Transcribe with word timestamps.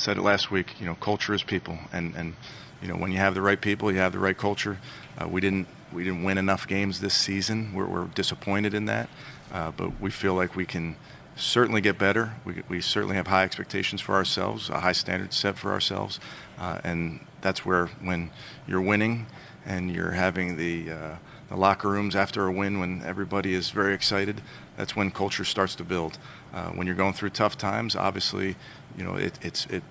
said 0.00 0.16
it 0.16 0.22
last 0.22 0.50
week. 0.50 0.80
You 0.80 0.86
know, 0.86 0.94
culture 0.94 1.34
is 1.34 1.42
people, 1.42 1.78
and 1.92 2.14
and 2.16 2.34
you 2.80 2.88
know 2.88 2.96
when 2.96 3.12
you 3.12 3.18
have 3.18 3.34
the 3.34 3.42
right 3.42 3.60
people, 3.60 3.92
you 3.92 3.98
have 3.98 4.12
the 4.12 4.18
right 4.18 4.36
culture. 4.36 4.78
Uh, 5.18 5.28
we 5.28 5.40
didn't 5.40 5.68
we 5.92 6.04
didn't 6.04 6.24
win 6.24 6.38
enough 6.38 6.66
games 6.66 7.00
this 7.00 7.14
season. 7.14 7.74
We're, 7.74 7.86
we're 7.86 8.06
disappointed 8.06 8.74
in 8.74 8.86
that, 8.86 9.10
uh, 9.52 9.72
but 9.72 10.00
we 10.00 10.10
feel 10.10 10.34
like 10.34 10.56
we 10.56 10.64
can 10.64 10.96
certainly 11.36 11.80
get 11.80 11.98
better. 11.98 12.34
We, 12.44 12.62
we 12.68 12.80
certainly 12.80 13.16
have 13.16 13.26
high 13.26 13.44
expectations 13.44 14.00
for 14.00 14.14
ourselves, 14.14 14.70
a 14.70 14.80
high 14.80 14.92
standard 14.92 15.32
set 15.34 15.58
for 15.58 15.72
ourselves, 15.72 16.20
uh, 16.58 16.80
and 16.84 17.20
that's 17.40 17.64
where 17.66 17.86
when 18.02 18.30
you're 18.66 18.80
winning 18.80 19.26
and 19.66 19.90
you're 19.90 20.12
having 20.12 20.56
the, 20.56 20.90
uh, 20.90 21.16
the 21.48 21.56
locker 21.56 21.88
rooms 21.88 22.16
after 22.16 22.46
a 22.46 22.52
win 22.52 22.80
when 22.80 23.02
everybody 23.02 23.52
is 23.52 23.70
very 23.70 23.94
excited, 23.94 24.40
that's 24.76 24.96
when 24.96 25.10
culture 25.10 25.44
starts 25.44 25.74
to 25.74 25.84
build. 25.84 26.18
Uh, 26.52 26.70
when 26.70 26.86
you're 26.86 26.96
going 26.96 27.12
through 27.12 27.30
tough 27.30 27.56
times, 27.56 27.94
obviously, 27.94 28.56
you 28.96 29.04
know 29.04 29.14
it, 29.14 29.38
it's 29.42 29.66
it 29.66 29.82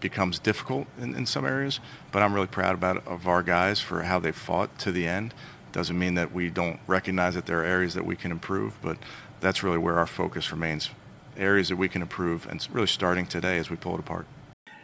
becomes 0.00 0.38
difficult 0.38 0.86
in, 1.00 1.14
in 1.14 1.26
some 1.26 1.44
areas. 1.44 1.80
But 2.12 2.22
I'm 2.22 2.32
really 2.32 2.46
proud 2.46 2.74
about 2.74 3.06
of 3.06 3.26
our 3.26 3.42
guys 3.42 3.80
for 3.80 4.02
how 4.02 4.18
they 4.20 4.32
fought 4.32 4.78
to 4.80 4.92
the 4.92 5.06
end. 5.06 5.34
Doesn't 5.72 5.98
mean 5.98 6.14
that 6.14 6.32
we 6.32 6.50
don't 6.50 6.78
recognize 6.86 7.34
that 7.34 7.46
there 7.46 7.60
are 7.60 7.64
areas 7.64 7.94
that 7.94 8.06
we 8.06 8.16
can 8.16 8.30
improve, 8.30 8.78
but 8.82 8.96
that's 9.40 9.62
really 9.62 9.78
where 9.78 9.98
our 9.98 10.06
focus 10.06 10.50
remains. 10.52 10.90
Areas 11.36 11.68
that 11.68 11.76
we 11.76 11.88
can 11.88 12.02
improve, 12.02 12.46
and 12.46 12.56
it's 12.56 12.70
really 12.70 12.88
starting 12.88 13.26
today 13.26 13.58
as 13.58 13.70
we 13.70 13.76
pull 13.76 13.94
it 13.94 14.00
apart. 14.00 14.26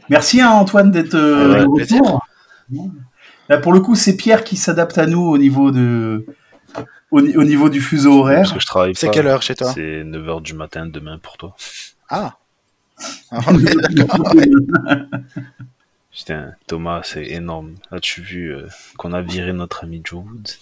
Merci 0.08 0.40
à 0.40 0.50
Antoine 0.50 0.90
d'être 0.90 1.14
euh, 1.14 1.64
retour. 1.66 2.20
Là, 3.48 3.58
pour 3.58 3.72
le 3.72 3.80
coup, 3.80 3.94
c'est 3.94 4.16
Pierre 4.16 4.44
qui 4.44 4.56
s'adapte 4.56 4.98
à 4.98 5.06
nous 5.06 5.20
au 5.20 5.38
niveau 5.38 5.70
de 5.70 6.26
au, 7.14 7.40
au 7.40 7.44
niveau 7.44 7.68
du 7.68 7.80
fuseau 7.80 8.20
horaire. 8.20 8.40
Parce 8.40 8.52
que 8.52 8.60
je 8.60 8.66
travaille 8.66 8.94
C'est 8.94 9.10
quelle 9.10 9.26
heure 9.26 9.42
chez 9.42 9.54
toi? 9.54 9.72
C'est 9.72 10.02
9h 10.04 10.42
du 10.42 10.54
matin 10.54 10.86
demain 10.86 11.18
pour 11.18 11.36
toi. 11.36 11.54
Ah. 12.08 12.34
Ah. 13.32 13.52
Putain, 16.12 16.52
Thomas, 16.68 17.00
c'est 17.02 17.24
énorme. 17.26 17.74
As-tu 17.90 18.20
vu 18.22 18.54
euh, 18.54 18.68
qu'on 18.96 19.12
a 19.12 19.20
viré 19.20 19.52
notre 19.52 19.82
ami 19.84 20.00
Joe 20.04 20.22
Woods? 20.24 20.52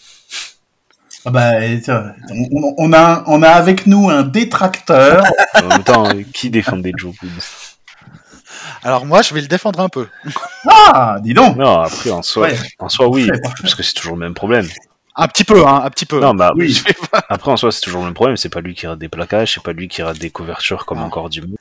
Ah 1.26 1.30
bah, 1.30 1.50
on, 2.30 2.74
on 2.78 2.92
a 2.94 3.22
on 3.26 3.42
a 3.42 3.48
avec 3.50 3.86
nous 3.86 4.08
un 4.08 4.22
détracteur. 4.22 5.24
En 5.62 5.68
même 5.68 5.84
temps, 5.84 6.08
euh, 6.08 6.22
qui 6.32 6.48
défendait 6.48 6.92
Joe 6.96 7.14
Woods? 7.22 7.76
Alors 8.82 9.04
moi, 9.04 9.20
je 9.22 9.34
vais 9.34 9.42
le 9.42 9.46
défendre 9.46 9.80
un 9.80 9.88
peu. 9.90 10.08
Ah, 10.66 11.18
dis 11.22 11.34
donc. 11.34 11.56
Non, 11.56 11.80
après, 11.80 12.10
en 12.10 12.22
soi, 12.22 12.48
Ouais. 12.48 12.56
en 12.78 12.88
soi 12.88 13.08
oui, 13.08 13.28
parce 13.60 13.74
que 13.74 13.82
c'est 13.82 13.92
toujours 13.92 14.14
le 14.14 14.20
même 14.20 14.34
problème. 14.34 14.66
Un 15.14 15.28
petit 15.28 15.44
peu, 15.44 15.66
hein, 15.66 15.82
un 15.84 15.90
petit 15.90 16.06
peu. 16.06 16.20
Non, 16.20 16.34
bah, 16.34 16.52
Oui. 16.56 16.82
après, 17.28 17.50
en 17.50 17.56
soi, 17.56 17.70
c'est 17.72 17.80
toujours 17.82 18.00
le 18.00 18.06
même 18.06 18.14
problème. 18.14 18.36
C'est 18.36 18.48
pas 18.48 18.60
lui 18.60 18.74
qui 18.74 18.86
rate 18.86 18.98
des 18.98 19.08
plaquages, 19.08 19.54
c'est 19.54 19.62
pas 19.62 19.72
lui 19.72 19.88
qui 19.88 20.02
rate 20.02 20.18
des 20.18 20.30
couvertures 20.30 20.86
comme 20.86 20.98
Ah. 20.98 21.04
encore 21.04 21.28
du 21.28 21.42
monde. 21.42 21.56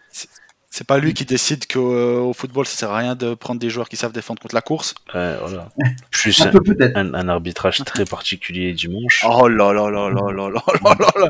C'est 0.73 0.87
pas 0.87 0.99
lui 0.99 1.13
qui 1.13 1.25
décide 1.25 1.67
qu'au 1.67 2.29
au 2.29 2.33
football, 2.33 2.65
ça 2.65 2.77
sert 2.77 2.91
à 2.91 2.97
rien 2.97 3.13
de 3.13 3.33
prendre 3.33 3.59
des 3.59 3.69
joueurs 3.69 3.89
qui 3.89 3.97
savent 3.97 4.13
défendre 4.13 4.41
contre 4.41 4.55
la 4.55 4.61
course. 4.61 4.95
Ouais, 5.13 5.35
voilà. 5.41 5.67
Plus 6.11 6.39
Un 6.39 6.47
peu 6.47 6.61
peut-être. 6.61 6.95
un- 6.95 7.13
un 7.13 7.27
arbitrage 7.27 7.79
très 7.83 8.05
particulier 8.05 8.71
dimanche. 8.71 9.25
Oh 9.27 9.49
là 9.49 9.73
là 9.73 9.89
là 9.91 10.09
là 10.09 10.31
là 10.31 10.49
là 10.49 10.95
là 10.97 11.29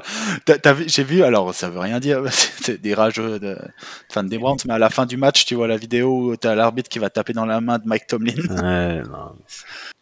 là 0.67 0.75
J'ai 0.85 1.03
vu, 1.03 1.23
alors 1.23 1.55
ça 1.55 1.71
veut 1.71 1.79
rien 1.79 1.99
dire, 1.99 2.21
c'est 2.29 2.79
des 2.79 2.93
rageux 2.93 3.39
de 3.39 3.57
fans 4.13 4.21
des 4.23 4.37
Browns, 4.37 4.59
mais 4.67 4.75
à 4.75 4.77
la 4.77 4.91
fin 4.91 5.07
du 5.07 5.17
match, 5.17 5.43
tu 5.45 5.55
vois 5.55 5.67
la 5.67 5.77
vidéo 5.77 6.29
où 6.33 6.35
t'as 6.35 6.53
l'arbitre 6.53 6.89
qui 6.89 6.99
va 6.99 7.09
taper 7.09 7.33
dans 7.33 7.47
la 7.47 7.61
main 7.61 7.79
de 7.79 7.87
Mike 7.87 8.05
Tomlin. 8.05 8.35
Ouais, 8.61 9.01
non. 9.09 9.31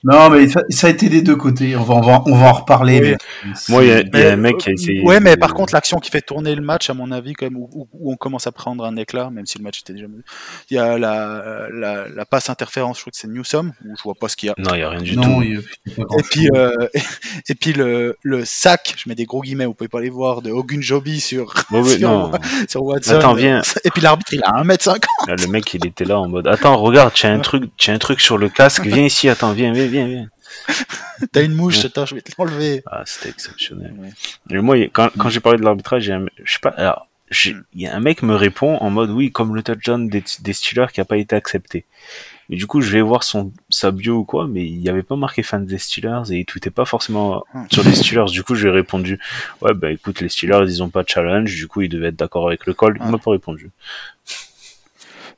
Non, 0.03 0.29
mais 0.29 0.47
ça, 0.47 0.61
ça 0.69 0.87
a 0.87 0.89
été 0.89 1.09
des 1.09 1.21
deux 1.21 1.35
côtés. 1.35 1.75
On 1.75 1.83
va 1.83 1.95
on 1.95 2.01
va, 2.01 2.23
on 2.25 2.35
va 2.35 2.47
en 2.49 2.53
reparler. 2.53 3.01
Oui. 3.01 3.15
mais 3.45 3.51
Moi, 3.67 3.83
il 3.83 3.89
y 3.89 3.91
a, 3.91 3.99
y 4.29 4.31
un 4.31 4.35
mec 4.37 4.57
qui 4.57 4.69
a 4.69 4.73
essayé. 4.73 5.01
Ouais, 5.03 5.19
mais 5.19 5.35
par 5.35 5.53
contre, 5.53 5.73
l'action 5.73 5.97
qui 5.99 6.09
fait 6.09 6.21
tourner 6.21 6.55
le 6.55 6.61
match, 6.61 6.89
à 6.89 6.93
mon 6.93 7.11
avis, 7.11 7.33
quand 7.33 7.45
même, 7.47 7.57
où, 7.57 7.87
on 8.03 8.15
commence 8.15 8.47
à 8.47 8.51
prendre 8.53 8.85
un 8.85 8.95
éclat, 8.95 9.29
même 9.29 9.45
si 9.45 9.57
le 9.57 9.63
match 9.65 9.81
était 9.81 9.93
déjà. 9.93 10.05
Il 10.69 10.75
y 10.75 10.79
a 10.79 10.97
la, 10.97 11.67
la, 11.73 12.07
la 12.07 12.25
passe 12.25 12.49
interférence, 12.49 12.97
je 12.97 13.01
crois 13.03 13.11
que 13.11 13.17
c'est 13.17 13.27
Newsom, 13.27 13.73
où 13.85 13.95
je 13.97 14.03
vois 14.03 14.15
pas 14.15 14.29
ce 14.29 14.37
qu'il 14.37 14.47
y 14.47 14.49
a. 14.51 14.55
Non, 14.57 14.73
il 14.73 14.79
y 14.79 14.83
a 14.83 14.89
rien 14.89 15.01
du 15.01 15.17
non, 15.17 15.23
tout. 15.23 15.41
il 15.43 15.53
y 15.53 15.57
a- 15.57 15.61
il 15.85 15.91
y 15.97 16.01
a 16.01 16.05
pas 16.05 16.15
Et 16.17 16.23
puis, 16.23 16.49
euh, 16.55 16.87
et, 17.49 17.55
puis 17.55 17.73
le, 17.73 18.15
le 18.23 18.45
sac, 18.45 18.93
je 18.97 19.09
mets 19.09 19.15
des 19.15 19.25
gros 19.25 19.41
guillemets, 19.41 19.65
vous 19.65 19.73
pouvez 19.73 19.89
pas 19.89 19.99
les 20.01 20.09
voir, 20.09 20.41
de 20.41 20.51
Ogunjobi 20.51 21.19
sur, 21.19 21.53
Bon, 21.71 21.81
oui, 21.83 21.97
sur, 21.99 22.09
non. 22.09 22.31
sur 22.69 22.83
Watson. 22.83 23.15
Attends, 23.15 23.33
viens. 23.33 23.61
Et 23.83 23.89
puis 23.91 24.01
l'arbitre, 24.01 24.33
il 24.33 24.41
a 24.43 24.63
1m50. 24.63 25.01
Là, 25.27 25.35
le 25.35 25.47
mec, 25.47 25.73
il 25.73 25.85
était 25.85 26.05
là 26.05 26.19
en 26.19 26.27
mode 26.29 26.47
Attends, 26.47 26.77
regarde, 26.77 27.13
tu 27.13 27.25
as 27.25 27.31
un 27.31 27.39
truc, 27.39 27.69
tu 27.75 27.91
as 27.91 27.93
un 27.93 27.97
truc 27.97 28.21
sur 28.21 28.37
le 28.37 28.47
casque, 28.47 28.85
viens 28.85 29.03
ici, 29.03 29.27
attends, 29.27 29.51
viens, 29.51 29.73
viens, 29.73 29.87
viens. 29.89 30.07
viens. 30.07 30.29
T'as 31.31 31.43
une 31.43 31.53
mouche, 31.53 31.83
attends, 31.85 32.05
je 32.05 32.15
vais 32.15 32.21
te 32.21 32.31
l'enlever. 32.37 32.81
Ah, 32.87 33.03
c'était 33.05 33.29
exceptionnel. 33.29 33.93
Ouais. 33.99 34.09
Et 34.49 34.59
moi, 34.61 34.77
quand, 34.93 35.09
quand 35.17 35.29
j'ai 35.29 35.39
parlé 35.41 35.59
de 35.59 35.63
l'arbitrage, 35.63 36.03
je 36.43 36.51
sais 36.51 36.59
pas, 36.61 36.69
alors, 36.69 37.07
j'ai- 37.29 37.55
il 37.75 37.81
y 37.81 37.87
a 37.87 37.95
un 37.95 37.99
mec 37.99 38.23
me 38.23 38.35
répond 38.35 38.77
en 38.77 38.89
mode 38.89 39.11
oui, 39.11 39.31
comme 39.31 39.55
le 39.55 39.61
touchdown 39.61 40.07
des, 40.09 40.23
des 40.41 40.53
Steelers 40.53 40.87
qui 40.93 41.01
a 41.01 41.05
pas 41.05 41.17
été 41.17 41.35
accepté. 41.35 41.85
Et 42.51 42.55
du 42.55 42.65
coup, 42.65 42.81
je 42.81 42.89
vais 42.89 43.01
voir 43.01 43.21
son, 43.21 43.53
sa 43.69 43.91
bio 43.91 44.15
ou 44.15 44.23
quoi, 44.23 44.47
mais 44.47 44.65
il 44.65 44.79
y 44.81 44.89
avait 44.89 45.03
pas 45.03 45.15
marqué 45.15 45.43
fan 45.43 45.67
des 45.67 45.77
Steelers 45.77 46.23
et 46.31 46.37
il 46.39 46.45
tweetait 46.45 46.71
pas 46.71 46.85
forcément 46.85 47.43
Hmm. 47.53 47.65
sur 47.71 47.83
les 47.83 47.93
Steelers. 47.93 48.31
Du 48.31 48.41
coup, 48.41 48.55
je 48.55 48.63
lui 48.63 48.69
ai 48.69 48.73
répondu, 48.73 49.19
ouais, 49.61 49.75
bah 49.75 49.91
écoute, 49.91 50.19
les 50.21 50.29
Steelers, 50.29 50.63
ils 50.65 50.81
ont 50.81 50.89
pas 50.89 51.03
de 51.03 51.09
challenge, 51.09 51.53
du 51.53 51.67
coup, 51.67 51.81
ils 51.81 51.89
devaient 51.89 52.07
être 52.07 52.15
d'accord 52.15 52.47
avec 52.47 52.65
le 52.65 52.73
call. 52.73 52.97
Il 52.99 53.05
m'a 53.11 53.19
pas 53.19 53.29
répondu. 53.31 53.69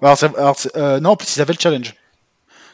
Alors, 0.01 0.17
c'est- 0.17 0.35
alors, 0.37 0.57
c'est- 0.57 0.75
euh, 0.77 0.99
non, 1.01 1.11
en 1.11 1.15
plus, 1.17 1.35
ils 1.35 1.41
avaient 1.41 1.53
le 1.53 1.59
challenge. 1.59 1.93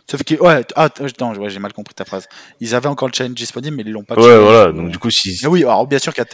Sauf 0.10 0.24
que, 0.24 0.36
ouais, 0.36 0.66
ah, 0.76 0.90
non, 1.20 1.34
ouais, 1.36 1.50
j'ai 1.50 1.60
mal 1.60 1.74
compris 1.74 1.94
ta 1.94 2.06
phrase. 2.06 2.28
Ils 2.62 2.74
avaient 2.76 2.88
encore 2.88 3.10
le 3.10 3.14
challenge 3.14 3.36
disponible, 3.36 3.76
mais 3.76 3.84
ils 3.86 3.92
l'ont 3.92 4.04
pas 4.04 4.16
Ouais, 4.16 4.24
challenge. 4.24 4.44
voilà. 4.44 4.72
Donc, 4.72 4.90
du 4.90 4.98
coup, 5.00 5.10
si, 5.10 5.38
Ah 5.44 5.50
oui, 5.50 5.64
alors 5.64 5.86
bien 5.86 6.00
sûr 6.00 6.14
qu'il 6.14 6.24
y 6.24 6.28
a, 6.28 6.30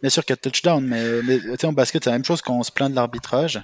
bien 0.00 0.08
sûr 0.10 0.24
qu'il 0.24 0.32
y 0.32 0.34
a 0.34 0.36
touchdown, 0.38 0.82
mais, 0.84 1.02
mais 1.22 1.38
tu 1.38 1.56
sais, 1.60 1.66
en 1.66 1.72
basket, 1.72 2.02
c'est 2.04 2.10
la 2.10 2.16
même 2.16 2.24
chose 2.24 2.40
quand 2.40 2.54
on 2.54 2.62
se 2.62 2.72
plaint 2.72 2.90
de 2.90 2.96
l'arbitrage. 2.96 3.62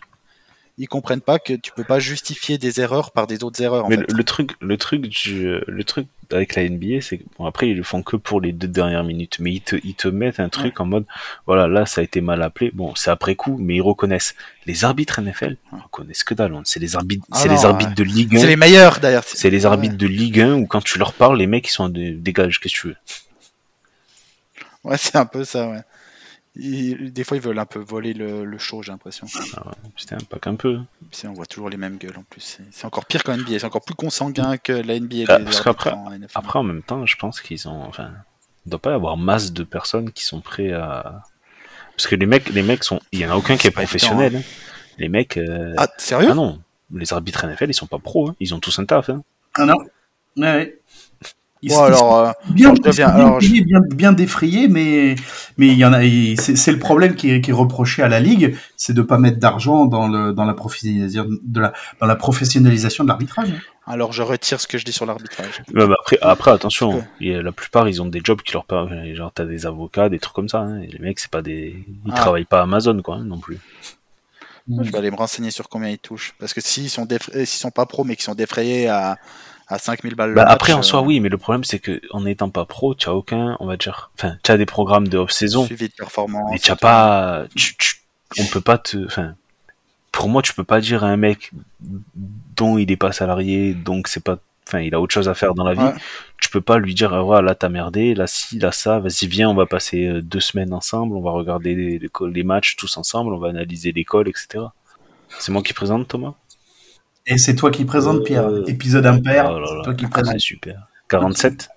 Ils 0.76 0.88
comprennent 0.88 1.20
pas 1.20 1.38
que 1.38 1.52
tu 1.52 1.70
peux 1.70 1.84
pas 1.84 2.00
justifier 2.00 2.58
des 2.58 2.80
erreurs 2.80 3.12
par 3.12 3.28
des 3.28 3.44
autres 3.44 3.62
erreurs. 3.62 3.84
En 3.84 3.88
Mais 3.88 3.96
fait. 3.96 4.10
le, 4.10 4.16
le 4.16 4.24
truc, 4.24 4.50
le 4.60 4.76
truc, 4.76 5.02
du, 5.02 5.60
le 5.68 5.84
truc 5.84 6.08
avec 6.32 6.56
la 6.56 6.68
NBA, 6.68 7.00
c'est 7.00 7.18
que 7.18 7.24
bon 7.38 7.44
après 7.44 7.68
ils 7.68 7.76
le 7.76 7.84
font 7.84 8.02
que 8.02 8.16
pour 8.16 8.40
les 8.40 8.50
deux 8.52 8.66
dernières 8.66 9.04
minutes, 9.04 9.36
mais 9.38 9.52
ils 9.52 9.60
te, 9.60 9.76
ils 9.84 9.94
te 9.94 10.08
mettent 10.08 10.40
un 10.40 10.48
truc 10.48 10.80
en 10.80 10.84
mode, 10.86 11.04
voilà, 11.46 11.68
là 11.68 11.86
ça 11.86 12.00
a 12.00 12.04
été 12.04 12.20
mal 12.20 12.42
appelé. 12.42 12.72
Bon, 12.74 12.92
c'est 12.96 13.10
après 13.10 13.36
coup, 13.36 13.56
mais 13.60 13.76
ils 13.76 13.82
reconnaissent. 13.82 14.34
Les 14.66 14.84
arbitres 14.84 15.20
NFL 15.20 15.56
ils 15.72 15.78
reconnaissent 15.80 16.24
que 16.24 16.34
dalle. 16.34 16.58
C'est 16.64 16.80
les 16.80 16.96
arbitres, 16.96 17.24
Ah 17.30 17.36
c'est 17.36 17.48
les 17.48 17.64
arbitres 17.64 17.90
ouais. 17.90 17.94
de 17.96 18.02
Ligue 18.04 18.36
1. 18.36 18.40
C'est 18.40 18.46
les 18.48 18.56
meilleurs 18.56 18.98
d'ailleurs. 18.98 19.22
C'est 19.26 19.50
les 19.50 19.66
arbitres 19.66 19.96
de 19.96 20.06
Ligue 20.08 20.40
1 20.40 20.54
où 20.54 20.66
quand 20.66 20.82
tu 20.82 20.98
leur 20.98 21.12
parles, 21.12 21.38
les 21.38 21.46
mecs 21.46 21.68
ils 21.68 21.72
sont 21.72 21.88
dégage, 21.88 22.58
qu'est-ce 22.58 22.74
que 22.74 22.80
tu 22.80 22.86
veux? 22.88 22.96
Ouais, 24.82 24.96
c'est 24.98 25.16
un 25.16 25.26
peu 25.26 25.44
ça, 25.44 25.68
ouais. 25.68 25.80
Ils- 26.56 27.12
des 27.12 27.24
fois, 27.24 27.36
ils 27.36 27.42
veulent 27.42 27.58
un 27.58 27.66
peu 27.66 27.80
voler 27.80 28.14
le, 28.14 28.44
le 28.44 28.58
show, 28.58 28.80
j'ai 28.82 28.92
l'impression. 28.92 29.26
Putain, 29.96 30.18
pas 30.30 30.38
qu'un 30.38 30.54
peu. 30.54 30.78
Puis 31.10 31.26
on 31.26 31.32
voit 31.32 31.46
toujours 31.46 31.68
les 31.68 31.76
mêmes 31.76 31.96
gueules 31.98 32.16
en 32.16 32.22
plus. 32.22 32.40
C'est- 32.40 32.62
C'est 32.70 32.84
encore 32.86 33.06
pire 33.06 33.24
qu'en 33.24 33.32
NBA. 33.36 33.58
C'est 33.58 33.64
encore 33.66 33.84
plus 33.84 33.94
consanguin 33.96 34.56
que 34.56 34.72
la 34.72 34.94
NBA. 34.94 35.24
Ah, 35.28 35.38
parce 35.40 35.56
arbitres 35.58 35.64
qu'après- 35.64 35.90
en 35.92 36.12
NFL. 36.12 36.32
Après, 36.34 36.58
en 36.58 36.62
même 36.62 36.82
temps, 36.82 37.04
je 37.06 37.16
pense 37.16 37.40
qu'ils 37.40 37.66
ont, 37.68 37.82
enfin, 37.82 38.12
il 38.66 38.70
doit 38.70 38.78
pas 38.78 38.90
y 38.92 38.94
avoir 38.94 39.16
masse 39.16 39.52
de 39.52 39.64
personnes 39.64 40.12
qui 40.12 40.22
sont 40.24 40.40
prêts 40.40 40.72
à, 40.72 41.22
parce 41.96 42.06
que 42.06 42.14
les 42.14 42.26
mecs, 42.26 42.48
les 42.50 42.62
mecs 42.62 42.84
sont, 42.84 43.00
il 43.10 43.18
y 43.20 43.26
en 43.26 43.30
a 43.30 43.36
aucun 43.36 43.56
qui 43.56 43.66
est 43.66 43.70
professionnel. 43.72 44.36
hein. 44.36 44.42
Les 44.98 45.08
mecs, 45.08 45.36
euh, 45.38 45.74
Ah, 45.76 45.88
sérieux? 45.98 46.28
Ah 46.30 46.34
non, 46.34 46.60
les 46.92 47.12
arbitres 47.12 47.44
NFL, 47.44 47.68
ils 47.70 47.74
sont 47.74 47.88
pas 47.88 47.98
pros, 47.98 48.28
hein. 48.28 48.36
ils 48.38 48.54
ont 48.54 48.60
tous 48.60 48.78
un 48.78 48.84
taf. 48.84 49.10
Hein. 49.10 49.24
Ah 49.56 49.66
non. 49.66 49.74
Ouais, 50.36 50.42
ouais. 50.52 50.78
Ils 51.66 51.70
Bon, 51.70 51.76
sont- 51.76 51.82
alors, 51.84 52.16
euh, 52.18 52.32
bien, 52.50 52.66
alors, 52.66 52.76
je 52.76 52.82
deviens- 52.82 53.06
bien, 53.06 53.14
alors, 53.26 53.40
je- 53.40 53.48
payés, 53.48 53.64
bien, 53.64 53.80
bien 53.94 54.12
défrayés, 54.12 54.68
mais 54.68 55.14
mais 55.56 55.68
il 55.68 55.78
y 55.78 55.84
en 55.86 55.94
a. 55.94 56.04
il- 56.04 56.38
C'est 56.38 56.72
le 56.72 56.78
problème 56.78 57.14
qui 57.14 57.30
est, 57.30 57.40
qui 57.40 57.50
est 57.52 57.54
reproché 57.54 58.02
à 58.02 58.08
la 58.08 58.20
ligue, 58.20 58.54
c'est 58.76 58.92
de 58.92 59.00
pas 59.00 59.16
mettre 59.18 59.38
d'argent 59.38 59.86
dans 59.86 60.06
le 60.08 60.32
dans 60.34 60.44
la 60.44 60.52
professionnalisation 60.52 61.26
de 61.42 61.60
la 61.60 61.72
dans 62.00 62.06
la 62.06 62.16
professionnalisation 62.16 63.04
de 63.04 63.08
l'arbitrage. 63.08 63.48
alors, 63.86 64.12
je 64.12 64.22
retire 64.22 64.60
ce 64.60 64.66
que 64.66 64.76
je 64.76 64.84
dis 64.84 64.92
sur 64.92 65.06
l'arbitrage. 65.06 65.62
Bah 65.72 65.86
après, 66.00 66.18
après, 66.20 66.50
attention, 66.50 66.90
Ouais. 66.96 67.04
il 67.20 67.28
y 67.28 67.34
a- 67.34 67.40
la 67.42 67.52
plupart, 67.52 67.88
ils 67.88 68.02
ont 68.02 68.06
des 68.06 68.20
jobs 68.22 68.42
qui 68.42 68.52
leur 68.52 68.66
permettent, 68.66 69.14
genre, 69.16 69.32
t'as 69.34 69.44
des 69.46 69.64
avocats, 69.64 70.08
des 70.10 70.18
trucs 70.18 70.34
comme 70.34 70.48
ça. 70.50 70.58
Hein. 70.60 70.82
Et 70.82 70.86
les 70.88 70.98
mecs, 70.98 71.18
c'est 71.18 71.30
pas 71.30 71.40
des, 71.42 71.76
ils 72.04 72.12
Ah. 72.12 72.16
travaillent 72.16 72.44
pas 72.44 72.60
à 72.60 72.64
Amazon, 72.64 73.00
quoi, 73.02 73.16
hein, 73.16 73.24
non 73.24 73.38
plus. 73.38 73.58
Je 74.66 74.90
vais 74.90 74.96
aller 74.98 75.10
me 75.10 75.16
renseigner 75.16 75.50
sur 75.50 75.68
combien 75.68 75.90
ils 75.90 75.98
touchent. 75.98 76.32
Parce 76.38 76.54
que 76.54 76.62
s'ils 76.62 76.88
sont, 76.88 77.04
défra- 77.04 77.32
s'ils 77.44 77.60
sont 77.60 77.70
pas 77.70 77.84
pros, 77.84 78.02
mais 78.04 78.16
qu'ils 78.16 78.24
sont 78.24 78.34
défrayés 78.34 78.88
à, 78.88 79.18
à 79.68 79.78
5000 79.78 80.14
balles 80.14 80.30
le 80.30 80.34
Bah, 80.36 80.44
match, 80.44 80.52
après, 80.54 80.72
en 80.72 80.80
euh, 80.80 80.82
soi, 80.82 81.02
oui, 81.02 81.20
mais 81.20 81.28
le 81.28 81.38
problème, 81.38 81.64
c'est 81.64 81.78
que, 81.78 82.00
en 82.10 82.26
étant 82.26 82.50
pas 82.50 82.64
pro, 82.64 82.94
tu 82.94 83.08
as 83.08 83.14
aucun, 83.14 83.56
on 83.60 83.66
va 83.66 83.76
dire, 83.76 84.10
enfin, 84.18 84.36
tu 84.42 84.50
as 84.50 84.56
des 84.56 84.66
programmes 84.66 85.08
de 85.08 85.18
off-saison, 85.18 85.64
Suivi 85.66 85.88
de 85.88 85.94
performance. 85.94 86.50
mais 86.52 86.58
tu 86.58 86.70
as 86.70 86.76
pas, 86.76 87.44
tu, 87.54 87.76
tu- 87.76 87.96
on 88.38 88.44
peut 88.46 88.60
pas 88.60 88.78
te, 88.78 89.04
enfin, 89.06 89.34
pour 90.12 90.28
moi, 90.28 90.42
tu 90.42 90.54
peux 90.54 90.64
pas 90.64 90.80
dire 90.80 91.04
à 91.04 91.08
un 91.08 91.16
mec 91.16 91.50
dont 92.56 92.78
il 92.78 92.90
est 92.90 92.96
pas 92.96 93.12
salarié, 93.12 93.74
donc 93.74 94.08
c'est 94.08 94.22
pas, 94.22 94.38
enfin, 94.66 94.80
il 94.80 94.94
a 94.94 95.00
autre 95.00 95.12
chose 95.14 95.28
à 95.28 95.34
faire 95.34 95.54
dans 95.54 95.64
la 95.64 95.74
vie, 95.74 95.80
Ouais. 95.80 95.94
tu 96.40 96.50
peux 96.50 96.60
pas 96.60 96.78
lui 96.78 96.94
dire, 96.94 97.12
ah, 97.14 97.22
voilà, 97.22 97.42
là, 97.42 97.54
t'as 97.54 97.68
merdé, 97.68 98.14
là, 98.14 98.26
si, 98.26 98.58
là, 98.58 98.70
ça, 98.72 98.98
vas-y, 99.00 99.26
viens, 99.26 99.48
on 99.50 99.54
va 99.54 99.66
passer 99.66 100.06
euh, 100.06 100.22
deux 100.22 100.40
semaines 100.40 100.72
ensemble, 100.72 101.16
on 101.16 101.20
va 101.22 101.30
regarder 101.32 101.74
les, 101.74 101.98
les, 101.98 102.10
les 102.32 102.42
matchs 102.44 102.76
tous 102.76 102.96
ensemble, 102.96 103.32
on 103.34 103.38
va 103.38 103.48
analyser 103.48 103.92
l'école, 103.92 104.28
etc. 104.28 104.64
C'est 105.38 105.50
moi 105.52 105.62
qui 105.62 105.72
présente, 105.72 106.06
Thomas? 106.08 106.34
Et 107.26 107.38
c'est 107.38 107.54
toi 107.54 107.70
qui 107.70 107.84
présente 107.84 108.18
Euh, 108.18 108.22
Pierre. 108.24 108.48
Épisode 108.66 109.06
impair. 109.06 109.50
Oh 109.50 109.64
c'est 109.66 109.82
toi 109.84 109.94
qui 109.94 110.04
c'est 110.04 110.10
présente. 110.10 110.38
super. 110.40 110.88
47? 111.08 111.68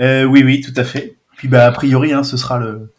Euh, 0.00 0.24
oui, 0.24 0.42
oui, 0.44 0.60
tout 0.60 0.72
à 0.76 0.84
fait. 0.84 1.16
Puis 1.36 1.48
bah 1.48 1.66
a 1.66 1.72
priori, 1.72 2.12
hein, 2.12 2.22
ce 2.22 2.36
sera 2.36 2.58
le 2.58 2.92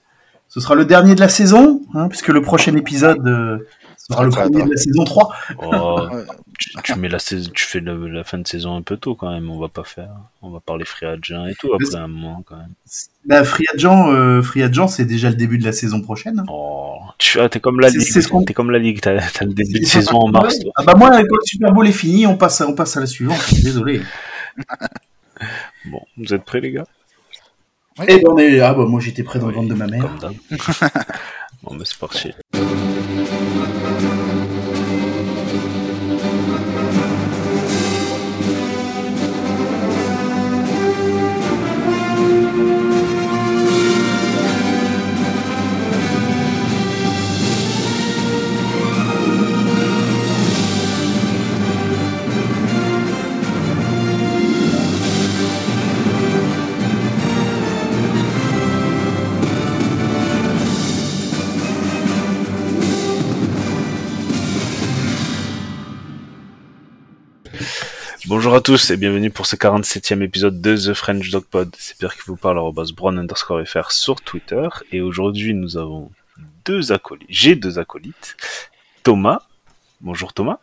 ce 0.49 0.59
sera 0.59 0.75
le 0.75 0.85
dernier 0.85 1.15
de 1.15 1.19
la 1.19 1.29
saison, 1.29 1.81
hein, 1.95 2.07
puisque 2.09 2.27
le 2.27 2.41
prochain 2.41 2.75
épisode 2.75 3.25
euh, 3.27 3.57
sera 3.97 4.23
le 4.23 4.29
premier 4.29 4.63
de 4.63 4.69
la 4.69 4.77
saison 4.77 5.03
3. 5.03 5.33
Oh, 5.59 5.99
Ouais. 6.11 6.23
tu, 6.63 6.71
tu 6.83 6.99
mets 6.99 7.09
la 7.09 7.19
saison, 7.19 7.51
tu 7.53 7.65
fais 7.65 7.79
le- 7.79 8.07
la 8.07 8.23
fin 8.23 8.37
de 8.37 8.47
saison 8.47 8.75
un 8.75 8.81
peu 8.81 8.95
tôt 8.97 9.15
quand 9.15 9.29
même. 9.31 9.49
On 9.49 9.59
va 9.59 9.67
pas 9.67 9.83
faire, 9.83 10.11
on 10.41 10.49
va 10.49 10.59
parler 10.59 10.85
free 10.85 11.05
agent 11.05 11.45
et 11.47 11.55
tout 11.55 11.73
après 11.73 11.95
un 11.95 12.07
moment 12.07 12.41
quand 12.45 12.55
même. 12.57 12.73
Bah, 13.25 13.43
Free 13.43 13.65
Agent, 13.73 14.11
euh, 14.11 14.41
Free 14.41 14.63
Agent, 14.63 14.87
c'est 14.87 15.05
déjà 15.05 15.29
le 15.29 15.35
début 15.35 15.57
de 15.57 15.65
la 15.65 15.71
saison 15.71 16.01
prochaine. 16.01 16.43
Oh, 16.49 16.97
tu 17.17 17.39
ah, 17.39 17.49
t'es 17.49 17.59
comme 17.59 17.79
la 17.79 17.89
ligue. 17.89 18.45
T'es 18.45 18.53
comme 18.53 18.71
la 18.71 18.79
ligue. 18.79 19.01
T'as 19.01 19.19
t'as 19.19 19.45
le 19.45 19.53
début 19.53 19.79
de 19.79 19.85
saison 19.85 20.17
en 20.19 20.29
mars. 20.29 20.59
toi. 20.59 20.71
Ah 20.77 20.83
bah 20.83 20.93
moi, 20.97 21.09
quand 21.09 21.21
le 21.21 21.45
Super 21.45 21.71
Bowl 21.71 21.87
est 21.87 21.91
fini, 21.91 22.25
on 22.27 22.37
passe, 22.37 22.61
on 22.61 22.75
passe 22.75 22.95
à 22.97 22.99
la 23.01 23.05
suivante. 23.05 23.41
Désolé. 23.63 24.01
Bon, 25.85 25.99
vous 26.15 26.33
êtes 26.33 26.45
prêts 26.45 26.61
les 26.61 26.71
gars? 26.71 26.85
Eh 28.07 28.19
ben, 28.19 28.23
on 28.29 28.37
est... 28.37 28.61
Ah 28.61 28.73
bah 28.73 28.85
moi 28.85 29.01
j'étais 29.01 29.23
prêt 29.23 29.39
dans 29.39 29.47
le 29.47 29.53
ventre 29.53 29.67
de 29.67 29.73
ma 29.73 29.87
mère. 29.87 30.01
Comme 30.01 30.17
d'hab. 30.19 30.33
bon, 31.63 31.75
mais 31.75 31.83
c'est 31.83 31.97
parti. 31.97 32.31
Bonjour 68.35 68.55
à 68.55 68.61
tous 68.61 68.89
et 68.89 68.97
bienvenue 68.97 69.29
pour 69.29 69.45
ce 69.45 69.55
47e 69.55 70.23
épisode 70.23 70.59
de 70.59 70.75
The 70.75 70.95
French 70.95 71.29
Dog 71.29 71.43
Pod. 71.43 71.75
C'est 71.77 71.95
Pierre 71.99 72.15
qui 72.15 72.23
vous 72.25 72.35
parle, 72.35 72.57
arrobas 72.57 72.89
brown 72.91 73.19
underscore 73.19 73.61
fr 73.63 73.91
sur 73.91 74.21
Twitter. 74.21 74.67
Et 74.91 75.01
aujourd'hui, 75.01 75.53
nous 75.53 75.77
avons 75.77 76.09
deux 76.65 76.91
acolytes. 76.91 77.27
J'ai 77.29 77.55
deux 77.55 77.77
acolytes. 77.77 78.35
Thomas. 79.03 79.43
Bonjour 80.01 80.33
Thomas. 80.33 80.57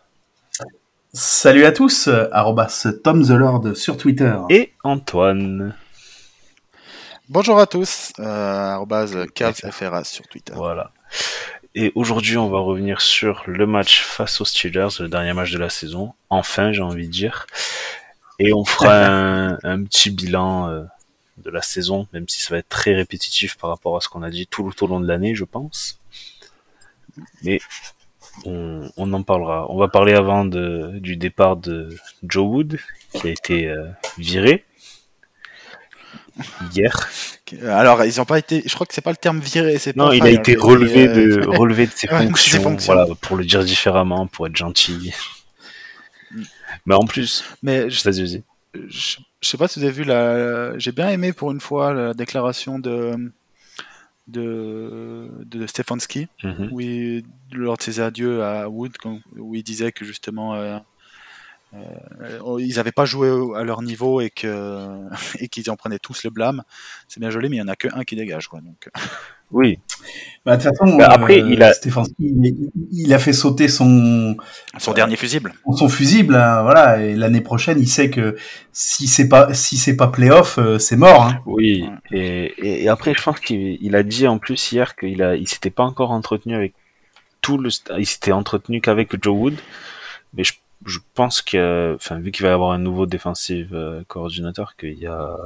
Salut 1.13 1.65
à 1.65 1.71
tous, 1.71 2.09
arrobas 2.33 2.89
Tom 3.05 3.25
the 3.25 3.31
Lord 3.31 3.77
sur 3.77 3.97
Twitter. 3.97 4.37
Et 4.49 4.73
Antoine. 4.83 5.77
Bonjour 7.29 7.61
à 7.61 7.69
tous, 7.69 8.13
euh, 8.19 9.27
CavsFRA 9.33 10.03
sur 10.03 10.27
Twitter. 10.27 10.55
Voilà. 10.57 10.91
Et 11.75 11.93
aujourd'hui, 11.95 12.37
on 12.37 12.49
va 12.49 12.59
revenir 12.59 13.01
sur 13.01 13.45
le 13.47 13.67
match 13.67 14.03
face 14.03 14.41
aux 14.41 14.45
Steelers, 14.45 14.89
le 14.99 15.09
dernier 15.09 15.33
match 15.33 15.53
de 15.53 15.59
la 15.59 15.71
saison. 15.71 16.15
Enfin, 16.29 16.73
j'ai 16.73 16.83
envie 16.83 17.07
de 17.07 17.13
dire. 17.13 17.47
Et 18.41 18.53
on 18.53 18.65
fera 18.65 19.07
un, 19.07 19.59
un 19.63 19.85
petit 19.85 20.11
bilan 20.11 20.69
euh, 20.69 20.83
de 21.39 21.51
la 21.51 21.63
saison, 21.63 22.09
même 22.13 22.29
si 22.29 22.43
ça 22.43 22.55
va 22.55 22.59
être 22.59 22.69
très 22.69 22.95
répétitif 22.95 23.57
par 23.57 23.71
rapport 23.71 23.97
à 23.97 24.01
ce 24.01 24.09
qu'on 24.09 24.23
a 24.23 24.31
dit 24.31 24.49
tout, 24.49 24.73
au 24.83 24.87
long 24.89 25.01
de 25.01 25.07
l'année, 25.07 25.35
je 25.37 25.45
pense. 25.45 26.01
Mais 27.45 27.61
on, 28.45 28.91
on 28.97 29.13
en 29.13 29.23
parlera. 29.23 29.71
On 29.71 29.77
va 29.77 29.87
parler 29.87 30.15
avant 30.15 30.45
de, 30.45 30.99
du 30.99 31.17
départ 31.17 31.57
de 31.57 31.97
Joe 32.25 32.47
Wood, 32.49 32.79
qui 33.13 33.29
a 33.29 33.31
été 33.31 33.69
euh, 33.69 33.87
viré 34.19 34.65
hier. 36.75 37.09
Alors, 37.65 38.05
ils 38.05 38.21
ont 38.21 38.25
pas 38.25 38.39
été. 38.39 38.63
Je 38.67 38.75
crois 38.75 38.87
que 38.87 38.95
c'est 38.95 39.01
pas 39.01 39.11
le 39.11 39.17
terme 39.17 39.41
viré. 39.41 39.79
C'est 39.79 39.97
Non, 39.97 40.09
pas 40.09 40.17
il 40.17 40.23
a 40.25 40.31
été 40.31 40.55
relevé 40.57 41.09
euh, 41.09 41.37
de, 41.43 41.47
relevé 41.49 41.87
de 41.87 41.93
ses 41.93 42.07
fonctions, 42.09 42.63
fonctions. 42.63 42.95
voilà, 42.95 43.13
pour 43.21 43.37
le 43.37 43.45
dire 43.45 43.65
différemment, 43.65 44.27
pour 44.27 44.47
être 44.47 44.57
gentil. 44.57 45.13
Mais 46.87 46.95
en 46.95 47.05
plus, 47.05 47.45
Mais 47.63 47.91
je, 47.91 48.03
vas-y, 48.05 48.43
sais 49.43 49.57
pas 49.59 49.69
si 49.69 49.79
vous 49.81 49.85
avez 49.85 49.95
vu 49.95 50.05
la. 50.05 50.79
J'ai 50.79 50.93
bien 50.93 51.09
aimé 51.11 51.33
pour 51.33 51.51
une 51.51 51.61
fois 51.61 51.93
la 51.93 52.15
déclaration 52.15 52.79
de 52.79 53.33
de, 54.29 55.29
de 55.45 55.67
Stefanski, 55.67 56.29
Mhm. 56.45 56.69
où 56.71 56.81
il- 56.81 57.25
lors 57.51 57.77
de 57.77 57.83
ses 57.83 57.99
adieux 57.99 58.45
à 58.45 58.69
Wood, 58.69 58.93
quand- 59.03 59.19
où 59.37 59.57
il 59.57 59.65
disait 59.65 59.91
que 59.91 60.05
justement 60.05 60.55
euh, 60.55 60.79
euh, 61.75 62.57
ils 62.59 62.77
n'avaient 62.77 62.93
pas 62.93 63.05
joué 63.05 63.29
à 63.57 63.63
leur 63.63 63.83
niveau 63.83 64.21
et 64.21 64.31
que 64.31 64.87
et 65.39 65.49
qu'ils 65.49 65.71
en 65.71 65.77
prenaient 65.77 65.99
tous 65.99 66.25
le 66.25 66.31
blâme. 66.31 66.63
C'est 67.09 67.21
bien 67.21 67.31
joli, 67.31 67.49
mais 67.49 67.57
il 67.57 67.61
y 67.61 67.63
en 67.63 67.69
a 67.69 67.77
que 67.77 67.89
un 67.95 68.05
qui 68.05 68.17
dégage, 68.17 68.49
quoi. 68.49 68.61
Donc, 68.61 68.89
Oui, 69.53 69.79
Bah, 70.45 70.57
de 70.57 70.63
toute 70.63 70.77
façon, 70.77 70.97
Bah, 70.97 71.09
après, 71.11 71.41
euh, 71.43 71.49
il 71.51 71.63
a- 71.63 71.73
Stefanski, 71.73 72.15
il, 72.21 72.71
il 72.93 73.13
a 73.13 73.19
fait 73.19 73.33
sauter 73.33 73.67
son, 73.69 74.37
son 74.79 74.93
dernier 74.93 75.17
fusible. 75.17 75.55
son 75.77 75.89
fusible, 75.89 76.37
hein, 76.37 76.63
voilà, 76.63 77.03
et 77.03 77.17
l'année 77.17 77.41
prochaine, 77.41 77.79
il 77.81 77.89
sait 77.89 78.11
que 78.11 78.37
si 78.73 79.09
c'est 79.09 79.29
pas, 79.29 79.53
si 79.53 79.77
c'est 79.77 79.97
pas 79.97 80.07
playoff, 80.09 80.59
euh, 80.59 80.79
c'est 80.79 80.95
mort. 80.97 81.25
Hein. 81.25 81.41
oui. 81.47 81.85
Et, 82.13 82.53
et, 82.59 82.85
et 82.85 82.89
après, 82.89 83.13
je 83.15 83.23
pense 83.23 83.41
qu'il 83.41 83.77
il 83.81 83.97
a 83.97 84.05
dit 84.05 84.29
en 84.29 84.39
plus 84.39 84.71
hier 84.73 84.95
qu'il 84.95 85.21
a, 85.23 85.35
il 85.35 85.49
s'était 85.49 85.71
pas 85.71 85.83
encore 85.85 86.13
entretenu 86.13 86.55
avec 86.55 86.75
tout 87.41 87.59
le, 87.59 87.71
il 87.99 88.07
s'était 88.07 88.33
entretenu 88.33 88.81
qu'avec 88.81 89.21
Joe 89.21 89.35
Wood. 89.37 89.55
Mais 90.35 90.45
je, 90.45 90.53
je 90.87 90.99
pense 91.15 91.43
que, 91.43 91.93
enfin, 91.97 92.19
vu 92.19 92.31
qu'il 92.31 92.43
va 92.45 92.51
y 92.51 92.53
avoir 92.53 92.73
un 92.73 92.79
nouveau 92.79 93.07
défensif 93.07 93.69
euh, 93.73 94.03
coordinateur, 94.09 94.77
qu'il 94.77 94.99
y 94.99 95.07
a, 95.07 95.37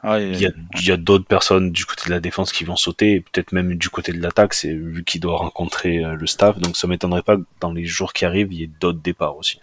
Ah, 0.00 0.18
et- 0.20 0.30
il 0.32 0.40
y 0.40 0.46
a, 0.46 0.50
il 0.80 0.86
y 0.86 0.90
a 0.92 0.96
d'autres 0.96 1.26
personnes 1.26 1.70
du 1.70 1.84
côté 1.84 2.04
de 2.06 2.10
la 2.10 2.20
défense 2.20 2.50
qui 2.50 2.64
vont 2.64 2.76
sauter, 2.76 3.12
et 3.16 3.20
peut-être 3.20 3.52
même 3.52 3.74
du 3.74 3.90
côté 3.90 4.12
de 4.12 4.20
l'attaque, 4.22 4.54
c'est 4.54 4.72
vu 4.72 5.04
qu'il 5.04 5.20
doit 5.20 5.36
rencontrer 5.36 6.02
euh, 6.02 6.14
le 6.14 6.26
staff, 6.26 6.58
donc 6.58 6.76
ça 6.78 6.86
m'étonnerait 6.86 7.22
pas 7.22 7.36
que 7.36 7.42
dans 7.60 7.72
les 7.72 7.84
jours 7.84 8.14
qui 8.14 8.24
arrivent, 8.24 8.52
il 8.54 8.60
y 8.60 8.62
ait 8.64 8.70
d'autres 8.80 9.00
départs 9.00 9.36
aussi. 9.36 9.60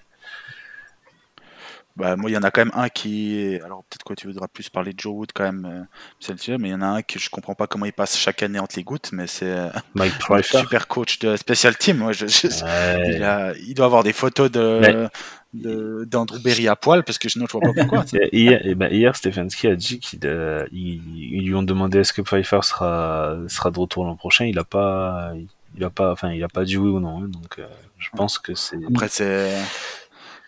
Bah, 1.95 2.15
moi, 2.15 2.29
il 2.29 2.33
y 2.33 2.37
en 2.37 2.41
a 2.41 2.49
quand 2.49 2.61
même 2.61 2.71
un 2.73 2.89
qui 2.89 3.37
est. 3.37 3.61
Alors, 3.61 3.83
peut-être 3.83 4.03
que 4.03 4.15
tu 4.15 4.25
voudras 4.25 4.47
plus 4.47 4.67
parler 4.69 4.93
de 4.93 4.99
Joe 4.99 5.13
Wood 5.13 5.29
quand 5.33 5.43
même, 5.43 5.65
euh, 5.65 6.57
mais 6.57 6.69
il 6.69 6.71
y 6.71 6.73
en 6.73 6.81
a 6.81 6.87
un 6.87 7.01
que 7.03 7.19
je 7.19 7.29
comprends 7.29 7.53
pas 7.53 7.67
comment 7.67 7.85
il 7.85 7.93
passe 7.93 8.17
chaque 8.17 8.41
année 8.41 8.57
entre 8.57 8.75
les 8.77 8.83
gouttes, 8.83 9.11
mais 9.11 9.27
c'est 9.27 9.45
euh, 9.51 9.69
Mike 9.93 10.13
Pfeiffer. 10.19 10.57
super 10.59 10.87
coach 10.87 11.19
de 11.19 11.35
special 11.35 11.77
team. 11.77 12.01
Ouais, 12.01 12.13
je- 12.13 12.25
je- 12.25 12.63
Ouais. 12.63 13.15
il, 13.17 13.23
a- 13.23 13.53
il 13.57 13.75
doit 13.75 13.85
avoir 13.85 14.03
des 14.03 14.13
photos 14.13 14.49
de. 14.49 14.79
Ouais. 14.81 15.07
de- 15.53 16.03
d'Andrew 16.09 16.39
Berry 16.39 16.67
à 16.67 16.75
poil 16.75 17.03
parce 17.03 17.19
que 17.19 17.29
sinon 17.29 17.45
je 17.45 17.51
vois 17.51 17.61
pas 17.61 17.73
pourquoi. 17.87 18.05
Hier, 18.31 18.65
et 18.65 18.73
ben 18.73 18.91
hier, 18.91 19.15
Stefanski 19.15 19.67
a 19.67 19.75
dit 19.75 19.99
qu'il 19.99 20.19
euh, 20.25 20.65
ils 20.71 21.45
lui 21.45 21.53
ont 21.53 21.61
demandé 21.61 21.99
est-ce 21.99 22.11
que 22.13 22.23
Pfeiffer 22.23 22.61
sera 22.63 23.35
sera 23.47 23.69
de 23.69 23.77
retour 23.79 24.03
l'an 24.05 24.15
prochain? 24.15 24.45
Il 24.45 24.57
a 24.57 24.63
pas, 24.63 25.31
il 25.77 25.83
a 25.83 25.91
pas, 25.91 26.11
enfin, 26.11 26.31
il 26.31 26.43
a 26.43 26.47
pas 26.47 26.63
dit 26.65 26.75
oui 26.77 26.89
ou 26.89 26.99
non. 26.99 27.19
hein, 27.23 27.27
donc, 27.27 27.59
euh, 27.59 27.67
je 27.99 28.09
pense 28.15 28.39
que 28.39 28.55
c'est. 28.55 28.79
Après 28.87 29.07
c'est 29.09 29.51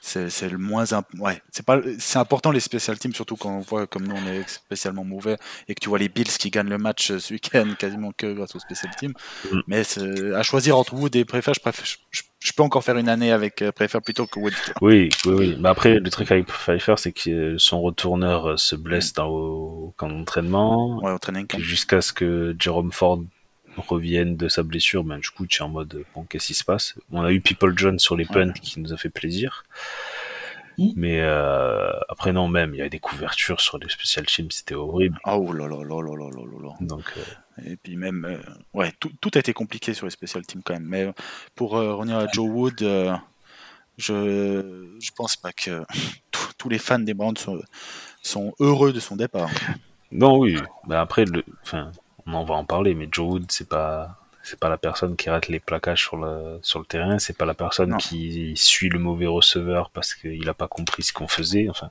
c'est 0.08 0.30
c'est 0.30 0.50
le 0.50 0.60
moins 0.60 0.94
imp- 0.94 1.08
ouais 1.20 1.42
c'est 1.52 1.66
pas 1.66 1.80
c'est 1.98 2.20
important 2.20 2.52
les 2.52 2.60
special 2.60 2.98
teams 3.00 3.14
surtout 3.14 3.36
quand 3.38 3.50
on 3.58 3.62
voit 3.62 3.88
comme 3.88 4.06
nous 4.08 4.16
on 4.16 4.28
est 4.28 4.48
spécialement 4.48 5.04
mauvais 5.04 5.38
et 5.68 5.74
que 5.74 5.80
tu 5.82 5.90
vois 5.90 5.98
les 5.98 6.10
Bills 6.10 6.28
qui 6.38 6.52
gagnent 6.52 6.70
le 6.70 6.78
match 6.78 7.10
euh, 7.10 7.18
ce 7.20 7.34
week-end 7.34 7.68
quasiment 7.80 8.12
que 8.16 8.32
grâce 8.34 8.56
aux 8.56 8.60
special 8.60 8.92
teams 8.96 9.14
Mm. 9.52 9.60
mais 9.68 9.82
à 10.36 10.44
choisir 10.44 10.78
entre 10.78 10.94
Wood 10.94 11.16
et 11.16 11.26
Préfère 11.26 11.54
je 11.56 11.60
préfère 11.60 11.86
je, 12.12 12.52
peux 12.56 12.62
encore 12.64 12.84
faire 12.84 12.98
une 12.98 13.10
année 13.10 13.32
avec 13.32 13.62
euh, 13.64 13.72
Préfère 13.72 14.02
plutôt 14.04 14.28
que 14.28 14.38
Wood 14.40 14.54
Oui, 14.82 15.10
oui, 15.26 15.34
oui. 15.34 15.58
Mais 15.60 15.70
après, 15.70 16.00
le 16.00 16.10
truc 16.12 16.30
avec 16.32 16.46
Pfeiffer, 16.48 16.94
c'est 16.98 17.12
que 17.12 17.58
son 17.58 17.82
retourneur 17.82 18.52
euh, 18.52 18.58
se 18.58 18.76
blesse 18.76 19.14
dans, 19.14 19.28
au 19.30 19.94
camp 19.98 20.10
d'entraînement. 20.10 21.00
ouais 21.04 21.16
jusqu'à 21.58 22.02
ce 22.02 22.14
que 22.14 22.56
Jerome 22.60 22.92
Ford 22.92 23.24
revienne 23.82 24.38
de 24.38 24.48
sa 24.48 24.64
blessure, 24.64 25.04
ben, 25.04 25.20
du 25.20 25.30
coup, 25.30 25.46
tu 25.46 25.60
es 25.60 25.62
en 25.62 25.70
mode, 25.70 26.04
bon, 26.14 26.24
qu'est-ce 26.24 26.48
qui 26.48 26.54
se 26.54 26.64
passe? 26.64 26.96
On 27.12 27.24
a 27.24 27.32
eu 27.32 27.42
People 27.42 27.74
John 27.78 28.00
sur 28.00 28.16
les 28.16 28.26
punts 28.26 28.54
qui 28.54 28.80
nous 28.80 28.94
a 28.94 28.98
fait 28.98 29.10
plaisir. 29.10 29.64
Mais 30.78 31.22
euh, 31.22 31.92
après, 32.10 32.34
non, 32.34 32.48
même, 32.48 32.74
il 32.74 32.78
y 32.78 32.82
a 32.82 32.90
des 32.90 33.00
couvertures 33.00 33.62
sur 33.62 33.78
les 33.78 33.90
special 33.90 34.26
teams, 34.26 34.52
c'était 34.52 34.76
horrible. 34.76 35.18
Ah, 35.24 35.38
oh 35.38 35.54
là 35.54 35.68
là 35.68 35.78
là 35.84 36.02
là 36.02 36.16
là 36.16 36.30
là 36.30 36.64
là. 36.64 36.70
Donc. 36.82 37.14
Euh, 37.18 37.22
Et 37.66 37.78
puis 37.78 37.96
même, 37.96 38.26
euh, 38.26 38.38
ouais, 38.74 38.92
tout, 39.00 39.12
tout, 39.22 39.32
a 39.36 39.40
été 39.40 39.54
compliqué 39.54 39.94
sur 39.94 40.06
les 40.06 40.12
special 40.12 40.46
teams 40.46 40.62
quand 40.64 40.74
même. 40.74 40.86
Mais 40.86 41.14
pour 41.56 41.78
euh, 41.78 41.96
revenir 41.96 42.18
à 42.18 42.28
Joe 42.28 42.50
Wood, 42.50 42.80
je, 43.98 44.98
je 45.00 45.12
pense 45.16 45.38
pas 45.38 45.54
que 45.54 45.86
tous 46.58 46.70
les 46.70 46.80
fans 46.80 47.00
des 47.00 47.14
Browns 47.14 47.38
sont, 48.22 48.54
heureux 48.60 48.92
de 48.92 49.00
son 49.00 49.16
départ. 49.16 49.50
Non, 50.12 50.40
oui. 50.40 50.58
Bah 50.88 51.02
après, 51.02 51.26
le, 51.26 51.44
enfin, 51.64 51.92
on 52.28 52.34
en 52.34 52.44
va 52.46 52.56
en 52.56 52.66
parler, 52.66 52.96
mais 52.96 53.08
Joe 53.12 53.28
Wood, 53.34 53.46
c'est 53.52 53.70
pas. 53.70 54.18
C'est 54.48 54.60
pas 54.60 54.70
la 54.70 54.78
personne 54.78 55.16
qui 55.16 55.28
rate 55.32 55.48
les 55.48 55.60
plaquages 55.60 56.04
sur 56.04 56.18
le, 56.18 56.60
sur 56.62 56.78
le 56.78 56.86
terrain, 56.86 57.18
c'est 57.18 57.36
pas 57.36 57.46
la 57.46 57.56
personne 57.56 57.90
Non. 57.90 57.98
qui 57.98 58.54
suit 58.56 58.90
le 58.90 59.00
mauvais 59.00 59.26
receveur 59.26 59.90
parce 59.90 60.14
qu'il 60.14 60.48
a 60.48 60.54
pas 60.54 60.68
compris 60.68 61.02
ce 61.02 61.12
qu'on 61.12 61.28
faisait. 61.28 61.68
Enfin, 61.68 61.90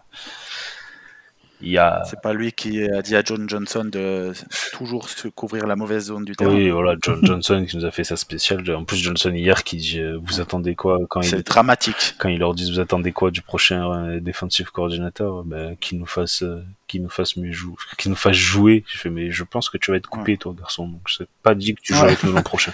il 1.65 1.73
y 1.73 1.79
a, 1.79 2.03
C'est 2.09 2.21
pas 2.21 2.33
lui 2.33 2.53
qui 2.53 2.83
a 2.85 3.03
dit 3.03 3.17
à 3.17 3.23
John 3.25 3.49
Johnson 3.49 3.85
de 3.85 4.33
toujours 4.73 5.09
se 5.09 5.29
couvrir 5.29 5.67
la 5.67 5.77
mauvaise 5.77 6.05
zone 6.07 6.25
du 6.25 6.37
terrain. 6.37 6.55
Oui, 6.55 6.71
voilà, 6.71 6.95
John 7.03 7.19
Johnson 7.25 7.65
qui 7.69 7.77
nous 7.77 7.85
a 7.85 7.91
fait 7.91 8.05
sa 8.05 8.17
spéciale. 8.17 8.69
En 8.75 8.85
plus, 8.85 8.99
Johnson 8.99 9.33
hier 9.33 9.65
qui 9.65 9.77
dit 9.79 10.01
euh, 10.01 10.19
Vous 10.23 10.41
attendez 10.41 10.75
quoi 10.75 10.99
quand 11.09 11.23
C'est 11.23 11.39
il, 11.39 11.43
dramatique. 11.43 12.15
quand 12.19 12.29
il 12.29 12.39
leur 12.39 12.55
dit 12.55 12.71
Vous 12.71 12.81
attendez 12.81 13.13
quoi 13.13 13.31
du 13.31 13.41
prochain 13.43 13.91
euh, 13.93 14.21
defensive 14.21 14.71
coordinator 14.71 15.45
ben, 15.45 15.77
Qu'il 15.77 15.99
nous 15.99 16.07
fasse 16.07 16.43
euh, 16.43 16.63
qu'il 16.87 17.03
nous 17.03 17.09
fasse 17.09 17.37
mieux 17.37 17.53
jouer, 17.53 17.75
qu'il 17.99 18.11
nous 18.11 18.17
fasse 18.17 18.37
jouer. 18.37 18.85
Je 18.87 18.99
fais 18.99 19.11
Mais 19.11 19.31
je 19.31 19.45
pense 19.45 19.71
que 19.71 19.79
tu 19.79 19.91
vas 19.91 19.97
être 19.97 20.09
coupé, 20.09 20.37
toi, 20.37 20.55
garçon. 20.59 20.87
Donc, 20.89 21.01
je 21.07 21.17
sais 21.17 21.27
pas 21.43 21.55
dit 21.55 21.75
que 21.75 21.81
tu 21.81 21.95
joues 21.95 22.01
Ouais. 22.01 22.07
avec 22.09 22.23
nous 22.25 22.33
l'an 22.33 22.43
prochain. 22.43 22.73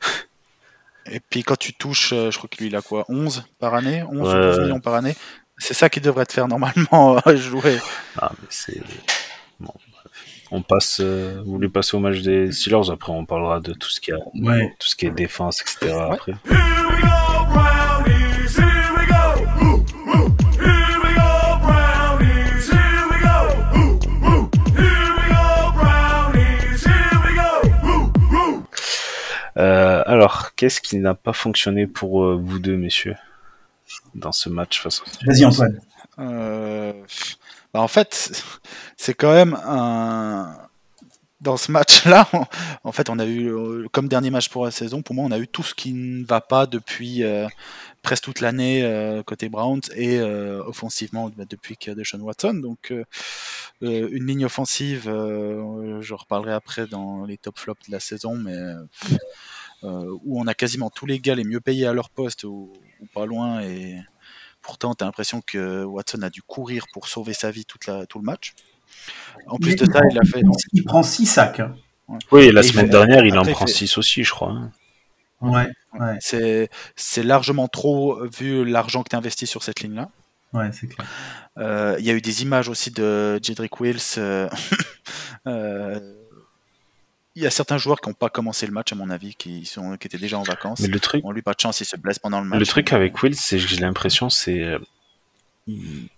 Et 1.10 1.18
puis 1.18 1.42
quand 1.42 1.56
tu 1.58 1.72
touches, 1.72 2.10
je 2.10 2.36
crois 2.36 2.48
que 2.48 2.58
lui 2.58 2.66
il 2.68 2.76
a 2.76 2.82
quoi 2.82 3.04
11 3.08 3.44
par 3.58 3.74
année? 3.74 4.02
11 4.04 4.12
ou 4.12 4.22
Ouais, 4.22 4.32
12 4.42 4.58
ouais. 4.58 4.64
millions 4.64 4.80
par 4.80 4.94
année? 4.94 5.16
C'est 5.62 5.74
ça 5.74 5.88
qui 5.90 6.00
devrait 6.00 6.24
te 6.26 6.32
faire 6.32 6.48
normalement 6.48 7.18
euh, 7.26 7.36
jouer. 7.36 7.78
Ah, 8.18 8.32
mais 8.40 8.46
c'est. 8.48 8.80
Bon, 9.60 9.72
bref. 9.92 10.12
On 10.50 10.62
passe. 10.62 11.00
euh, 11.00 11.42
vous 11.44 11.52
voulez 11.52 11.68
passer 11.68 11.96
au 11.96 12.00
match 12.00 12.20
des 12.22 12.50
Steelers 12.50 12.90
Après, 12.90 13.12
on 13.12 13.24
parlera 13.26 13.60
de 13.60 13.72
tout 13.74 13.90
ce 13.90 14.00
qui, 14.00 14.10
a, 14.10 14.16
Ouais. 14.34 14.74
tout 14.80 14.88
ce 14.88 14.96
qui 14.96 15.06
est 15.06 15.10
défense, 15.10 15.60
etc. 15.60 15.92
Après. 16.12 16.32
Here 16.32 16.56
we 16.90 17.00
go, 17.02 17.44
Brownies. 17.52 18.56
Here 18.56 18.90
we 18.96 19.06
go. 19.06 19.22
Woo, 19.60 19.84
woo. 20.06 20.28
Here 20.58 20.98
we 21.04 21.14
go, 21.14 21.58
Brownies. 21.62 22.70
Here 22.70 23.04
we 23.10 23.18
go. 23.20 23.36
Woo, 23.74 23.98
woo. 24.22 24.50
Here 24.76 25.12
we 25.18 25.24
go, 25.28 25.72
Brownies. 25.78 26.84
Here 26.84 27.18
we 27.22 27.32
go. 27.36 27.50
Woo, 27.84 28.12
woo. 28.32 28.64
Euh, 29.58 30.02
alors, 30.06 30.54
qu'est-ce 30.56 30.80
qui 30.80 30.96
n'a 30.98 31.14
pas 31.14 31.34
fonctionné 31.34 31.86
pour 31.86 32.24
euh, 32.24 32.40
vous 32.42 32.58
deux, 32.58 32.76
messieurs, 32.78 33.14
dans 34.14 34.32
ce 34.32 34.48
match 34.48 34.80
face 34.80 35.02
Vas-y, 35.26 35.44
Antoine. 35.44 35.80
Euh, 36.18 36.92
bah, 37.72 37.80
en 37.80 37.88
fait, 37.88 38.42
c'est 38.96 39.14
quand 39.14 39.32
même 39.32 39.54
un. 39.64 40.56
Dans 41.40 41.56
ce 41.56 41.72
match-là, 41.72 42.28
on- 42.34 42.44
en 42.84 42.92
fait, 42.92 43.08
on 43.08 43.18
a 43.18 43.24
eu, 43.24 43.48
euh, 43.48 43.86
comme 43.92 44.08
dernier 44.08 44.28
match 44.28 44.50
pour 44.50 44.66
la 44.66 44.70
saison, 44.70 45.00
pour 45.00 45.14
moi, 45.14 45.24
on 45.24 45.30
a 45.30 45.38
eu 45.38 45.48
tout 45.48 45.62
ce 45.62 45.74
qui 45.74 45.94
ne 45.94 46.22
va 46.26 46.42
pas 46.42 46.66
depuis 46.66 47.22
euh, 47.24 47.46
presque 48.02 48.24
toute 48.24 48.40
l'année 48.42 48.82
euh, 48.84 49.22
côté 49.22 49.48
Browns 49.48 49.80
et 49.96 50.18
euh, 50.18 50.62
offensivement 50.64 51.30
bah, 51.34 51.44
depuis 51.48 51.78
qu'il 51.78 51.90
y 51.90 51.92
a 51.92 51.94
Deshaun 51.94 52.20
Watson. 52.20 52.52
Donc, 52.52 52.92
une 53.80 54.26
ligne 54.26 54.44
offensive, 54.44 55.08
euh, 55.08 56.02
je 56.02 56.12
reparlerai 56.12 56.52
après 56.52 56.86
dans 56.86 57.24
les 57.24 57.38
top 57.38 57.58
flops 57.58 57.86
de 57.86 57.92
la 57.92 58.00
saison, 58.00 58.34
mais 58.34 58.52
euh, 59.84 60.14
où 60.24 60.38
on 60.38 60.46
a 60.46 60.52
quasiment 60.52 60.90
tous 60.90 61.06
les 61.06 61.20
gars 61.20 61.34
les 61.34 61.44
mieux 61.44 61.60
payés 61.60 61.86
à 61.86 61.94
leur 61.94 62.10
poste 62.10 62.44
ou 63.00 63.06
pas 63.14 63.26
loin 63.26 63.60
et 63.62 63.96
Pourtant, 64.62 64.94
tu 64.94 65.02
as 65.02 65.06
l'impression 65.06 65.40
que 65.40 65.84
Watson 65.84 66.20
a 66.20 66.28
dû 66.28 66.42
courir 66.42 66.84
pour 66.92 67.08
sauver 67.08 67.32
sa 67.32 67.50
vie 67.50 67.64
toute 67.64 67.86
la, 67.86 68.04
tout 68.04 68.18
le 68.18 68.24
match. 68.24 68.52
En 69.46 69.56
plus 69.56 69.70
Mais 69.70 69.76
de 69.76 69.90
ça, 69.90 70.00
il 70.10 70.18
a 70.18 70.22
fait. 70.22 70.42
Il 70.74 70.84
prend 70.84 71.02
6 71.02 71.24
sacs. 71.24 71.60
hein. 71.60 71.74
Oui, 72.30 72.42
et 72.42 72.52
la 72.52 72.60
Et 72.60 72.64
semaine 72.64 72.84
fait- 72.84 72.90
dernière, 72.92 73.24
il 73.24 73.38
en 73.38 73.42
prend 73.44 73.66
fait- 73.66 73.72
6 73.72 73.96
aussi, 73.96 74.22
je 74.22 74.30
crois. 74.30 74.50
hein. 74.50 74.70
Ouais, 75.40 75.66
ouais, 75.98 76.18
C'est 76.20 76.68
c'est 76.94 77.22
largement 77.22 77.68
trop 77.68 78.22
vu 78.26 78.66
l'argent 78.66 79.02
que 79.02 79.08
tu 79.08 79.16
investis 79.16 79.48
sur 79.48 79.62
cette 79.62 79.80
ligne-là. 79.80 80.10
ouais, 80.52 80.70
c'est 80.72 80.88
clair. 80.88 81.08
Euh, 81.56 81.96
Il 81.98 82.04
y 82.04 82.10
a 82.10 82.12
eu 82.12 82.20
des 82.20 82.42
images 82.42 82.68
aussi 82.68 82.90
de 82.90 83.40
Jedrick 83.42 83.80
Wills. 83.80 83.96
euh, 84.18 84.46
euh, 85.46 86.14
Il 87.40 87.44
y 87.44 87.46
a 87.46 87.50
certains 87.50 87.78
joueurs 87.78 88.00
qui 88.02 88.08
n'ont 88.10 88.14
pas 88.14 88.28
commencé 88.28 88.66
le 88.66 88.72
match, 88.72 88.92
à 88.92 88.96
mon 88.96 89.08
avis, 89.08 89.34
qui, 89.34 89.64
sont, 89.64 89.96
qui 89.96 90.06
étaient 90.06 90.18
déjà 90.18 90.38
en 90.38 90.42
vacances. 90.42 90.80
Mais 90.80 90.88
le 90.88 91.00
truc, 91.00 91.22
Bon, 91.22 91.30
lui, 91.32 91.40
pas 91.40 91.54
de 91.54 91.60
chance, 91.60 91.80
il 91.80 91.86
se 91.86 91.96
blesse 91.96 92.18
pendant 92.18 92.40
le 92.40 92.46
match. 92.46 92.58
le 92.60 92.66
truc 92.66 92.92
avec 92.92 93.22
Will, 93.22 93.34
c'est 93.34 93.56
que 93.56 93.66
j'ai 93.66 93.78
l'impression, 93.78 94.28
c'est. 94.28 94.62
euh, 94.62 94.78
il- 95.66 96.08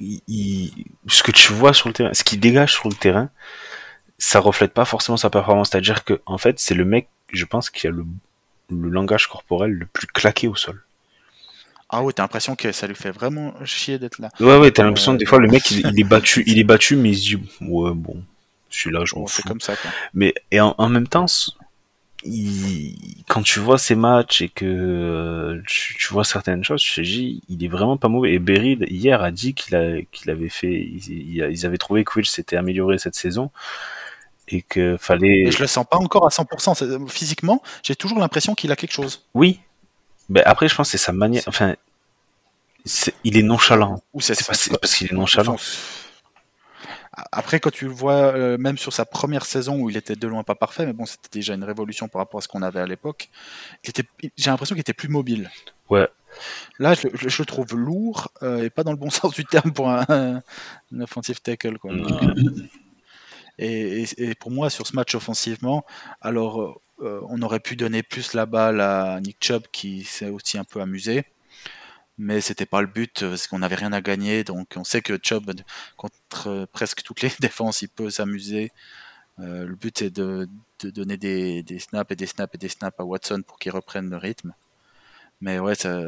il- 0.00 0.22
il- 0.28 0.84
ce 1.08 1.22
que 1.22 1.32
tu 1.32 1.52
vois 1.52 1.72
sur 1.74 1.88
le 1.88 1.94
terrain, 1.94 2.14
ce 2.14 2.22
qu'il 2.24 2.38
dégage 2.40 2.72
sur 2.72 2.88
le 2.88 2.94
terrain, 2.94 3.30
ça 4.18 4.38
reflète 4.38 4.72
pas 4.72 4.84
forcément 4.84 5.16
sa 5.16 5.28
performance. 5.30 5.70
C'est-à-dire 5.70 6.04
que, 6.04 6.20
en 6.26 6.38
fait, 6.38 6.58
c'est 6.60 6.74
le 6.74 6.84
mec, 6.84 7.08
je 7.32 7.44
pense, 7.44 7.68
qui 7.70 7.86
a 7.86 7.90
le, 7.90 8.04
le 8.70 8.88
langage 8.90 9.26
corporel 9.26 9.72
le 9.72 9.86
plus 9.86 10.06
claqué 10.06 10.46
au 10.46 10.54
sol. 10.54 10.82
Ah 11.88 12.02
ouais, 12.04 12.12
t'as 12.12 12.22
l'impression 12.22 12.54
que 12.54 12.70
ça 12.70 12.86
lui 12.86 12.94
fait 12.94 13.10
vraiment 13.10 13.52
chier 13.64 13.98
d'être 13.98 14.20
là. 14.20 14.28
Ouais, 14.38 14.56
ouais, 14.58 14.70
t'as 14.70 14.84
l'impression, 14.84 15.14
Euh, 15.14 15.16
des 15.16 15.26
fois, 15.26 15.40
le 15.40 15.48
mec, 15.48 15.68
il, 15.72 15.84
il 15.88 15.98
est 16.00 16.04
battu, 16.08 16.44
il 16.46 16.58
est 16.60 16.64
battu, 16.64 16.94
mais 16.94 17.10
il 17.10 17.16
se 17.18 17.22
dit, 17.36 17.36
ouais, 17.62 17.90
bon, 17.92 18.22
je 18.70 18.78
suis 18.78 18.90
là, 18.90 19.04
je 19.04 19.14
m'en 19.16 19.26
fous. 19.26 19.42
comme 19.46 19.60
ça, 19.60 19.76
quoi. 19.76 19.90
Mais 20.14 20.34
et 20.50 20.60
en, 20.60 20.74
en 20.78 20.88
même 20.88 21.06
temps, 21.08 21.26
il- 22.24 23.24
quand 23.28 23.42
tu 23.42 23.60
vois 23.60 23.78
ces 23.78 23.94
matchs 23.94 24.42
et 24.42 24.48
que 24.48 24.64
euh, 24.66 25.62
tu, 25.66 25.96
tu 25.96 26.12
vois 26.12 26.24
certaines 26.24 26.62
choses, 26.64 26.82
tu 26.82 26.94
te 26.94 27.00
dis, 27.00 27.42
il 27.48 27.64
est 27.64 27.68
vraiment 27.68 27.96
pas 27.96 28.08
mauvais. 28.08 28.32
Et 28.32 28.38
Berry 28.38 28.76
hier 28.88 29.22
a 29.22 29.30
dit 29.30 29.54
qu'il 29.54 29.74
avait 29.74 30.48
fait, 30.48 30.72
il- 30.72 31.32
il 31.34 31.42
a- 31.42 31.48
ils 31.48 31.66
avaient 31.66 31.78
trouvé 31.78 32.04
que 32.04 32.12
Will 32.16 32.26
s'était 32.26 32.56
amélioré 32.56 32.98
cette 32.98 33.14
saison 33.14 33.50
et 34.48 34.62
que 34.62 34.96
fallait. 34.98 35.44
Mais 35.46 35.50
je 35.52 35.60
le 35.60 35.66
sens 35.66 35.86
pas 35.90 35.96
encore 35.96 36.26
à 36.26 36.30
100%. 36.30 36.74
C'est- 36.74 37.08
Physiquement, 37.08 37.62
j'ai 37.82 37.94
toujours 37.96 38.18
l'impression 38.18 38.54
qu'il 38.54 38.70
a 38.72 38.76
quelque 38.76 38.92
chose. 38.92 39.24
Oui. 39.34 39.60
Ben 40.28 40.42
après, 40.46 40.68
je 40.68 40.74
pense 40.74 40.88
que 40.88 40.92
c'est 40.98 41.04
sa 41.04 41.12
manière. 41.12 41.42
Enfin, 41.46 41.74
il 43.24 43.36
est 43.36 43.42
nonchalant. 43.42 44.02
Ou 44.12 44.20
c'est 44.20 44.34
parce 44.46 44.94
qu'il 44.94 45.08
est 45.08 45.12
nonchalant. 45.14 45.56
Après, 47.32 47.60
quand 47.60 47.70
tu 47.70 47.84
le 47.86 47.90
vois, 47.92 48.34
euh, 48.34 48.58
même 48.58 48.78
sur 48.78 48.92
sa 48.92 49.04
première 49.04 49.44
saison 49.46 49.80
où 49.80 49.90
il 49.90 49.96
était 49.96 50.16
de 50.16 50.26
loin 50.28 50.42
pas 50.42 50.54
parfait, 50.54 50.86
mais 50.86 50.92
bon, 50.92 51.06
c'était 51.06 51.28
déjà 51.32 51.54
une 51.54 51.64
révolution 51.64 52.08
par 52.08 52.20
rapport 52.20 52.38
à 52.38 52.40
ce 52.42 52.48
qu'on 52.48 52.62
avait 52.62 52.80
à 52.80 52.86
l'époque. 52.86 53.30
J'ai 53.84 54.50
l'impression 54.50 54.74
qu'il 54.74 54.80
était 54.80 54.92
plus 54.92 55.08
mobile. 55.08 55.50
Ouais. 55.88 56.08
Là, 56.78 56.94
je, 56.94 57.08
je- 57.14 57.28
je 57.28 57.42
le 57.42 57.46
trouve 57.46 57.74
lourd 57.74 58.28
euh, 58.42 58.62
et 58.64 58.70
pas 58.70 58.84
dans 58.84 58.92
le 58.92 58.96
bon 58.96 59.10
sens 59.10 59.34
du 59.34 59.44
terme 59.44 59.72
pour 59.72 59.90
un, 59.90 60.04
un 60.08 61.00
offensive 61.00 61.40
tackle. 61.40 61.78
Quoi. 61.78 61.94
Donc, 61.94 62.08
et, 63.58 64.02
et- 64.02 64.30
et 64.30 64.34
pour 64.34 64.50
moi, 64.50 64.70
sur 64.70 64.86
ce 64.86 64.94
match 64.96 65.14
offensivement, 65.14 65.84
alors 66.20 66.80
euh, 67.02 67.20
on 67.28 67.40
aurait 67.42 67.60
pu 67.60 67.76
donner 67.76 68.02
plus 68.02 68.34
la 68.34 68.46
balle 68.46 68.80
à 68.80 69.20
Nick 69.20 69.38
Chubb 69.40 69.64
qui 69.72 70.04
s'est 70.04 70.28
aussi 70.28 70.58
un 70.58 70.64
peu 70.64 70.80
amusé. 70.80 71.24
Mais 72.22 72.42
c'était 72.42 72.66
pas 72.66 72.82
le 72.82 72.86
but 72.86 73.22
euh, 73.22 73.30
parce 73.30 73.46
qu'on 73.46 73.60
n'avait 73.60 73.76
rien 73.76 73.94
à 73.94 74.02
gagner. 74.02 74.44
Donc 74.44 74.74
on 74.76 74.84
sait 74.84 75.00
que 75.00 75.18
Chubb, 75.20 75.52
contre 75.96 76.48
euh, 76.48 76.66
presque 76.70 77.02
toutes 77.02 77.22
les 77.22 77.32
défenses, 77.40 77.80
il 77.80 77.88
peut 77.88 78.10
s'amuser. 78.10 78.72
Euh, 79.38 79.64
le 79.64 79.74
but 79.74 79.98
c'est 79.98 80.10
de, 80.10 80.46
de 80.80 80.90
donner 80.90 81.16
des, 81.16 81.62
des 81.62 81.78
snaps 81.78 82.12
et 82.12 82.16
des 82.16 82.26
snaps 82.26 82.54
et 82.54 82.58
des 82.58 82.68
snaps 82.68 83.00
à 83.00 83.04
Watson 83.04 83.42
pour 83.46 83.58
qu'il 83.58 83.72
reprenne 83.72 84.10
le 84.10 84.18
rythme. 84.18 84.52
Mais 85.40 85.58
ouais, 85.58 85.74
ça 85.74 85.98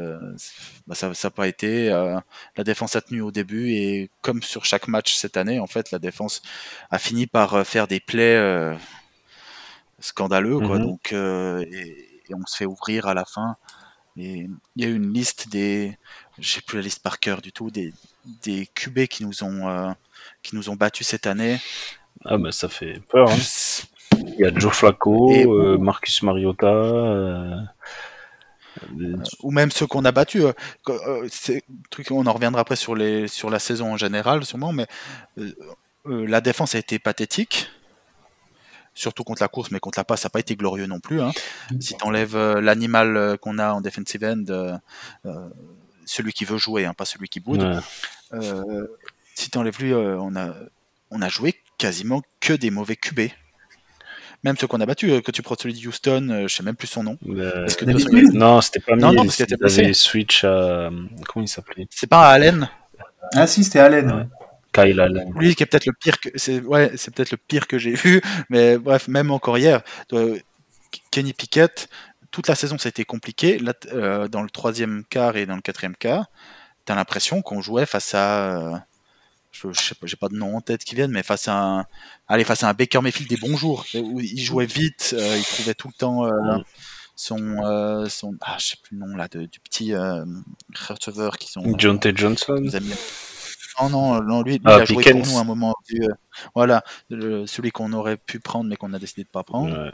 bah, 0.86 0.94
ça 0.94 1.10
n'a 1.10 1.30
pas 1.30 1.48
été. 1.48 1.90
Euh, 1.90 2.20
la 2.56 2.64
défense 2.64 2.94
a 2.94 3.00
tenu 3.00 3.22
au 3.22 3.30
début 3.30 3.70
et 3.72 4.10
comme 4.20 4.42
sur 4.42 4.66
chaque 4.66 4.88
match 4.88 5.14
cette 5.14 5.38
année, 5.38 5.60
en 5.60 5.66
fait, 5.66 5.92
la 5.92 5.98
défense 5.98 6.42
a 6.90 6.98
fini 6.98 7.26
par 7.26 7.66
faire 7.66 7.88
des 7.88 8.00
plays 8.00 8.36
euh, 8.36 8.74
scandaleux. 9.98 10.58
Quoi. 10.58 10.78
Mhm. 10.78 10.84
Donc, 10.84 11.12
et, 11.12 12.22
et 12.28 12.34
on 12.34 12.44
se 12.46 12.56
fait 12.58 12.66
ouvrir 12.66 13.06
à 13.06 13.14
la 13.14 13.24
fin. 13.24 13.56
Et 14.16 14.46
il 14.76 14.82
y 14.82 14.84
a 14.84 14.88
eu 14.88 14.94
une 14.96 15.12
liste 15.12 15.48
des, 15.48 15.96
j'ai 16.38 16.60
plus 16.60 16.76
la 16.76 16.82
liste 16.82 17.02
par 17.02 17.18
cœur 17.18 17.40
du 17.40 17.50
tout, 17.52 17.70
des, 17.70 17.92
des 18.42 18.66
QB 18.74 19.06
qui 19.06 19.24
nous 19.24 19.42
ont 19.42 19.68
euh, 19.68 19.90
qui 20.42 20.54
nous 20.54 20.68
ont 20.68 20.76
battus 20.76 21.06
cette 21.06 21.26
année. 21.26 21.58
Ah 22.24 22.36
ben 22.38 22.52
ça 22.52 22.68
fait 22.68 23.00
peur. 23.08 23.30
hein. 23.30 23.36
Il 24.18 24.34
y 24.40 24.44
a 24.44 24.54
Joe 24.54 24.72
Flacco, 24.72 25.30
Et- 25.32 25.46
euh, 25.46 25.78
Marcus 25.78 26.22
Mariota. 26.22 26.66
euh, 26.66 27.56
ou 29.42 29.50
même 29.50 29.70
ceux 29.70 29.86
qu'on 29.86 30.04
a 30.04 30.12
battus. 30.12 30.44
truc, 31.90 32.10
on 32.10 32.26
en 32.26 32.32
reviendra 32.32 32.60
après 32.62 32.76
sur 32.76 32.94
les 32.94 33.28
sur 33.28 33.50
la 33.50 33.58
saison 33.58 33.92
en 33.92 33.96
général, 33.96 34.44
sûrement, 34.44 34.72
mais 34.72 34.86
la 36.06 36.40
défense 36.40 36.74
a 36.74 36.78
été 36.78 36.98
pathétique. 36.98 37.70
Surtout 38.94 39.24
contre 39.24 39.42
la 39.42 39.48
course, 39.48 39.70
mais 39.70 39.80
contre 39.80 39.98
la 39.98 40.04
passe, 40.04 40.20
ça 40.20 40.26
n'a 40.26 40.30
pas 40.30 40.40
été 40.40 40.54
glorieux 40.54 40.86
non 40.86 41.00
plus. 41.00 41.20
hein. 41.22 41.32
Si 41.80 41.96
tu 41.96 42.04
enlèves 42.04 42.36
l'animal 42.58 43.16
euh, 43.16 43.36
qu'on 43.38 43.58
a 43.58 43.72
en 43.72 43.80
defensive 43.80 44.22
end, 44.24 44.44
euh, 44.50 44.76
euh, 45.24 45.48
celui 46.04 46.32
qui 46.32 46.44
veut 46.44 46.58
jouer, 46.58 46.84
hein, 46.84 46.92
pas 46.92 47.04
celui 47.06 47.28
qui 47.28 47.40
boude, 47.40 47.62
ouais. 47.62 47.78
euh, 48.34 48.86
si 49.34 49.50
tu 49.50 49.56
enlèves 49.58 49.78
lui, 49.80 49.92
euh, 49.94 50.18
on, 50.20 50.36
a, 50.36 50.54
on 51.10 51.22
a 51.22 51.28
joué 51.30 51.54
quasiment 51.78 52.20
que 52.40 52.52
des 52.52 52.70
mauvais 52.70 52.96
QB. 52.96 53.30
Même 54.44 54.56
ceux 54.58 54.66
qu'on 54.66 54.80
a 54.80 54.86
battus, 54.86 55.10
euh, 55.10 55.20
que 55.22 55.30
tu 55.30 55.40
prends 55.40 55.54
celui 55.58 55.72
de 55.80 55.86
Houston, 55.88 56.28
euh, 56.30 56.48
je 56.48 56.54
sais 56.54 56.62
même 56.64 56.74
plus 56.76 56.88
son 56.88 57.02
nom. 57.04 57.16
Euh, 57.28 57.66
que 57.68 57.84
Mills 57.84 58.32
Non, 58.34 58.60
c'était 58.60 58.80
pas 58.80 58.96
Non, 58.96 59.08
Mills, 59.08 59.16
non, 59.16 59.24
parce 59.24 59.36
qu'il 59.36 59.44
était 59.54 59.92
switch 59.94 60.44
à... 60.44 60.90
Comment 61.28 61.44
il 61.44 61.48
s'appelait? 61.48 61.86
C'est 61.90 62.08
pas 62.08 62.28
Allen, 62.28 62.68
Ah 63.34 63.46
si, 63.46 63.62
c'était 63.64 63.78
Allen. 63.78 64.10
Ouais. 64.12 64.26
Kyle 64.72 65.00
Allen. 65.00 65.32
lui 65.36 65.54
qui 65.54 65.62
est 65.62 65.66
peut-être 65.66 65.86
le 65.86 65.92
pire 65.92 66.18
que 66.20 66.28
c'est 66.36 66.60
ouais, 66.60 66.92
c'est 66.96 67.14
peut-être 67.14 67.30
le 67.30 67.36
pire 67.36 67.66
que 67.66 67.78
j'ai 67.78 67.92
vu, 67.94 68.20
mais 68.48 68.78
bref, 68.78 69.08
même 69.08 69.30
encore 69.30 69.58
hier, 69.58 69.82
euh, 70.12 70.38
Kenny 71.10 71.32
Pickett, 71.32 71.88
toute 72.30 72.48
la 72.48 72.54
saison 72.54 72.78
ça 72.78 72.88
a 72.88 72.90
été 72.90 73.04
compliqué. 73.04 73.58
Là, 73.58 73.74
euh, 73.92 74.28
dans 74.28 74.42
le 74.42 74.50
troisième 74.50 75.04
quart 75.08 75.36
et 75.36 75.46
dans 75.46 75.56
le 75.56 75.62
quatrième 75.62 75.96
quart, 75.96 76.26
t'as 76.84 76.94
l'impression 76.94 77.42
qu'on 77.42 77.60
jouait 77.60 77.86
face 77.86 78.14
à 78.14 78.56
euh, 78.74 78.76
je, 79.50 79.68
je 79.72 79.80
sais 79.80 79.94
pas, 79.94 80.06
j'ai 80.06 80.16
pas 80.16 80.28
de 80.28 80.34
nom 80.36 80.56
en 80.56 80.60
tête 80.62 80.82
qui 80.84 80.94
viennent, 80.94 81.10
mais 81.10 81.22
face 81.22 81.46
à 81.48 81.54
un, 81.54 81.86
allez, 82.26 82.44
face 82.44 82.62
à 82.62 82.70
un 82.70 82.72
Baker 82.72 83.00
Mayfield 83.02 83.28
des 83.28 83.36
bons 83.36 83.56
jours, 83.58 83.84
où 83.94 84.18
il 84.20 84.40
jouait 84.42 84.64
vite, 84.64 85.14
euh, 85.18 85.36
il 85.36 85.44
trouvait 85.44 85.74
tout 85.74 85.88
le 85.88 85.94
temps 85.94 86.26
son, 87.14 87.62
euh, 87.62 88.08
son, 88.08 88.34
ah, 88.40 88.56
je 88.58 88.68
sais 88.68 88.76
plus 88.82 88.96
le 88.96 89.06
nom 89.06 89.14
là, 89.14 89.28
de- 89.28 89.44
du 89.44 89.60
petit 89.60 89.92
euh, 89.94 90.24
receveur 90.88 91.36
qui 91.36 91.50
sont. 91.52 91.62
John 91.76 92.00
T. 92.00 92.12
Johnson. 92.16 92.64
Non, 93.80 93.88
non, 93.90 94.22
non, 94.22 94.42
lui, 94.42 94.54
lui, 94.54 94.60
Ah, 94.66 94.76
il 94.78 94.82
a 94.82 94.84
joué 94.84 95.02
pour 95.02 95.26
nous 95.26 95.38
à 95.38 95.40
un 95.40 95.44
moment. 95.44 95.74
euh, 96.00 96.08
voilà, 96.54 96.82
le- 97.10 97.46
celui 97.46 97.70
qu'on 97.70 97.92
aurait 97.92 98.16
pu 98.16 98.38
prendre, 98.40 98.68
mais 98.68 98.76
qu'on 98.76 98.92
a 98.92 98.98
décidé 98.98 99.24
de 99.24 99.28
pas 99.28 99.42
prendre. 99.44 99.72
Ouais. 99.86 99.92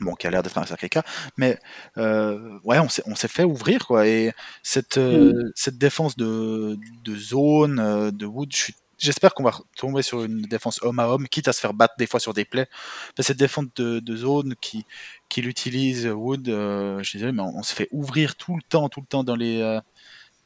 Bon, 0.00 0.14
qui 0.14 0.26
a 0.26 0.30
l'air 0.30 0.42
d'être 0.42 0.56
un 0.56 0.64
sacré 0.64 0.88
cas. 0.88 1.02
Mais 1.36 1.58
euh, 1.98 2.58
ouais, 2.64 2.78
on 2.78 2.88
s'est, 2.88 3.02
fait 3.28 3.44
ouvrir, 3.44 3.86
quoi. 3.86 4.06
Et 4.06 4.32
cette, 4.62 4.96
euh, 4.96 5.52
cette 5.54 5.76
défense 5.76 6.16
de, 6.16 6.78
de 7.04 7.16
zone, 7.16 7.78
euh, 7.78 8.10
de 8.10 8.24
Wood, 8.24 8.50
je 8.52 8.56
suis, 8.56 8.74
j'espère 8.96 9.34
qu'on 9.34 9.42
va 9.44 9.52
tomber 9.76 10.00
sur 10.02 10.24
une 10.24 10.42
défense 10.42 10.78
homme 10.82 10.98
à 11.00 11.08
homme, 11.08 11.28
quitte 11.28 11.48
à 11.48 11.52
se 11.52 11.60
faire 11.60 11.74
battre 11.74 11.94
des 11.98 12.06
fois 12.06 12.20
sur 12.20 12.32
des 12.32 12.46
que 12.46 13.22
cette 13.22 13.36
défense 13.38 13.66
de, 13.76 14.00
de 14.00 14.16
zone 14.16 14.54
qui, 14.60 14.86
qui 15.28 15.42
l'utilise 15.42 16.06
Wood, 16.06 16.48
euh, 16.48 16.98
je 17.02 17.04
suis 17.08 17.18
désolé, 17.18 17.32
mais 17.32 17.42
on, 17.42 17.58
on 17.58 17.62
se 17.62 17.74
fait 17.74 17.88
ouvrir 17.90 18.36
tout 18.36 18.56
le 18.56 18.62
temps, 18.62 18.88
tout 18.88 19.00
le 19.00 19.06
temps 19.06 19.24
dans 19.24 19.36
les. 19.36 19.60
euh, 19.60 19.80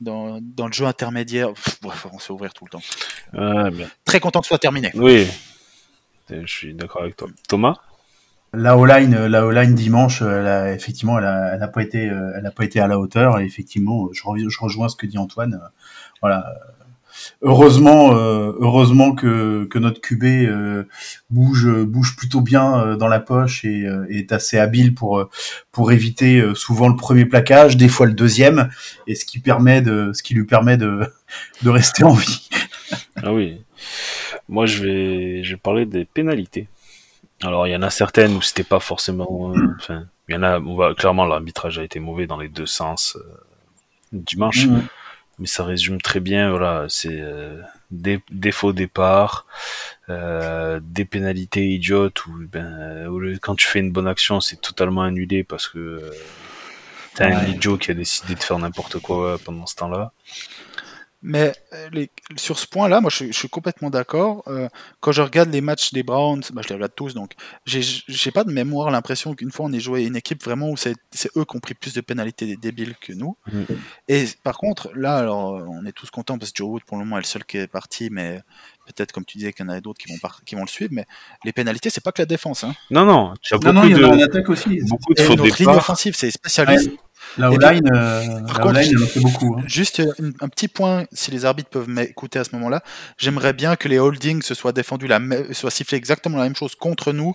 dans, 0.01 0.39
dans 0.41 0.67
le 0.67 0.73
jeu 0.73 0.87
intermédiaire, 0.87 1.53
Pff, 1.53 1.79
bref, 1.83 2.07
on 2.13 2.19
se 2.19 2.27
fait 2.27 2.33
ouvrir 2.33 2.53
tout 2.53 2.65
le 2.65 2.71
temps. 2.71 3.85
Très 4.05 4.21
content 4.21 4.41
que 4.41 4.47
ce 4.47 4.49
soit 4.49 4.59
terminé. 4.59 4.91
Oui, 4.95 5.27
je 6.31 6.47
suis 6.47 6.75
d'accord 6.75 7.03
avec 7.03 7.17
toi. 7.17 7.29
Thomas? 7.49 7.77
La 8.57 8.77
O-line, 8.77 9.27
la 9.27 9.45
O-line 9.45 9.75
dimanche, 9.75 10.23
elle 10.23 10.47
a, 10.47 10.73
effectivement, 10.73 11.19
elle 11.19 11.25
a, 11.25 11.55
elle 11.55 11.63
a 11.63 11.67
pas 11.67 11.83
été, 11.83 12.09
euh, 12.09 12.35
elle 12.37 12.47
a 12.47 12.53
pas 12.53 12.65
été 12.65 12.79
à 12.79 12.87
la 12.87 13.01
hauteur. 13.01 13.41
Et 13.41 13.45
effectivement, 13.45 14.09
je, 14.13 14.23
je 14.49 14.59
rejoins 14.61 14.89
ce 14.89 14.95
que 14.95 15.07
dit 15.07 15.19
Antoine. 15.19 15.61
Voilà. 16.21 16.55
Heureusement, 17.43 18.16
euh, 18.16 18.52
heureusement 18.59 19.14
que, 19.14 19.64
que 19.64 19.78
notre 19.78 20.00
QB 20.00 20.25
euh, 20.25 20.85
bouge, 21.31 21.69
bouge 21.69 22.16
plutôt 22.16 22.40
bien 22.40 22.81
euh, 22.81 22.97
dans 22.97 23.09
la 23.09 23.21
poche 23.21 23.64
et, 23.64 23.87
est 24.09 24.33
assez 24.33 24.59
habile 24.59 24.95
pour 24.95 25.28
pour 25.73 25.93
éviter 25.93 26.43
souvent 26.54 26.88
le 26.88 26.97
premier 26.97 27.25
plaquage, 27.25 27.76
des 27.76 27.88
fois 27.88 28.07
le 28.07 28.12
deuxième, 28.12 28.71
et 29.07 29.14
ce 29.14 29.25
qui 29.25 29.38
permet 29.38 29.83
de, 29.83 30.12
ce 30.12 30.23
qui 30.23 30.35
lui 30.35 30.45
permet 30.45 30.76
de 30.76 31.00
de 31.62 31.71
rester 31.71 32.04
en 32.04 32.14
vie. 32.14 32.49
Ah 33.23 33.33
oui. 33.33 33.61
Moi, 34.49 34.66
je 34.66 34.83
vais, 34.83 35.45
je 35.45 35.54
vais 35.54 35.61
parler 35.61 35.87
des 35.87 36.04
pénalités. 36.04 36.69
Alors, 37.43 37.66
il 37.66 37.73
y 37.73 37.76
en 37.76 37.83
a 37.83 37.90
certaines 37.90 38.35
où 38.37 38.43
c'était 38.43 38.64
pas 38.64 38.81
forcément. 38.81 39.52
Enfin, 39.76 40.04
il 40.28 40.35
y 40.35 40.38
en 40.38 40.43
a. 40.43 40.95
Clairement 40.95 41.26
l'arbitrage 41.26 41.78
a 41.78 41.85
été 41.85 42.00
mauvais 42.00 42.26
dans 42.26 42.38
les 42.38 42.49
deux 42.49 42.66
sens 42.66 43.16
euh, 43.16 43.23
dimanche, 44.12 44.66
Mhm. 44.66 44.83
Mais 45.38 45.47
ça 45.47 45.64
résume 45.64 46.00
très 46.00 46.21
bien. 46.21 46.50
Voilà, 46.50 46.87
c'est 46.88 47.21
euh, 47.21 47.61
des 47.91 48.21
défauts 48.31 48.73
départ, 48.73 49.47
euh, 50.09 50.81
des 50.83 51.05
pénalités 51.05 51.67
idiotes 51.69 52.26
où, 52.26 52.33
ben, 52.50 53.07
où 53.09 53.19
le- 53.19 53.38
quand 53.38 53.55
tu 53.57 53.67
fais 53.67 53.81
une 53.81 53.93
bonne 53.93 54.09
action, 54.09 54.41
c'est 54.41 54.61
totalement 54.61 55.03
annulé 55.03 55.45
parce 55.45 55.69
que 55.69 55.79
euh, 55.79 56.11
t'as 57.14 57.26
un 57.29 57.47
idiot 57.47 57.79
qui 57.79 57.91
a 57.91 57.95
décidé 57.95 58.35
de 58.35 58.43
faire 58.43 58.59
n'importe 58.59 58.99
quoi 58.99 59.38
pendant 59.45 59.67
ce 59.67 59.76
temps-là. 59.76 60.12
Mais 61.26 61.54
euh, 61.73 61.88
les- 61.90 62.11
sur 62.37 62.59
ce 62.59 62.66
point-là, 62.66 63.00
moi, 63.00 63.09
je, 63.11 63.16
suis- 63.16 63.33
je 63.33 63.38
suis 63.38 63.49
complètement 63.49 63.88
d'accord. 63.88 64.43
Euh, 64.47 64.69
quand 65.00 65.11
je 65.11 65.23
regarde 65.23 65.50
les 65.50 65.62
matchs 65.62 65.93
des 65.95 66.02
Browns, 66.02 66.43
bah, 66.52 66.61
je 66.62 66.69
les 66.69 66.75
regarde 66.75 66.93
tous, 66.95 67.14
donc 67.14 67.33
j'ai 67.64 68.31
pas 68.31 68.45
de 68.45 68.52
mémoire 68.52 68.90
l'impression 68.90 69.35
qu'une 69.35 69.50
fois 69.50 69.64
on 69.66 69.73
est 69.73 69.81
joué 69.81 70.04
une 70.04 70.16
équipe 70.16 70.45
vraiment 70.45 70.69
où 70.71 70.76
c'est 70.76 70.95
eux 71.37 71.45
qui 71.47 71.57
ont 71.57 71.61
pris 71.61 71.73
plus 71.75 71.95
de 71.95 72.02
pénalités 72.02 72.45
des 72.47 72.57
débiles 72.57 72.95
que 73.00 73.14
nous. 73.14 73.37
Mm. 73.50 73.62
Et 74.09 74.26
par 74.43 74.59
contre, 74.59 74.90
là, 74.95 75.16
alors, 75.16 75.52
on 75.66 75.87
est 75.87 75.93
tous 75.93 76.11
contents 76.11 76.38
parce 76.38 76.52
que 76.52 76.59
Joe 76.59 76.69
Wood, 76.69 76.85
pour 76.85 76.99
le 76.99 77.04
moment, 77.04 77.16
est 77.16 77.23
le 77.23 77.26
seul 77.26 77.45
qui 77.47 77.57
est 77.57 77.66
parti, 77.69 78.11
mais 78.11 78.40
peut-être, 78.87 79.12
comme 79.12 79.25
tu 79.25 79.38
disais, 79.38 79.52
qu'il 79.54 79.64
y 79.64 79.69
en 79.69 79.73
a 79.73 79.81
d'autres 79.81 79.99
qui 80.04 80.12
vont 80.12 80.19
par- 80.19 80.43
qui 80.45 80.54
vont 80.57 80.61
le 80.62 80.69
suivre. 80.69 80.90
Mais 80.93 81.07
les 81.45 81.52
pénalités, 81.54 81.88
c'est 81.88 82.02
pas 82.04 82.12
que 82.12 82.21
la 82.21 82.26
défense. 82.26 82.64
Hein. 82.64 82.75
Non, 82.90 83.07
non, 83.07 83.33
tu 83.40 83.54
as 83.54 83.57
Non, 83.57 83.73
beaucoup 83.73 83.75
non, 83.76 83.85
il 83.85 83.90
y 83.93 84.04
en 84.04 84.11
a 84.11 84.12
en 84.12 84.16
de, 84.19 84.23
attaque 84.25 84.49
aussi. 84.50 84.81
beaucoup 84.83 85.14
de 85.14 85.23
Et 85.23 85.37
notre 85.37 85.59
ligne 85.59 85.69
offensive, 85.71 86.14
c'est 86.16 86.31
spécialiste. 86.31 86.90
Euh, 87.38 88.41
la 88.47 88.47
contre, 88.55 88.67
O-line, 88.67 88.93
elle 88.97 89.03
en 89.03 89.07
fait 89.07 89.21
beaucoup. 89.21 89.57
hein. 89.59 89.62
Juste 89.67 90.03
une- 90.19 90.35
un 90.41 90.49
petit 90.49 90.69
point, 90.69 91.05
si 91.12 91.31
les 91.31 91.45
arbitres 91.45 91.71
peuvent 91.71 91.88
m'écouter 91.88 92.38
à 92.38 92.45
ce 92.45 92.50
moment-là, 92.57 92.83
j'aimerais 93.19 93.53
bien 93.53 93.76
que 93.76 93.88
les 93.88 93.99
holdings 93.99 94.43
se 94.43 94.55
soient 94.55 94.73
défendus, 94.73 95.07
la 95.07 95.19
me- 95.19 95.53
soient 95.53 95.71
sifflés 95.71 95.99
exactement 95.99 96.38
la 96.38 96.45
même 96.45 96.57
chose 96.57 96.75
contre 96.75 97.12
nous 97.12 97.35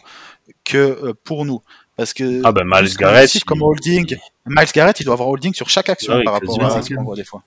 que 0.64 0.78
euh, 0.78 1.14
pour 1.24 1.46
nous. 1.46 1.62
Parce 1.98 2.14
que 2.14 2.42
Ah 2.46 2.52
ben 2.54 2.64
Miles 2.66 2.96
Garrett, 2.98 3.44
comme 3.44 3.62
holding, 3.62 4.18
Miles 4.46 4.68
Garrett, 4.74 5.00
il 5.00 5.04
doit 5.04 5.14
avoir 5.16 5.28
holding 5.30 5.54
sur 5.54 5.70
chaque 5.70 5.90
action 5.90 6.14
par 6.24 6.34
rapport 6.34 6.56
à 6.78 6.82
ce 6.82 6.90
qu'on 6.96 7.04
voit 7.04 7.16
des 7.16 7.26
fois. 7.26 7.44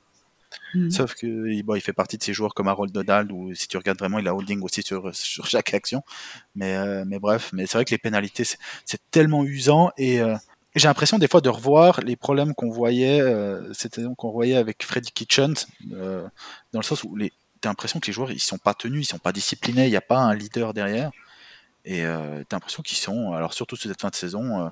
Mhm. 0.75 0.91
Sauf 0.91 1.15
que 1.15 1.63
bon, 1.63 1.75
il 1.75 1.81
fait 1.81 1.93
partie 1.95 2.19
de 2.19 2.23
ces 2.23 2.33
joueurs 2.35 2.53
comme 2.55 2.69
Harold 2.69 2.93
Donald, 2.93 3.31
où 3.33 3.55
si 3.55 3.69
tu 3.69 3.77
regardes 3.79 3.99
vraiment, 3.99 4.19
il 4.19 4.29
a 4.29 4.35
holding 4.35 4.61
aussi 4.63 4.83
sur, 4.83 5.15
sur 5.15 5.47
chaque 5.47 5.73
action. 5.75 6.03
Mais, 6.55 6.77
euh, 6.77 7.05
mais 7.07 7.19
bref, 7.19 7.51
mais 7.55 7.67
c'est 7.67 7.79
vrai 7.79 7.85
que 7.87 7.91
les 7.91 7.99
pénalités, 7.99 8.45
c'est 8.45 8.59
c'est 8.85 9.01
tellement 9.11 9.45
usant 9.45 9.91
et 9.97 10.21
euh, 10.21 10.35
j'ai 10.75 10.89
l'impression 10.89 11.19
des 11.19 11.29
fois 11.29 11.41
de 11.41 11.49
revoir 11.49 12.01
les 12.01 12.17
problèmes 12.17 12.55
qu'on 12.55 12.71
voyait, 12.71 13.21
euh, 13.21 13.73
c'était 13.75 14.03
qu'on 14.17 14.31
voyait 14.31 14.57
avec 14.57 14.83
Freddy 14.85 15.13
Kitchens, 15.13 15.67
euh, 15.93 16.27
dans 16.73 16.81
le 16.81 16.85
sens 16.85 17.05
où 17.05 17.15
les, 17.17 17.33
t'as 17.61 17.69
l'impression 17.69 18.01
que 18.01 18.07
les 18.07 18.13
joueurs 18.13 18.31
ils 18.33 18.41
sont 18.41 18.59
pas 18.59 18.75
tenus, 18.75 19.07
ils 19.07 19.11
sont 19.11 19.19
pas 19.19 19.33
disciplinés, 19.33 19.87
il 19.87 19.91
n'y 19.91 19.97
a 19.97 20.03
pas 20.03 20.19
un 20.19 20.35
leader 20.35 20.75
derrière. 20.75 21.11
Et 21.85 22.05
euh, 22.05 22.45
t'as 22.49 22.57
l'impression 22.57 22.83
qu'ils 22.83 22.99
sont, 22.99 23.33
alors 23.33 23.55
surtout 23.55 23.77
sur 23.77 23.91
cette 23.91 24.01
fin 24.01 24.11
de 24.11 24.15
saison, 24.15 24.67
euh, 24.67 24.69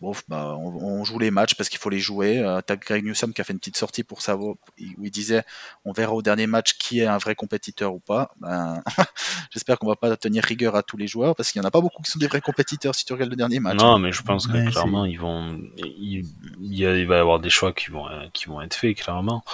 bon, 0.00 0.12
bah, 0.28 0.56
on, 0.58 0.68
on 1.00 1.04
joue 1.04 1.18
les 1.18 1.30
matchs 1.30 1.54
parce 1.54 1.68
qu'il 1.68 1.78
faut 1.78 1.90
les 1.90 1.98
jouer. 1.98 2.38
Euh, 2.38 2.60
t'as 2.64 2.76
Greg 2.76 3.04
Newsom 3.04 3.32
qui 3.32 3.40
a 3.40 3.44
fait 3.44 3.52
une 3.52 3.58
petite 3.58 3.76
sortie 3.76 4.02
pour 4.04 4.22
savoir, 4.22 4.54
où 4.54 5.04
il 5.04 5.10
disait 5.10 5.42
on 5.84 5.92
verra 5.92 6.12
au 6.12 6.22
dernier 6.22 6.46
match 6.46 6.74
qui 6.78 7.00
est 7.00 7.06
un 7.06 7.18
vrai 7.18 7.34
compétiteur 7.34 7.94
ou 7.94 7.98
pas. 7.98 8.30
Ben, 8.40 8.82
J'espère 9.50 9.78
qu'on 9.78 9.86
va 9.88 9.96
pas 9.96 10.16
tenir 10.16 10.44
rigueur 10.44 10.76
à 10.76 10.82
tous 10.82 10.96
les 10.96 11.06
joueurs 11.06 11.34
parce 11.34 11.50
qu'il 11.52 11.60
y 11.60 11.64
en 11.64 11.68
a 11.68 11.70
pas 11.70 11.80
beaucoup 11.80 12.02
qui 12.02 12.10
sont 12.10 12.18
des 12.18 12.26
vrais 12.28 12.40
compétiteurs 12.40 12.94
si 12.94 13.04
tu 13.04 13.12
regardes 13.12 13.30
le 13.30 13.36
dernier 13.36 13.60
match. 13.60 13.78
Non, 13.78 13.98
mais 13.98 14.12
je 14.12 14.22
pense 14.22 14.46
que 14.46 14.52
Ouais, 14.52 14.70
clairement 14.70 15.04
ils 15.04 15.18
vont, 15.18 15.60
il, 15.78 16.24
il 16.60 16.74
y 16.78 16.86
a- 16.86 16.96
il 16.96 17.06
va 17.06 17.16
y 17.16 17.20
avoir 17.20 17.40
des 17.40 17.50
choix 17.50 17.72
qui 17.72 17.90
vont, 17.90 18.08
euh, 18.08 18.26
qui 18.32 18.46
vont 18.46 18.60
être 18.62 18.74
faits 18.74 18.96
clairement. 18.96 19.44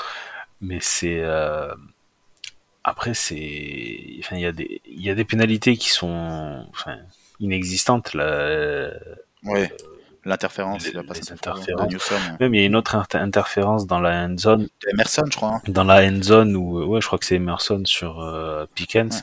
Mais 0.61 0.79
c'est 0.81 1.21
euh, 1.21 1.73
après 2.85 3.15
c'est, 3.15 4.17
enfin 4.21 4.37
il 4.37 4.43
y 4.43 4.47
a 4.47 4.53
des, 4.53 4.81
il 4.87 5.03
y 5.03 5.11
a 5.11 5.15
des 5.15 5.25
pénalités 5.25 5.77
qui 5.77 5.89
sont, 5.91 6.67
enfin 6.71 6.97
inexistantes 7.41 8.15
là. 8.15 8.91
Ouais. 9.45 9.73
L'interférence, 10.25 10.87
il 10.87 10.93
fois, 10.93 11.01
interférences. 11.33 11.89
de 11.89 11.93
Newsom. 11.95 12.19
Même 12.41 12.55
il 12.55 12.61
y 12.61 12.63
a 12.63 12.67
une 12.67 12.77
autre 12.77 12.95
inter- 12.95 13.19
interférence 13.19 13.87
dans 13.87 13.99
la 14.01 14.25
end 14.25 14.37
zone, 14.39 14.69
Emerson, 14.93 15.25
je 15.31 15.37
crois. 15.37 15.55
hein. 15.57 15.63
dans 15.67 15.85
la 15.85 16.05
end 16.07 16.23
zone 16.23 16.55
où, 16.57 16.85
ouais, 16.85 17.01
je 17.01 17.07
crois 17.07 17.19
que 17.19 17.25
c'est 17.27 17.35
Emerson 17.37 17.83
sur 17.85 18.21
euh, 18.23 18.65
Pickens. 18.75 19.17
Ouais. 19.17 19.23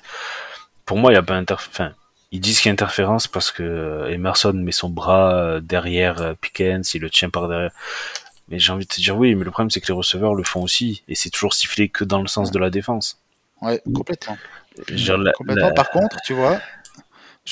Pour 0.85 0.97
moi, 0.97 1.11
il 1.11 1.15
y 1.15 1.17
a 1.17 1.23
pas 1.23 1.35
inter, 1.35 1.53
enfin, 1.53 1.93
ils 2.31 2.41
disent 2.41 2.59
qu'il 2.59 2.67
y 2.67 2.71
a 2.71 2.73
interférence 2.73 3.27
parce 3.27 3.51
que 3.51 3.63
euh, 3.63 4.09
Emerson 4.11 4.51
met 4.53 4.71
son 4.73 4.89
bras 4.89 5.33
euh, 5.35 5.59
derrière 5.61 6.21
euh, 6.21 6.33
Pickens, 6.39 6.93
il 6.93 7.01
le 7.01 7.09
tient 7.09 7.29
par 7.29 7.47
derrière. 7.47 7.71
Mais 8.49 8.59
j'ai 8.59 8.71
envie 8.73 8.85
de 8.85 8.89
te 8.89 8.99
dire 8.99 9.15
oui, 9.15 9.35
mais 9.35 9.45
le 9.45 9.51
problème 9.51 9.69
c'est 9.69 9.79
que 9.79 9.87
les 9.87 9.93
receveurs 9.93 10.33
le 10.35 10.43
font 10.43 10.61
aussi 10.63 11.03
et 11.07 11.15
c'est 11.15 11.29
toujours 11.29 11.53
sifflé 11.53 11.87
que 11.87 12.03
dans 12.03 12.21
le 12.21 12.27
sens 12.27 12.51
de 12.51 12.59
la 12.59 12.69
défense. 12.71 13.19
Ouais, 13.61 13.81
complètement. 13.95 14.37
La- 14.89 15.31
Complètement. 15.33 15.67
la- 15.67 15.71
Par 15.73 15.89
contre, 15.91 16.17
tu 16.25 16.33
vois, 16.33 16.59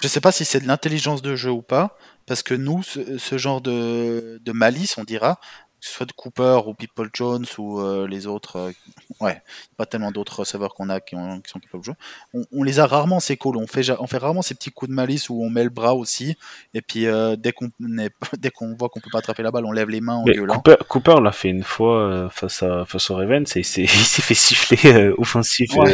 je 0.02 0.06
ne 0.06 0.10
sais 0.10 0.22
pas 0.22 0.32
si 0.32 0.46
c'est 0.46 0.60
de 0.60 0.68
l'intelligence 0.68 1.22
de 1.22 1.36
jeu 1.36 1.50
ou 1.52 1.64
pas, 1.64 1.98
parce 2.28 2.44
que 2.44 2.54
nous, 2.54 2.84
ce, 2.84 3.38
genre 3.38 3.62
de 3.62 4.52
malice, 4.52 4.98
on 4.98 5.04
dira, 5.04 5.40
que 5.80 5.86
ce 5.88 5.94
soit 5.94 6.06
de 6.08 6.12
Cooper 6.12 6.60
ou 6.66 6.74
People 6.74 7.10
Jones 7.14 7.46
ou 7.58 7.80
euh, 7.82 8.08
les 8.08 8.26
autres, 8.28 8.56
euh, 8.58 8.72
ouais, 9.22 9.42
pas 9.78 9.86
tellement 9.86 10.12
d'autres 10.12 10.40
receveurs 10.40 10.74
qu'on 10.74 10.90
a 10.90 11.00
qui, 11.00 11.16
ont- 11.16 11.40
qui 11.40 11.50
sont 11.52 11.60
de 11.60 11.84
jouer. 11.84 11.94
On, 12.34 12.44
on 12.52 12.64
les 12.64 12.80
a 12.80 12.88
rarement 12.88 13.20
ces 13.20 13.38
calls, 13.38 13.58
on 13.58 13.68
fait, 13.68 13.90
on 14.00 14.08
fait 14.08 14.18
rarement 14.18 14.42
ces 14.42 14.56
petits 14.56 14.72
coups 14.72 14.90
de 14.90 14.96
malice 14.96 15.30
où 15.30 15.44
on 15.44 15.50
met 15.50 15.64
le 15.64 15.70
bras 15.70 15.94
aussi, 15.94 16.36
et 16.74 16.82
puis 16.82 17.06
euh, 17.06 17.36
dès 17.36 17.52
qu'on 17.52 17.70
dès 17.80 18.50
qu'on 18.50 18.76
voit 18.76 18.90
qu'on 18.90 19.00
peut 19.00 19.10
pas 19.12 19.20
attraper 19.20 19.44
la 19.44 19.52
balle, 19.52 19.66
on 19.66 19.72
lève 19.72 19.90
les 19.90 20.02
mains 20.02 20.16
en 20.16 20.24
gueulant. 20.26 20.56
Cooper, 20.56 20.76
Cooper 20.88 21.16
l'a 21.22 21.32
fait 21.32 21.50
une 21.50 21.64
fois 21.64 22.30
face 22.32 22.64
à 22.64 22.86
face 22.86 23.10
au 23.12 23.16
Ravens 23.16 23.56
et 23.56 23.60
il 23.60 23.66
s'est 23.66 23.86
fait 23.88 24.34
siffler 24.36 25.10
offensif 25.18 25.70
Ouais. 25.76 25.94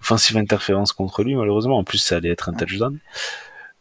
offensive 0.00 0.36
interférence 0.36 0.92
contre 0.92 1.22
lui 1.22 1.34
malheureusement 1.34 1.78
en 1.78 1.84
plus 1.84 1.98
ça 1.98 2.16
allait 2.16 2.30
être 2.30 2.48
un 2.48 2.52
touchdown 2.54 2.94
euh, 2.94 2.98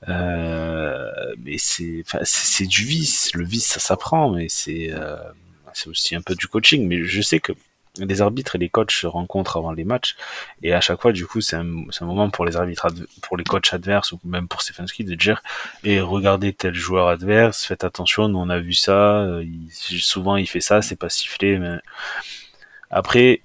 mais 0.07 1.57
c'est 1.57 2.03
c'est 2.23 2.67
du 2.67 2.83
vice. 2.83 3.31
Le 3.33 3.45
vice 3.45 3.67
ça 3.67 3.79
s'apprend 3.79 4.31
mais 4.31 4.47
c'est 4.49 4.91
euh, 4.91 5.17
c'est 5.73 5.89
aussi 5.89 6.15
un 6.15 6.21
peu 6.21 6.35
du 6.35 6.47
coaching. 6.47 6.87
Mais 6.87 7.03
je 7.03 7.21
sais 7.21 7.39
que 7.39 7.53
les 7.99 8.21
arbitres 8.21 8.55
et 8.55 8.59
les 8.59 8.69
coachs 8.69 8.91
se 8.91 9.07
rencontrent 9.07 9.57
avant 9.57 9.71
les 9.71 9.83
matchs. 9.83 10.15
Et 10.61 10.73
à 10.73 10.81
chaque 10.81 11.01
fois 11.01 11.11
du 11.11 11.25
coup 11.25 11.41
c'est 11.41 11.55
un, 11.55 11.63
moment 12.01 12.29
pour 12.29 12.45
les 12.45 12.57
arbitres 12.57 12.87
pour 13.23 13.37
les 13.37 13.43
coachs 13.43 13.73
adverses 13.73 14.11
ou 14.11 14.19
même 14.23 14.47
pour 14.47 14.61
Stefanski 14.61 15.03
de 15.03 15.15
dire 15.15 15.41
et 15.83 15.99
regardez 15.99 16.53
tel 16.53 16.75
joueur 16.75 17.07
adverse, 17.07 17.65
faites 17.65 17.83
attention, 17.83 18.27
nous 18.27 18.39
on 18.39 18.49
a 18.49 18.59
vu 18.59 18.73
ça, 18.73 19.21
euh, 19.21 19.43
souvent 19.71 20.35
il 20.35 20.47
fait 20.47 20.61
ça, 20.61 20.81
c'est 20.81 20.95
pas 20.95 21.09
sifflé, 21.09 21.57
mais 21.57 21.77
après, 22.89 23.41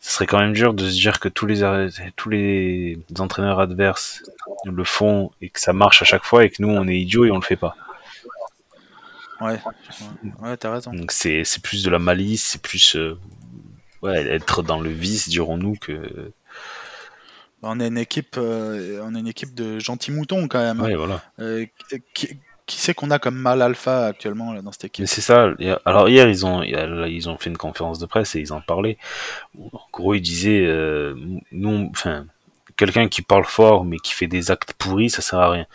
ce 0.00 0.12
serait 0.14 0.26
quand 0.26 0.38
même 0.38 0.52
dur 0.54 0.72
de 0.74 0.88
se 0.88 0.94
dire 0.94 1.20
que 1.20 1.28
tous 1.28 1.46
les, 1.46 1.62
ar- 1.62 1.88
tous 2.16 2.30
les 2.30 2.98
entraîneurs 3.18 3.60
adverses 3.60 4.22
le 4.64 4.84
font 4.84 5.30
et 5.40 5.50
que 5.50 5.60
ça 5.60 5.72
marche 5.72 6.02
à 6.02 6.04
chaque 6.04 6.24
fois 6.24 6.44
et 6.44 6.50
que 6.50 6.56
nous 6.60 6.68
on 6.70 6.88
est 6.88 6.98
idiots 6.98 7.24
et 7.26 7.30
on 7.30 7.36
le 7.36 7.42
fait 7.42 7.56
pas. 7.56 7.76
Ouais, 9.40 9.58
ouais, 10.42 10.56
t'as 10.58 10.70
raison. 10.72 10.92
Donc 10.92 11.12
c'est, 11.12 11.44
c'est 11.44 11.62
plus 11.62 11.82
de 11.82 11.90
la 11.90 11.98
malice, 11.98 12.44
c'est 12.44 12.60
plus, 12.62 12.94
euh, 12.96 13.18
ouais, 14.02 14.26
être 14.26 14.62
dans 14.62 14.80
le 14.80 14.90
vice, 14.90 15.30
dirons-nous, 15.30 15.76
que, 15.76 16.30
On 17.62 17.80
est 17.80 17.88
une 17.88 17.96
équipe, 17.96 18.36
euh, 18.36 19.00
on 19.02 19.14
est 19.14 19.20
une 19.20 19.28
équipe 19.28 19.54
de 19.54 19.78
gentils 19.78 20.12
moutons 20.12 20.46
quand 20.46 20.58
même. 20.60 20.80
ouais, 20.82 20.94
voilà. 20.94 21.22
Euh, 21.38 21.64
qui, 22.12 22.38
qui 22.70 22.80
c'est 22.80 22.94
qu'on 22.94 23.10
a 23.10 23.18
comme 23.18 23.34
mal 23.34 23.60
alpha 23.62 24.06
actuellement 24.06 24.52
là, 24.52 24.62
dans 24.62 24.70
cette 24.70 24.84
Mais 24.84 24.88
équipe 24.88 25.06
c'est 25.06 25.20
ça. 25.20 25.48
Alors 25.84 26.08
hier 26.08 26.28
ils 26.28 26.46
ont 26.46 26.62
ils 26.62 27.28
ont 27.28 27.36
fait 27.36 27.50
une 27.50 27.56
conférence 27.56 27.98
de 27.98 28.06
presse 28.06 28.36
et 28.36 28.40
ils 28.40 28.52
en 28.52 28.60
parlaient. 28.60 28.96
En 29.60 29.80
gros 29.92 30.14
ils 30.14 30.20
disaient 30.20 30.64
euh, 30.64 31.14
nous 31.50 31.90
enfin 31.90 32.26
quelqu'un 32.76 33.08
qui 33.08 33.22
parle 33.22 33.44
fort 33.44 33.84
mais 33.84 33.96
qui 33.98 34.14
fait 34.14 34.28
des 34.28 34.50
actes 34.52 34.72
pourris 34.74 35.10
ça 35.10 35.20
sert 35.20 35.40
à 35.40 35.50
rien. 35.50 35.66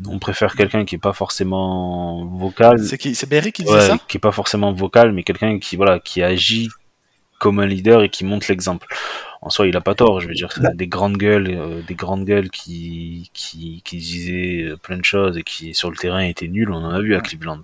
Nous, 0.00 0.12
on 0.12 0.20
préfère 0.20 0.54
quelqu'un 0.54 0.84
qui 0.84 0.94
est 0.94 0.98
pas 0.98 1.12
forcément 1.12 2.24
vocal, 2.24 2.78
C'est 2.84 2.98
qui 2.98 3.16
C'est 3.16 3.28
Berry 3.28 3.50
qui 3.50 3.64
disait 3.64 3.74
ouais, 3.74 3.86
ça 3.88 3.98
qui 4.06 4.18
est 4.18 4.20
pas 4.20 4.30
forcément 4.30 4.72
vocal 4.72 5.12
mais 5.12 5.24
quelqu'un 5.24 5.58
qui 5.58 5.74
voilà 5.74 5.98
qui 5.98 6.22
agit 6.22 6.68
comme 7.40 7.58
un 7.58 7.66
leader 7.66 8.02
et 8.02 8.08
qui 8.08 8.24
montre 8.24 8.46
l'exemple. 8.48 8.86
En 9.40 9.50
soi, 9.50 9.66
il 9.68 9.76
a 9.76 9.80
pas 9.80 9.94
tort. 9.94 10.20
Je 10.20 10.28
veux 10.28 10.34
dire, 10.34 10.50
c'est 10.52 10.76
des 10.76 10.86
grandes 10.88 11.16
gueules, 11.16 11.48
euh, 11.50 11.80
des 11.86 11.94
grandes 11.94 12.24
gueules 12.24 12.50
qui, 12.50 13.30
qui, 13.32 13.82
qui 13.84 13.96
disaient 13.98 14.74
plein 14.82 14.96
de 14.98 15.04
choses 15.04 15.38
et 15.38 15.42
qui 15.42 15.74
sur 15.74 15.90
le 15.90 15.96
terrain 15.96 16.20
étaient 16.20 16.48
nuls. 16.48 16.70
On 16.70 16.76
en 16.84 16.90
a 16.90 17.00
vu 17.00 17.14
à 17.14 17.20
Cleveland. 17.20 17.60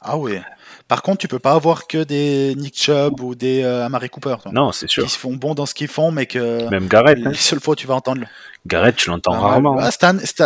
Ah 0.00 0.18
oui. 0.18 0.38
Par 0.88 1.02
contre, 1.02 1.18
tu 1.18 1.28
peux 1.28 1.38
pas 1.38 1.52
avoir 1.52 1.86
que 1.86 2.02
des 2.02 2.54
Nick 2.56 2.76
Chubb 2.76 3.20
ou 3.20 3.34
des 3.36 3.62
euh, 3.62 3.86
Amari 3.86 4.10
Cooper. 4.10 4.34
toi. 4.42 4.50
Non, 4.52 4.72
c'est 4.72 4.88
sûr. 4.90 5.04
Ils 5.04 5.08
se 5.08 5.16
font 5.18 5.34
bons 5.34 5.54
dans 5.54 5.64
ce 5.64 5.74
qu'ils 5.74 5.88
font, 5.88 6.10
mais 6.10 6.26
que 6.26 6.68
Même 6.70 6.88
Garrett, 6.88 7.18
hein. 7.24 7.30
les 7.30 7.36
seules 7.36 7.60
fois 7.60 7.72
où 7.72 7.76
tu 7.76 7.86
vas 7.86 7.94
entendre. 7.94 8.22
Garrett, 8.66 8.96
tu 8.96 9.08
l'entends 9.08 9.32
Ah, 9.34 9.38
rarement. 9.40 9.76
ah, 9.78 9.90
année- 10.02 10.26
cette- 10.26 10.42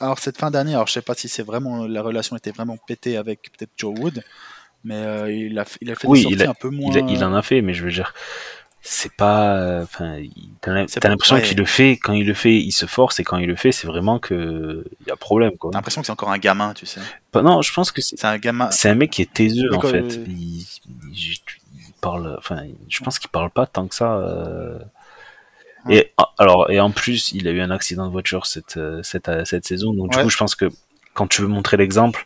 alors 0.00 0.18
cette 0.20 0.38
fin 0.38 0.50
d'année, 0.50 0.74
alors 0.74 0.86
je 0.86 0.92
sais 0.92 1.02
pas 1.02 1.14
si 1.14 1.28
c'est 1.28 1.42
vraiment 1.42 1.86
la 1.86 2.00
relation 2.02 2.36
était 2.36 2.52
vraiment 2.52 2.76
pétée 2.76 3.16
avec 3.16 3.50
peut-être 3.56 3.70
Joe 3.76 3.92
Wood, 3.98 4.22
mais 4.84 4.94
euh, 4.96 5.30
il 5.32 5.58
a 5.58 5.64
il 5.80 5.90
a 5.90 5.94
fait 5.96 6.06
Oui, 6.08 6.18
des 6.20 6.22
sorties 6.22 6.36
il 6.38 6.42
a- 6.46 6.50
un 6.50 6.54
peu 6.54 6.70
moins. 6.70 6.90
Il, 6.92 6.98
a- 6.98 7.06
il 7.08 7.24
en 7.24 7.34
a 7.34 7.42
fait, 7.42 7.60
mais 7.60 7.74
je 7.74 7.84
veux 7.84 7.90
dire, 7.92 8.14
c'est 8.82 9.12
pas. 9.12 9.56
euh, 9.56 9.82
Enfin, 9.84 10.18
t'as 11.00 11.08
l'impression 11.08 11.36
qu'il 11.48 11.56
le 11.58 11.64
fait. 11.64 11.92
Quand 11.96 12.12
il 12.12 12.26
le 12.26 12.34
fait, 12.34 12.56
il 12.56 12.72
se 12.72 12.86
force, 12.86 13.20
et 13.20 13.24
quand 13.24 13.38
il 13.38 13.46
le 13.46 13.56
fait, 13.56 13.72
c'est 13.72 13.86
vraiment 13.86 14.18
que 14.18 14.84
il 15.00 15.08
y 15.08 15.10
a 15.10 15.16
problème, 15.16 15.56
quoi. 15.56 15.70
T'as 15.70 15.78
l'impression 15.78 16.00
que 16.02 16.06
c'est 16.06 16.12
encore 16.12 16.30
un 16.30 16.38
gamin, 16.38 16.74
tu 16.74 16.84
sais. 16.86 17.00
Non, 17.34 17.62
je 17.62 17.72
pense 17.72 17.90
que 17.92 18.00
c'est 18.02 18.24
un 18.24 18.38
gamin. 18.38 18.70
c'est 18.70 18.88
un 18.90 18.94
mec 18.94 19.10
qui 19.10 19.22
est 19.22 19.32
taiseux 19.32 19.68
Mais 19.70 19.76
en 19.76 19.80
fait. 19.80 20.20
Il, 20.26 20.60
il- 20.60 20.66
il 21.14 21.92
parle, 22.00 22.34
enfin, 22.36 22.64
je 22.88 23.00
pense 23.04 23.18
qu'il 23.20 23.30
parle 23.30 23.50
pas 23.50 23.66
tant 23.66 23.86
que 23.86 23.94
ça. 23.94 24.14
euh. 24.16 24.78
Et 25.88 26.12
alors, 26.38 26.70
et 26.70 26.78
en 26.80 26.90
plus, 26.92 27.32
il 27.32 27.48
a 27.48 27.50
eu 27.50 27.60
un 27.60 27.70
accident 27.72 28.06
de 28.06 28.12
voiture 28.12 28.46
cette 28.46 28.76
euh, 28.76 29.02
cette, 29.02 29.28
euh, 29.28 29.44
cette 29.44 29.64
saison, 29.66 29.92
donc 29.92 30.10
du 30.12 30.16
coup, 30.24 30.30
je 30.30 30.36
pense 30.36 30.54
que 30.54 30.66
quand 31.14 31.26
tu 31.26 31.42
veux 31.42 31.48
montrer 31.48 31.76
l'exemple, 31.76 32.24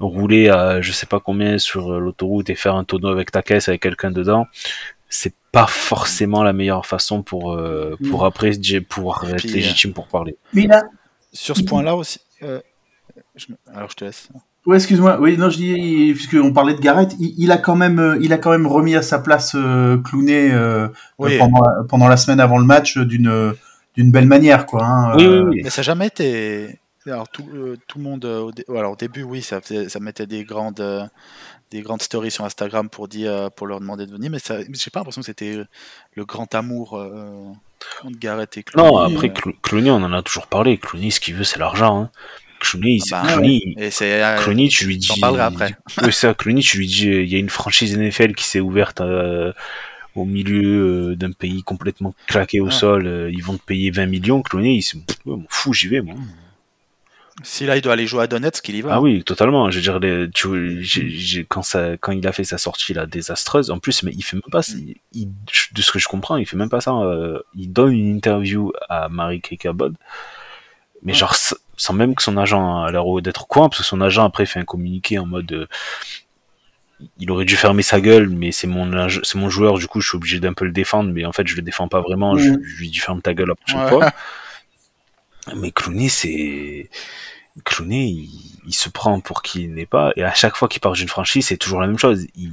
rouler 0.00 0.48
à 0.48 0.80
je 0.80 0.92
sais 0.92 1.06
pas 1.06 1.18
combien 1.20 1.58
sur 1.58 1.92
euh, 1.92 1.98
l'autoroute 1.98 2.50
et 2.50 2.54
faire 2.54 2.74
un 2.76 2.84
tonneau 2.84 3.08
avec 3.08 3.32
ta 3.32 3.42
caisse 3.42 3.68
avec 3.68 3.82
quelqu'un 3.82 4.10
dedans, 4.12 4.46
c'est 5.14 5.34
pas 5.52 5.66
forcément 5.66 6.42
la 6.42 6.52
meilleure 6.52 6.86
façon 6.86 7.22
pour 7.22 7.52
euh, 7.52 7.96
pour 8.10 8.24
après 8.24 8.52
j'ai- 8.60 8.80
pouvoir 8.80 9.24
être 9.30 9.36
Puis, 9.38 9.50
euh, 9.50 9.54
légitime 9.54 9.92
pour 9.92 10.08
parler. 10.08 10.36
Mais 10.52 10.68
a, 10.70 10.82
Sur 11.32 11.56
ce 11.56 11.62
point-là 11.62 11.94
aussi. 11.94 12.20
euh, 12.42 12.60
je 13.36 13.46
Alors 13.74 13.90
je 13.90 13.96
te 13.96 14.04
laisse. 14.04 14.28
Ouais, 14.66 14.76
excuse-moi. 14.76 15.18
Oui, 15.20 15.36
non, 15.36 15.50
je 15.50 15.56
dis, 15.58 16.12
puisqu'on 16.14 16.52
parlait 16.52 16.74
de 16.74 16.80
Garrett, 16.80 17.14
il, 17.20 17.34
il 17.36 17.52
a 17.52 17.58
quand 17.58 17.76
même, 17.76 18.18
il 18.22 18.32
a 18.32 18.38
quand 18.38 18.50
même 18.50 18.66
remis 18.66 18.94
à 18.96 19.02
sa 19.02 19.18
place 19.18 19.52
euh, 19.54 19.98
Clooney 19.98 20.50
euh, 20.52 20.88
Oui. 21.18 21.36
pendant, 21.38 21.60
la- 21.60 21.84
pendant 21.84 22.08
la 22.08 22.16
semaine 22.16 22.40
avant 22.40 22.58
le 22.58 22.64
match 22.64 22.96
d'une 22.98 23.54
d'une 23.96 24.10
belle 24.10 24.26
manière, 24.26 24.66
quoi. 24.66 24.82
Hein, 24.84 25.16
Oui, 25.16 25.26
oui, 25.26 25.38
oui. 25.50 25.60
Mais 25.62 25.70
ça 25.70 25.82
n'a 25.82 25.84
jamais 25.84 26.06
été. 26.08 26.80
Alors 27.06 27.28
tout, 27.28 27.44
euh, 27.54 27.76
tout 27.86 27.98
le 27.98 28.04
monde, 28.04 28.24
euh, 28.24 28.40
au, 28.40 28.50
dé- 28.52 28.64
alors, 28.70 28.92
au 28.92 28.96
début, 28.96 29.22
oui, 29.22 29.42
ça, 29.42 29.60
faisait- 29.60 29.88
ça 29.90 30.00
mettait 30.00 30.26
des 30.26 30.42
grandes, 30.44 30.80
euh, 30.80 31.04
des 31.70 31.80
grandes 31.82 32.02
stories 32.02 32.30
sur 32.30 32.44
Instagram 32.44 32.88
pour 32.88 33.08
dire, 33.08 33.30
euh, 33.32 33.50
pour 33.50 33.66
leur 33.66 33.80
demander 33.80 34.06
de 34.06 34.12
venir, 34.12 34.30
mais 34.30 34.38
ça, 34.38 34.58
j'ai 34.60 34.90
pas 34.90 35.00
l'impression 35.00 35.22
que 35.22 35.26
c'était 35.26 35.56
euh, 35.56 35.64
le 36.14 36.24
grand 36.24 36.54
amour 36.54 36.96
euh, 36.96 37.52
entre 38.04 38.18
Garrett 38.18 38.56
et 38.56 38.62
Clooney. 38.62 38.88
Non, 38.90 38.98
après 38.98 39.28
euh, 39.28 39.32
Clo- 39.32 39.56
Clooney, 39.62 39.90
on 39.90 39.96
en 39.96 40.12
a 40.12 40.22
toujours 40.22 40.46
parlé. 40.46 40.78
Clooney, 40.78 41.10
ce 41.10 41.20
qu'il 41.20 41.34
veut, 41.34 41.44
c'est 41.44 41.58
l'argent. 41.58 42.02
Hein. 42.02 42.10
Clooney, 42.60 42.98
Ah 43.12 43.22
bah, 43.24 43.32
Clooney, 43.34 43.60
il- 43.64 43.82
et 43.82 43.90
c'est. 43.90 44.22
Clooney, 44.42 44.68
tu 44.68 44.86
lui 44.86 44.96
dis. 44.98 45.06
j'en 45.08 45.16
parlerai 45.20 45.42
après. 45.42 45.76
Oui, 46.02 46.12
ça, 46.12 46.32
Clooney, 46.34 46.60
tu 46.62 46.78
lui 46.78 46.86
dis, 46.86 47.06
il 47.08 47.28
y 47.28 47.34
a 47.34 47.38
une 47.38 47.50
franchise 47.50 47.96
NFL 47.98 48.34
qui 48.34 48.44
s'est 48.44 48.60
ouverte 48.60 49.00
euh, 49.00 49.52
au 50.14 50.24
milieu 50.24 51.16
d'un 51.16 51.32
pays 51.32 51.62
complètement 51.62 52.14
claqué 52.26 52.60
au 52.60 52.70
sol. 52.70 53.30
ils 53.32 53.42
vont 53.42 53.56
te 53.56 53.62
payer 53.64 53.90
20 53.90 54.06
millions. 54.06 54.42
Clooney, 54.42 54.76
il 54.76 54.82
se, 54.82 54.96
m'en 55.26 55.42
fous, 55.48 55.72
j'y 55.72 55.88
vais, 55.88 56.00
moi. 56.00 56.14
Si 57.42 57.66
là, 57.66 57.76
il 57.76 57.82
doit 57.82 57.94
aller 57.94 58.06
jouer 58.06 58.22
à 58.22 58.26
Donetsk, 58.28 58.68
il 58.68 58.76
y 58.76 58.80
va. 58.82 58.94
Ah 58.94 59.00
oui, 59.00 59.24
totalement. 59.24 59.68
Je 59.70 59.76
veux 59.76 59.82
dire, 59.82 59.98
les- 59.98 60.30
tu, 60.30 60.84
j'ai- 60.84 61.08
j'ai- 61.10 61.44
quand 61.44 61.62
ça, 61.62 61.96
quand 61.96 62.12
il 62.12 62.24
a 62.28 62.32
fait 62.32 62.44
sa 62.44 62.58
sortie 62.58 62.94
là 62.94 63.06
désastreuse, 63.06 63.70
en 63.72 63.78
plus, 63.80 64.04
mais 64.04 64.12
il 64.14 64.22
fait 64.22 64.36
même 64.36 64.42
pas, 64.52 64.60
il- 64.68 64.96
il- 65.12 65.28
de 65.72 65.82
ce 65.82 65.90
que 65.90 65.98
je 65.98 66.06
comprends, 66.06 66.36
il 66.36 66.46
fait 66.46 66.56
même 66.56 66.68
pas 66.70 66.80
ça. 66.80 66.92
euh, 66.92 67.40
il 67.56 67.72
donne 67.72 67.92
une 67.92 68.14
interview 68.16 68.72
à 68.88 69.08
Marie 69.08 69.40
Kekabod, 69.40 69.96
mais 71.02 71.12
Ouais. 71.12 71.18
genre 71.18 71.34
sans 71.76 71.92
même 71.92 72.14
que 72.14 72.22
son 72.22 72.36
agent 72.36 72.84
a 72.84 72.92
l'air 72.92 73.04
d'être 73.20 73.42
au 73.42 73.46
courant, 73.46 73.68
parce 73.68 73.80
que 73.82 73.86
son 73.86 74.00
agent 74.00 74.24
après 74.24 74.46
fait 74.46 74.60
un 74.60 74.64
communiqué 74.64 75.18
en 75.18 75.26
mode, 75.26 75.50
euh, 75.52 75.66
il 77.18 77.28
aurait 77.32 77.44
dû 77.44 77.56
fermer 77.56 77.82
sa 77.82 78.00
gueule, 78.00 78.28
mais 78.28 78.52
c'est 78.52 78.68
mon, 78.68 78.86
mon 78.86 79.50
joueur, 79.50 79.78
du 79.78 79.88
coup, 79.88 80.00
je 80.00 80.08
suis 80.08 80.16
obligé 80.16 80.38
d'un 80.38 80.52
peu 80.52 80.64
le 80.64 80.70
défendre, 80.70 81.10
mais 81.12 81.24
en 81.24 81.32
fait, 81.32 81.48
je 81.48 81.56
le 81.56 81.62
défends 81.62 81.88
pas 81.88 82.00
vraiment. 82.00 82.38
Je, 82.38 82.44
je 82.62 82.76
lui 82.78 82.90
dis 82.90 82.98
ferme 83.00 83.20
ta 83.20 83.34
gueule 83.34 83.48
la 83.48 83.54
prochaine 83.56 83.80
Ouais. 83.80 83.88
fois. 83.88 84.12
Mais 85.56 85.70
Clooney, 85.72 86.08
c'est 86.08 86.88
Clooney, 87.64 88.08
il, 88.08 88.30
il 88.66 88.74
se 88.74 88.88
prend 88.88 89.20
pour 89.20 89.42
qui 89.42 89.64
il 89.64 89.74
n'est 89.74 89.86
pas, 89.86 90.12
et 90.16 90.22
à 90.24 90.32
chaque 90.34 90.56
fois 90.56 90.68
qu'il 90.68 90.80
part 90.80 90.92
d'une 90.92 91.08
franchise, 91.08 91.46
c'est 91.46 91.56
toujours 91.58 91.80
la 91.80 91.86
même 91.86 91.98
chose. 91.98 92.26
Il, 92.34 92.50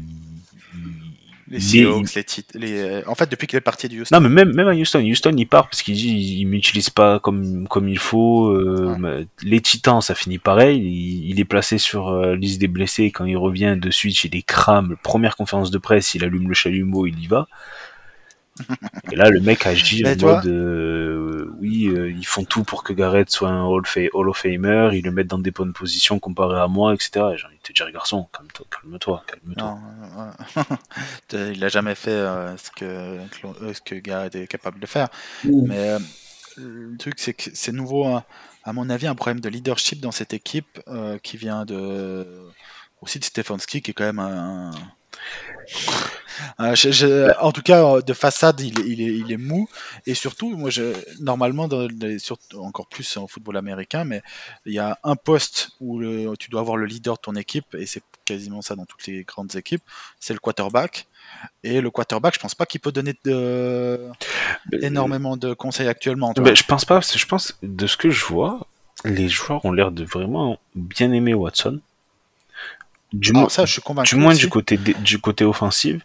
Les 1.48 1.58
il- 1.58 1.84
Seahawks, 1.86 2.14
les 2.16 2.24
titres. 2.24 2.58
Les... 2.58 2.80
euh, 2.80 3.02
En 3.08 3.16
fait, 3.16 3.30
depuis 3.30 3.46
qu'il 3.48 3.58
est 3.58 3.62
parti 3.62 3.88
du 3.90 4.02
Houston. 4.02 4.16
Non, 4.16 4.22
mais 4.22 4.30
même, 4.30 4.54
même 4.54 4.68
à 4.68 4.74
Houston, 4.74 5.00
Houston, 5.04 5.34
il 5.38 5.46
part 5.48 5.70
parce 5.70 5.82
qu'il 5.82 5.96
dit 5.96 6.08
il, 6.10 6.40
il 6.40 6.46
m'utilise 6.46 6.90
pas 6.90 7.20
comme, 7.20 7.68
comme 7.68 7.88
il 7.90 7.98
faut. 7.98 8.48
euh, 8.50 8.96
Ouais. 9.00 9.26
Les 9.44 9.60
Titans, 9.62 10.02
ça 10.02 10.16
finit 10.16 10.38
pareil. 10.38 10.78
Il, 10.80 11.30
il 11.30 11.40
est 11.40 11.46
placé 11.46 11.78
sur 11.78 12.10
euh, 12.10 12.36
liste 12.36 12.60
des 12.62 12.68
blessés. 12.70 13.12
Quand 13.12 13.26
il 13.26 13.36
revient 13.38 13.78
de 13.80 13.90
suite, 13.92 14.24
il 14.26 14.36
est 14.36 14.44
crame. 14.44 14.96
Première 15.04 15.36
conférence 15.36 15.72
de 15.72 15.78
presse, 15.78 16.16
il 16.16 16.24
allume 16.24 16.48
le 16.48 16.54
chalumeau, 16.54 17.06
il 17.06 17.20
y 17.22 17.28
va. 17.28 17.48
Et 19.12 19.16
là, 19.16 19.30
le 19.30 19.40
mec 19.40 19.66
agit 19.66 20.04
Mais 20.04 20.22
en 20.24 20.28
mode 20.28 20.48
euh, 20.48 21.52
oui, 21.60 21.88
euh, 21.88 22.12
ils 22.12 22.26
font 22.26 22.44
tout 22.44 22.64
pour 22.64 22.84
que 22.84 22.94
Garrett 22.94 23.30
soit 23.30 23.50
un 23.50 23.64
Hall, 23.64 23.84
of 24.30 24.38
Famer, 24.38 24.90
ils 24.94 25.04
le 25.04 25.12
mettent 25.12 25.28
dans 25.28 25.40
des 25.40 25.52
bonnes 25.52 25.74
positions 25.74 26.20
comparé 26.20 26.60
à 26.60 26.68
moi, 26.68 26.94
etc. 26.94 27.10
Et 27.34 27.38
J'ai 27.38 27.48
envie 27.48 27.58
de 27.58 27.62
te 27.62 27.74
dire, 27.74 27.92
garçon, 27.92 28.28
calme-toi, 28.34 28.66
calme-toi, 28.70 29.24
calme-toi. 29.28 29.80
Euh, 31.34 31.54
il 31.56 31.64
a 31.64 31.70
jamais 31.70 31.96
fait 31.96 32.12
ce, 32.58 32.72
que, 32.72 33.20
ce 33.74 33.82
que 33.82 33.96
Garrett 33.96 34.36
est 34.36 34.48
capable 34.48 34.80
de 34.80 34.86
faire. 34.86 35.08
Mais 35.44 35.98
le 36.58 36.98
truc, 36.98 37.16
c'est 37.18 37.34
que 37.34 37.50
c'est 37.54 37.72
nouveau, 37.72 38.06
hein, 38.06 38.24
à 38.64 38.74
mon 38.74 38.90
avis, 38.90 39.08
un 39.08 39.16
problème 39.16 39.40
de 39.40 39.50
leadership 39.50 40.02
dans 40.02 40.12
cette 40.12 40.34
équipe 40.34 40.80
qui 41.24 41.38
vient 41.38 41.66
de 41.66 42.28
aussi 43.02 43.20
de 43.20 43.26
Stefanski, 43.26 43.82
qui 43.82 43.92
est 43.92 43.94
quand 43.94 44.06
même 44.06 44.20
un. 44.20 44.72
Je- 46.60 46.92
je- 46.92 47.40
en 47.40 47.52
tout 47.52 47.62
cas, 47.62 47.84
euh, 47.86 48.02
de 48.02 48.14
façade, 48.14 48.60
il, 48.62 48.80
est- 48.80 48.84
il 48.88 49.02
est, 49.02 49.14
il 49.18 49.32
est 49.32 49.38
mou. 49.38 49.68
Et 50.06 50.14
surtout, 50.14 50.56
moi, 50.56 50.70
je, 50.70 50.94
normalement, 51.20 51.68
dans 51.68 51.88
les- 51.88 52.20
surtout- 52.20 52.60
encore 52.60 52.88
plus 52.88 53.18
en 53.18 53.28
football 53.28 53.58
américain, 53.58 54.04
mais 54.04 54.22
il 54.66 54.74
y 54.74 54.80
a 54.80 54.98
un 55.04 55.16
poste 55.16 55.72
où 55.80 56.00
le- 56.00 56.34
tu 56.38 56.50
dois 56.50 56.62
avoir 56.62 56.78
le 56.78 56.86
leader 56.86 57.16
de 57.16 57.22
ton 57.22 57.36
équipe, 57.36 57.74
et 57.76 57.86
c'est 57.86 58.04
quasiment 58.26 58.62
ça 58.62 58.76
dans 58.76 58.86
toutes 58.86 59.06
les 59.08 59.24
grandes 59.24 59.56
équipes, 59.56 59.84
c'est 60.20 60.34
le 60.34 60.40
quarterback. 60.40 61.08
Et 61.64 61.82
le 61.82 61.90
quarterback, 61.90 62.34
je 62.36 62.40
pense 62.40 62.56
pas 62.56 62.66
qu'il 62.66 62.82
peut 62.82 62.92
donner 62.92 63.14
de, 63.26 64.00
énormément 64.82 65.38
de 65.38 65.54
conseils 65.54 65.88
actuellement. 65.88 66.34
Ben, 66.44 66.56
je 66.56 66.64
pense 66.64 66.86
pas, 66.86 66.96
parce 66.96 67.12
que 67.12 67.20
je 67.20 67.26
pense, 67.26 67.58
de 67.64 67.88
ce 67.88 67.98
que 67.98 68.10
je 68.10 68.26
vois, 68.26 68.68
les 69.06 69.30
joueurs 69.30 69.64
ont 69.66 69.72
l'air 69.72 69.92
de 69.92 70.04
vraiment 70.04 70.60
bien 70.76 71.12
aimer 71.12 71.34
Watson. 71.34 71.80
Du, 73.14 73.30
Alors 73.32 73.42
moins- 73.42 73.50
ça, 73.50 73.66
je 73.66 73.74
suis 73.74 73.82
convaincu. 73.82 74.16
du 74.16 74.22
moins 74.22 74.32
aussi. 74.32 74.42
du 74.42 74.50
côté, 74.50 74.78
du 74.78 75.20
côté 75.20 75.44
offensif. 75.46 76.02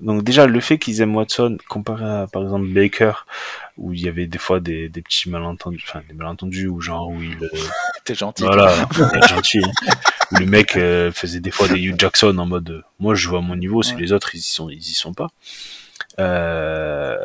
Donc 0.00 0.24
déjà, 0.24 0.46
le 0.46 0.60
fait 0.60 0.78
qu'ils 0.78 1.02
aiment 1.02 1.14
Watson, 1.14 1.58
comparé 1.68 2.04
à, 2.06 2.26
par 2.32 2.42
exemple, 2.42 2.66
Baker, 2.68 3.12
où 3.76 3.92
il 3.92 4.00
y 4.00 4.08
avait 4.08 4.26
des 4.26 4.38
fois 4.38 4.58
des, 4.58 4.88
des 4.88 5.02
petits 5.02 5.28
malentendus, 5.28 5.84
enfin, 5.86 6.00
des 6.08 6.14
malentendus, 6.14 6.68
ou 6.68 6.80
genre, 6.80 7.08
où 7.08 7.20
il, 7.20 7.36
euh, 7.44 7.48
T'es 8.04 8.14
gentil. 8.14 8.44
voilà, 8.44 8.74
gentil, 9.28 9.58
hein. 9.62 9.92
Où 10.32 10.36
le 10.36 10.46
mec 10.46 10.76
euh, 10.76 11.12
faisait 11.12 11.40
des 11.40 11.50
fois 11.50 11.68
des 11.68 11.78
Hugh 11.78 11.96
Jackson 12.00 12.38
en 12.38 12.46
mode, 12.46 12.70
euh, 12.70 12.82
moi, 12.98 13.14
je 13.14 13.20
joue 13.20 13.36
à 13.36 13.42
mon 13.42 13.56
niveau, 13.56 13.82
si 13.82 13.94
Ouais. 13.94 14.00
les 14.00 14.12
autres, 14.12 14.34
ils 14.34 14.38
y 14.38 14.42
sont, 14.42 14.70
ils 14.70 14.78
y 14.78 14.94
sont 14.94 15.12
pas. 15.12 15.28
Euh, 16.18 17.16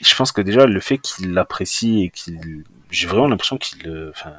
je 0.00 0.14
pense 0.14 0.32
que 0.32 0.40
déjà, 0.40 0.66
le 0.66 0.80
fait 0.80 0.98
qu'il 0.98 1.32
l'apprécie 1.32 2.02
et 2.04 2.10
qu'il, 2.10 2.64
j'ai 2.90 3.06
vraiment 3.06 3.26
l'impression 3.28 3.58
qu'il, 3.58 4.10
enfin, 4.10 4.32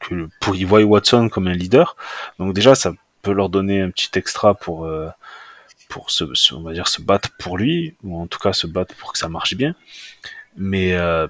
que 0.00 0.28
pour 0.40 0.54
y 0.56 0.64
voir 0.64 0.86
Watson 0.86 1.28
comme 1.28 1.46
un 1.48 1.52
leader. 1.54 1.96
Donc 2.38 2.52
déjà, 2.54 2.74
ça 2.74 2.92
peut 3.24 3.32
leur 3.32 3.48
donner 3.48 3.80
un 3.80 3.90
petit 3.90 4.10
extra 4.18 4.54
pour, 4.54 4.84
euh, 4.84 5.08
pour 5.88 6.10
se, 6.10 6.24
on 6.54 6.60
va 6.62 6.72
dire, 6.72 6.88
se 6.88 7.02
battre 7.02 7.30
pour 7.38 7.56
lui, 7.58 7.96
ou 8.04 8.20
en 8.20 8.26
tout 8.26 8.38
cas 8.38 8.52
se 8.52 8.66
battre 8.66 8.94
pour 8.96 9.12
que 9.12 9.18
ça 9.18 9.28
marche 9.28 9.54
bien. 9.54 9.74
Mais 10.56 10.94
euh, 10.94 11.26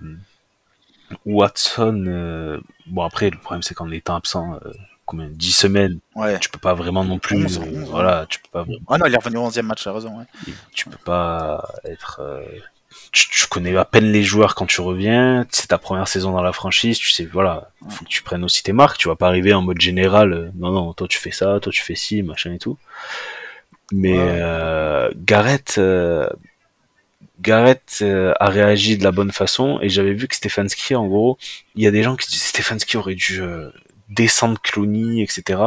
Watson, 1.27 2.05
euh, 2.07 2.61
bon 2.87 3.03
après, 3.03 3.31
le 3.31 3.39
problème 3.39 3.63
c'est 3.63 3.75
qu'en 3.75 3.91
étant 3.91 4.17
absent, 4.17 4.59
euh, 4.65 4.71
combien, 5.07 5.29
10 5.29 5.53
semaines, 5.53 5.99
Ouais. 6.15 6.39
tu 6.41 6.49
peux 6.49 6.59
pas 6.59 6.75
vraiment 6.75 7.05
non 7.05 7.19
plus, 7.19 7.37
11, 7.45 7.59
euh, 7.59 7.81
11, 7.83 7.91
voilà, 7.91 8.27
tu 8.29 8.39
peux 8.41 8.49
pas 8.51 8.65
Ah 8.89 8.99
non, 8.99 9.07
il 9.07 9.15
est 9.15 9.19
revenu 9.19 9.37
au 9.39 9.47
11e 9.49 9.63
match, 9.63 9.85
t'as 9.85 9.93
raison. 9.93 10.19
ouais. 10.19 10.25
tu 10.73 10.89
peux 10.89 10.99
pas 11.05 11.67
être 11.85 12.21
euh, 12.21 12.43
tu, 13.13 13.29
tu 13.29 13.47
connais 13.47 13.77
à 13.77 13.85
peine 13.85 14.11
les 14.11 14.23
joueurs 14.23 14.55
quand 14.55 14.67
tu 14.67 14.81
reviens 14.81 15.47
c'est 15.51 15.69
ta 15.69 15.79
première 15.79 16.09
saison 16.09 16.33
dans 16.33 16.43
la 16.43 16.53
franchise 16.53 16.99
tu 16.99 17.11
sais 17.11 17.25
voilà 17.25 17.71
faut 17.89 18.05
que 18.05 18.11
tu 18.11 18.23
prennes 18.23 18.45
aussi 18.45 18.63
tes 18.63 18.73
marques 18.73 18.99
tu 18.99 19.09
vas 19.09 19.17
pas 19.17 19.29
arriver 19.29 19.53
en 19.55 19.63
mode 19.63 19.81
général 19.81 20.33
euh, 20.33 20.51
non 20.57 20.71
non 20.73 20.93
toi 20.95 21.07
tu 21.09 21.19
fais 21.19 21.31
ça 21.31 21.59
toi 21.61 21.73
tu 21.73 21.83
fais 21.83 21.95
ci 21.95 22.23
machin 22.23 22.53
et 22.55 22.59
tout. 22.59 22.77
Mais 23.93 24.13
Ouais. 24.15 24.19
euh, 24.21 25.11
Garrett 25.15 25.75
euh, 25.79 26.27
Garrett 27.41 27.99
euh, 28.03 28.33
a 28.41 28.49
réagi 28.49 28.97
de 28.97 29.05
la 29.05 29.11
bonne 29.11 29.33
façon 29.33 29.79
et 29.83 29.89
j'avais 29.89 30.15
vu 30.15 30.29
que 30.29 30.37
Stefanski 30.37 30.95
en 30.95 31.07
gros 31.07 31.37
il 31.75 31.83
y 31.83 31.87
a 31.87 31.91
des 31.91 32.03
gens 32.03 32.17
qui 32.17 32.29
disaient 32.29 32.47
Stefanski 32.47 32.97
aurait 32.97 33.15
dû 33.17 33.43
euh, 33.43 33.71
descendre 34.09 34.61
Clooney 34.63 35.23
etc 35.23 35.61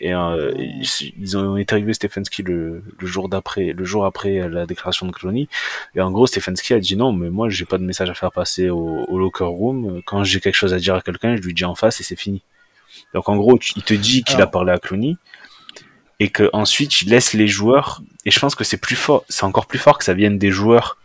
Et 0.00 0.14
euh, 0.14 0.52
ils, 0.56 1.12
ils 1.18 1.36
ont 1.38 1.54
interviewé 1.54 1.94
Stefanski 1.94 2.42
le, 2.42 2.82
le 2.98 3.06
jour 3.06 3.28
d'après, 3.28 3.72
le 3.72 3.84
jour 3.84 4.04
après 4.04 4.48
la 4.48 4.66
déclaration 4.66 5.06
de 5.06 5.12
Clooney. 5.12 5.48
Et 5.94 6.00
en 6.00 6.10
gros, 6.10 6.26
Stefanski 6.26 6.74
a 6.74 6.80
dit 6.80 6.96
non, 6.96 7.12
mais 7.12 7.30
moi, 7.30 7.48
j'ai 7.48 7.64
pas 7.64 7.78
de 7.78 7.84
message 7.84 8.10
à 8.10 8.14
faire 8.14 8.32
passer 8.32 8.68
au, 8.68 9.04
au 9.08 9.18
locker 9.18 9.44
room. 9.44 10.02
Quand 10.04 10.22
j'ai 10.24 10.40
quelque 10.40 10.54
chose 10.54 10.74
à 10.74 10.78
dire 10.78 10.94
à 10.94 11.00
quelqu'un, 11.00 11.36
je 11.36 11.42
lui 11.42 11.54
dis 11.54 11.64
en 11.64 11.74
face 11.74 12.00
et 12.00 12.04
c'est 12.04 12.16
fini. 12.16 12.42
Donc 13.14 13.28
en 13.28 13.36
gros, 13.36 13.58
il 13.76 13.82
te 13.82 13.94
dit 13.94 14.22
qu'il 14.22 14.40
a 14.40 14.46
parlé 14.46 14.72
à 14.72 14.78
Clooney 14.78 15.16
et 16.18 16.30
que 16.30 16.48
ensuite 16.52 17.02
il 17.02 17.10
laisse 17.10 17.32
les 17.34 17.48
joueurs. 17.48 18.02
Et 18.24 18.30
je 18.30 18.38
pense 18.40 18.54
que 18.54 18.64
c'est 18.64 18.78
plus 18.78 18.96
fort, 18.96 19.24
c'est 19.28 19.44
encore 19.44 19.66
plus 19.66 19.78
fort 19.78 19.98
que 19.98 20.04
ça 20.04 20.14
vienne 20.14 20.38
des 20.38 20.50
joueurs. 20.50 20.98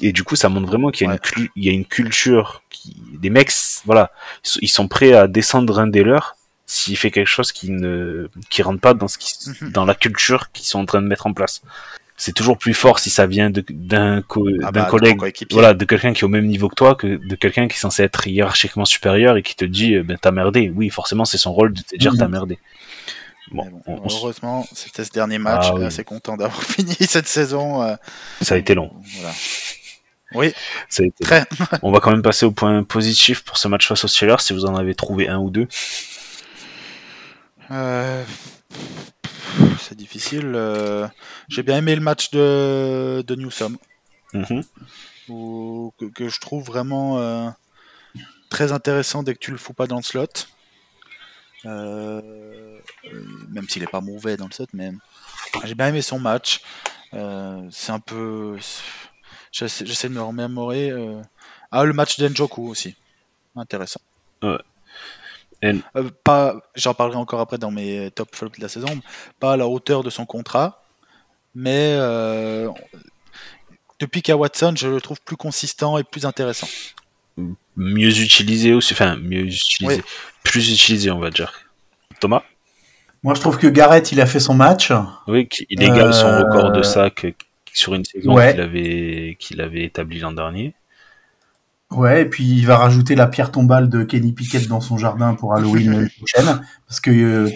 Et 0.00 0.12
du 0.12 0.22
coup, 0.22 0.36
ça 0.36 0.48
montre 0.48 0.68
vraiment 0.68 0.90
qu'il 0.90 1.06
y 1.06 1.10
a, 1.10 1.14
une, 1.14 1.18
Ouais. 1.42 1.48
y 1.56 1.68
a 1.68 1.72
une 1.72 1.84
culture, 1.84 2.62
qui, 2.70 2.96
des 3.14 3.30
mecs, 3.30 3.50
voilà, 3.84 4.12
ils 4.62 4.68
sont 4.68 4.86
prêts 4.86 5.12
à 5.12 5.26
descendre 5.26 5.80
un 5.80 5.88
des 5.88 6.04
leurs 6.04 6.36
s'il 6.70 6.96
fait 6.98 7.10
quelque 7.10 7.26
chose 7.26 7.50
qui 7.50 7.70
ne, 7.70 8.28
qui 8.50 8.62
rentre 8.62 8.80
pas 8.80 8.92
dans 8.94 9.08
ce 9.08 9.16
qui, 9.18 9.34
Mhm. 9.62 9.72
dans 9.72 9.84
la 9.86 9.94
culture 9.94 10.52
qu'ils 10.52 10.66
sont 10.66 10.78
en 10.80 10.84
train 10.86 11.00
de 11.02 11.06
mettre 11.08 11.26
en 11.26 11.32
place. 11.32 11.62
C'est 12.20 12.32
toujours 12.34 12.58
plus 12.58 12.74
fort 12.74 12.98
si 12.98 13.10
ça 13.10 13.26
vient 13.26 13.50
d'un 13.70 14.22
co- 14.22 14.46
Ah 14.62 14.70
bah, 14.70 14.84
collègue, 14.90 15.18
voilà, 15.50 15.72
de 15.72 15.84
quelqu'un 15.84 16.12
qui 16.12 16.20
est 16.20 16.24
au 16.24 16.28
même 16.28 16.46
niveau 16.46 16.68
que 16.68 16.74
toi, 16.74 16.94
que 16.94 17.06
de 17.26 17.34
quelqu'un 17.36 17.68
qui 17.68 17.76
est 17.76 17.80
censé 17.80 18.02
être 18.02 18.26
hiérarchiquement 18.26 18.84
supérieur 18.84 19.36
et 19.36 19.42
qui 19.42 19.54
te 19.56 19.64
dit, 19.64 19.94
euh, 19.94 20.02
ben 20.02 20.18
t'as 20.20 20.30
merdé. 20.32 20.70
Oui, 20.74 20.90
forcément, 20.90 21.24
c'est 21.24 21.38
son 21.38 21.52
rôle 21.52 21.72
de 21.72 21.80
te 21.80 21.96
dire 21.96 22.12
Mhm. 22.12 22.18
t'as 22.18 22.28
merdé. 22.28 22.58
Bon, 23.50 23.66
on- 23.86 24.02
heureusement, 24.04 24.66
c'était 24.74 25.04
ce 25.04 25.10
dernier 25.10 25.38
match. 25.38 25.68
Ah 25.70 25.74
oui. 25.76 25.84
Assez 25.86 26.04
content 26.04 26.36
d'avoir 26.36 26.60
fini 26.62 26.94
cette 27.00 27.28
saison. 27.28 27.82
euh, 27.82 27.94
ça 28.42 28.56
a 28.56 28.58
été 28.58 28.74
long. 28.74 28.90
voilà. 29.20 29.34
Oui, 30.34 30.52
Ça 30.90 31.02
a 31.04 31.06
été 31.06 31.24
très. 31.24 31.46
On 31.82 31.90
va 31.90 32.00
quand 32.00 32.10
même 32.10 32.20
passer 32.20 32.44
au 32.44 32.50
point 32.50 32.82
positif 32.82 33.42
pour 33.44 33.56
ce 33.56 33.66
match 33.68 33.86
face 33.88 34.04
aux 34.04 34.08
Steelers, 34.08 34.40
si 34.40 34.52
vous 34.52 34.66
en 34.66 34.76
avez 34.76 34.94
trouvé 34.94 35.28
un 35.28 35.38
ou 35.38 35.48
deux. 35.50 35.66
Euh, 37.70 38.24
C'est 39.80 39.96
difficile. 39.96 40.52
euh, 40.54 41.06
J'ai 41.48 41.62
bien 41.62 41.78
aimé 41.78 41.94
le 41.94 42.00
match 42.00 42.30
de, 42.30 43.22
de 43.26 43.34
Newsom, 43.34 43.76
où- 45.28 45.92
que, 45.98 46.06
que 46.06 46.28
je 46.28 46.40
trouve 46.40 46.64
vraiment 46.64 47.18
euh, 47.18 47.48
très 48.50 48.72
intéressant 48.72 49.22
dès 49.22 49.34
que 49.34 49.38
tu 49.40 49.50
le 49.50 49.58
fous 49.58 49.74
pas 49.74 49.86
dans 49.86 49.96
le 49.96 50.02
slot. 50.02 50.26
Même 51.64 53.68
s'il 53.68 53.82
est 53.82 53.90
pas 53.90 54.00
mauvais 54.00 54.36
dans 54.36 54.46
le 54.46 54.52
slot, 54.52 54.66
mais 54.72 54.92
j'ai 55.64 55.74
bien 55.74 55.88
aimé 55.88 56.02
son 56.02 56.18
match. 56.18 56.60
C'est 57.12 57.90
un 57.92 58.00
peu. 58.00 58.58
J'essaie 59.52 60.08
de 60.08 60.14
me 60.14 60.22
remémorer. 60.22 60.92
Ah, 61.70 61.84
le 61.84 61.92
match 61.92 62.18
d'Enjoku 62.18 62.68
aussi. 62.68 62.96
Intéressant. 63.56 64.00
Ouais. 64.42 64.58
Euh, 65.64 65.74
pas, 66.24 66.54
j'en 66.76 66.94
parlerai 66.94 67.16
encore 67.18 67.40
après 67.40 67.58
dans 67.58 67.70
mes 67.70 68.10
top 68.12 68.34
flops 68.34 68.58
de 68.58 68.62
la 68.62 68.68
saison, 68.68 69.00
pas 69.40 69.54
à 69.54 69.56
la 69.56 69.66
hauteur 69.66 70.02
de 70.04 70.10
son 70.10 70.24
contrat, 70.24 70.82
mais 71.54 71.94
euh, 71.98 72.68
depuis 73.98 74.22
qu'à 74.22 74.36
Watson, 74.36 74.74
je 74.76 74.86
le 74.88 75.00
trouve 75.00 75.20
plus 75.24 75.36
consistant 75.36 75.98
et 75.98 76.04
plus 76.04 76.26
intéressant. 76.26 76.68
Mieux 77.76 78.20
utilisé 78.20 78.72
aussi, 78.72 78.92
enfin, 78.94 79.16
mieux 79.16 79.42
utilisé. 79.46 79.96
Oui. 79.96 80.02
Plus 80.44 80.72
utilisé, 80.72 81.10
on 81.10 81.18
va 81.18 81.30
dire. 81.30 81.52
Thomas? 82.20 82.42
Moi, 83.24 83.34
je 83.34 83.40
trouve 83.40 83.58
que 83.58 83.66
Garrett, 83.66 84.12
il 84.12 84.20
a 84.20 84.26
fait 84.26 84.40
son 84.40 84.54
match. 84.54 84.92
Oui, 85.26 85.48
il 85.70 85.82
égale 85.82 86.14
son 86.14 86.26
Euh, 86.26 86.38
record 86.40 86.72
de 86.72 86.82
sac 86.82 87.26
sur 87.72 87.94
une 87.94 88.04
saison 88.04 88.32
Ouais. 88.34 88.52
qu'il 88.52 88.60
avait, 88.60 89.36
qu'il 89.40 89.60
avait 89.60 89.82
établi 89.84 90.20
l'an 90.20 90.32
dernier. 90.32 90.74
Ouais, 91.90 92.22
et 92.22 92.24
puis 92.26 92.44
il 92.44 92.66
va 92.66 92.76
rajouter 92.76 93.14
la 93.14 93.26
pierre 93.26 93.50
tombale 93.50 93.88
de 93.88 94.02
Kenny 94.02 94.32
Pickett 94.32 94.68
dans 94.68 94.80
son 94.80 94.98
jardin 94.98 95.34
pour 95.34 95.54
Halloween 95.54 95.92
l'année 95.92 96.10
prochaine, 96.18 96.60
parce 96.86 97.00
que 97.00 97.10
euh, 97.10 97.50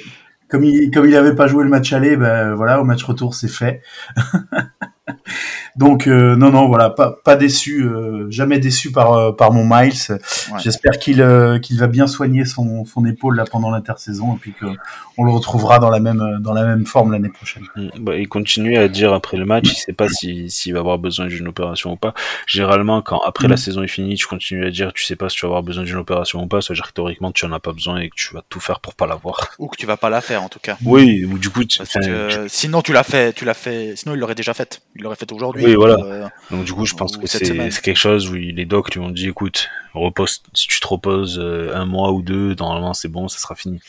comme 0.48 0.64
il 0.64 0.90
comme 0.90 1.06
il 1.06 1.14
avait 1.16 1.34
pas 1.34 1.48
joué 1.48 1.64
le 1.64 1.70
match 1.70 1.92
aller, 1.92 2.16
ben 2.16 2.54
voilà, 2.54 2.80
au 2.80 2.84
match 2.84 3.02
retour 3.04 3.34
c'est 3.34 3.48
fait. 3.48 3.82
Donc 5.76 6.06
euh, 6.06 6.36
non 6.36 6.50
non 6.50 6.68
voilà, 6.68 6.90
pas 6.90 7.12
pas 7.24 7.36
déçu, 7.36 7.82
euh, 7.84 8.26
jamais 8.30 8.58
déçu 8.58 8.92
par 8.92 9.12
euh, 9.14 9.32
par 9.32 9.52
mon 9.52 9.64
Miles. 9.64 10.18
J'espère 10.62 10.98
qu'il 10.98 11.20
euh, 11.22 11.58
qu'il 11.58 11.78
va 11.78 11.86
bien 11.86 12.06
soigner 12.06 12.44
son 12.44 12.84
son 12.84 13.06
épaule 13.06 13.36
là 13.36 13.44
pendant 13.50 13.70
l'intersaison 13.70 14.34
et 14.34 14.38
puis 14.38 14.52
que 14.52 14.66
on 15.16 15.24
le 15.24 15.30
retrouvera 15.30 15.78
dans 15.78 15.88
la 15.90 15.98
même 16.00 16.38
dans 16.40 16.52
la 16.52 16.64
même 16.64 16.84
forme 16.86 17.12
l'année 17.12 17.28
prochaine. 17.30 17.64
Mm. 17.76 17.88
Bah, 18.00 18.16
il 18.16 18.28
continue 18.28 18.76
à 18.76 18.88
dire 18.88 19.12
après 19.14 19.36
le 19.36 19.44
match, 19.46 19.64
il 19.70 19.74
sait 19.76 19.92
pas 19.92 20.08
si- 20.08 20.50
s'il 20.50 20.74
va 20.74 20.80
avoir 20.80 20.98
besoin 20.98 21.26
d'une 21.26 21.48
opération 21.48 21.92
ou 21.92 21.96
pas. 21.96 22.12
Généralement, 22.46 23.00
quand 23.02 23.20
après 23.20 23.48
la 23.48 23.54
Mm. 23.54 23.58
saison 23.58 23.82
est 23.82 23.88
finie, 23.88 24.14
tu 24.16 24.26
continues 24.26 24.66
à 24.66 24.70
dire, 24.70 24.92
tu 24.92 25.04
sais 25.04 25.16
pas 25.16 25.28
si 25.28 25.36
tu 25.36 25.46
vas 25.46 25.48
avoir 25.48 25.62
besoin 25.62 25.84
d'une 25.84 25.96
opération 25.96 26.42
ou 26.42 26.46
pas, 26.46 26.60
ça 26.60 26.72
veut 26.72 26.76
dire 26.76 26.86
que 26.88 26.92
théoriquement 26.92 27.32
tu 27.32 27.46
en 27.46 27.52
as 27.52 27.60
pas 27.60 27.72
besoin 27.72 27.98
et 28.00 28.08
que 28.10 28.14
tu 28.16 28.34
vas 28.34 28.42
tout 28.48 28.60
faire 28.60 28.80
pour 28.80 28.94
pas 28.94 29.06
l'avoir. 29.06 29.52
Ou 29.58 29.68
que 29.68 29.76
tu 29.76 29.86
vas 29.86 29.96
pas 29.96 30.10
la 30.10 30.20
faire 30.20 30.42
en 30.42 30.48
tout 30.48 30.58
cas. 30.60 30.76
Oui, 30.84 31.24
ou 31.24 31.38
du 31.38 31.48
coup, 31.50 31.64
tu- 31.64 31.78
Parce 31.78 31.92
que 31.94 32.46
sinon 32.48 32.82
tu 32.82 32.92
l'as 32.92 33.02
fait, 33.04 33.32
tu 33.32 33.44
l'as 33.46 33.54
fait. 33.54 33.94
Sinon 33.96 34.14
il 34.14 34.18
l'aurait 34.20 34.34
déjà 34.34 34.52
faite. 34.54 34.82
Il 34.96 35.02
l'aurait 35.02 35.16
fait 35.16 35.30
aujourd'hui. 35.32 35.61
Oui, 35.62 35.74
voilà. 35.74 35.96
Euh, 35.96 36.28
Donc 36.50 36.64
du 36.64 36.72
coup, 36.72 36.84
je 36.86 36.94
pense 36.94 37.16
que 37.16 37.26
c'est 37.26 37.70
quelque 37.82 37.96
chose 37.96 38.28
où 38.30 38.34
les 38.34 38.64
docs 38.66 38.94
lui 38.94 39.00
ont 39.00 39.10
dit, 39.10 39.28
écoute, 39.28 39.68
repose, 39.94 40.42
si 40.54 40.66
tu 40.66 40.80
te 40.80 40.86
reposes 40.86 41.38
euh, 41.38 41.74
un 41.74 41.86
mois 41.86 42.12
ou 42.12 42.22
deux, 42.22 42.54
normalement 42.54 42.94
c'est 42.94 43.08
bon, 43.08 43.28
ça 43.28 43.38
sera 43.38 43.54
fini. 43.54 43.80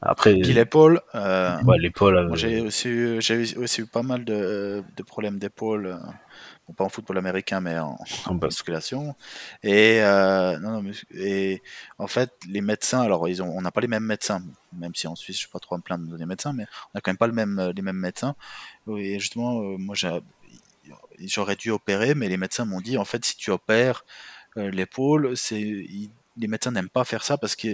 Après, 0.00 0.34
Puis 0.34 0.52
l'épaule. 0.52 1.00
euh, 1.14 1.58
ouais, 1.62 1.78
l'épaule, 1.78 2.16
euh, 2.16 2.34
j'ai 2.34 2.60
aussi, 2.60 2.88
eu- 2.88 3.18
aussi 3.56 3.80
eu 3.82 3.86
pas 3.86 4.02
mal 4.02 4.24
de, 4.24 4.82
de 4.96 5.02
problèmes 5.02 5.38
d'épaule, 5.38 5.86
euh, 5.86 5.96
bon, 6.66 6.74
pas 6.74 6.84
en 6.84 6.88
football 6.88 7.18
américain, 7.18 7.60
mais 7.60 7.78
en, 7.78 7.96
en 8.26 8.32
en 8.32 8.34
musculation. 8.34 9.14
Et, 9.62 10.00
euh, 10.02 10.58
non, 10.58 10.82
non, 10.82 10.90
et 11.14 11.62
en 11.98 12.06
fait, 12.08 12.32
les 12.48 12.60
médecins, 12.60 13.02
alors 13.02 13.28
ils 13.28 13.42
ont, 13.42 13.50
on 13.56 13.60
n'a 13.62 13.70
pas 13.70 13.80
les 13.80 13.88
mêmes 13.88 14.04
médecins, 14.04 14.42
même 14.72 14.94
si 14.94 15.06
en 15.06 15.14
Suisse, 15.14 15.36
je 15.36 15.40
ne 15.42 15.46
suis 15.46 15.52
pas 15.52 15.60
trop 15.60 15.76
me 15.76 15.82
plaindre 15.82 16.16
des 16.16 16.26
médecins, 16.26 16.52
mais 16.52 16.64
on 16.64 16.98
n'a 16.98 17.00
quand 17.00 17.10
même 17.12 17.18
pas 17.18 17.26
le 17.28 17.32
même, 17.34 17.58
euh, 17.58 17.72
les 17.74 17.82
mêmes 17.82 17.96
médecins. 17.96 18.34
Et 18.98 19.18
justement, 19.20 19.60
euh, 19.62 19.76
moi, 19.78 19.94
j'ai- 19.94 20.20
j'aurais 21.18 21.56
dû 21.56 21.70
opérer, 21.70 22.14
mais 22.14 22.28
les 22.28 22.36
médecins 22.36 22.64
m'ont 22.64 22.80
dit, 22.80 22.96
en 22.98 23.04
fait, 23.04 23.24
si 23.24 23.36
tu 23.36 23.50
opères 23.50 24.04
euh, 24.56 24.70
l'épaule, 24.70 25.36
c'est 25.36 25.60
les 26.38 26.46
médecins 26.48 26.70
n'aiment 26.70 26.88
pas 26.88 27.04
faire 27.04 27.24
ça 27.24 27.36
parce 27.36 27.54
que 27.56 27.68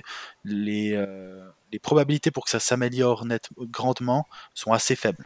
les, 0.44 0.92
euh, 0.94 1.48
les 1.72 1.79
probabilités 1.79 2.31
pour 2.33 2.44
que 2.44 2.51
ça 2.51 2.59
s'améliore 2.61 3.24
grandement 3.61 4.27
sont 4.55 4.72
assez 4.72 4.96
faibles. 4.96 5.24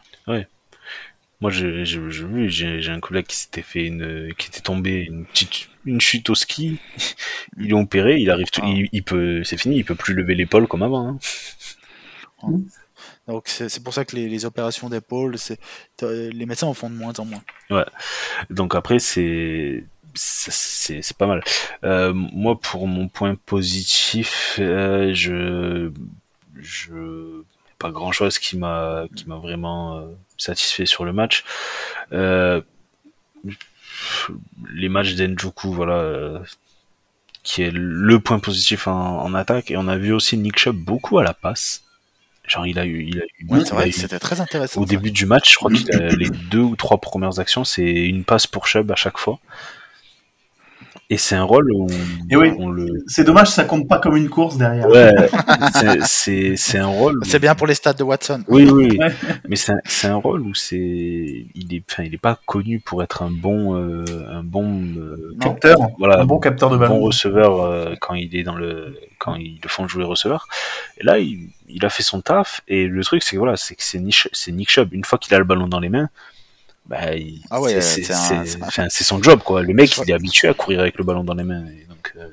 Moi, 1.41 1.51
j'ai 1.51 1.83
j'ai- 1.83 2.09
j'ai 2.09 2.25
vu, 2.25 2.49
j'ai 2.49 2.81
j'ai 2.81 2.91
un 2.91 2.99
collègue 3.01 3.25
qui 3.25 3.35
s'était 3.35 3.63
fait 3.63 3.85
une, 3.85 4.33
qui 4.37 4.47
était 4.47 4.61
tombé 4.61 5.01
une 5.09 5.25
petite, 5.25 5.67
une 5.83 5.99
chute 5.99 6.29
au 6.29 6.35
ski. 6.35 6.79
Ils 7.57 7.69
l'ont 7.69 7.81
opéré, 7.81 8.17
il 8.19 8.29
arrive, 8.29 8.49
tout, 8.49 8.61
Ah. 8.63 8.67
il, 8.69 8.87
il 8.93 9.03
peut, 9.03 9.43
c'est 9.43 9.57
fini, 9.57 9.75
il 9.77 9.83
peut 9.83 9.95
plus 9.95 10.13
lever 10.13 10.35
l'épaule 10.35 10.67
comme 10.67 10.83
avant. 10.83 11.07
hein. 11.09 11.17
Donc 13.27 13.47
c'est 13.47 13.81
pour 13.83 13.93
ça 13.93 14.03
que 14.03 14.15
les, 14.17 14.27
les 14.27 14.43
opérations 14.45 14.89
d'épaule, 14.89 15.35
les 16.01 16.45
médecins 16.45 16.67
en 16.67 16.73
font 16.73 16.89
de 16.89 16.95
moins 16.95 17.13
en 17.19 17.25
moins. 17.25 17.41
Donc 18.49 18.75
après, 18.75 18.99
c'est 18.99 19.85
c'est- 20.13 20.51
c'est 20.51 21.01
c'est 21.01 21.17
pas 21.17 21.25
mal. 21.27 21.41
Euh, 21.85 22.11
moi, 22.13 22.59
pour 22.59 22.87
mon 22.87 23.07
point 23.07 23.35
positif, 23.35 24.57
euh, 24.59 25.13
je 25.13 25.89
je 26.59 27.41
pas 27.79 27.91
grand 27.91 28.11
chose 28.11 28.37
qui 28.39 28.57
m'a 28.57 29.05
qui 29.15 29.27
m'a 29.27 29.37
vraiment 29.37 29.97
euh, 29.97 30.05
satisfait 30.37 30.85
sur 30.85 31.05
le 31.05 31.13
match. 31.13 31.43
Euh, 32.11 32.61
les 34.73 34.89
matchs 34.89 35.13
d'Enjoku, 35.15 35.71
voilà, 35.71 35.93
euh, 35.95 36.39
qui 37.43 37.61
est 37.63 37.71
le 37.73 38.19
point 38.19 38.39
positif 38.39 38.87
en, 38.87 39.21
en 39.21 39.33
attaque. 39.33 39.71
Et 39.71 39.77
on 39.77 39.87
a 39.87 39.97
vu 39.97 40.13
aussi 40.13 40.37
Nick 40.37 40.57
Chubb 40.59 40.75
beaucoup 40.77 41.19
à 41.19 41.23
la 41.23 41.33
passe. 41.33 41.82
Genre, 42.47 42.67
il 42.67 42.77
a 42.77 42.85
eu, 42.85 43.03
il 43.03 43.19
a 43.21 43.23
eu, 43.39 43.45
Ouais, 43.47 43.63
c'est 43.65 43.73
vrai, 43.73 43.91
c'était 43.91 44.19
très 44.19 44.41
intéressant. 44.41 44.81
au 44.81 44.85
ça. 44.85 44.89
début 44.89 45.11
du 45.11 45.25
match, 45.25 45.51
je 45.53 45.55
crois 45.55 45.71
que 45.71 46.15
les 46.15 46.29
deux 46.29 46.59
ou 46.59 46.75
trois 46.75 46.97
premières 46.99 47.39
actions, 47.39 47.63
c'est 47.63 47.83
une 47.89 48.23
passe 48.25 48.47
pour 48.47 48.67
Chubb 48.67 48.91
à 48.91 48.95
chaque 48.95 49.17
fois. 49.17 49.39
Et 51.13 51.17
c'est 51.17 51.35
un 51.35 51.43
rôle 51.43 51.71
où 51.75 51.85
Et 52.31 52.35
oui. 52.35 52.53
on 52.57 52.69
le. 52.71 52.87
C'est 53.05 53.23
dommage, 53.23 53.49
ça 53.49 53.65
compte 53.65 53.87
pas 53.87 53.99
comme 53.99 54.17
une 54.17 54.29
course 54.29 54.57
derrière. 54.57 54.87
Ouais, 54.89 55.13
c'est- 56.05 56.79
un 56.79 56.87
rôle. 56.87 57.19
où- 57.19 57.23
C'est 57.23 57.37
bien 57.37 57.53
pour 57.53 57.67
les 57.67 57.75
stats 57.75 57.93
de 57.93 58.01
Watson. 58.03 58.41
Oui, 58.47 58.67
oui, 58.67 58.97
Ouais. 58.97 59.13
mais 59.47 59.55
c'est 59.55 59.73
un, 59.73 59.77
c'est 59.85 60.07
un 60.07 60.15
rôle 60.15 60.41
où 60.41 60.55
c'est 60.55 60.75
il 61.53 61.67
est, 61.75 61.83
enfin, 61.87 62.01
il 62.03 62.15
est 62.15 62.17
pas 62.17 62.39
connu 62.47 62.79
pour 62.79 63.03
être 63.03 63.21
un 63.21 63.29
bon, 63.29 63.75
euh, 63.75 64.03
un 64.27 64.41
bon, 64.41 64.81
euh. 64.97 65.35
Capteur, 65.39 65.77
voilà, 65.99 66.19
un 66.19 66.25
bon 66.25 66.39
capteur 66.39 66.71
de 66.71 66.77
bon 66.77 66.81
ballon. 66.81 66.99
receveur 67.01 67.61
euh, 67.61 67.93
quand 68.01 68.15
il 68.15 68.35
est 68.35 68.43
dans 68.43 68.55
le, 68.55 68.97
quand 69.19 69.35
ils 69.35 69.59
le 69.61 69.69
font 69.69 69.87
jouer 69.87 70.03
receveur. 70.05 70.47
Et 70.99 71.03
là, 71.03 71.19
il, 71.19 71.49
il 71.69 71.85
a 71.85 71.89
fait 71.89 72.01
son 72.01 72.21
taf. 72.21 72.61
Et 72.67 72.87
le 72.87 73.03
truc, 73.03 73.21
c'est 73.21 73.35
que 73.35 73.39
voilà, 73.39 73.55
c'est 73.55 73.75
que 73.75 73.83
c'est 73.83 73.99
Nick 74.51 74.69
Chubb. 74.71 74.91
Une 74.93 75.03
fois 75.05 75.19
qu'il 75.19 75.35
a 75.35 75.37
le 75.37 75.45
ballon 75.45 75.67
dans 75.67 75.79
les 75.79 75.89
mains, 75.89 76.09
bah, 76.85 77.15
il- 77.15 77.41
Ah 77.49 77.61
ouais, 77.61 77.81
c'est 77.81 78.03
c'est 78.03 78.13
un- 78.13 78.15
c'est- 78.15 78.45
c'est 78.45 78.61
un- 78.63 78.67
enfin, 78.67 78.87
c'est 78.89 79.03
son 79.03 79.21
job, 79.21 79.41
quoi. 79.43 79.61
Le 79.61 79.73
mec, 79.73 79.95
il 79.97 80.09
est 80.09 80.13
habitué 80.13 80.47
à 80.49 80.53
courir 80.53 80.79
avec 80.81 80.97
le 80.97 81.03
ballon 81.03 81.23
dans 81.23 81.33
les 81.33 81.43
mains. 81.43 81.65
Et 81.65 81.85
donc, 81.87 82.13
euh, 82.17 82.27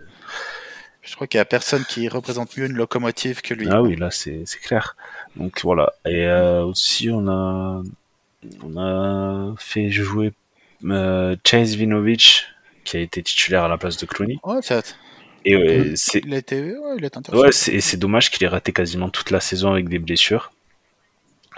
Je 1.03 1.15
crois 1.15 1.27
qu'il 1.27 1.39
y 1.39 1.41
a 1.41 1.45
personne 1.45 1.85
qui 1.89 2.09
représente 2.09 2.57
mieux 2.57 2.67
une 2.67 2.75
locomotive 2.77 3.41
que 3.43 3.55
lui. 3.55 3.69
ah 3.71 3.83
oui, 3.83 3.97
là, 3.97 4.11
c'est 4.11 4.45
clair. 4.63 4.97
Donc 5.37 5.61
voilà. 5.63 5.93
Et 6.07 6.27
euh, 6.27 6.63
aussi, 6.65 7.11
on 7.11 7.27
a, 7.29 7.83
on 8.63 8.77
a 8.77 9.55
fait 9.59 9.91
jouer 9.91 10.33
euh, 10.85 11.37
Chase 11.45 11.75
Vinovich, 11.75 12.47
qui 12.85 12.97
a 12.97 13.01
été 13.01 13.23
titulaire 13.23 13.65
à 13.65 13.69
la 13.69 13.77
place 13.79 13.97
de 13.97 14.07
Clooney. 14.07 14.39
Ouais, 14.45 14.63
ça- 14.63 14.83
Et 15.45 15.55
euh, 15.55 15.93
c'est 15.97 16.21
il 16.25 16.33
a 16.35 16.39
été, 16.39 16.61
ouais, 16.63 16.97
il 16.99 17.05
est 17.05 17.17
intéressant. 17.17 17.43
Ouais, 17.45 17.51
c'est 17.53 17.97
dommage 17.97 18.31
qu'il 18.31 18.45
ait 18.45 18.49
raté 18.49 18.73
quasiment 18.73 19.09
toute 19.09 19.31
la 19.31 19.41
saison 19.41 19.73
avec 19.73 19.89
des 19.89 19.99
blessures. 19.99 20.53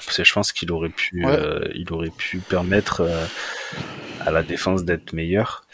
Parce 0.05 0.17
que 0.17 0.25
je 0.25 0.33
pense 0.33 0.53
qu'il 0.53 0.71
aurait 0.73 0.89
pu, 0.89 1.25
Ouais. 1.25 1.33
euh, 1.33 1.69
il 1.75 1.93
aurait 1.93 2.11
pu 2.11 2.39
permettre 2.39 3.03
euh, 3.03 3.25
à 4.21 4.31
la 4.31 4.43
défense 4.43 4.85
d'être 4.85 5.13
meilleure. 5.13 5.65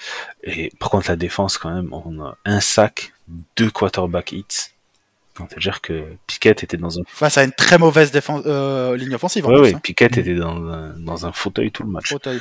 Et 0.42 0.70
par 0.78 0.90
contre, 0.90 1.08
la 1.10 1.16
défense, 1.16 1.58
quand 1.58 1.72
même, 1.74 1.92
on 1.92 2.22
a 2.24 2.36
un 2.44 2.60
sac, 2.60 3.12
deux 3.56 3.70
quarterback 3.70 4.32
hits. 4.32 4.44
C'est-à-dire 5.36 5.80
que 5.80 6.02
Piquet 6.26 6.50
était 6.50 6.76
dans 6.76 6.98
un, 6.98 7.02
Face 7.06 7.38
à 7.38 7.44
une 7.44 7.52
très 7.52 7.78
mauvaise 7.78 8.10
défense, 8.10 8.42
euh, 8.46 8.96
ligne 8.96 9.14
offensive. 9.14 9.46
ouais, 9.46 9.72
hein. 9.72 9.78
Piquet 9.78 10.06
était 10.06 10.34
dans 10.34 10.56
un, 10.68 10.94
dans 10.98 11.26
un 11.26 11.32
fauteuil 11.32 11.70
tout 11.70 11.84
le 11.84 11.90
match. 11.90 12.08
Fauteuil. 12.08 12.40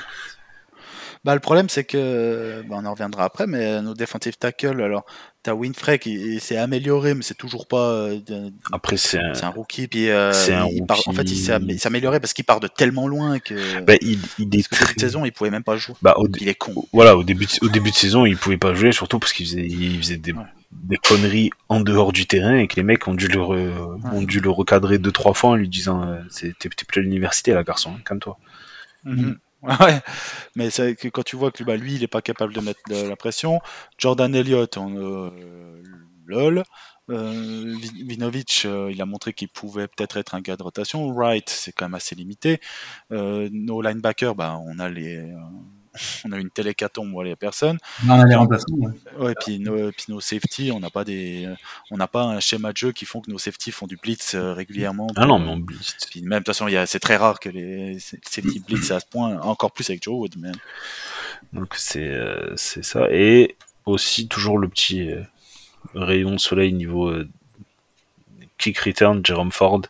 Bah, 1.28 1.34
le 1.34 1.42
problème, 1.42 1.68
c'est 1.68 1.84
que, 1.84 2.64
bah, 2.70 2.78
on 2.80 2.86
en 2.86 2.92
reviendra 2.92 3.26
après, 3.26 3.48
mais 3.48 3.82
nos 3.82 3.94
defensive 3.94 4.38
tackles, 4.38 4.82
alors, 4.82 5.06
t'as 5.44 5.54
Winfrey 5.54 6.00
qui 6.00 6.40
s'est 6.40 6.56
amélioré, 6.56 7.16
mais 7.16 7.22
c'est 7.22 7.36
toujours 7.38 7.68
pas. 7.68 7.90
euh, 7.90 8.50
Après, 8.72 8.96
c'est 8.96 9.20
un, 9.20 9.34
un 9.44 9.50
rookie, 9.50 9.90
puis 9.90 10.08
euh, 10.10 10.32
un 10.32 10.86
part- 10.86 11.02
en 11.06 11.12
fait, 11.12 11.24
il 11.30 11.36
s'est 11.36 11.86
amélioré 11.86 12.22
parce 12.22 12.32
qu'il 12.32 12.46
part 12.46 12.62
de 12.62 12.70
tellement 12.70 13.10
loin 13.10 13.40
que. 13.40 13.82
bah, 13.82 13.96
il, 14.00 14.20
il 14.40 14.46
est 14.46 14.46
que 14.46 14.46
début 14.48 14.62
de 14.62 14.76
très- 14.86 14.94
saison, 15.02 15.26
il 15.26 15.34
pouvait 15.34 15.50
même 15.50 15.66
pas 15.66 15.76
jouer. 15.76 15.96
bah, 16.02 16.14
au, 16.16 16.30
Il 16.40 16.48
est 16.48 16.56
con. 16.56 16.74
voilà, 16.94 17.18
au 17.18 17.26
début, 17.26 17.46
de, 17.46 17.52
au 17.66 17.68
début 17.68 17.92
de 17.92 17.96
saison, 17.98 18.26
il 18.26 18.38
pouvait 18.38 18.58
pas 18.58 18.74
jouer, 18.74 18.94
surtout 18.94 19.20
parce 19.20 19.34
qu'il 19.34 19.48
faisait, 19.48 19.68
il 19.68 19.98
faisait 19.98 20.16
des, 20.16 20.32
Ouais. 20.32 20.44
des 20.72 20.96
conneries 20.96 21.50
en 21.68 21.82
dehors 21.82 22.14
du 22.14 22.26
terrain 22.26 22.56
et 22.56 22.68
que 22.70 22.78
les 22.78 22.84
mecs 22.84 23.06
ont 23.06 23.14
dû 23.16 23.28
le, 23.28 23.40
re- 23.42 24.00
ont 24.14 24.22
dû 24.22 24.40
le 24.40 24.50
recadrer 24.50 24.98
deux, 24.98 25.12
trois 25.12 25.34
fois 25.34 25.50
en 25.50 25.56
lui 25.56 25.68
disant, 25.68 26.08
euh, 26.08 26.20
t'es 26.58 26.70
plus 26.70 27.02
à 27.02 27.04
l'université, 27.04 27.52
là, 27.54 27.64
garçon, 27.64 27.92
hein, 27.98 28.02
calme-toi. 28.06 28.38
Mhm. 29.04 29.38
Ouais, 29.64 30.02
mais 30.56 30.70
quand 31.12 31.24
tu 31.24 31.36
vois 31.36 31.52
que 31.52 31.64
bah, 31.64 31.76
lui, 31.78 31.96
il 31.96 32.04
est 32.04 32.08
pas 32.08 32.22
capable 32.22 32.54
de 32.54 32.62
mettre 32.62 32.80
de 32.90 33.08
la 33.08 33.16
pression. 33.16 33.60
Jordan 33.98 34.34
Elliott, 34.36 34.78
on, 34.78 34.96
euh, 34.98 35.82
lol. 36.26 36.64
Euh, 37.10 37.76
Vi- 37.80 38.04
Vinovic, 38.04 38.64
euh, 38.66 38.92
il 38.92 39.02
a 39.02 39.06
montré 39.06 39.34
qu'il 39.34 39.50
pouvait 39.50 39.88
peut-être 39.88 40.18
être 40.18 40.36
un 40.36 40.42
gars 40.42 40.58
de 40.58 40.64
rotation. 40.64 41.10
Wright, 41.12 41.50
c'est 41.50 41.72
quand 41.72 41.86
même 41.86 41.96
assez 41.96 42.16
limité. 42.16 42.60
Euh, 43.12 43.50
nos 43.52 43.82
linebackers, 43.82 44.36
bah, 44.36 44.60
on 44.66 44.80
a 44.80 44.90
les, 44.90 45.18
euh, 45.18 45.36
on 46.26 46.32
a 46.32 46.38
une 46.38 46.50
télécatombe, 46.50 47.12
voilà, 47.12 47.30
il 47.30 47.32
y 47.32 47.34
a 47.34 47.38
personne. 47.38 47.78
On 48.06 48.12
a 48.12 48.26
les 48.26 48.36
remplaçants. 48.36 48.66
ouais. 48.72 48.92
Ouais, 49.18 49.34
puis 49.40 49.60
nos, 49.60 49.92
puis 49.92 50.06
nos 50.10 50.20
safety, 50.20 50.72
on 50.72 50.80
n'a 50.80 50.90
pas 50.90 51.04
des, 51.04 51.48
on 51.92 51.98
n'a 51.98 52.08
pas 52.08 52.24
un 52.24 52.40
schéma 52.40 52.72
de 52.72 52.78
jeu 52.78 52.92
qui 52.92 53.06
font 53.06 53.22
que 53.22 53.32
nos 53.32 53.38
safety 53.38 53.72
font 53.72 53.88
du 53.88 53.98
blitz 53.98 54.36
euh, 54.36 54.54
régulièrement. 54.54 55.08
Ah 55.16 55.26
non, 55.26 55.40
mais 55.40 55.50
on 55.50 55.58
blitz. 55.58 55.98
Puis 56.10 56.22
même, 56.22 56.40
de 56.40 56.44
toute 56.46 56.48
façon, 56.48 56.68
c'est 56.86 57.00
très 57.00 57.18
rare 57.18 57.40
que 57.40 57.50
les 57.50 58.00
safety 58.00 58.60
blitz 58.60 58.92
à 58.92 59.00
ce 59.00 59.06
point, 59.06 59.40
encore 59.42 59.72
plus 59.72 59.90
avec 59.90 60.04
Joe 60.04 60.16
Wood. 60.16 60.36
Mais... 60.38 60.52
Donc 61.54 61.76
c'est 61.76 62.08
euh, 62.08 62.54
c'est 62.56 62.84
ça. 62.84 63.08
Et 63.12 63.56
aussi 63.86 64.28
toujours 64.28 64.58
le 64.58 64.68
petit 64.68 65.12
euh, 65.12 65.24
rayon 65.94 66.32
de 66.32 66.40
soleil 66.40 66.74
niveau 66.74 67.10
euh, 67.10 67.28
kick 68.58 68.78
return, 68.80 69.22
Jerome 69.24 69.52
Ford, 69.52 69.82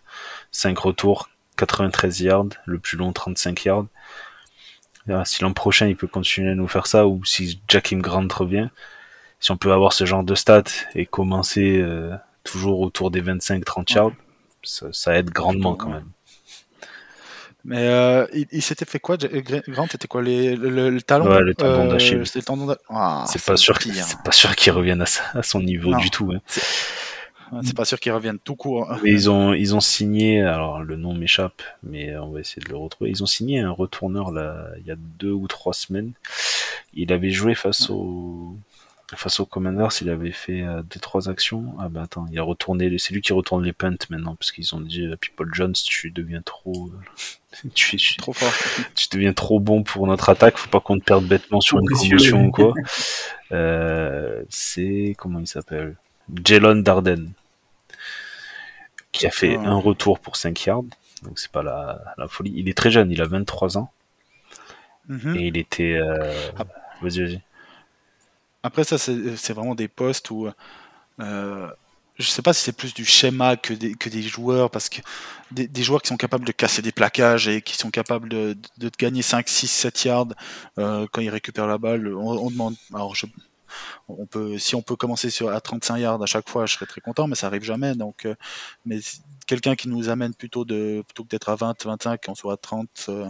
5 0.51 0.77
retours, 0.77 1.29
93 1.57 2.21
yards, 2.21 2.49
le 2.65 2.79
plus 2.79 2.97
long 2.97 3.13
35 3.13 3.65
yards. 3.65 3.87
Si 5.25 5.41
l'an 5.43 5.53
prochain 5.53 5.87
il 5.87 5.95
peut 5.95 6.07
continuer 6.07 6.51
à 6.51 6.55
nous 6.55 6.67
faire 6.67 6.87
ça, 6.87 7.07
ou 7.07 7.23
si 7.25 7.61
Jakim 7.67 7.99
Grant 8.01 8.27
revient, 8.33 8.69
si 9.39 9.51
on 9.51 9.57
peut 9.57 9.71
avoir 9.71 9.93
ce 9.93 10.05
genre 10.05 10.23
de 10.23 10.35
stats 10.35 10.63
et 10.95 11.05
commencer 11.05 11.77
euh, 11.79 12.15
toujours 12.43 12.79
autour 12.81 13.11
des 13.11 13.21
25-30 13.21 13.93
yards, 13.93 14.11
ça, 14.63 14.87
ça 14.91 15.15
aide 15.17 15.29
grandement 15.29 15.75
quand 15.75 15.89
même. 15.89 16.07
Mais 17.65 17.87
euh, 17.89 18.25
il, 18.33 18.47
il 18.51 18.61
s'était 18.61 18.85
fait 18.85 18.99
quoi, 18.99 19.17
Gra- 19.17 19.61
Grant 19.69 19.87
C'était 19.91 20.07
quoi 20.07 20.21
les, 20.21 20.55
le, 20.55 20.69
le- 20.69 20.89
le 20.89 21.01
talon 21.01 21.25
Ouais, 21.29 21.41
le 21.41 21.53
tendon 21.53 21.85
d'Achille. 21.87 22.21
C'est 23.27 24.21
pas 24.23 24.31
sûr, 24.31 24.55
qu'il 24.55 24.71
revienne 24.71 25.03
à, 25.33 25.43
son 25.43 25.59
niveau 25.61 25.89
Non. 25.91 25.97
du 25.97 26.09
tout. 26.09 26.31
hein. 26.33 26.39
Ouais, 27.51 27.59
C'est 27.63 27.75
pas 27.75 27.85
sûr 27.85 27.99
qu'il 27.99 28.11
revienne 28.11 28.39
tout 28.39 28.55
court. 28.55 28.91
Mais 29.03 29.11
ils 29.11 29.29
ont, 29.29 29.53
ils 29.53 29.75
ont 29.75 29.79
signé, 29.79 30.41
alors 30.41 30.81
le 30.81 30.95
nom 30.95 31.13
m'échappe, 31.13 31.61
mais 31.83 32.15
on 32.17 32.29
va 32.31 32.39
essayer 32.41 32.61
de 32.63 32.69
le 32.69 32.77
retrouver. 32.77 33.09
Ils 33.09 33.23
ont 33.23 33.27
signé 33.27 33.59
un 33.59 33.71
retourneur 33.71 34.31
là, 34.31 34.67
il 34.79 34.85
y 34.85 34.91
a 34.91 34.95
deux 34.97 35.31
ou 35.31 35.47
trois 35.47 35.73
semaines. 35.73 36.11
Il 36.93 37.13
avait 37.13 37.29
joué 37.29 37.53
face 37.55 37.89
au, 37.89 38.55
face 39.15 39.39
aux 39.39 39.45
Commanders, 39.45 39.91
il 40.01 40.09
avait 40.09 40.31
fait 40.31 40.61
euh, 40.63 40.81
deux 40.81 40.99
trois 40.99 41.29
actions. 41.29 41.73
Ah 41.79 41.87
bah 41.89 42.01
attends, 42.03 42.25
il 42.31 42.39
a 42.39 42.43
retourné, 42.43 42.97
c'est 42.97 43.13
lui 43.13 43.21
qui 43.21 43.31
retourne 43.33 43.63
les 43.63 43.73
punts 43.73 43.95
maintenant, 44.09 44.35
parce 44.35 44.51
qu'ils 44.51 44.73
ont 44.75 44.81
dit, 44.81 45.03
euh, 45.05 45.15
People 45.15 45.49
Jones, 45.53 45.73
tu 45.73 46.11
deviens 46.11 46.41
trop, 46.41 46.89
euh, 46.89 47.69
tu, 47.73 47.97
tu, 47.97 48.17
Trop 48.17 48.33
fort. 48.33 48.51
tu 48.95 49.07
deviens 49.11 49.33
trop 49.33 49.59
bon 49.59 49.83
pour 49.83 50.07
notre 50.07 50.29
attaque, 50.29 50.57
faut 50.57 50.69
pas 50.69 50.79
qu'on 50.81 50.99
te 50.99 51.03
perde 51.05 51.25
bêtement 51.25 51.61
sur 51.61 51.79
une 51.79 51.85
précieux. 51.85 52.17
commotion 52.17 52.45
ou 52.47 52.51
quoi. 52.51 52.73
Euh, 53.53 54.43
c'est, 54.49 55.15
comment 55.17 55.39
il 55.39 55.47
s'appelle? 55.47 55.95
Jalen 56.43 56.83
Darden. 56.83 57.31
Qui 59.11 59.25
a 59.27 59.31
fait 59.31 59.55
Ah. 59.57 59.69
un 59.69 59.75
retour 59.75 60.19
pour 60.19 60.35
5 60.35 60.65
yards. 60.65 60.83
Donc 61.23 61.39
c'est 61.39 61.51
pas 61.51 61.63
la, 61.63 62.13
la 62.17 62.27
folie. 62.27 62.53
Il 62.55 62.69
est 62.69 62.77
très 62.77 62.91
jeune, 62.91 63.11
il 63.11 63.21
a 63.21 63.25
23 63.25 63.77
ans. 63.77 63.91
Mhm. 65.07 65.35
Et 65.37 65.47
il 65.47 65.57
était, 65.57 65.93
euh... 65.93 66.31
Vas-y, 67.01 67.21
vas-y. 67.23 67.41
Après, 68.63 68.83
ça, 68.83 68.97
c'est 68.97 69.37
c'est 69.37 69.53
vraiment 69.53 69.75
des 69.75 69.87
postes 69.87 70.29
où. 70.31 70.49
Euh, 71.21 71.67
je 72.19 72.25
sais 72.25 72.41
pas 72.41 72.51
si 72.53 72.63
c'est 72.63 72.75
plus 72.75 72.93
du 72.95 73.05
schéma 73.05 73.55
que 73.57 73.73
des, 73.73 73.93
que 73.93 74.09
des 74.09 74.23
joueurs, 74.23 74.71
parce 74.71 74.89
que 74.89 75.01
des, 75.51 75.67
des 75.67 75.83
joueurs 75.83 76.01
qui 76.01 76.07
sont 76.09 76.17
capables 76.17 76.45
de 76.45 76.51
casser 76.51 76.81
des 76.81 76.91
plaquages 76.91 77.47
et 77.47 77.61
qui 77.61 77.75
sont 77.77 77.91
capables 77.91 78.27
de, 78.27 78.57
de, 78.79 78.89
de 78.89 78.91
gagner 78.97 79.21
5, 79.21 79.47
6, 79.47 79.67
7 79.67 80.03
yards 80.05 80.27
euh, 80.79 81.05
quand 81.11 81.21
ils 81.21 81.29
récupèrent 81.29 81.67
la 81.67 81.77
balle, 81.77 82.07
on, 82.15 82.45
on 82.45 82.49
demande. 82.49 82.75
Alors, 82.93 83.13
je, 83.15 83.27
on 84.07 84.25
peut, 84.25 84.57
si 84.57 84.75
on 84.75 84.81
peut 84.81 84.95
commencer 84.95 85.29
sur, 85.29 85.49
à 85.49 85.61
35 85.61 85.97
yards 85.97 86.21
à 86.21 86.25
chaque 86.25 86.49
fois, 86.49 86.65
je 86.65 86.73
serais 86.73 86.85
très 86.85 87.01
content, 87.01 87.27
mais 87.27 87.35
ça 87.35 87.47
arrive 87.47 87.63
jamais. 87.63 87.95
Donc, 87.95 88.25
euh, 88.25 88.35
mais 88.85 88.99
quelqu'un 89.47 89.75
qui 89.75 89.89
nous 89.89 90.09
amène 90.09 90.33
plutôt, 90.33 90.65
de, 90.65 91.03
plutôt 91.07 91.23
que 91.23 91.29
d'être 91.29 91.49
à 91.49 91.55
20, 91.55 91.85
25, 91.85 92.21
qu'on 92.25 92.35
soit 92.35 92.53
à 92.53 92.57
30. 92.57 92.89
euh, 93.09 93.27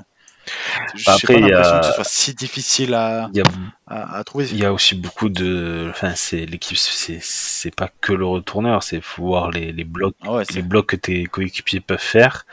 je 0.96 1.04
Bah, 1.06 1.14
après, 1.16 1.34
pas 1.34 1.40
il 1.40 1.42
y 1.48 1.52
a- 1.52 1.58
l'impression 1.58 1.80
que 1.80 1.86
ce 1.86 1.92
soit 1.94 2.04
si 2.06 2.34
difficile 2.34 2.94
à, 2.94 3.30
Il 3.34 3.38
y 3.38 3.42
a, 3.42 3.44
à, 3.88 4.18
à 4.20 4.24
trouver. 4.24 4.48
il 4.50 4.58
y 4.58 4.66
a 4.66 4.72
aussi 4.74 4.96
beaucoup 4.96 5.30
de, 5.30 5.88
enfin, 5.90 6.14
c'est 6.16 6.46
l'équipe, 6.46 6.78
c'est, 6.78 7.20
c'est 7.22 7.76
pas 7.76 7.90
que 8.02 8.14
le 8.14 8.26
retourneur, 8.26 8.84
c'est 8.84 9.02
faut 9.02 9.24
voir 9.24 9.52
les, 9.52 9.72
les 9.74 9.84
blocs 9.84 10.16
Ah 10.22 10.34
ouais, 10.34 10.44
les 10.54 10.62
blocs 10.62 10.88
que 10.88 10.96
tes 10.96 11.26
coéquipiers 11.26 11.82
peuvent 11.82 12.00
faire. 12.00 12.46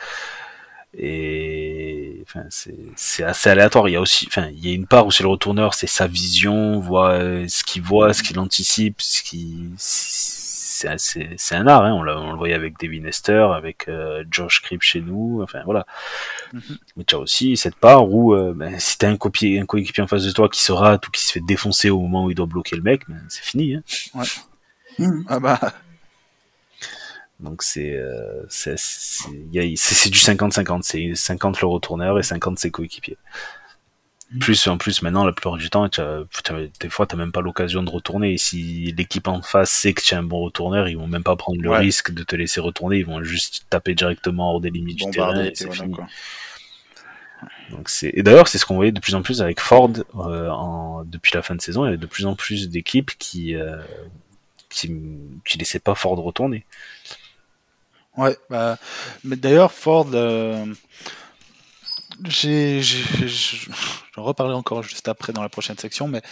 Et 0.96 1.93
enfin, 2.26 2.44
c'est 2.96 3.22
assez 3.24 3.50
aléatoire. 3.50 3.88
Il 3.88 3.92
y 3.92 3.96
a 3.96 4.00
aussi, 4.00 4.26
enfin, 4.28 4.48
il 4.52 4.64
y 4.66 4.70
a 4.70 4.74
une 4.74 4.86
part 4.86 5.06
où 5.06 5.10
c'est 5.10 5.22
le 5.22 5.28
retourneur, 5.28 5.74
c'est 5.74 5.86
sa 5.86 6.06
vision, 6.06 6.78
voit 6.80 7.12
euh, 7.12 7.46
ce 7.48 7.62
qu'il 7.64 7.82
voit, 7.82 8.12
ce 8.12 8.22
qu'il 8.22 8.38
anticipe, 8.38 9.00
ce 9.00 9.22
qui 9.22 9.68
c'est 9.76 11.54
un 11.54 11.66
art. 11.66 11.84
Hein. 11.84 11.92
On, 11.92 12.00
on 12.06 12.32
le 12.32 12.36
voyait 12.36 12.54
avec 12.54 12.78
Devin 12.80 13.04
Hester, 13.06 13.46
avec 13.54 13.88
euh, 13.88 14.24
Josh 14.30 14.60
Cribb 14.60 14.82
chez 14.82 15.00
nous. 15.00 15.40
Enfin 15.42 15.60
voilà. 15.64 15.86
Mhm. 16.52 16.60
Mais 16.96 17.04
tu 17.04 17.14
as 17.14 17.18
aussi 17.18 17.56
cette 17.56 17.76
part 17.76 18.10
où 18.10 18.34
euh, 18.34 18.52
ben, 18.54 18.78
si 18.78 18.98
t'as 18.98 19.08
un, 19.08 19.16
copier- 19.16 19.60
un 19.60 19.66
coéquipier 19.66 20.02
en 20.02 20.06
face 20.08 20.24
de 20.24 20.32
toi 20.32 20.48
qui 20.48 20.62
se 20.62 20.72
rate 20.72 21.06
ou 21.06 21.10
qui 21.10 21.24
se 21.24 21.32
fait 21.32 21.40
défoncer 21.40 21.90
au 21.90 22.00
moment 22.00 22.24
où 22.24 22.30
il 22.30 22.34
doit 22.34 22.46
bloquer 22.46 22.76
le 22.76 22.82
mec, 22.82 23.02
ben, 23.08 23.20
c'est 23.28 23.44
fini. 23.44 23.74
Hein. 23.74 23.82
Mhm. 24.98 25.24
Ah 25.28 25.40
bah, 25.40 25.60
Donc 27.40 27.62
c'est 27.62 27.92
euh, 27.94 28.42
c'est 28.48 28.76
c'est 28.78 30.10
du 30.10 30.18
50-50, 30.18 30.82
c'est 30.82 31.14
50 31.14 31.60
le 31.60 31.66
retourneur 31.66 32.18
et 32.18 32.22
50 32.22 32.58
ses 32.58 32.70
coéquipiers. 32.70 33.16
Plus 34.40 34.66
en 34.66 34.78
plus 34.78 35.02
maintenant 35.02 35.24
la 35.24 35.32
plupart 35.32 35.56
du 35.58 35.68
temps, 35.70 35.84
as- 35.84 35.98
as- 36.00 36.24
des 36.80 36.88
fois 36.88 37.06
t'as 37.06 37.16
même 37.16 37.30
pas 37.32 37.40
l'occasion 37.42 37.82
de 37.82 37.90
retourner. 37.90 38.32
Et 38.34 38.38
si 38.38 38.92
l'équipe 38.96 39.28
en 39.28 39.42
face 39.42 39.70
sait 39.70 39.92
que 39.92 40.02
tu 40.02 40.14
as 40.14 40.18
un 40.18 40.22
bon 40.22 40.40
retourneur, 40.40 40.88
ils 40.88 40.96
vont 40.96 41.06
même 41.06 41.22
pas 41.22 41.36
prendre 41.36 41.60
le 41.60 41.70
Ouais. 41.70 41.78
risque 41.78 42.12
de 42.12 42.22
te 42.22 42.34
laisser 42.34 42.60
retourner, 42.60 42.98
ils 42.98 43.06
vont 43.06 43.22
juste 43.22 43.66
taper 43.70 43.94
directement 43.94 44.52
hors 44.52 44.60
des 44.60 44.70
limites 44.70 44.98
du 44.98 45.10
terrain 45.10 45.44
et 45.44 45.48
et 45.48 45.54
c'est 45.54 45.66
voilà, 45.66 45.82
fini. 45.82 45.94
quoi. 45.94 46.06
Donc 47.70 47.88
c'est 47.90 48.10
et 48.14 48.22
d'ailleurs 48.22 48.48
c'est 48.48 48.58
ce 48.58 48.64
qu'on 48.64 48.76
voyait 48.76 48.92
de 48.92 49.00
plus 49.00 49.14
en 49.14 49.22
plus 49.22 49.42
avec 49.42 49.60
Ford 49.60 49.90
euh, 50.16 50.48
en... 50.48 51.04
depuis 51.04 51.32
la 51.34 51.42
fin 51.42 51.54
de 51.54 51.60
saison. 51.60 51.84
Il 51.84 51.86
y 51.86 51.88
avait 51.88 51.96
de 51.98 52.06
plus 52.06 52.26
en 52.26 52.34
plus 52.34 52.68
d'équipes 52.70 53.10
qui 53.18 53.54
euh, 53.54 53.76
qui 54.70 54.90
qui 55.44 55.58
laissaient 55.58 55.78
pas 55.80 55.94
Ford 55.94 56.16
retourner. 56.16 56.64
Ouais, 58.16 58.36
bah, 58.48 58.78
mais 59.24 59.36
d'ailleurs, 59.36 59.72
Ford, 59.72 60.06
euh, 60.14 60.66
j'ai, 62.24 62.80
j'ai- 62.82 63.26
je- 63.28 63.70
j'en 64.14 64.22
reparlerai 64.22 64.54
encore 64.56 64.82
juste 64.82 65.08
après 65.08 65.32
dans 65.32 65.42
la 65.42 65.48
prochaine 65.48 65.76
section, 65.78 66.06
mais 66.06 66.22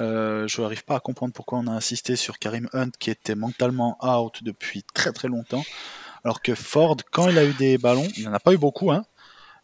euh, 0.00 0.46
je 0.48 0.60
n'arrive 0.62 0.84
pas 0.84 0.96
à 0.96 1.00
comprendre 1.00 1.32
pourquoi 1.32 1.58
on 1.58 1.66
a 1.68 1.72
insisté 1.72 2.16
sur 2.16 2.38
Karim 2.38 2.68
Hunt 2.74 2.90
qui 2.98 3.10
était 3.10 3.34
mentalement 3.34 3.98
out 4.02 4.42
depuis 4.42 4.84
très 4.94 5.12
très 5.12 5.28
longtemps, 5.28 5.64
alors 6.24 6.42
que 6.42 6.54
Ford, 6.54 6.96
quand 7.12 7.28
il 7.30 7.38
a 7.38 7.44
eu 7.44 7.54
des 7.54 7.78
ballons, 7.78 8.08
il 8.16 8.24
n'en 8.24 8.34
a 8.34 8.40
pas 8.40 8.52
eu 8.52 8.58
beaucoup, 8.58 8.92
hein. 8.92 9.04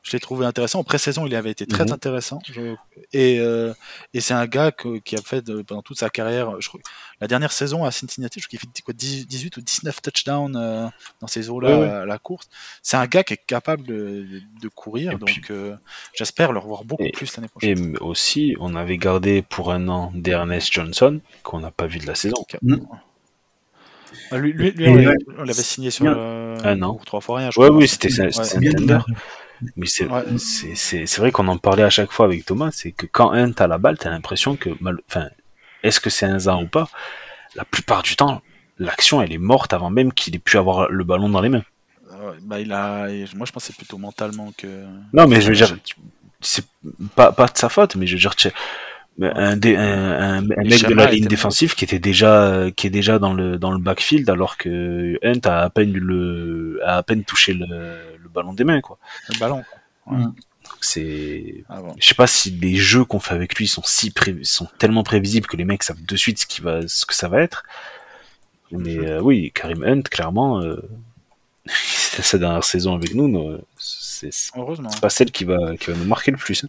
Je 0.09 0.13
l'ai 0.17 0.21
trouvé 0.21 0.47
intéressant. 0.47 0.79
En 0.81 0.85
pré-saison, 0.85 1.27
il 1.27 1.35
avait 1.35 1.51
été 1.51 1.67
très 1.67 1.85
Mhm. 1.85 1.93
intéressant. 1.93 2.39
Je- 2.51 2.75
Et, 3.13 3.39
euh, 3.41 3.75
et 4.15 4.21
c'est 4.23 4.33
un 4.33 4.47
gars 4.47 4.73
que- 4.73 4.97
qui 5.01 5.17
a 5.17 5.21
fait 5.21 5.43
de- 5.45 5.61
pendant 5.61 5.83
toute 5.83 5.99
sa 5.99 6.09
carrière. 6.09 6.59
Je 6.61 6.69
crois, 6.69 6.81
la 7.21 7.27
dernière 7.27 7.53
saison 7.53 7.85
à 7.85 7.91
Cincinnati, 7.91 8.41
je 8.41 8.47
crois 8.47 8.59
qu'il 8.59 8.71
fait 8.75 8.83
quoi, 8.83 8.95
10 8.95 9.27
18 9.27 9.55
ou 9.59 9.61
19 9.61 10.01
touchdowns 10.01 10.57
euh, 10.57 10.87
dans 11.21 11.27
ces 11.27 11.51
eaux-là 11.51 11.69
Ouais, 11.79 11.81
ouais. 11.85 11.91
à 11.91 12.07
la 12.07 12.17
course. 12.19 12.49
C'est 12.83 12.97
un 12.97 13.05
gars 13.07 13.23
qui 13.23 13.35
est 13.35 13.41
capable 13.47 13.83
de, 13.87 14.27
de 14.63 14.69
courir. 14.69 15.13
Et 15.13 15.17
donc 15.17 15.29
puis- 15.29 15.43
euh, 15.51 15.77
j'espère 16.15 16.53
le 16.53 16.59
revoir 16.59 16.85
beaucoup 16.85 17.03
Et- 17.05 17.11
plus 17.11 17.37
l'année 17.37 17.49
Et 17.61 17.75
prochaine. 17.75 17.97
aussi, 18.01 18.57
on 18.61 18.75
avait 18.75 18.97
gardé 18.97 19.43
pour 19.43 19.73
un 19.73 19.89
an 19.89 20.11
d'Ernest 20.15 20.73
Johnson, 20.73 21.21
qu'on 21.43 21.61
n'a 21.61 21.71
pas 21.71 21.87
vu 21.87 21.99
de 21.99 22.07
la 22.07 22.15
saison. 22.15 22.47
Ah, 24.31 24.37
lui, 24.39 24.53
lui- 24.53 24.71
lui, 24.73 24.85
Et 24.85 24.89
on 25.39 25.43
l'avait- 25.45 25.53
signé 25.63 25.91
sur 25.91 26.07
Un 26.07 26.83
an. 26.83 26.99
ou 27.01 27.05
trois 27.05 27.21
fois 27.21 27.39
rien. 27.39 27.51
je 27.51 27.61
Ouais, 27.61 27.67
crois. 27.69 27.79
oui, 27.79 27.89
c'était 27.89 28.09
ça- 28.11 28.25
Ouais. 28.25 28.71
Tender. 28.73 28.99
Mais 29.77 29.87
c'est 29.87 30.07
Ouais. 30.07 31.05
vrai 31.19 31.33
qu'on 31.33 31.49
en 31.49 31.59
parlait 31.59 31.83
à 31.83 31.91
chaque 31.91 32.13
fois 32.13 32.27
avec 32.27 32.45
Thomas, 32.45 32.71
c'est 32.73 32.93
que 32.93 33.07
quand 33.07 33.33
Hunt 33.33 33.53
a 33.59 33.67
la 33.67 33.79
balle, 33.79 33.99
t'as 33.99 34.11
l'impression 34.11 34.57
que, 34.57 34.71
enfin, 35.09 35.29
est-ce 35.83 36.01
que 36.01 36.11
c'est 36.11 36.27
un 36.27 36.39
zan 36.39 36.63
ou 36.63 36.67
pas? 36.69 36.89
La 37.55 37.65
plupart 37.65 38.03
du 38.03 38.17
temps, 38.17 38.43
l'action 38.79 39.23
elle 39.23 39.33
est 39.33 39.39
morte 39.39 39.73
avant 39.73 39.91
même 39.91 40.13
qu'il 40.13 40.35
ait 40.37 40.41
pu 40.41 40.59
avoir 40.59 40.89
le 40.91 41.05
ballon 41.05 41.29
dans 41.29 41.41
les 41.41 41.49
mains. 41.49 41.65
Euh, 42.13 42.33
bah, 42.43 42.61
il 42.61 42.73
a... 42.73 43.09
Moi, 43.35 43.47
je 43.47 43.53
c'est 43.59 43.77
plutôt 43.77 43.99
mentalement 43.99 44.53
que. 44.57 44.85
Non, 45.13 45.27
mais 45.27 45.41
je 45.41 45.49
veux 45.49 45.55
dire, 45.55 45.77
c'est 46.41 46.65
pas, 47.15 47.33
pas 47.33 47.47
de 47.47 47.57
sa 47.57 47.69
faute, 47.69 47.97
mais 47.97 48.07
je 48.07 48.15
veux 48.15 48.21
dire, 48.21 48.35
un, 49.21 49.57
dé- 49.57 49.77
un, 49.77 49.83
un- 49.83 50.39
un 50.39 50.41
mec 50.43 50.85
de 50.87 50.95
la 50.95 51.11
ligne 51.11 51.27
défensive 51.27 51.75
qui 51.75 51.85
était 51.85 51.99
déjà, 51.99 52.67
qui 52.77 52.87
est 52.87 52.91
déjà 52.91 53.19
dans 53.19 53.35
le, 53.35 53.59
dans 53.59 53.71
le 53.73 53.79
backfield 53.79 54.29
alors 54.31 54.57
que 54.57 55.19
Hunt 55.25 55.41
a 55.45 55.63
à 55.63 55.71
peine 55.71 55.93
le, 55.93 56.81
a 56.85 56.99
à 56.99 57.03
peine 57.03 57.25
touché 57.25 57.53
le, 57.55 57.67
le 57.67 58.29
ballon 58.29 58.53
des 58.53 58.65
mains, 58.65 58.81
quoi. 58.81 58.99
Le 59.29 59.39
ballon. 59.39 59.65
Donc 60.11 60.79
c'est, 60.83 61.65
Ah 61.69 61.81
bon. 61.81 61.95
je 61.99 62.07
sais 62.07 62.15
pas 62.15 62.27
si 62.27 62.51
les 62.51 62.77
jeux 62.77 63.05
qu'on 63.05 63.21
fait 63.21 63.35
avec 63.35 63.57
lui 63.59 63.67
sont 63.67 63.83
si 63.85 64.11
pré- 64.11 64.37
sont 64.43 64.69
tellement 64.79 65.03
prévisibles 65.03 65.47
que 65.47 65.57
les 65.57 65.65
mecs 65.65 65.83
savent 65.83 66.03
de 66.03 66.17
suite 66.17 66.39
ce 66.39 66.47
qui 66.47 66.61
va, 66.61 66.87
ce 66.87 67.05
que 67.07 67.15
ça 67.15 67.29
va 67.29 67.41
être. 67.43 67.65
Mais 68.71 68.99
euh, 68.99 69.21
oui, 69.21 69.51
Karim 69.55 69.83
Hunt, 69.83 70.03
clairement, 70.03 70.61
euh, 70.61 70.77
sa 71.67 72.39
dernière 72.39 72.65
saison 72.65 72.95
avec 72.95 73.15
nous, 73.15 73.29
non, 73.29 73.61
c'est 73.79 74.33
c'est 74.33 74.53
pas 75.01 75.09
celle 75.11 75.31
qui 75.33 75.45
va, 75.45 75.77
qui 75.77 75.91
va 75.91 75.97
nous 75.97 76.05
marquer 76.05 76.31
le 76.31 76.37
plus. 76.37 76.65
hein. 76.65 76.69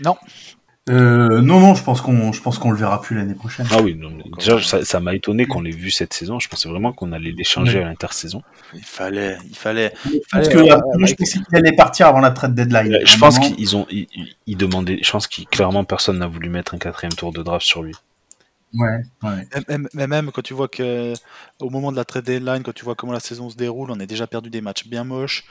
Non. 0.00 0.16
Euh, 0.88 1.40
non, 1.40 1.60
non, 1.60 1.74
je 1.74 1.82
pense 1.82 2.00
qu'on, 2.00 2.32
je 2.32 2.40
pense 2.40 2.58
qu'on 2.58 2.70
le 2.70 2.76
verra 2.78 3.00
plus 3.00 3.16
l'année 3.16 3.34
prochaine. 3.34 3.66
Ah 3.70 3.82
oui, 3.82 3.94
non, 3.94 4.10
déjà 4.38 4.60
ça 4.62 4.84
ça 4.84 5.00
m'a 5.00 5.14
étonné 5.14 5.46
qu'on 5.46 5.60
l'ait 5.60 5.70
vu 5.70 5.90
cette 5.90 6.12
saison. 6.12 6.38
Je 6.38 6.48
pensais 6.48 6.68
vraiment 6.68 6.92
qu'on 6.92 7.12
allait 7.12 7.32
l'échanger 7.32 7.78
Ouais. 7.78 7.84
à 7.84 7.88
l'intersaison. 7.88 8.42
Il 8.74 8.84
fallait. 8.84 9.36
Il 9.48 9.56
fallait. 9.56 9.92
Je 10.04 10.10
pense 10.10 10.20
Allez, 10.32 10.48
que, 10.48 10.58
euh, 10.58 11.06
je 11.06 11.14
pensais 11.14 11.38
qu'il 11.40 11.56
allait 11.56 11.72
partir 11.76 12.06
avant 12.06 12.20
la 12.20 12.30
trade 12.30 12.54
deadline. 12.54 12.94
Euh, 12.94 13.00
Je 13.04 13.18
pense 13.18 13.38
qu'ils 13.38 13.76
ont, 13.76 13.86
ils, 13.90 14.06
ils- 14.14 14.36
ils 14.46 14.56
demandaient. 14.56 14.98
Je 15.02 15.10
pense 15.10 15.26
qu'ils 15.26 15.46
clairement 15.46 15.84
personne 15.84 16.18
n'a 16.18 16.26
voulu 16.26 16.48
mettre 16.48 16.74
un 16.74 16.78
quatrième 16.78 17.12
tour 17.12 17.32
de 17.32 17.42
draft 17.42 17.66
sur 17.66 17.82
lui. 17.82 17.94
Ouais, 18.74 19.00
ouais. 19.22 19.48
Même- 19.68 19.88
même 19.94 20.30
quand 20.30 20.42
tu 20.42 20.52
vois 20.52 20.68
que 20.68 21.14
au 21.58 21.70
moment 21.70 21.90
de 21.90 21.96
la 21.96 22.04
trade 22.04 22.24
deadline, 22.24 22.62
quand 22.62 22.74
tu 22.74 22.84
vois 22.84 22.94
comment 22.94 23.14
la 23.14 23.20
saison 23.20 23.48
se 23.48 23.56
déroule, 23.56 23.90
on 23.90 23.98
a 23.98 24.04
déjà 24.06 24.26
perdu 24.26 24.50
des 24.50 24.60
matchs 24.60 24.86
bien 24.86 25.04
moches. 25.04 25.44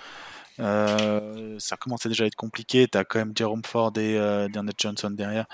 Euh, 0.60 1.56
ça 1.60 1.78
commençait 1.78 2.10
déjà 2.10 2.24
à 2.24 2.28
être 2.28 2.36
compliqué. 2.36 2.88
T'as 2.88 3.04
quand 3.04 3.20
même 3.20 3.34
Jerome 3.36 3.62
Ford 3.66 3.92
et 3.98 4.18
euh, 4.18 4.48
Johnson 4.78 5.10
derrière. 5.12 5.46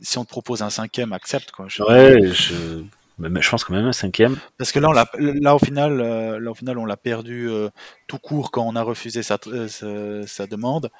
Si 0.00 0.18
on 0.18 0.24
te 0.24 0.30
propose 0.30 0.62
un 0.62 0.70
cinquième, 0.70 1.12
accepte 1.12 1.50
quoi. 1.50 1.66
Je- 1.68 1.82
Ouais, 1.82 2.20
je, 2.32 2.82
mais 3.18 3.42
je 3.42 3.50
pense 3.50 3.64
que 3.64 3.72
même 3.72 3.86
un 3.86 3.92
cinquième. 3.92 4.36
Parce 4.58 4.72
que 4.72 4.78
là, 4.78 4.88
on 4.88 4.92
l'a- 4.92 5.10
là 5.18 5.54
au 5.54 5.58
final, 5.58 6.00
euh, 6.00 6.38
là 6.40 6.50
au 6.50 6.54
final, 6.54 6.78
on 6.78 6.84
l'a 6.84 6.96
perdu 6.96 7.48
euh, 7.48 7.68
tout 8.06 8.18
court 8.18 8.50
quand 8.50 8.62
on 8.66 8.76
a 8.76 8.82
refusé 8.82 9.22
sa, 9.22 9.38
euh, 9.48 9.68
sa, 9.68 10.26
sa 10.26 10.46
demande 10.46 10.90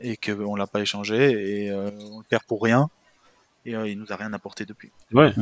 et 0.00 0.16
qu'on 0.16 0.54
l'a 0.56 0.66
pas 0.66 0.80
échangé 0.80 1.64
et 1.64 1.70
euh, 1.70 1.90
on 2.12 2.18
le 2.18 2.24
perd 2.28 2.44
pour 2.44 2.62
rien. 2.62 2.88
Et 3.66 3.76
euh, 3.76 3.86
il 3.88 3.98
nous 3.98 4.10
a 4.10 4.16
rien 4.16 4.32
apporté 4.32 4.64
depuis. 4.64 4.90
Ouais. 5.12 5.34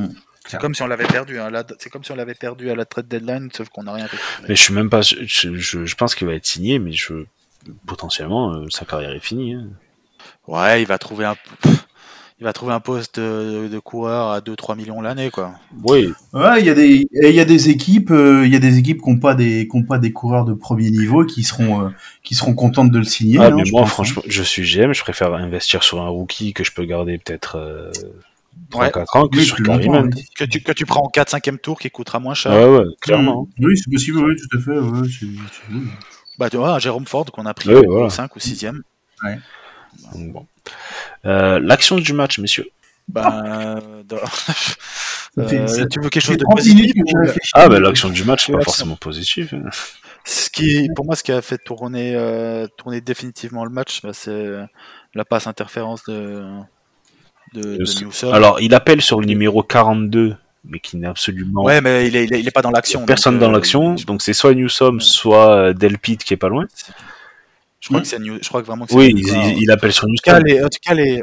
C'est 0.47 0.59
comme 0.59 0.75
si 0.75 0.83
on 0.83 0.87
l'avait 0.89 1.07
perdu. 1.07 1.39
hein, 1.39 1.51
là, 1.51 1.63
C'est 1.79 1.89
comme 1.91 2.03
si 2.03 2.11
on 2.11 2.17
l'avait 2.17 2.35
perdu 2.35 2.69
à 2.71 2.75
la 2.75 2.85
trade 2.85 3.07
deadline, 3.07 3.49
sauf 3.55 3.69
qu'on 3.69 3.85
n'a 3.85 3.93
rien 3.93 4.07
récupéré. 4.07 4.47
Mais 4.49 4.57
je 4.57 4.63
suis 4.63 4.75
même 4.75 4.91
pas. 4.91 5.03
Je, 5.03 5.25
je, 5.25 5.85
je 5.85 5.95
pense 5.95 6.15
qu'il 6.17 6.27
va 6.27 6.35
être 6.35 6.47
signé, 6.47 6.79
mais 6.81 6.91
je 6.93 7.27
potentiellement 7.87 8.53
euh, 8.55 8.67
sa 8.71 8.85
carrière 8.85 9.13
est 9.13 9.21
finie. 9.21 9.55
hein. 9.55 9.69
Ouais, 10.47 10.83
il 10.83 10.87
va 10.87 10.99
trouver 10.99 11.25
un, 11.27 11.37
il 12.41 12.45
va 12.45 12.53
trouver 12.53 12.73
un 12.73 12.81
poste 12.81 13.19
de, 13.21 13.69
de 13.69 13.79
coureur 13.79 14.31
à 14.31 14.41
2-3 14.41 14.77
millions 14.77 15.01
l'année, 15.01 15.31
quoi. 15.31 15.53
Oui. 15.85 16.13
Ouais, 16.33 16.61
il 16.61 16.67
y 16.67 16.71
a 16.71 16.75
des, 16.75 17.07
il 17.23 17.31
y 17.35 17.41
a 17.41 17.45
des 17.45 17.69
équipes, 17.71 18.11
euh, 18.11 18.47
il 18.47 18.53
y 18.53 18.57
a 18.57 18.59
des 18.61 18.79
équipes 18.79 19.03
qui 19.03 19.11
n'ont 19.11 19.19
pas 19.19 19.35
des, 19.35 19.69
qui 19.69 19.77
ont 19.77 19.83
pas 19.85 19.99
des 19.99 20.13
coureurs 20.13 20.45
de 20.45 20.55
premier 20.55 20.91
niveau 20.91 21.25
qui 21.25 21.43
seront, 21.45 21.87
euh, 21.87 21.89
qui 22.23 22.35
seront 22.35 22.55
contentes 22.55 22.91
de 22.91 22.99
le 22.99 23.05
signer. 23.05 23.39
Ah, 23.41 23.47
hein, 23.47 23.51
mais 23.57 23.63
moi, 23.71 23.83
pense, 23.83 23.91
franchement, 23.91 24.23
je 24.27 24.43
suis 24.43 24.63
GM, 24.65 24.93
je 24.93 25.03
préfère 25.03 25.33
investir 25.35 25.83
sur 25.83 26.01
un 26.03 26.09
rookie 26.09 26.53
que 26.53 26.65
je 26.65 26.73
peux 26.73 26.85
garder 26.85 27.19
peut-être 27.19 27.57
euh, 27.59 27.91
3-4 28.73 28.79
Ouais. 28.81 28.91
ans 29.15 29.29
que 29.29 29.39
Oui, 29.39 29.45
sur 29.45 29.57
oui. 29.59 30.11
Que 30.37 30.45
tu, 30.45 30.61
que 30.63 30.73
tu 30.73 30.85
prends 30.87 31.05
en 31.07 31.11
4-5e 31.11 31.59
tour 31.59 31.79
qui 31.79 31.91
coûtera 31.91 32.19
moins 32.19 32.35
cher. 32.35 32.53
Ouais, 32.53 32.79
ouais, 32.79 32.85
clairement. 33.01 33.49
Oui, 33.61 33.77
c'est 33.77 33.91
possible, 33.91 34.19
oui, 34.19 34.35
tout 34.37 34.59
à 34.59 34.61
fait. 34.61 34.79
Ouais, 34.79 35.01
oui. 35.71 35.81
Bah, 36.39 36.49
tu 36.51 36.57
vois, 36.57 36.79
Jérôme 36.79 37.07
Ford 37.07 37.25
qu'on 37.27 37.47
a 37.47 37.55
pris 37.55 37.69
Ouais, 37.71 37.87
au 37.87 37.91
voilà. 37.93 38.11
5 38.11 38.35
ou 38.37 38.39
6e. 38.39 38.81
Donc, 40.15 40.33
bon. 40.33 40.47
Euh, 41.25 41.59
L'action 41.61 41.97
du 41.97 42.13
match, 42.13 42.39
messieurs. 42.39 42.69
Bah, 43.09 43.43
euh, 43.45 44.03
dans- 44.05 44.17
Euh, 45.39 45.87
tu 45.89 46.01
veux 46.01 46.09
quelque 46.09 46.21
chose 46.25 46.37
de 46.37 46.43
30 46.43 46.57
positif 46.57 46.93
ou-. 46.97 47.29
Ah, 47.55 47.69
ben 47.69 47.81
l'action 47.81 48.09
du 48.09 48.25
match, 48.25 48.47
c'est 48.47 48.53
pas 48.53 48.61
forcément 48.63 48.97
positif. 48.97 49.55
Ce 50.25 50.51
qui, 50.51 50.89
pour 50.97 51.05
moi, 51.05 51.15
ce 51.15 51.23
qui 51.23 51.31
a 51.31 51.41
fait 51.43 51.59
tourner, 51.59 52.17
euh, 52.17 52.67
tourner 52.77 53.01
définitivement 53.01 53.65
le 53.65 53.71
match, 53.71 54.03
bah, 54.03 54.11
c'est 54.13 54.31
euh, 54.31 54.65
la 55.15 55.25
passe 55.25 55.47
interférence 55.47 56.03
de, 56.09 56.43
de, 57.55 57.77
de. 57.77 58.05
Newsom. 58.05 58.33
Alors, 58.33 58.61
il 58.61 58.75
appelle 58.75 59.01
sur 59.01 59.21
le 59.21 59.27
numéro 59.27 59.63
42, 59.63 60.35
mais 60.65 60.81
qui 60.81 60.97
n'est 60.97 61.07
absolument 61.07 61.63
ouais, 61.65 61.81
mais 61.81 62.07
il 62.09 62.17
est, 62.17 62.25
il 62.25 62.35
est, 62.35 62.41
il 62.41 62.49
est 62.49 62.53
pas 62.53 62.63
dans 62.63 62.71
l'action. 62.71 63.05
personne 63.07 63.35
donc, 63.35 63.43
dans 63.43 63.51
euh, 63.51 63.55
l'action. 63.57 63.97
Je, 63.97 64.05
Donc, 64.07 64.23
c'est 64.23 64.33
soit 64.33 64.55
Newsom, 64.55 64.97
Ouais. 64.97 65.01
soit 65.03 65.51
euh, 65.57 65.73
Delpit 65.73 66.17
qui 66.19 66.35
est 66.35 66.39
pas 66.39 66.49
loin. 66.49 66.67
je 67.81 67.89
crois 67.89 68.01
que 68.01 68.07
c'est 68.07 68.19
New- 68.19 68.39
je 68.43 68.49
crois 68.49 68.61
que 68.63 68.67
vraiment 68.67 68.85
que 68.85 68.91
c'est 68.93 68.97
Oui, 68.99 69.09
il, 69.11 69.17
Newsom. 69.17 69.41
il- 69.43 69.63
il 69.63 69.71
appelle 69.71 69.93
sur 69.93 70.07
Newsom. 70.09 70.43
les, 70.45 70.63
en 70.63 70.69
tout 70.69 70.79
cas, 70.83 70.95
les, 70.95 71.23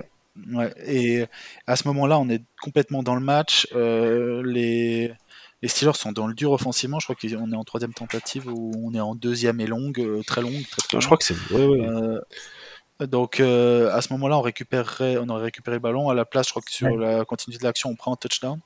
ouais, 0.54 0.74
et 0.88 1.26
à 1.68 1.76
ce 1.76 1.88
moment-là, 1.90 2.18
on 2.20 2.30
est 2.30 2.42
complètement 2.62 3.04
dans 3.04 3.16
le 3.16 3.22
match. 3.22 3.68
Euh, 3.76 4.42
les, 4.46 5.12
les 5.62 5.68
Steelers 5.68 5.94
sont 5.96 6.12
dans 6.12 6.28
le 6.28 6.34
dur 6.34 6.52
offensivement. 6.52 7.00
Je 7.00 7.06
crois 7.06 7.16
qu'on 7.16 7.52
est 7.52 7.56
en 7.56 7.64
troisième 7.64 7.94
tentative 7.94 8.48
ou 8.48 8.72
on 8.84 8.94
est 8.94 9.00
en 9.00 9.16
deuxième 9.16 9.60
et 9.60 9.68
longue, 9.68 10.24
très 10.26 10.42
longue, 10.42 10.64
très, 10.72 10.82
très 10.88 11.02
Je 11.02 11.06
crois 11.06 11.18
que 11.18 11.24
c'est. 11.26 11.36
Ouais. 11.52 11.86
Euh, 11.88 12.20
donc 13.08 13.42
euh, 13.42 13.92
à 13.92 14.02
ce 14.02 14.14
moment-là, 14.14 14.38
on 14.38 14.42
récupérerait, 14.42 15.18
on 15.18 15.28
aurait 15.28 15.44
récupéré 15.44 15.76
le 15.76 15.82
ballon. 15.82 16.10
À 16.10 16.14
la 16.14 16.24
place, 16.24 16.46
je 16.48 16.52
crois 16.52 16.62
que 16.62 16.72
sur 16.72 16.96
la 16.96 17.26
continuité 17.26 17.60
de 17.62 17.66
l'action, 17.68 17.90
on 17.90 17.96
prend 17.96 18.14
un 18.14 18.16
touchdown. 18.16 18.60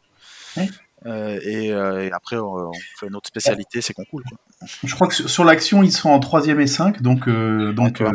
Euh, 1.05 1.39
et, 1.43 1.71
euh, 1.71 2.05
et 2.07 2.11
après, 2.11 2.35
on, 2.35 2.53
on 2.55 2.71
fait 2.99 3.09
notre 3.09 3.27
spécialité, 3.27 3.79
c'est 3.81 3.93
qu'on 3.93 4.03
coule. 4.03 4.23
Quoi. 4.27 4.37
Je 4.83 4.93
crois 4.93 5.07
que 5.07 5.13
sur 5.13 5.29
sur 5.29 5.43
l'action, 5.45 5.81
ils 5.81 5.93
sont 5.93 6.09
en 6.09 6.19
troisième 6.19 6.59
et 6.59 6.67
5, 6.67 7.01
donc, 7.01 7.29
euh, 7.29 7.71
donc, 7.71 8.01
euh, 8.01 8.11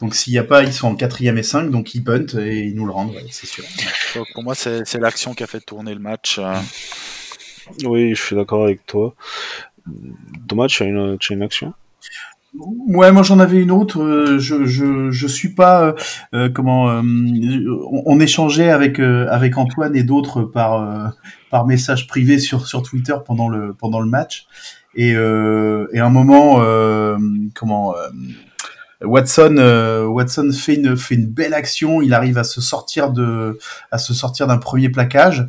donc 0.00 0.16
s'il 0.16 0.32
n'y 0.32 0.38
a 0.40 0.44
pas, 0.44 0.64
ils 0.64 0.72
sont 0.72 0.88
en 0.88 0.96
quatrième 0.96 1.38
et 1.38 1.44
5, 1.44 1.70
donc 1.70 1.94
ils 1.94 2.02
punt 2.02 2.26
et 2.40 2.62
ils 2.64 2.74
nous 2.74 2.86
le 2.86 2.90
rendent, 2.92 3.14
ouais, 3.14 3.24
c'est 3.30 3.46
sûr. 3.46 3.62
Donc 4.16 4.26
pour 4.34 4.42
moi, 4.42 4.56
c'est 4.56 4.94
l'action 4.98 5.32
qui 5.32 5.44
a 5.44 5.46
fait 5.46 5.60
tourner 5.60 5.94
le 5.94 6.00
match. 6.00 6.40
euh. 6.40 6.56
Oui, 7.84 8.16
je 8.16 8.20
suis 8.20 8.34
d'accord 8.34 8.64
avec 8.64 8.84
toi. 8.86 9.14
Thomas, 10.48 10.66
tu 10.66 10.82
as 10.82 10.86
une, 10.86 11.18
tu 11.18 11.32
as 11.32 11.36
une 11.36 11.42
action 11.42 11.72
Ouais, 12.54 13.12
moi 13.12 13.22
j'en 13.22 13.38
avais 13.38 13.62
une 13.62 13.70
autre. 13.70 14.02
euh, 14.02 14.38
Je 14.40 14.64
je 14.66 15.10
je 15.12 15.26
suis 15.28 15.50
pas 15.54 15.82
euh, 15.82 15.92
euh, 16.34 16.48
comment 16.52 16.90
euh, 16.90 17.00
on, 18.06 18.18
échangeait 18.18 18.70
avec 18.70 18.98
euh, 18.98 19.28
avec 19.30 19.56
Antoine 19.56 19.94
et 19.94 20.02
d'autres 20.02 20.42
par 20.42 20.74
euh, 20.82 21.08
par 21.50 21.66
message 21.66 22.08
privé 22.08 22.40
sur 22.40 22.66
sur 22.66 22.82
Twitter 22.82 23.14
pendant 23.24 23.48
le 23.48 23.72
pendant 23.74 24.00
le 24.00 24.08
match 24.08 24.46
et 24.96 25.10
et 25.12 25.98
à 26.00 26.06
un 26.06 26.10
moment 26.10 26.60
comment 27.54 27.94
Watson 29.02 30.04
Watson 30.08 30.50
fait 30.52 30.74
une 30.74 30.96
fait 30.96 31.14
une 31.14 31.26
belle 31.26 31.54
action. 31.54 32.02
Il 32.02 32.12
arrive 32.12 32.36
à 32.36 32.44
se 32.44 32.60
sortir 32.60 33.12
de 33.12 33.58
à 33.92 33.98
se 33.98 34.12
sortir 34.12 34.48
d'un 34.48 34.58
premier 34.58 34.88
plaquage. 34.88 35.48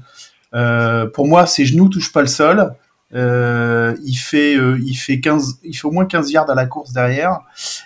Pour 0.52 1.28
moi, 1.28 1.48
ses 1.48 1.66
genoux 1.66 1.90
touchent 1.90 2.12
pas 2.14 2.22
le 2.22 2.28
sol. 2.28 2.74
Euh, 3.14 3.96
il 4.06 4.16
fait 4.16 4.56
euh, 4.56 4.80
il 4.86 4.96
fait 4.96 5.20
15 5.20 5.60
il 5.66 5.76
fait 5.76 5.86
au 5.86 5.92
moins 5.92 6.06
15 6.06 6.32
yards 6.32 6.50
à 6.50 6.56
la 6.56 6.66
course 6.66 6.94
derrière 6.94 7.42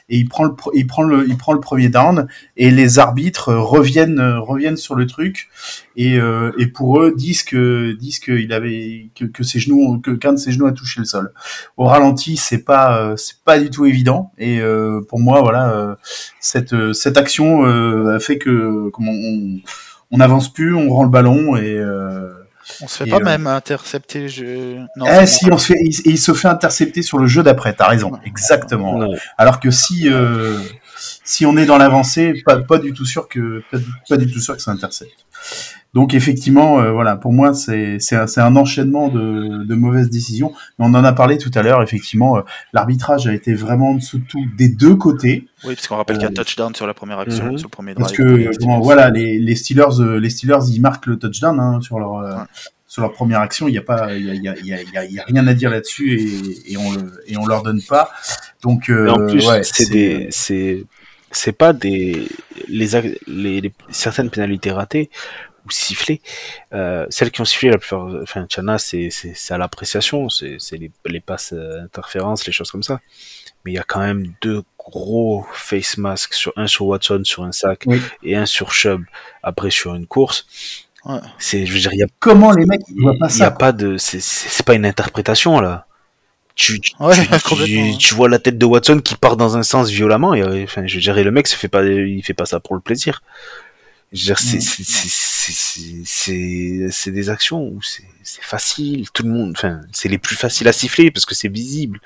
et 0.07 0.17
il 0.17 0.29
prend 0.29 0.43
le 0.43 0.53
il 0.75 0.85
prend 0.85 1.01
le 1.01 1.27
il 1.27 1.35
prend 1.35 1.53
le 1.53 1.59
premier 1.59 1.89
down 1.89 2.27
et 2.57 2.69
les 2.69 2.99
arbitres 2.99 3.51
reviennent 3.53 4.21
reviennent 4.37 4.77
sur 4.77 4.93
le 4.93 5.07
truc 5.07 5.49
et 5.95 6.19
euh, 6.19 6.51
et 6.59 6.67
pour 6.67 7.01
eux 7.01 7.11
disent 7.15 7.41
que 7.41 7.93
disent 7.93 8.19
qu'il 8.19 8.53
avait 8.53 9.09
que, 9.15 9.25
que 9.25 9.43
ses 9.43 9.59
genoux 9.59 9.99
que 9.99 10.11
qu'un 10.11 10.33
de 10.33 10.37
ses 10.37 10.51
genoux 10.51 10.67
a 10.67 10.73
touché 10.73 10.99
le 10.99 11.05
sol. 11.05 11.33
Au 11.77 11.85
ralenti 11.85 12.37
c'est 12.37 12.63
pas 12.63 13.01
euh, 13.01 13.15
c'est 13.17 13.41
pas 13.43 13.59
du 13.59 13.71
tout 13.71 13.85
évident 13.85 14.31
et 14.37 14.59
euh, 14.61 15.01
pour 15.01 15.19
moi 15.19 15.41
voilà 15.41 15.71
euh, 15.71 15.95
cette 16.39 16.93
cette 16.93 17.17
action 17.17 17.65
a 17.65 18.19
fait 18.19 18.37
que 18.37 18.89
comment 18.89 19.11
on 19.11 19.59
on 20.11 20.17
n'avance 20.17 20.51
plus 20.53 20.73
on 20.75 20.89
rend 20.89 21.03
le 21.03 21.09
ballon 21.09 21.55
et 21.55 21.77
euh, 21.77 22.31
On 22.81 22.87
se 22.87 22.97
fait 22.97 23.07
Et, 23.07 23.11
pas 23.11 23.17
euh, 23.17 23.23
même 23.23 23.47
intercepter. 23.47 24.27
Je... 24.27 24.77
Non, 24.95 25.05
eh, 25.21 25.25
si, 25.27 25.45
on 25.51 25.57
se 25.57 25.67
fait, 25.67 25.79
il, 25.81 26.01
il 26.05 26.17
se 26.17 26.33
fait 26.33 26.47
intercepter 26.47 27.01
sur 27.01 27.17
le 27.19 27.27
jeu 27.27 27.43
d'après, 27.43 27.73
t'as 27.73 27.87
raison, 27.87 28.11
exactement. 28.25 28.97
Ouais. 28.97 29.17
Alors 29.37 29.59
que 29.59 29.69
si, 29.71 30.09
euh, 30.09 30.57
si 31.23 31.45
on 31.45 31.57
est 31.57 31.65
dans 31.65 31.77
l'avancée, 31.77 32.41
pas, 32.45 32.57
pas 32.61 32.79
du 32.79 32.91
tout 32.93 33.05
sûr 33.05 33.27
que, 33.27 33.61
pas, 33.71 33.77
du- 33.77 33.85
pas 34.09 34.17
du 34.17 34.31
tout 34.31 34.39
sûr 34.39 34.55
que 34.55 34.61
ça 34.61 34.71
intercepte. 34.71 35.25
Donc 35.95 36.13
effectivement, 36.13 36.79
euh, 36.81 36.91
voilà, 36.91 37.15
pour 37.15 37.31
moi, 37.33 37.53
c'est 37.53 37.97
c'est 37.99 38.15
un, 38.17 38.25
un 38.37 38.55
enchaînement 38.57 39.07
de, 39.07 39.63
de 39.63 39.75
mauvaises 39.75 40.09
décisions. 40.09 40.51
Mais 40.77 40.85
on 40.85 40.93
en 40.93 41.03
a 41.05 41.13
parlé 41.13 41.37
tout 41.37 41.51
à 41.55 41.63
l'heure. 41.63 41.81
Effectivement, 41.81 42.37
euh, 42.37 42.41
l'arbitrage 42.73 43.25
a 43.27 43.33
été 43.33 43.53
vraiment 43.53 43.91
en 43.91 43.95
dessous 43.95 44.19
de 44.19 44.25
tout 44.27 44.45
des 44.57 44.67
deux 44.67 44.95
côtés. 44.95 45.47
Oui, 45.63 45.73
parce 45.75 45.87
qu'on 45.87 45.95
rappelle 45.95 46.17
qu'il 46.17 46.25
y 46.25 46.27
a 46.27 46.31
Euh, 46.31 46.33
touchdown 46.43 46.75
sur 46.75 46.85
la 46.85 46.93
première 46.93 47.19
action, 47.19 47.45
Mhm. 47.45 47.57
sur 47.57 47.67
le 47.67 47.71
premier 47.71 47.93
Parce 47.95 48.11
que 48.11 48.21
euh, 48.23 48.51
bon, 48.59 48.79
voilà, 48.81 49.09
les, 49.09 49.39
les 49.39 49.55
Steelers, 49.55 49.99
euh, 50.01 50.19
les 50.19 50.29
Steelers, 50.29 50.59
ils 50.69 50.81
marquent 50.81 51.05
le 51.07 51.17
touchdown 51.17 51.57
hein, 51.59 51.79
sur 51.81 51.97
leur 51.97 52.17
euh, 52.17 52.35
Ouais. 52.35 52.43
sur 52.87 53.01
leur 53.01 53.13
première 53.13 53.39
action, 53.39 53.67
il 53.67 53.71
n'y 53.71 53.77
a 53.77 53.81
pas, 53.81 54.13
il 54.15 54.25
y 54.25 54.29
a, 54.29 54.33
il 54.33 54.43
y 54.43 54.49
a, 54.49 54.55
y 54.57 54.73
a, 54.73 54.81
il 54.81 54.91
y 54.93 54.97
a- 54.97 55.05
il 55.05 55.13
y 55.13 55.19
a 55.19 55.23
rien 55.23 55.47
à 55.47 55.53
dire 55.53 55.69
là-dessus 55.69 56.19
et, 56.19 56.73
et 56.73 56.77
on 56.77 56.91
le, 56.91 57.11
et 57.27 57.37
on 57.37 57.45
leur 57.45 57.63
donne 57.63 57.81
pas. 57.81 58.09
Donc, 58.63 58.89
euh, 58.89 59.07
Et 59.07 59.09
en 59.11 59.27
plus, 59.27 59.47
ouais, 59.47 59.61
c'est 59.63 60.27
c'est, 60.29 60.83
c'est 61.31 61.51
pas 61.53 61.71
des, 61.73 62.27
les, 62.67 62.87
les- 63.27 63.71
certaines 63.89 64.29
pénalités 64.29 64.71
ratées 64.71 65.09
ou 65.65 65.71
sifflées. 65.71 66.21
Euh, 66.73 67.05
celles 67.09 67.31
qui 67.31 67.41
ont 67.41 67.45
sifflé 67.45 67.69
la 67.69 67.77
plupart, 67.77 68.07
enfin, 68.21 68.45
Chana, 68.47 68.77
c'est, 68.77 69.09
à 69.49 69.57
l'appréciation, 69.57 70.29
c'est, 70.29 70.57
les, 70.71 70.91
les 71.05 71.19
passes 71.19 71.53
euh, 71.53 71.83
interférences, 71.83 72.45
les 72.45 72.53
choses 72.53 72.71
comme 72.71 72.83
ça. 72.83 72.99
Mais 73.63 73.71
il 73.71 73.75
y 73.75 73.79
a 73.79 73.83
quand 73.83 73.99
même 73.99 74.33
deux 74.41 74.61
gros 74.77 75.45
face 75.53 75.97
masks 75.97 76.33
sur 76.33 76.53
un 76.55 76.67
sur 76.67 76.85
Watson 76.85 77.21
sur 77.23 77.43
un 77.43 77.51
sac 77.51 77.83
Oui. 77.87 77.99
et 78.23 78.35
un 78.35 78.45
sur 78.45 78.71
Chubb 78.71 79.03
après 79.41 79.71
sur 79.71 79.95
une 79.95 80.05
course. 80.05 80.45
Ouais. 81.05 81.19
C'est, 81.39 81.65
je 81.65 81.73
veux 81.73 81.79
dire, 81.79 81.93
y 81.93 82.03
a, 82.03 82.07
Comment 82.19 82.51
les 82.51 82.65
mecs 82.65 82.81
ils 82.89 83.01
voient 83.01 83.13
pas 83.19 83.27
il 83.29 83.39
y 83.39 83.41
a 83.41 83.45
ça 83.45 83.51
pas 83.51 83.71
de, 83.71 83.97
c'est, 83.97 84.63
pas 84.65 84.75
une 84.75 84.85
interprétation 84.85 85.59
là. 85.59 85.87
Tu, 86.55 86.79
tu, 86.81 86.93
Ouais, 86.99 87.15
tu, 87.99 88.13
vois 88.13 88.29
la 88.29 88.39
tête 88.39 88.57
de 88.57 88.65
Watson 88.65 88.99
qui 88.99 89.15
part 89.15 89.35
dans 89.35 89.57
un 89.57 89.63
sens 89.63 89.89
violemment 89.89 90.33
et 90.33 90.41
euh, 90.41 90.63
enfin 90.63 90.87
je 90.87 90.99
dirais 90.99 91.23
le 91.23 91.31
mec 91.31 91.47
se 91.47 91.55
fait 91.55 91.67
pas 91.67 91.83
il 91.83 92.23
fait 92.23 92.33
pas 92.33 92.45
ça 92.45 92.61
pour 92.61 92.75
le 92.75 92.81
plaisir 92.81 93.21
c'est 94.39 94.59
Mhm. 95.77 96.89
c'est 96.91 97.11
des 97.11 97.29
actions 97.29 97.61
où 97.67 97.81
c'est 97.81 98.03
facile 98.41 99.09
tout 99.11 99.23
le 99.23 99.29
monde 99.29 99.53
enfin 99.55 99.81
c'est 99.91 100.09
les 100.09 100.17
plus 100.17 100.35
faciles 100.35 100.67
à 100.67 100.71
siffler 100.73 101.11
parce 101.11 101.25
que 101.25 101.35
c'est 101.35 101.47
visible 101.49 101.99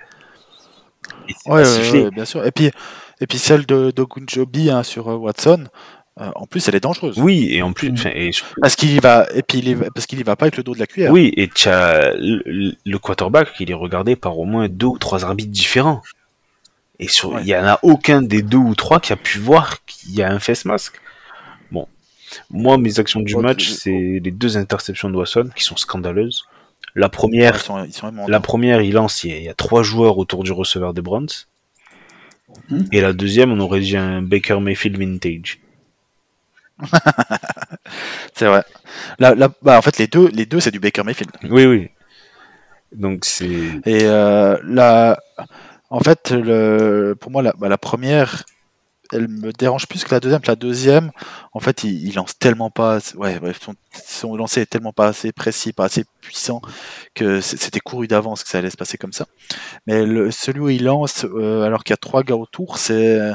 Ouais, 1.46 1.64
bien 2.12 2.26
sûr. 2.26 2.46
Et 2.46 2.52
puis, 2.52 2.72
et 3.22 3.28
puis 3.28 3.38
celle 3.38 3.66
de 3.66 3.92
Dogunjobi 3.92 4.70
hein, 4.70 4.84
sur 4.84 5.10
euh, 5.10 5.16
Watson, 5.16 5.66
euh, 6.20 6.30
en 6.36 6.46
plus, 6.48 6.68
elle 6.68 6.76
est 6.76 6.80
dangereuse. 6.80 7.18
oui 7.20 7.48
et 7.52 7.62
en 7.62 7.72
plus 7.72 7.94
et 8.14 8.32
surtout- 8.32 8.54
Parce 8.62 8.76
qu'il 8.76 8.92
y 8.92 9.00
va, 9.00 9.28
et 9.34 9.42
puis 9.44 9.60
il 9.60 9.68
y 9.68 9.74
va, 9.76 9.86
parce 9.94 10.06
qu'il 10.08 10.20
y 10.20 10.24
va 10.24 10.36
pas 10.36 10.46
avec 10.46 10.58
le 10.58 10.64
dos 10.64 10.74
de 10.74 10.80
la 10.80 10.88
cuillère. 10.88 11.12
oui 11.12 11.32
et 11.38 11.48
tu 11.48 11.70
as 11.70 12.14
le, 12.16 12.74
le 12.84 13.00
quarterback 13.00 13.50
il 13.60 13.70
est 13.72 13.76
regardé 13.76 14.16
par 14.16 14.38
au 14.40 14.46
moins 14.46 14.68
deux 14.68 14.88
ou 14.88 14.98
trois 14.98 15.24
arbitres 15.24 15.52
différents 15.52 16.02
et 17.00 17.08
sur 17.08 17.30
Ouais. 17.34 17.42
il 17.44 17.48
y 17.48 17.56
en 17.56 17.66
a 17.66 17.80
aucun 17.84 18.22
des 18.22 18.42
deux 18.42 18.58
ou 18.58 18.76
trois 18.76 19.00
qui 19.00 19.14
a 19.14 19.16
pu 19.16 19.38
voir 19.40 19.84
qu'il 19.86 20.14
y 20.16 20.22
a 20.24 20.32
un 20.32 20.40
face 20.40 20.66
bon 20.66 20.78
moi 22.50 22.78
mes 22.78 23.00
actions 23.00 23.20
du 23.22 23.36
match 23.36 23.66
tu- 23.68 23.72
c'est 23.74 24.20
les 24.24 24.32
deux 24.32 24.58
interceptions 24.58 25.10
de 25.10 25.16
Watson 25.18 25.50
qui 25.56 25.64
sont 25.64 25.78
scandaleuses 25.78 26.46
la 26.96 27.06
Ouais, 27.08 27.12
première 27.12 27.56
ils 27.56 27.60
sont, 27.62 27.84
ils 27.86 27.94
sont 27.94 28.08
vraiment- 28.08 28.28
la 28.28 28.40
première 28.40 28.82
il 28.82 28.94
lance 28.94 29.24
il 29.24 29.32
y, 29.32 29.34
a, 29.34 29.38
il 29.38 29.44
y 29.44 29.50
a 29.50 29.54
trois 29.54 29.84
joueurs 29.84 30.18
autour 30.18 30.44
du 30.44 30.52
receveur 30.52 30.94
des 30.94 31.02
Browns 31.02 31.30
Mhm. 32.70 32.88
et 32.92 33.02
la 33.02 33.14
deuxième 33.14 33.52
on 33.52 33.60
aurait 33.60 33.80
dit 33.80 33.96
un 33.96 34.22
Baker 34.22 34.60
Mayfield 34.60 34.98
vintage 34.98 35.60
C'est 38.34 38.46
vrai. 38.46 38.64
Là, 39.20 39.36
là, 39.36 39.50
bah, 39.62 39.78
en 39.78 39.82
fait, 39.82 39.98
les 39.98 40.08
deux, 40.08 40.30
les 40.30 40.46
deux, 40.46 40.60
c'est 40.60 40.72
du 40.72 40.80
Baker 40.80 41.04
Mayfield. 41.04 41.32
oui 41.50 41.66
oui 41.66 41.90
donc 42.92 43.24
c'est 43.26 43.46
Et 43.86 44.04
euh, 44.06 44.58
la, 44.64 45.20
en 45.92 46.00
fait, 46.00 46.32
le, 46.32 47.16
pour 47.20 47.30
moi, 47.32 47.44
la, 47.44 47.54
bah, 47.54 47.70
la 47.70 47.78
première, 47.78 48.46
elle 49.12 49.28
me 49.28 49.52
dérange 49.52 49.88
plus 49.88 50.04
que 50.04 50.12
la 50.14 50.20
deuxième. 50.20 50.42
La 50.48 50.56
deuxième, 50.56 51.12
en 51.54 51.60
fait, 51.60 51.84
il, 51.84 52.08
il 52.08 52.16
lance 52.16 52.38
tellement 52.38 52.70
pas. 52.70 53.00
Ouais, 53.16 53.40
bref, 53.40 53.60
son, 53.64 53.74
son 54.08 54.36
lancer 54.36 54.62
est 54.62 54.66
tellement 54.66 54.94
pas 54.94 55.08
assez 55.08 55.32
précis, 55.32 55.74
pas 55.74 55.86
assez 55.86 56.06
puissant 56.22 56.62
que 57.16 57.42
c'était 57.42 57.80
couru 57.80 58.08
d'avance 58.08 58.44
que 58.44 58.50
ça 58.50 58.60
allait 58.60 58.70
se 58.70 58.78
passer 58.78 58.98
comme 58.98 59.14
ça. 59.14 59.26
Mais 59.88 60.06
le, 60.06 60.32
celui 60.32 60.60
où 60.60 60.70
il 60.70 60.84
lance, 60.84 61.26
euh, 61.26 61.64
alors 61.64 61.84
qu'il 61.84 61.94
y 61.94 61.96
a 61.96 61.98
trois 61.98 62.24
gars 62.24 62.36
autour, 62.36 62.78
c'est. 62.78 63.20
euh, 63.20 63.34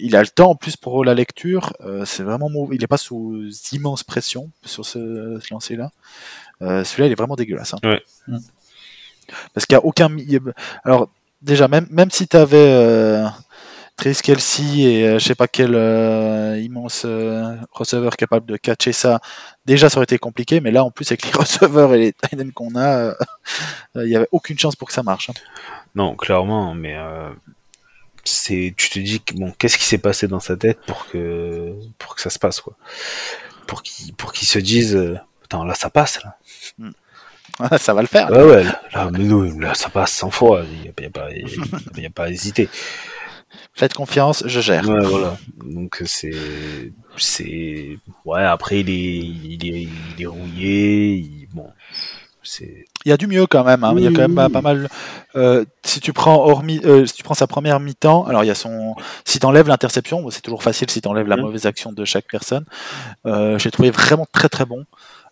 il 0.00 0.16
a 0.16 0.20
le 0.22 0.28
temps 0.28 0.50
en 0.50 0.54
plus 0.56 0.76
pour 0.76 1.04
la 1.04 1.14
lecture. 1.14 1.72
euh, 1.80 2.04
c'est 2.04 2.22
vraiment 2.22 2.50
mauvais. 2.50 2.76
Il 2.76 2.80
n'est 2.80 2.86
pas 2.86 2.96
sous 2.96 3.48
immense 3.72 4.02
pression 4.04 4.50
sur 4.64 4.84
ce, 4.84 5.38
ce 5.40 5.52
lancer-là. 5.54 5.90
Celui-là, 6.60 7.06
il 7.06 7.12
est 7.12 7.14
vraiment 7.14 7.36
dégueulasse. 7.36 7.74
hein. 7.74 7.78
Ouais. 7.82 8.02
Mm. 8.28 8.38
Parce 9.54 9.64
qu'il 9.64 9.76
n'y 9.76 9.82
a 9.82 9.84
aucun. 9.84 10.08
Alors, 10.84 11.08
déjà, 11.40 11.68
même, 11.68 11.86
même 11.90 12.10
si 12.10 12.26
tu 12.26 12.36
avais 12.36 13.24
Trace 14.00 14.22
Kelsey 14.22 14.78
et 14.80 15.06
euh, 15.06 15.18
je 15.18 15.24
sais 15.26 15.34
pas 15.34 15.46
quel 15.46 15.74
euh, 15.74 16.58
immense 16.58 17.02
euh, 17.04 17.54
receveur 17.70 18.16
capable 18.16 18.46
de 18.46 18.56
catcher 18.56 18.92
ça, 18.92 19.20
déjà 19.66 19.90
ça 19.90 19.98
aurait 19.98 20.04
été 20.04 20.18
compliqué. 20.18 20.60
Mais 20.60 20.70
là, 20.70 20.84
en 20.84 20.90
plus, 20.90 21.10
avec 21.12 21.26
les 21.26 21.32
receveurs 21.38 21.92
et 21.94 21.98
les 21.98 22.12
tight 22.14 22.52
qu'on 22.54 22.74
a, 22.76 23.14
il 23.96 24.04
n'y 24.04 24.16
avait 24.16 24.28
aucune 24.32 24.58
chance 24.58 24.74
pour 24.74 24.88
que 24.88 24.94
ça 24.94 25.02
marche. 25.02 25.28
hein. 25.28 25.34
Non, 25.94 26.16
clairement, 26.16 26.74
mais 26.74 26.96
c'est, 28.24 28.72
tu 28.76 28.88
te 28.90 28.98
dis 28.98 29.20
bon, 29.34 29.52
qu'est-ce 29.58 29.76
qui 29.76 29.84
s'est 29.84 29.98
passé 29.98 30.28
dans 30.28 30.40
sa 30.40 30.56
tête 30.56 30.78
pour 30.86 31.06
que 31.08 31.74
pour 31.98 32.14
que 32.14 32.22
ça 32.22 32.30
se 32.30 32.38
passe 32.38 32.60
quoi, 32.60 32.74
pour 33.66 33.82
qu'il 33.82 34.14
pour 34.14 34.34
se 34.34 34.58
dise, 34.58 34.96
euh, 34.96 35.18
putain 35.42 35.64
là 35.66 35.74
ça 35.74 35.90
passe 35.90 36.20
là. 36.22 36.38
ça 37.78 37.92
va 37.92 38.00
le 38.00 38.08
faire. 38.08 38.30
Ouais 38.30 38.42
ouais, 38.44 38.64
là, 38.64 38.80
là, 38.94 39.10
mais 39.12 39.24
non, 39.24 39.42
là 39.58 39.74
ça 39.74 39.88
passe 39.90 40.12
100 40.12 40.30
fois, 40.30 40.62
il 40.70 40.84
y 40.84 40.88
a, 40.88 40.92
a 41.20 41.24
a- 41.24 42.06
a 42.06 42.10
pas 42.10 42.24
à 42.24 42.28
hésiter. 42.30 42.68
Faites 43.72 43.94
confiance, 43.94 44.42
je 44.46 44.60
gère. 44.60 44.88
Ouais 44.88 45.04
voilà, 45.04 45.36
donc 45.64 46.02
c'est 46.04 46.30
c'est 47.16 47.98
ouais 48.24 48.42
après 48.44 48.80
il 48.80 48.90
est 48.90 49.18
il 49.18 49.74
est 49.74 49.88
il 50.16 50.22
est 50.22 50.26
rouillé, 50.26 51.14
il- 51.14 51.48
bon 51.52 51.66
c'est 52.42 52.84
Il 53.04 53.10
y 53.10 53.12
a 53.12 53.16
du 53.18 53.26
mieux 53.26 53.46
quand 53.46 53.64
même. 53.64 53.84
hein. 53.84 53.94
Il 53.96 54.02
y 54.02 54.06
a 54.06 54.10
quand 54.10 54.26
même 54.26 54.34
pas, 54.50 54.62
mal. 54.62 54.88
euh, 55.36 55.64
si 55.84 56.00
tu 56.00 56.12
prends 56.14 56.36
hormis, 56.46 56.80
euh, 56.84 57.04
si 57.06 57.12
tu 57.14 57.22
prends 57.22 57.34
sa 57.34 57.46
première 57.46 57.80
mi-temps, 57.80 58.24
alors 58.24 58.44
il 58.44 58.46
y 58.46 58.50
a 58.50 58.54
son. 58.54 58.94
Si 59.26 59.38
t'enlèves 59.38 59.68
l'interception, 59.68 60.28
c'est 60.30 60.40
toujours 60.40 60.62
facile 60.62 60.90
si 60.90 61.00
t'enlèves 61.02 61.28
la 61.28 61.36
mauvaise 61.36 61.66
action 61.66 61.92
de 61.92 62.04
chaque 62.04 62.26
personne. 62.30 62.64
Euh, 63.26 63.58
J'ai 63.58 63.70
trouvé 63.70 63.90
vraiment 63.90 64.26
très 64.32 64.48
très 64.48 64.64
bon. 64.64 64.84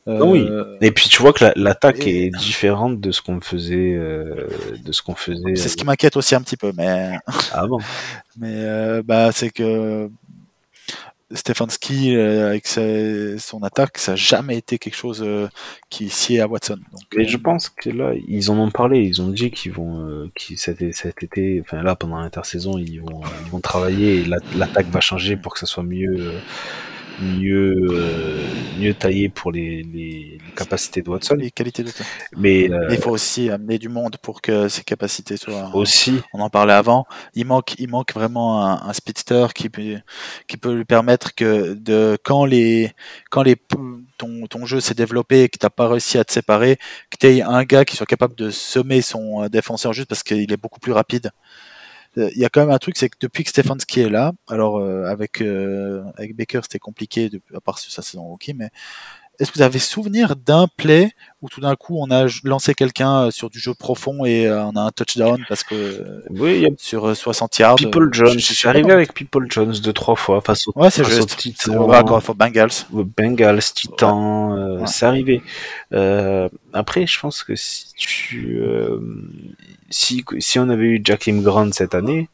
Euh, 0.08 0.18
Ah 0.22 0.24
oui. 0.24 0.48
Et 0.80 0.90
puis 0.90 1.08
tu 1.08 1.20
vois 1.22 1.32
que 1.32 1.44
la- 1.44 1.52
l'attaque 1.54 2.06
Et- 2.06 2.26
est 2.26 2.30
différente 2.30 2.98
de 3.00 3.10
ce 3.10 3.20
qu'on 3.22 3.40
faisait 3.40 3.94
euh, 3.94 4.48
de 4.84 4.90
ce 4.92 5.02
qu'on 5.02 5.14
faisait 5.14 5.54
C'est 5.54 5.68
ce 5.68 5.76
qui 5.76 5.84
m'inquiète 5.84 6.16
aussi 6.16 6.34
un 6.34 6.40
petit 6.40 6.56
peu, 6.56 6.72
mais 6.76 7.18
avant. 7.52 7.78
mais 8.38 8.54
euh, 8.54 9.02
bah 9.04 9.30
c'est 9.32 9.50
que 9.50 10.08
Stefanski 11.34 12.16
euh, 12.16 12.48
avec 12.48 12.66
son 12.66 13.62
attaque, 13.62 13.98
ça 13.98 14.12
n'a 14.12 14.16
jamais 14.16 14.56
été 14.56 14.78
quelque 14.78 14.96
chose 14.96 15.22
euh, 15.22 15.46
qui 15.90 16.08
sied 16.08 16.40
à 16.40 16.46
Watson. 16.48 16.76
Donc, 16.90 17.02
Mais 17.14 17.24
euh, 17.26 17.28
je 17.28 17.36
pense 17.36 17.68
que 17.68 17.90
là, 17.90 18.14
ils 18.26 18.50
en 18.50 18.58
ont 18.58 18.70
parlé, 18.70 19.00
ils 19.00 19.20
ont 19.20 19.28
dit 19.28 19.50
qu'ils 19.50 19.72
vont, 19.72 20.08
euh, 20.08 20.30
cet, 20.56 20.78
cet 20.94 21.22
été, 21.22 21.60
enfin 21.62 21.82
là 21.82 21.96
pendant 21.96 22.18
l'intersaison, 22.18 22.78
ils 22.78 23.02
vont, 23.02 23.22
euh, 23.22 23.26
ils 23.44 23.50
vont 23.50 23.60
travailler 23.60 24.20
et 24.22 24.24
l'attaque 24.56 24.86
va 24.88 25.00
changer 25.00 25.36
pour 25.36 25.52
que 25.52 25.58
ça 25.58 25.66
soit 25.66 25.82
mieux, 25.82 26.16
euh, 26.18 26.38
mieux, 27.20 27.76
euh, 27.90 28.27
mieux 28.78 28.94
taillé 28.94 29.28
pour 29.28 29.52
les, 29.52 29.82
les, 29.82 30.38
les 30.44 30.52
capacités 30.56 31.02
de 31.02 31.10
Watson. 31.10 31.34
les 31.34 31.50
qualités 31.50 31.82
de 31.82 31.90
Mais 32.36 32.70
euh, 32.70 32.86
Mais 32.88 32.94
il 32.94 33.00
faut 33.00 33.10
aussi 33.10 33.50
amener 33.50 33.78
du 33.78 33.88
monde 33.88 34.16
pour 34.22 34.40
que 34.40 34.68
ses 34.68 34.82
capacités 34.82 35.36
soient. 35.36 35.70
aussi, 35.74 36.20
On 36.32 36.40
en 36.40 36.50
parlait 36.50 36.72
avant. 36.72 37.06
Il 37.34 37.46
manque, 37.46 37.74
il 37.78 37.88
manque 37.88 38.12
vraiment 38.14 38.64
un, 38.64 38.88
un 38.88 38.92
speedster 38.92 39.46
qui 39.54 39.68
peut, 39.68 39.96
qui 40.46 40.56
peut 40.56 40.74
lui 40.74 40.84
permettre 40.84 41.34
que 41.34 41.74
de 41.74 42.18
quand 42.24 42.44
les, 42.44 42.92
quand 43.30 43.42
les, 43.42 43.56
ton, 44.18 44.46
ton 44.48 44.66
jeu 44.66 44.80
s'est 44.80 44.94
développé 44.94 45.44
et 45.44 45.48
que 45.48 45.58
t'as 45.58 45.70
pas 45.70 45.88
réussi 45.88 46.18
à 46.18 46.24
te 46.24 46.32
séparer, 46.32 46.76
que 47.10 47.16
tu 47.18 47.26
aies 47.26 47.42
un 47.42 47.64
gars 47.64 47.84
qui 47.84 47.96
soit 47.96 48.06
capable 48.06 48.34
de 48.34 48.50
semer 48.50 49.02
son 49.02 49.44
euh, 49.44 49.48
défenseur 49.48 49.92
juste 49.92 50.08
parce 50.08 50.22
qu'il 50.22 50.52
est 50.52 50.56
beaucoup 50.56 50.80
plus 50.80 50.92
rapide. 50.92 51.30
Euh, 52.18 52.30
Il 52.34 52.40
y 52.40 52.44
a 52.44 52.48
quand 52.48 52.60
même 52.60 52.70
un 52.70 52.78
truc, 52.78 52.96
c'est 52.98 53.08
que 53.08 53.16
depuis 53.20 53.44
que 53.44 53.50
Stefanski 53.50 54.00
est 54.00 54.10
là, 54.10 54.32
alors 54.48 54.78
euh, 54.78 55.04
avec 55.04 55.40
euh, 55.40 56.02
avec 56.16 56.36
Baker 56.36 56.60
c'était 56.62 56.78
compliqué, 56.78 57.30
à 57.54 57.60
part 57.60 57.78
sa 57.78 58.02
saison 58.02 58.24
rookie, 58.24 58.54
mais 58.54 58.70
est-ce 59.38 59.52
que 59.52 59.58
vous 59.58 59.62
avez 59.62 59.78
souvenir 59.78 60.34
d'un 60.36 60.66
play 60.76 61.12
où 61.42 61.48
tout 61.48 61.60
d'un 61.60 61.76
coup 61.76 61.96
on 62.00 62.10
a 62.10 62.26
lancé 62.42 62.74
quelqu'un 62.74 63.26
euh, 63.26 63.30
sur 63.30 63.50
du 63.50 63.60
jeu 63.60 63.72
profond 63.74 64.24
et 64.24 64.46
euh, 64.48 64.64
on 64.64 64.74
a 64.74 64.80
un 64.80 64.90
touchdown 64.90 65.44
parce 65.48 65.62
que 65.62 65.74
euh, 65.76 66.22
oui, 66.30 66.54
il 66.56 66.62
y 66.62 66.66
a 66.66 66.70
sur 66.76 67.06
euh, 67.08 67.14
60 67.14 67.56
yards. 67.58 67.76
People 67.76 68.08
euh, 68.08 68.12
Jones. 68.12 68.32
je- 68.38 68.52
suis 68.52 68.66
arrivé 68.68 68.90
avec 68.92 69.14
People 69.14 69.46
Jones 69.48 69.72
deux 69.82 69.92
trois 69.92 70.16
fois 70.16 70.40
face 70.40 70.66
au 70.66 70.72
Ouais, 70.74 70.90
c'est 70.90 71.02
aux 71.02 71.04
juste. 71.04 71.36
Titans. 71.36 71.74
Faut 72.20 72.34
Bengals. 72.34 72.70
aux 72.92 73.04
Bengals, 73.04 73.62
Titans, 73.74 74.52
euh, 74.58 74.78
Ouais. 74.80 74.86
c'est 74.86 75.06
arrivé. 75.06 75.42
Euh, 75.92 76.48
après, 76.72 77.06
je 77.06 77.20
pense 77.20 77.44
que 77.44 77.54
si 77.54 77.92
tu, 77.96 78.58
euh, 78.60 78.98
si, 79.90 80.24
si 80.40 80.58
on 80.58 80.68
avait 80.68 80.86
eu 80.86 81.00
Jacqueline 81.04 81.42
Grant 81.42 81.70
cette 81.72 81.94
année, 81.94 82.28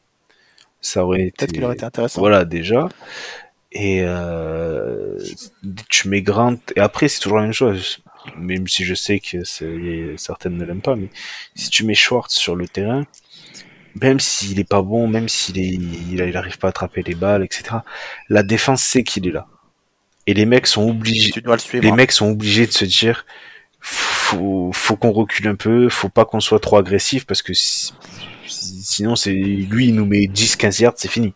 ça 0.80 1.05
aurait 1.05 1.22
été, 1.28 1.32
Peut-être 1.32 1.52
qu'il 1.52 1.64
aurait 1.64 1.74
été 1.74 1.84
intéressant. 1.84 2.20
voilà 2.20 2.44
déjà. 2.44 2.88
Et 3.74 4.02
euh, 4.04 5.18
tu 5.88 6.08
mets 6.08 6.22
Grant 6.22 6.56
et 6.76 6.80
après 6.80 7.08
c'est 7.08 7.20
toujours 7.20 7.38
la 7.38 7.44
même 7.44 7.52
chose. 7.52 7.98
Même 8.38 8.68
si 8.68 8.84
je 8.84 8.94
sais 8.94 9.18
que 9.20 9.44
certaines 10.16 10.56
ne 10.56 10.64
l'aiment 10.64 10.80
pas, 10.80 10.96
mais 10.96 11.10
si 11.54 11.68
tu 11.70 11.84
mets 11.84 11.94
Schwartz 11.94 12.34
sur 12.34 12.56
le 12.56 12.66
terrain, 12.68 13.04
même 14.00 14.18
s'il 14.20 14.58
est 14.60 14.68
pas 14.68 14.80
bon, 14.80 15.06
même 15.08 15.28
s'il 15.28 15.58
est, 15.58 15.66
il, 15.68 16.20
il 16.22 16.36
arrive 16.36 16.56
pas 16.58 16.68
à 16.68 16.70
attraper 16.70 17.02
les 17.02 17.14
balles, 17.14 17.42
etc. 17.44 17.76
La 18.30 18.42
défense 18.42 18.82
sait 18.82 19.02
qu'il 19.02 19.26
est 19.26 19.32
là. 19.32 19.46
Et 20.26 20.32
les 20.34 20.46
mecs 20.46 20.66
sont 20.66 20.88
obligés, 20.88 21.30
Tu 21.32 21.42
dois 21.42 21.56
le 21.56 21.60
suivre. 21.60 21.84
les 21.84 21.90
hein. 21.90 21.96
mecs 21.96 22.12
sont 22.12 22.30
obligés 22.30 22.66
de 22.66 22.72
se 22.72 22.86
dire, 22.86 23.26
faut, 23.80 24.70
faut 24.72 24.96
qu'on 24.96 25.12
recule 25.12 25.48
un 25.48 25.54
peu, 25.54 25.90
faut 25.90 26.08
pas 26.08 26.24
qu'on 26.24 26.40
soit 26.40 26.60
trop 26.60 26.78
agressif 26.78 27.26
parce 27.26 27.42
que 27.42 27.52
si- 27.52 27.92
si- 28.46 28.82
sinon 28.82 29.16
c'est 29.16 29.32
lui 29.34 29.88
il 29.88 29.94
nous 29.94 30.06
met 30.06 30.26
10-15 30.26 30.80
yards, 30.80 30.94
c'est 30.96 31.10
fini. 31.10 31.34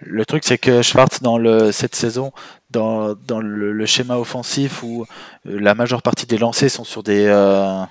Le 0.00 0.24
truc, 0.26 0.44
c'est 0.44 0.58
que 0.58 0.82
Schwartz, 0.82 1.20
dans 1.22 1.38
le, 1.38 1.72
cette 1.72 1.94
saison, 1.94 2.32
dans, 2.70 3.14
dans 3.14 3.40
le, 3.40 3.72
le 3.72 3.86
schéma 3.86 4.16
offensif 4.18 4.82
où 4.82 5.04
euh, 5.46 5.58
la 5.60 5.74
majeure 5.74 6.02
partie 6.02 6.26
des 6.26 6.38
lancers 6.38 6.70
sont 6.70 6.84
sur 6.84 7.02
des 7.02 7.24
euh, 7.26 7.82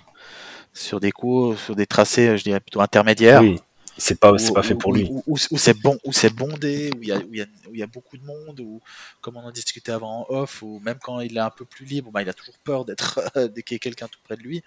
sur 0.73 0.99
des 0.99 1.11
coups, 1.11 1.59
sur 1.59 1.75
des 1.75 1.85
tracés, 1.85 2.37
je 2.37 2.43
dirais 2.43 2.59
plutôt 2.59 2.81
intermédiaires. 2.81 3.41
Oui, 3.41 3.59
c'est 3.97 4.19
pas, 4.19 4.37
c'est 4.37 4.49
où- 4.49 4.53
pas 4.53 4.61
fait 4.63 4.73
où- 4.73 4.77
pour 4.77 4.91
où- 4.91 4.95
lui. 4.95 5.07
Où, 5.09 5.23
où- 5.27 5.37
où 5.51 5.57
c'est 5.57 5.73
bon, 5.79 5.97
où 6.03 6.11
c'est 6.11 6.29
bondé, 6.33 6.91
où 6.97 7.01
il 7.01 7.07
y 7.09 7.13
où 7.13 7.33
y 7.33 7.41
où 7.69 7.75
y 7.75 7.81
a 7.83 7.87
beaucoup 7.87 8.17
de 8.17 8.25
monde, 8.25 8.59
ou 8.59 8.81
comme 9.21 9.37
on 9.37 9.41
en 9.43 9.51
discutait 9.51 9.93
avant 9.93 10.25
en 10.29 10.33
off, 10.33 10.61
ou 10.63 10.79
même 10.83 10.97
quand 11.01 11.21
il 11.21 11.35
est 11.37 11.39
un 11.41 11.49
peu 11.49 11.63
plus 11.65 11.85
libre, 11.85 12.11
bah, 12.11 12.21
il 12.21 12.29
a 12.29 12.33
toujours 12.33 12.57
peur 12.63 12.83
d'être 12.85 13.21
qu'il 13.65 13.71
y 13.71 13.75
ait 13.75 13.79
quelqu'un 13.79 14.07
tout 14.07 14.19
près 14.25 14.35
de 14.35 14.41
lui. 14.41 14.63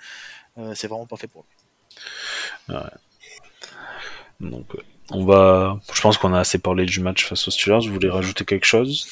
Euh, 0.56 0.72
c'est 0.74 0.88
vraiment 0.88 1.06
pas 1.06 1.16
fait 1.16 1.26
pour 1.28 1.44
lui. 2.68 2.74
Donc, 4.40 4.74
euh, 4.74 4.82
on 5.12 5.24
va. 5.24 5.78
Je 5.92 6.00
pense 6.00 6.18
qu'on 6.18 6.34
a 6.34 6.40
assez 6.40 6.58
parlé 6.58 6.84
du 6.84 7.00
match 7.00 7.26
face 7.26 7.46
aux 7.48 7.50
Steelers. 7.50 7.86
Vous 7.86 7.92
voulez 7.94 8.10
rajouter 8.10 8.44
quelque 8.44 8.66
chose? 8.66 9.06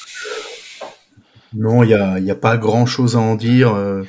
Non, 1.55 1.83
il 1.83 1.89
y 1.89 1.93
a, 1.93 2.19
y 2.19 2.29
a 2.31 2.35
pas 2.35 2.57
grand 2.57 2.85
chose 2.85 3.15
à 3.15 3.19
en 3.19 3.35
dire. 3.35 3.73
Euh, 3.73 4.03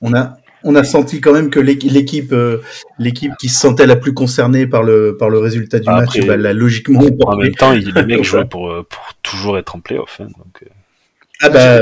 on 0.00 0.12
a, 0.14 0.36
on 0.62 0.74
a 0.76 0.84
senti 0.84 1.20
quand 1.20 1.32
même 1.32 1.50
que 1.50 1.58
l'équ- 1.58 1.90
l'équipe, 1.90 2.32
euh, 2.32 2.58
l'équipe 2.98 3.32
qui 3.40 3.48
se 3.48 3.58
sentait 3.58 3.86
la 3.86 3.96
plus 3.96 4.12
concernée 4.14 4.66
par 4.66 4.82
le, 4.82 5.16
par 5.16 5.30
le 5.30 5.38
résultat 5.38 5.78
du 5.80 5.88
Après- 5.88 6.02
match, 6.20 6.26
ben, 6.26 6.40
l'a 6.40 6.52
logiquement 6.52 7.00
En 7.26 7.36
même 7.36 7.54
temps, 7.54 7.72
il- 7.72 7.92
les 7.92 8.04
mecs 8.04 8.22
jouaient 8.24 8.44
pour, 8.44 8.68
pour 8.88 9.08
toujours 9.22 9.58
être 9.58 9.74
en 9.74 9.80
playoff. 9.80 10.20
hein, 10.20 10.26
donc, 10.26 10.62
euh, 10.62 10.66
Ah 11.42 11.48
bah, 11.48 11.80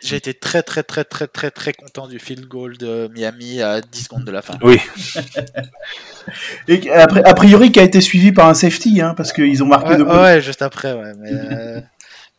J'ai- 0.00 0.16
été 0.16 0.32
très 0.34 0.62
très 0.62 0.82
très 0.82 1.04
très 1.04 1.26
très 1.26 1.50
très 1.50 1.72
content 1.72 2.06
du 2.08 2.18
field 2.18 2.46
goal 2.46 2.76
de 2.78 3.08
Miami 3.14 3.60
à 3.60 3.80
10 3.80 4.04
secondes 4.04 4.24
de 4.24 4.30
la 4.30 4.42
fin. 4.42 4.58
Oui, 4.62 4.78
Et 6.68 6.90
après, 6.90 7.22
a 7.24 7.34
priori, 7.34 7.72
qui 7.72 7.80
a 7.80 7.82
été 7.82 8.00
suivi 8.00 8.32
par 8.32 8.48
un 8.48 8.54
safety, 8.54 9.00
hein, 9.00 9.14
parce 9.16 9.32
qu'ils 9.32 9.62
ont 9.62 9.66
marqué 9.66 9.90
Ouais, 9.90 9.96
deux 9.98 10.04
points. 10.04 10.22
ouais, 10.22 10.40
juste 10.40 10.62
après, 10.62 10.92
ouais. 10.94 11.12
Mais, 11.18 11.30
euh, 11.32 11.80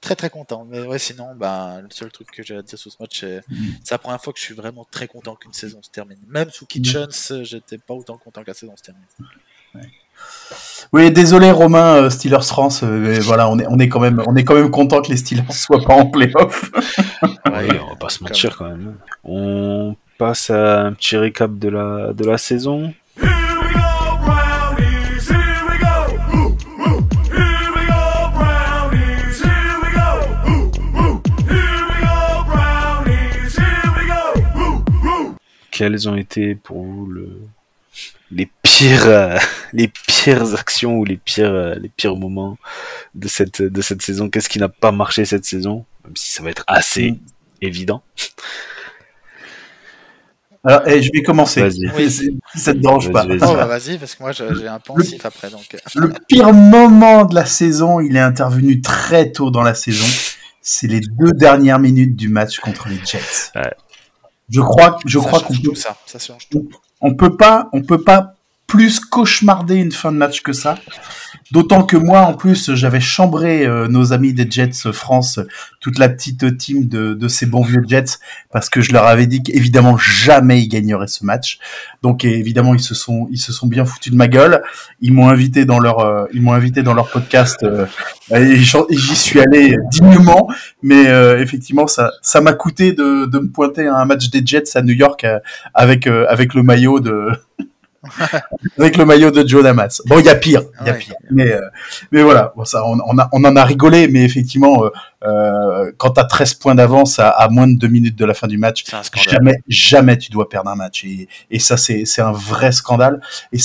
très 0.01 0.15
très 0.15 0.30
content. 0.30 0.65
Mais 0.69 0.82
ouais, 0.82 0.99
sinon, 0.99 1.36
bah, 1.36 1.80
le 1.82 1.88
seul 1.91 2.11
truc 2.11 2.32
que 2.32 2.43
j'ai 2.43 2.55
à 2.57 2.61
dire 2.61 2.80
sur 2.80 2.91
ce 2.91 2.97
match, 2.99 3.19
c'est 3.19 3.41
c'est 3.84 3.93
la 3.93 3.97
première 3.99 4.21
fois 4.21 4.34
que 4.34 4.39
je 4.39 4.45
suis 4.45 4.55
vraiment 4.55 4.86
très 4.89 5.07
content 5.07 5.36
qu'une 5.36 5.53
saison 5.53 5.80
se 5.82 5.89
termine. 5.89 6.17
Même 6.28 6.49
sous 6.49 6.65
Kitchens, 6.65 7.43
j'étais 7.43 7.78
pas 7.78 7.93
autant 7.93 8.17
content 8.17 8.41
que 8.41 8.47
la 8.49 8.53
saison 8.53 8.74
se 8.78 8.84
termine. 8.84 9.93
Oui, 10.93 11.09
désolé 11.11 11.49
Romain, 11.49 11.95
euh, 11.95 12.09
Steelers 12.11 12.43
France, 12.43 12.84
euh, 12.84 12.99
mais 12.99 13.20
voilà, 13.20 13.49
on 13.49 13.57
est, 13.57 13.66
on 13.68 13.80
est 13.80 13.89
quand 13.89 13.99
même, 13.99 14.22
on 14.28 14.36
est 14.36 14.43
quand 14.43 14.53
même 14.53 14.70
content 14.70 15.01
que 15.01 15.09
les 15.09 15.18
Steelers 15.18 15.43
soient 15.49 15.82
pas 15.82 15.95
en 15.95 16.05
playoff. 16.05 16.70
oui, 17.24 17.80
on 17.84 17.89
va 17.89 17.95
pas 17.99 18.09
se 18.09 18.24
mentir 18.24 18.55
quand 18.55 18.70
même. 18.70 18.93
On 19.24 19.95
passe 20.20 20.51
à 20.51 20.82
un 20.82 20.93
petit 20.93 21.18
récap 21.18 21.57
de 21.57 21.70
la, 21.70 22.14
de 22.14 22.24
la 22.24 22.38
saison. 22.38 22.93
Here 23.18 23.26
we 23.26 23.74
go, 23.74 24.18
Brownies. 24.24 25.28
Here 25.30 25.66
we 25.68 25.80
go. 25.80 25.95
Ooh, 26.36 26.57
ooh. 26.86 27.07
Here 27.32 27.72
we 27.74 27.86
go, 27.88 28.30
Brownies. 28.38 29.41
Here 29.41 29.78
we 29.82 29.89
go. 29.97 30.07
Ooh, 30.47 30.70
ooh. 30.99 31.22
Here 31.49 31.86
we 31.89 31.97
go, 32.05 32.43
Brownies. 32.45 33.55
Here 33.55 33.89
we 33.97 34.03
go. 34.05 34.24
Ooh, 34.59 34.84
ooh. 35.07 35.36
Quelles 35.72 36.07
ont 36.07 36.16
été 36.16 36.53
pour 36.53 36.84
vous 36.84 37.07
le... 37.07 37.30
les 38.84 38.89
pires, 38.89 39.07
euh, 39.07 39.38
les 39.73 39.88
pires 39.88 40.55
actions 40.55 40.97
ou 40.97 41.05
les 41.05 41.17
pires, 41.17 41.51
euh, 41.51 41.75
les 41.75 41.89
pires 41.89 42.15
moments 42.15 42.57
de 43.15 43.27
cette, 43.27 43.61
de 43.61 43.81
cette 43.81 44.01
saison 44.01 44.29
Qu'est-ce 44.29 44.49
qui 44.49 44.59
n'a 44.59 44.69
pas 44.69 44.91
marché 44.91 45.25
cette 45.25 45.45
saison? 45.45 45.86
Même 46.03 46.15
si 46.15 46.31
ça 46.31 46.43
va 46.43 46.49
être 46.49 46.63
assez 46.67 47.19
Mm. 47.63 47.65
évident. 47.67 48.03
Alors, 50.65 50.81
eh, 50.88 51.01
je 51.01 51.09
vais 51.13 51.23
commencer. 51.23 51.61
Vas-y. 51.61 52.09
Si 52.09 52.29
si 52.53 52.59
ça 52.59 52.73
te 52.73 52.77
dérange 52.77 53.11
pas. 53.11 53.25
Vas-y, 53.25 53.38
vas-y. 53.38 53.49
Oh, 53.51 53.55
bah 53.55 53.65
vas-y, 53.65 53.97
parce 53.97 54.15
que 54.15 54.23
moi 54.23 54.31
j'ai 54.31 54.67
un 54.67 54.79
pensif 54.79 55.25
après. 55.25 55.49
Donc, 55.49 55.75
euh, 55.75 55.77
Le 55.95 56.13
pire 56.27 56.53
moment 56.53 57.25
de 57.25 57.36
la 57.36 57.45
saison, 57.45 57.99
il 57.99 58.15
est 58.15 58.21
intervenu 58.21 58.79
très 58.81 59.31
tôt 59.31 59.51
dans 59.51 59.63
la 59.63 59.75
saison. 59.75 60.05
C'est 60.61 60.88
les 60.88 61.01
deux 61.01 61.34
dernières 61.34 61.79
minutes 61.79 62.15
du 62.15 62.29
match 62.29 62.59
contre 62.59 62.88
les 62.88 62.97
Jets. 63.03 63.51
Ouais. 63.55 63.73
Je 64.49 64.61
crois, 64.61 64.99
je 65.05 65.19
ça 65.19 65.25
crois 65.25 65.39
qu'on 65.41 65.53
peut, 65.53 65.61
tout 65.61 65.75
ça. 65.75 65.97
Ça 66.05 66.19
change 66.19 66.47
tout. 66.49 66.69
on 67.01 67.15
peut 67.15 67.36
pas, 67.36 67.69
on 67.73 67.81
peut 67.81 68.01
pas 68.01 68.32
plus 68.68 68.99
cauchemarder 68.99 69.76
une 69.76 69.91
fin 69.91 70.11
de 70.11 70.18
match 70.18 70.41
que 70.41 70.53
ça. 70.53 70.78
D'autant 71.51 71.84
que 71.84 71.97
moi, 71.97 72.22
en 72.22 72.34
plus, 72.34 72.74
j'avais 72.74 72.99
chambré 72.99 73.66
euh, 73.66 73.88
nos 73.88 74.14
amis 74.14 74.34
des 74.34 74.49
Jets 74.49 74.88
euh, 74.88 74.91
France, 74.91 75.39
toute 75.80 75.99
la 75.99 76.09
petite 76.09 76.57
team 76.57 76.88
de, 76.88 77.14
de 77.14 77.28
ces 77.28 77.45
bons 77.45 77.64
vieux 77.64 77.84
Jets, 77.88 78.18
parce 78.51 78.70
que 78.70 78.82
je 78.82 78.91
leur 78.93 79.05
avais 79.05 79.28
dit 79.28 79.43
qu'évidemment 79.43 79.97
jamais 79.97 80.61
ils 80.61 80.68
gagneraient 80.68 81.07
ce 81.07 81.26
match. 81.26 81.59
Donc 82.01 82.26
évidemment 82.26 82.74
ils 82.74 82.82
se 82.82 82.95
sont 82.95 83.28
ils 83.32 83.38
se 83.38 83.53
sont 83.53 83.68
bien 83.68 83.86
foutus 83.86 84.11
de 84.11 84.18
ma 84.18 84.28
gueule. 84.28 84.64
Ils 85.01 85.14
m'ont 85.14 85.30
invité 85.30 85.66
dans 85.66 85.80
leur 85.80 85.99
euh, 85.99 86.26
ils 86.34 86.41
m'ont 86.41 86.53
invité 86.53 86.84
dans 86.84 86.93
leur 86.93 87.09
podcast 87.09 87.57
euh, 87.64 87.86
et 88.32 88.57
j'y 88.57 89.16
suis 89.16 89.39
allé 89.39 89.76
dignement. 89.91 90.49
Mais 90.82 91.07
euh, 91.07 91.39
effectivement 91.41 91.88
ça 91.88 92.11
ça 92.22 92.41
m'a 92.41 92.53
coûté 92.53 92.93
de, 92.93 93.26
de 93.26 93.39
me 93.39 93.49
pointer 93.49 93.88
à 93.88 93.95
un 93.95 94.05
match 94.05 94.30
des 94.30 94.45
Jets 94.45 94.76
à 94.76 94.82
New 94.82 94.93
York 94.93 95.24
euh, 95.24 95.39
avec 95.74 96.07
avec 96.07 96.53
le 96.53 96.64
maillot 96.64 96.99
de 96.99 97.30
avec 98.78 98.97
le 98.97 99.06
maillot 99.06 99.32
de 99.32 99.47
Joe 99.47 99.64
Damas. 99.64 100.01
Bon, 100.06 100.20
il 100.20 100.26
y 100.26 100.30
a 100.30 100.36
pire, 100.36 100.62
il 100.82 100.88
y 100.88 100.89
a 100.89 100.93
pire. 100.93 101.16
Mais 101.32 101.51
euh, 101.51 101.62
mais 102.12 102.22
voilà, 102.22 102.54
bon, 102.56 102.66
ça 102.66 102.84
on, 102.86 102.99
on, 103.06 103.18
a, 103.18 103.30
on 103.32 103.43
en 103.45 103.56
a 103.56 103.64
rigolé, 103.64 104.08
mais 104.08 104.24
effectivement, 104.24 104.84
euh, 104.84 104.89
euh, 105.26 105.91
quand 105.97 106.12
t'as 106.12 106.26
13 106.26 106.56
points 106.56 106.76
d'avance 106.76 107.20
à, 107.20 107.30
à 107.30 107.47
moins 107.49 107.68
de 107.68 107.78
deux 107.78 107.88
minutes 107.88 108.18
de 108.18 108.26
la 108.26 108.34
fin 108.34 108.47
du 108.47 108.58
match, 108.58 108.84
jamais 109.30 109.56
jamais 109.68 110.18
tu 110.18 110.32
dois 110.32 110.49
perdre 110.49 110.70
un 110.70 110.76
match. 110.76 111.04
Et, 111.06 111.28
et 111.49 111.60
ça 111.60 111.78
c'est 111.78 112.04
un 112.22 112.32
vrai 112.34 112.72
scandale. 112.72 113.22
Et 113.54 113.58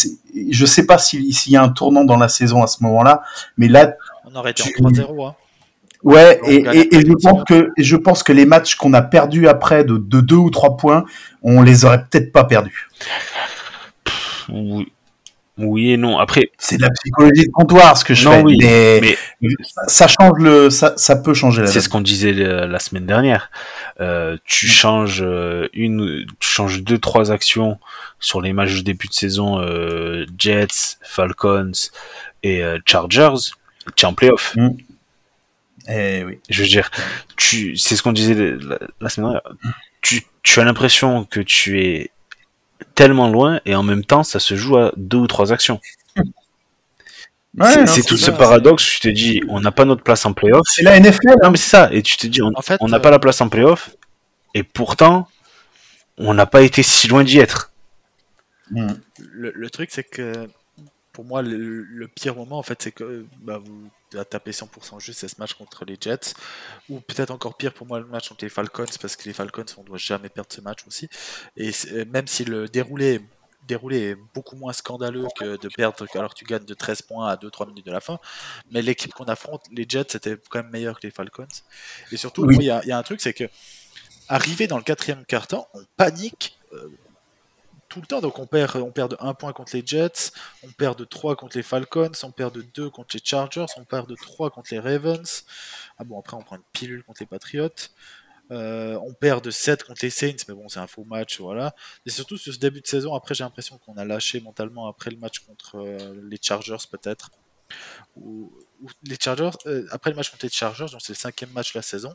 je 0.50 0.66
sais 0.66 0.86
pas 0.86 0.98
s'il 0.98 1.50
y 1.52 1.56
a 1.56 1.62
un 1.62 1.68
tournant 1.70 2.04
dans 2.04 2.16
la 2.16 2.28
saison 2.28 2.62
à 2.62 2.66
ce 2.66 2.82
moment-là, 2.84 3.22
mais 3.56 3.68
là 3.68 3.94
On 4.24 4.36
aurait 4.36 4.52
été 4.52 4.62
Tu- 4.62 4.82
en 4.84 4.90
3-0. 4.90 5.26
Hein. 5.26 5.34
Ouais, 6.04 6.38
On 6.44 6.48
et, 6.48 6.62
gagne 6.62 6.76
et, 6.76 6.94
et 6.94 7.00
je 7.00 7.06
après, 7.10 7.14
pense 7.32 7.44
que 7.44 7.70
et 7.76 7.82
je 7.82 7.96
pense 7.96 8.22
que 8.22 8.32
les 8.32 8.46
matchs 8.46 8.76
qu'on 8.76 8.92
a 8.94 9.02
perdus 9.02 9.48
après 9.48 9.82
de, 9.82 9.96
de 9.96 10.20
deux 10.20 10.36
ou 10.36 10.48
trois 10.48 10.76
points, 10.76 11.04
on 11.42 11.60
les 11.60 11.84
aurait 11.84 12.04
peut-être 12.08 12.30
pas 12.30 12.44
perdus. 12.44 12.88
Oui. 14.48 14.92
Oui 15.60 15.90
et 15.90 15.96
non. 15.96 16.18
Après, 16.20 16.52
C'est 16.56 16.76
de 16.76 16.82
la 16.82 16.90
psychologie 16.90 17.46
de 17.46 17.50
comptoir 17.50 17.96
ce 17.98 18.04
que 18.04 18.14
je 18.14 18.24
Non, 18.26 18.30
fais, 18.30 18.42
oui, 18.44 18.56
mais, 18.60 19.00
mais 19.40 19.50
ça, 19.64 19.82
ça 19.88 20.06
change 20.06 20.38
le, 20.38 20.70
ça, 20.70 20.94
ça 20.96 21.16
peut 21.16 21.34
changer 21.34 21.62
la 21.62 21.66
c'est 21.66 21.80
ce 21.80 21.88
qu'on 21.88 22.00
disait 22.00 22.32
la 22.32 22.78
semaine 22.78 23.06
dernière. 23.06 23.50
Euh, 24.00 24.36
tu 24.44 24.66
Mm. 24.66 24.68
changes 24.68 25.22
euh, 25.26 25.68
une, 25.72 26.24
tu 26.38 26.48
changes 26.48 26.82
deux 26.84 26.98
trois 26.98 27.32
actions 27.32 27.80
sur 28.20 28.40
les 28.40 28.52
matchs 28.52 28.76
de 28.76 28.82
début 28.82 29.08
de 29.08 29.12
saison 29.12 29.58
euh, 29.60 30.26
Jets, 30.38 30.98
Falcons 31.02 31.72
et 32.44 32.62
euh, 32.62 32.78
Chargers. 32.86 33.50
Tu 33.96 34.04
es 34.04 34.08
en 34.08 34.14
playoff. 34.14 34.54
Eh 35.88 36.22
oui. 36.22 36.38
Je 36.50 36.62
veux 36.62 36.68
dire, 36.68 36.88
tu, 37.36 37.76
c'est 37.76 37.96
ce 37.96 38.02
qu'on 38.04 38.12
disait 38.12 38.34
la, 38.60 38.78
la 39.00 39.08
semaine 39.08 39.32
dernière. 39.32 39.52
Tu, 40.02 40.22
tu 40.44 40.60
as 40.60 40.64
l'impression 40.64 41.24
que 41.24 41.40
tu 41.40 41.80
es 41.82 42.10
tellement 42.94 43.28
loin 43.28 43.60
et 43.64 43.74
en 43.74 43.82
même 43.82 44.04
temps 44.04 44.22
ça 44.22 44.40
se 44.40 44.54
joue 44.54 44.76
à 44.76 44.92
deux 44.96 45.18
ou 45.18 45.26
trois 45.26 45.52
actions. 45.52 45.80
Ouais, 47.56 47.86
c'est 47.86 48.04
tout 48.04 48.16
ça, 48.16 48.26
ce 48.26 48.30
paradoxe. 48.30 48.84
Tu 48.84 49.00
te 49.00 49.08
dis, 49.08 49.42
on 49.48 49.60
n'a 49.60 49.72
pas 49.72 49.84
notre 49.84 50.02
place 50.02 50.24
en 50.26 50.32
playoff. 50.32 50.62
C'est 50.66 50.82
la 50.84 50.98
NFL. 51.00 51.34
Non, 51.42 51.50
mais 51.50 51.56
c'est 51.56 51.70
ça. 51.70 51.88
Et 51.92 52.02
tu 52.02 52.16
te 52.16 52.26
dis, 52.26 52.40
on 52.40 52.52
En 52.54 52.62
fait, 52.62 52.76
on 52.80 52.88
n'a 52.88 52.98
euh, 52.98 53.00
pas 53.00 53.10
la 53.10 53.18
place 53.18 53.40
en 53.40 53.48
playoff. 53.48 53.90
Et 54.54 54.62
pourtant, 54.62 55.28
on 56.18 56.34
n'a 56.34 56.46
pas 56.46 56.62
été 56.62 56.82
si 56.82 57.08
loin 57.08 57.24
d'y 57.24 57.38
être. 57.38 57.72
Mm. 58.70 58.92
Le, 59.18 59.52
le 59.54 59.70
truc, 59.70 59.90
c'est 59.90 60.04
que 60.04 60.48
pour 61.12 61.24
moi, 61.24 61.42
le, 61.42 61.82
le 61.82 62.06
pire 62.06 62.36
moment, 62.36 62.58
en 62.58 62.62
fait, 62.62 62.80
c'est 62.80 62.92
que 62.92 63.26
bah, 63.40 63.58
vous 63.58 63.90
a 64.16 64.24
tapé 64.24 64.52
100% 64.52 64.98
juste, 65.00 65.20
c'est 65.20 65.28
ce 65.28 65.36
match 65.38 65.54
contre 65.54 65.84
les 65.84 65.96
Jets. 66.00 66.34
Ou 66.88 67.00
peut-être 67.00 67.30
encore 67.30 67.56
pire 67.56 67.74
pour 67.74 67.86
moi, 67.86 67.98
le 68.00 68.06
match 68.06 68.28
contre 68.28 68.44
les 68.44 68.48
Falcons, 68.50 68.86
parce 69.00 69.16
que 69.16 69.24
les 69.24 69.32
Falcons, 69.34 69.64
on 69.76 69.82
doit 69.82 69.98
jamais 69.98 70.28
perdre 70.28 70.50
ce 70.52 70.60
match 70.60 70.80
aussi. 70.86 71.08
Et 71.56 71.72
c'est- 71.72 72.04
même 72.06 72.26
si 72.26 72.44
le 72.44 72.68
déroulé, 72.68 73.20
déroulé 73.66 73.98
est 74.10 74.16
beaucoup 74.34 74.56
moins 74.56 74.72
scandaleux 74.72 75.26
que 75.38 75.56
de 75.58 75.68
perdre 75.68 76.06
alors 76.14 76.32
que 76.32 76.38
tu 76.38 76.46
gagnes 76.46 76.64
de 76.64 76.72
13 76.74 77.02
points 77.02 77.28
à 77.28 77.36
2-3 77.36 77.66
minutes 77.66 77.84
de 77.84 77.92
la 77.92 78.00
fin, 78.00 78.18
mais 78.70 78.80
l'équipe 78.80 79.12
qu'on 79.12 79.24
affronte, 79.26 79.62
les 79.72 79.84
Jets, 79.86 80.06
c'était 80.08 80.38
quand 80.48 80.62
même 80.62 80.70
meilleur 80.70 80.98
que 80.98 81.06
les 81.06 81.10
Falcons. 81.10 81.46
Et 82.10 82.16
surtout, 82.16 82.44
Oui. 82.46 82.54
moi, 82.54 82.62
il 82.62 82.66
y, 82.66 82.70
a- 82.70 82.80
il 82.84 82.88
y 82.88 82.92
a 82.92 82.98
un 82.98 83.02
truc, 83.02 83.20
c'est 83.20 83.34
que 83.34 83.44
arrivé 84.28 84.66
dans 84.68 84.78
le 84.78 84.82
quatrième 84.84 85.24
quart-temps, 85.26 85.68
on 85.74 85.82
panique 85.96 86.58
euh, 86.72 86.88
tout 87.88 88.00
le 88.00 88.06
temps. 88.06 88.20
Donc 88.20 88.38
on 88.38 88.46
perd, 88.46 88.76
on 88.76 88.90
perd 88.90 89.12
de 89.12 89.16
1 89.20 89.34
point 89.34 89.52
contre 89.52 89.74
les 89.74 89.82
Jets, 89.84 90.32
on 90.62 90.70
perd 90.70 90.98
de 90.98 91.04
3 91.04 91.36
contre 91.36 91.56
les 91.56 91.62
Falcons, 91.62 92.12
on 92.22 92.30
perd 92.30 92.54
de 92.54 92.62
2 92.62 92.90
contre 92.90 93.16
les 93.16 93.22
Chargers, 93.24 93.66
on 93.76 93.84
perd 93.84 94.08
de 94.08 94.14
3 94.14 94.50
contre 94.50 94.68
les 94.72 94.80
Ravens. 94.80 95.44
Ah 95.98 96.04
bon, 96.04 96.18
après 96.18 96.36
on 96.36 96.42
prend 96.42 96.56
une 96.56 96.62
pilule 96.72 97.02
contre 97.04 97.22
les 97.22 97.26
Patriots. 97.26 97.70
Euh, 98.50 98.98
on 99.04 99.12
perd 99.12 99.44
de 99.44 99.50
7 99.50 99.84
contre 99.84 100.00
les 100.02 100.10
Saints, 100.10 100.44
mais 100.48 100.54
bon, 100.54 100.68
c'est 100.68 100.80
un 100.80 100.86
faux 100.86 101.04
match, 101.04 101.38
voilà. 101.40 101.74
Et 102.06 102.10
surtout 102.10 102.38
sur 102.38 102.54
ce 102.54 102.58
début 102.58 102.80
de 102.80 102.86
saison, 102.86 103.14
après 103.14 103.34
j'ai 103.34 103.44
l'impression 103.44 103.78
qu'on 103.78 103.96
a 103.96 104.04
lâché 104.04 104.40
mentalement 104.40 104.88
après 104.88 105.10
le 105.10 105.18
match 105.18 105.40
contre 105.40 105.76
euh, 105.76 106.14
les 106.28 106.38
Chargers, 106.40 106.76
peut-être. 106.90 107.30
Ou, 108.16 108.50
les 109.02 109.16
Chargers, 109.20 109.50
euh, 109.66 109.86
après 109.90 110.10
le 110.10 110.16
match 110.16 110.30
contre 110.30 110.46
les 110.46 110.50
Chargers, 110.50 110.86
donc 110.90 111.02
c'est 111.02 111.12
le 111.12 111.18
cinquième 111.18 111.50
match 111.50 111.74
de 111.74 111.78
la 111.78 111.82
saison. 111.82 112.14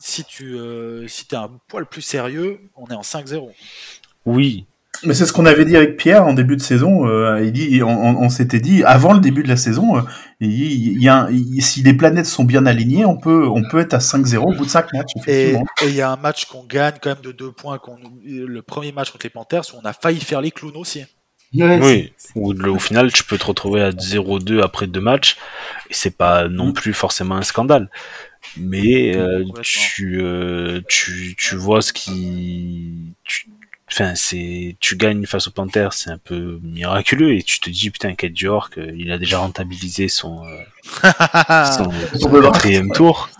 Si 0.00 0.24
tu 0.24 0.58
si 1.08 1.26
es 1.30 1.34
un 1.36 1.60
poil 1.68 1.86
plus 1.86 2.02
sérieux, 2.02 2.60
on 2.74 2.88
est 2.88 2.94
en 2.94 3.02
5-0. 3.02 3.54
Oui. 4.28 4.66
Mais 5.04 5.14
c'est 5.14 5.26
ce 5.26 5.32
qu'on 5.32 5.46
avait 5.46 5.64
dit 5.64 5.76
avec 5.76 5.96
Pierre 5.96 6.26
en 6.26 6.32
début 6.32 6.56
de 6.56 6.60
saison. 6.60 7.06
euh, 7.06 7.40
il 7.44 7.52
dit, 7.52 7.82
on, 7.84 7.88
on- 7.88 8.16
on 8.24 8.28
s'était 8.28 8.58
dit 8.58 8.82
avant 8.82 9.12
le 9.12 9.20
début 9.20 9.44
de 9.44 9.48
la 9.48 9.56
saison, 9.56 9.96
euh, 9.98 10.00
il, 10.40 10.48
dit, 10.48 10.92
il 10.96 11.00
y 11.02 11.08
a 11.08 11.22
un- 11.26 11.30
il- 11.30 11.62
si 11.62 11.82
les 11.84 11.92
planètes 11.94 12.26
sont 12.26 12.42
bien 12.44 12.66
alignées, 12.66 13.04
on 13.04 13.16
peut, 13.16 13.46
on 13.46 13.62
peut 13.70 13.78
être 13.78 13.94
à 13.94 14.00
5-0 14.00 14.52
au 14.52 14.56
bout 14.56 14.64
de 14.64 14.70
5 14.70 14.92
matchs. 14.92 15.12
Et 15.28 15.54
il 15.82 15.94
y 15.94 16.00
a 16.00 16.10
un 16.10 16.16
match 16.16 16.46
qu'on 16.46 16.64
gagne 16.64 16.94
quand 17.00 17.10
même 17.10 17.22
de 17.22 17.30
deux 17.30 17.52
points. 17.52 17.78
qu'on 17.78 17.96
le 18.24 18.60
premier 18.62 18.90
match 18.90 19.10
contre 19.12 19.24
les 19.26 19.30
Panthers 19.30 19.62
où 19.72 19.78
on 19.80 19.84
a 19.86 19.92
failli 19.92 20.18
faire 20.20 20.40
les 20.40 20.50
clowns 20.50 20.76
aussi. 20.76 21.04
Oui, 21.80 22.12
ou 22.34 22.52
le- 22.52 22.70
au 22.72 22.78
final, 22.80 23.12
tu 23.12 23.22
peux 23.24 23.38
te 23.38 23.44
retrouver 23.46 23.80
à 23.82 23.90
0-2 23.92 24.60
après 24.62 24.86
deux 24.88 25.00
matchs, 25.00 25.36
et 25.88 25.94
c'est 25.94 26.16
pas 26.16 26.48
non 26.48 26.72
plus 26.72 26.92
forcément 26.92 27.36
un 27.36 27.42
scandale. 27.42 27.88
Mais 28.56 29.16
euh, 29.16 29.44
tu, 29.62 30.20
euh, 30.22 30.80
tu, 30.88 31.34
tu 31.38 31.54
vois 31.56 31.82
ce 31.82 31.92
qui... 31.92 33.14
tu- 33.24 33.46
Enfin, 33.90 34.14
c'est, 34.14 34.76
tu 34.80 34.96
gagnes 34.96 35.26
face 35.26 35.48
aux 35.48 35.50
Panthers, 35.50 35.92
c'est 35.92 36.10
un 36.10 36.18
peu 36.18 36.60
miraculeux, 36.62 37.34
et 37.34 37.42
tu 37.42 37.60
te 37.60 37.70
dis, 37.70 37.90
putain, 37.90 38.14
Kate 38.14 38.38
York, 38.38 38.78
il 38.96 39.10
a 39.10 39.18
déjà 39.18 39.38
rentabilisé 39.38 40.08
son, 40.08 40.44
euh, 40.44 41.10
son, 42.20 42.30
quatrième 42.40 42.92
tour. 42.92 43.30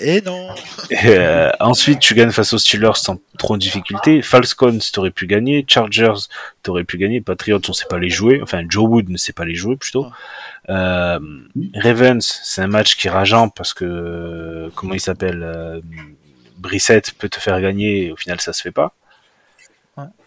Et 0.00 0.22
non. 0.22 0.48
Et, 0.90 0.96
euh, 1.04 1.50
ensuite, 1.60 1.98
tu 1.98 2.14
gagnes 2.14 2.30
face 2.30 2.52
aux 2.54 2.58
Steelers 2.58 2.96
sans 2.96 3.18
trop 3.38 3.56
de 3.56 3.60
difficulté. 3.60 4.22
Falcons, 4.22 4.78
t'aurais 4.92 5.10
pu 5.10 5.26
gagner. 5.26 5.64
Chargers, 5.68 6.28
t'aurais 6.62 6.84
pu 6.84 6.96
gagner. 6.96 7.20
Patriots, 7.20 7.60
on 7.68 7.72
sait 7.72 7.86
pas 7.88 7.98
les 7.98 8.08
jouer. 8.08 8.40
Enfin, 8.42 8.62
Joe 8.66 8.88
Wood 8.88 9.10
ne 9.10 9.18
sait 9.18 9.34
pas 9.34 9.44
les 9.44 9.54
jouer 9.54 9.76
plutôt. 9.76 10.06
Euh, 10.70 11.18
Ravens, 11.74 12.40
c'est 12.42 12.62
un 12.62 12.66
match 12.66 12.96
qui 12.96 13.08
est 13.08 13.10
rageant 13.10 13.50
parce 13.50 13.74
que 13.74 14.70
comment 14.74 14.94
il 14.94 15.00
s'appelle 15.00 15.42
euh, 15.42 15.80
Brissett 16.56 17.12
peut 17.18 17.28
te 17.28 17.38
faire 17.38 17.60
gagner. 17.60 18.06
Et 18.06 18.12
au 18.12 18.16
final, 18.16 18.40
ça 18.40 18.54
se 18.54 18.62
fait 18.62 18.72
pas. 18.72 18.94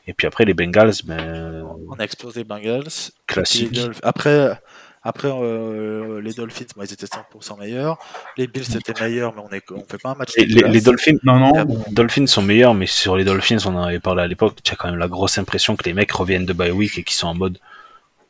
Et 0.07 0.13
puis 0.13 0.27
après, 0.27 0.45
les 0.45 0.53
Bengals, 0.53 0.93
ben 1.05 1.65
On 1.89 1.93
a 1.99 2.03
explosé 2.03 2.41
les 2.41 2.43
Bengals. 2.43 2.87
classique. 3.27 3.71
Les 3.71 3.81
Dolph- 3.83 3.99
Après, 4.03 4.59
après 5.01 5.29
euh, 5.31 6.19
les 6.21 6.33
Dolphins, 6.33 6.65
moi, 6.75 6.85
ils 6.85 6.93
étaient 6.93 7.05
100% 7.07 7.57
meilleurs. 7.59 7.97
Les 8.37 8.47
Bills, 8.47 8.65
c'était 8.65 8.93
meilleur, 9.01 9.33
mais 9.35 9.41
on, 9.41 9.49
est, 9.53 9.63
on 9.71 9.83
fait 9.85 9.97
pas 9.97 10.11
un 10.11 10.15
match. 10.15 10.33
Les, 10.37 10.45
les 10.45 10.81
Dolphins, 10.81 11.17
Non, 11.23 11.39
non. 11.39 11.53
Ah, 11.55 11.63
bon. 11.65 11.83
Dolphins 11.91 12.27
sont 12.27 12.41
meilleurs, 12.41 12.73
mais 12.73 12.85
sur 12.85 13.15
les 13.15 13.23
Dolphins, 13.23 13.57
on 13.65 13.75
en 13.75 13.83
avait 13.83 13.99
parlé 13.99 14.23
à 14.23 14.27
l'époque, 14.27 14.57
tu 14.63 14.73
as 14.73 14.75
quand 14.75 14.89
même 14.89 14.99
la 14.99 15.07
grosse 15.07 15.37
impression 15.37 15.75
que 15.75 15.83
les 15.85 15.93
mecs 15.93 16.11
reviennent 16.11 16.45
de 16.45 16.53
bye 16.53 16.71
week 16.71 16.97
et 16.97 17.03
qu'ils 17.03 17.15
sont 17.15 17.27
en 17.27 17.33
mode 17.35 17.59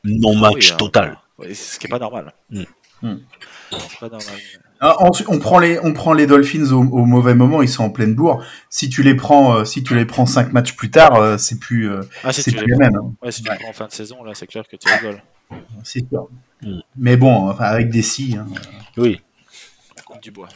non-match 0.04 0.54
Oui, 0.54 0.70
hein. 0.74 0.78
total. 0.78 1.18
Ouais, 1.40 1.54
ce 1.54 1.80
qui 1.80 1.88
est 1.88 1.90
pas 1.90 2.00
normal. 2.00 2.34
Mm. 2.52 2.64
Mm. 3.02 3.16
Pas 4.00 4.10
normal. 4.10 4.36
Ah, 4.86 4.98
ensuite, 5.00 5.30
on 5.30 5.40
prend 5.40 5.60
les, 5.60 5.80
on 5.82 5.94
prend 5.94 6.12
les 6.14 6.28
Dolphins 6.28 6.72
au, 6.74 6.82
au 6.82 7.06
mauvais 7.06 7.34
moment. 7.36 7.62
Ils 7.62 7.70
sont 7.70 7.86
en 7.86 7.90
pleine 7.90 8.14
bourre. 8.16 8.44
Si 8.70 8.90
tu 8.90 9.02
les 9.02 9.16
prends, 9.16 9.56
euh, 9.60 9.66
si 9.66 9.82
tu 9.82 9.96
les 9.96 10.04
prends 10.06 10.26
5 10.26 10.52
matchs 10.52 10.76
plus 10.76 10.92
tard, 10.92 11.16
euh, 11.16 11.38
c'est 11.38 11.58
plus, 11.58 11.90
euh, 11.90 12.02
Ah, 12.24 12.34
si 12.34 12.42
c'est 12.44 12.52
plus 12.52 12.66
les 12.66 12.74
les 12.74 12.78
mêmes. 12.78 12.96
hein. 12.98 13.14
Ouais, 13.22 13.32
si 13.32 13.42
tu 13.44 13.50
Ouais. 13.50 13.56
le 13.56 13.62
prends 13.62 13.70
en 13.70 13.74
fin 13.74 13.88
de 13.88 13.92
saison, 13.94 14.24
là, 14.24 14.34
c'est 14.36 14.46
clair 14.48 14.66
que 14.68 14.76
tu 14.76 14.88
rigoles. 14.92 15.22
C'est 15.84 16.06
sûr. 16.10 16.28
Mm. 16.62 16.80
Mais 16.98 17.16
bon, 17.16 17.50
enfin, 17.50 17.64
avec 17.66 17.90
des 17.90 18.02
si. 18.02 18.36
hein. 18.38 18.46
Oui. 18.98 19.22
Du 20.22 20.30
bois. 20.32 20.48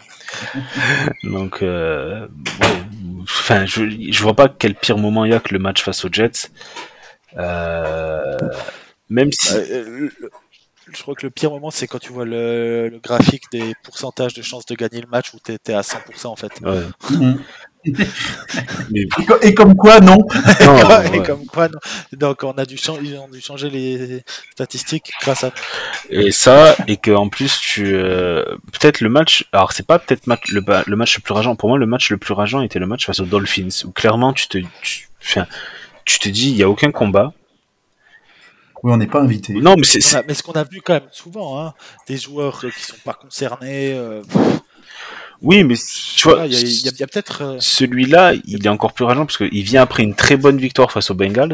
Donc, 1.24 1.64
euh, 1.64 2.28
enfin, 3.24 3.66
je, 3.66 3.90
je 4.12 4.22
vois 4.24 4.36
pas 4.36 4.50
quel 4.50 4.76
pire 4.76 4.98
moment 4.98 5.26
il 5.26 5.32
y 5.32 5.34
a 5.34 5.40
que 5.40 5.54
le 5.54 5.60
match 5.60 5.82
face 5.82 6.06
aux 6.06 6.10
Jets. 6.12 6.50
Euh, 7.38 8.38
même 9.10 9.32
si, 9.32 9.54
Euh, 9.56 9.64
euh, 9.72 10.10
le- 10.20 10.30
je 10.98 11.02
crois 11.04 11.16
que 11.16 11.26
le 11.26 11.30
pire 11.30 11.52
moment, 11.52 11.70
c'est 11.72 11.88
quand 11.88 12.00
tu 12.00 12.12
vois 12.12 12.26
le, 12.26 12.90
le 12.90 13.00
graphique 13.00 13.44
des 13.52 13.74
pourcentages 13.84 14.34
de 14.34 14.42
chances 14.42 14.66
de 14.66 14.76
gagner 14.76 15.02
le 15.02 15.08
match 15.08 15.34
où 15.34 15.38
tu 15.44 15.52
étais 15.54 15.74
à 15.74 15.82
100% 15.82 16.28
en 16.28 16.36
fait. 16.36 16.52
ouais. 16.62 16.84
Mais- 18.92 19.04
Et, 19.20 19.26
co- 19.26 19.40
et 19.42 19.54
comme 19.54 19.76
quoi, 19.76 20.00
non. 20.02 20.18
non, 20.66 21.02
Et 21.14 21.20
ouais. 21.20 21.24
comme 21.26 21.46
quoi, 21.46 21.70
non. 21.70 21.80
Donc 22.14 22.44
on 22.44 22.52
a 22.54 22.66
dû, 22.66 22.76
ils 23.02 23.16
ont 23.18 23.30
dû 23.30 23.40
changer 23.40 23.70
les 23.70 24.24
statistiques 24.52 25.12
grâce 25.22 25.44
à. 25.46 25.52
Et 26.10 26.32
ça, 26.32 26.76
et 26.88 26.98
que 26.98 27.12
en 27.12 27.30
plus 27.30 27.60
tu, 27.60 27.94
euh, 27.96 28.44
peut-être 28.74 29.00
le 29.00 29.10
match, 29.10 29.46
alors 29.54 29.72
c'est 29.72 29.86
pas 29.88 30.00
peut-être 30.00 30.28
match, 30.28 30.52
le, 30.52 30.60
ba- 30.62 30.84
le 30.86 30.96
match 30.98 31.16
le 31.18 31.22
plus 31.22 31.34
rageant. 31.34 31.56
Pour 31.56 31.70
moi, 31.70 31.78
le 31.78 31.86
match 31.86 32.10
le 32.10 32.18
plus 32.18 32.34
rageant 32.34 32.62
était 32.62 32.80
le 32.80 32.88
match 32.88 33.06
face 33.06 33.20
aux 33.22 33.26
Dolphins, 33.26 33.70
où 33.86 33.92
clairement 33.92 34.34
tu 34.34 34.48
te, 34.48 34.58
tu 36.06 36.20
te 36.20 36.28
dis, 36.30 36.50
il 36.50 36.58
y 36.58 36.64
a 36.64 36.70
aucun 36.70 36.92
combat. 36.92 37.32
Oui, 38.88 38.94
on 38.94 38.98
n'est 38.98 39.06
pas 39.08 39.20
invité. 39.22 39.54
Non, 39.54 39.76
mais 39.78 39.84
c'est, 39.84 40.16
Ah, 40.16 40.24
mais 40.26 40.34
ce 40.34 40.42
qu'on 40.44 40.54
a 40.54 40.64
vu 40.64 40.80
quand 40.82 40.94
même 40.94 41.10
souvent, 41.12 41.60
hein, 41.62 41.74
des 42.08 42.16
joueurs 42.16 42.62
qui 42.62 42.84
sont 42.86 42.96
pas 43.04 43.14
concernés. 43.14 43.92
euh, 43.94 44.22
oui, 45.42 45.64
mais 45.66 45.76
tu 45.76 46.28
vois, 46.30 46.48
Il 46.48 46.54
y 46.54 47.04
a, 47.04 47.08
peut-être. 47.08 47.42
euh, 47.44 47.58
celui-là, 47.60 48.34
il 48.46 48.66
est 48.66 48.70
encore 48.70 48.94
plus 48.94 49.04
rageant 49.04 49.26
parce 49.26 49.38
qu'il 49.38 49.62
vient 49.64 49.82
après 49.82 50.04
une 50.04 50.16
très 50.16 50.38
bonne 50.38 50.58
victoire 50.58 50.90
face 50.92 51.12
aux 51.12 51.16
Bengals. 51.16 51.54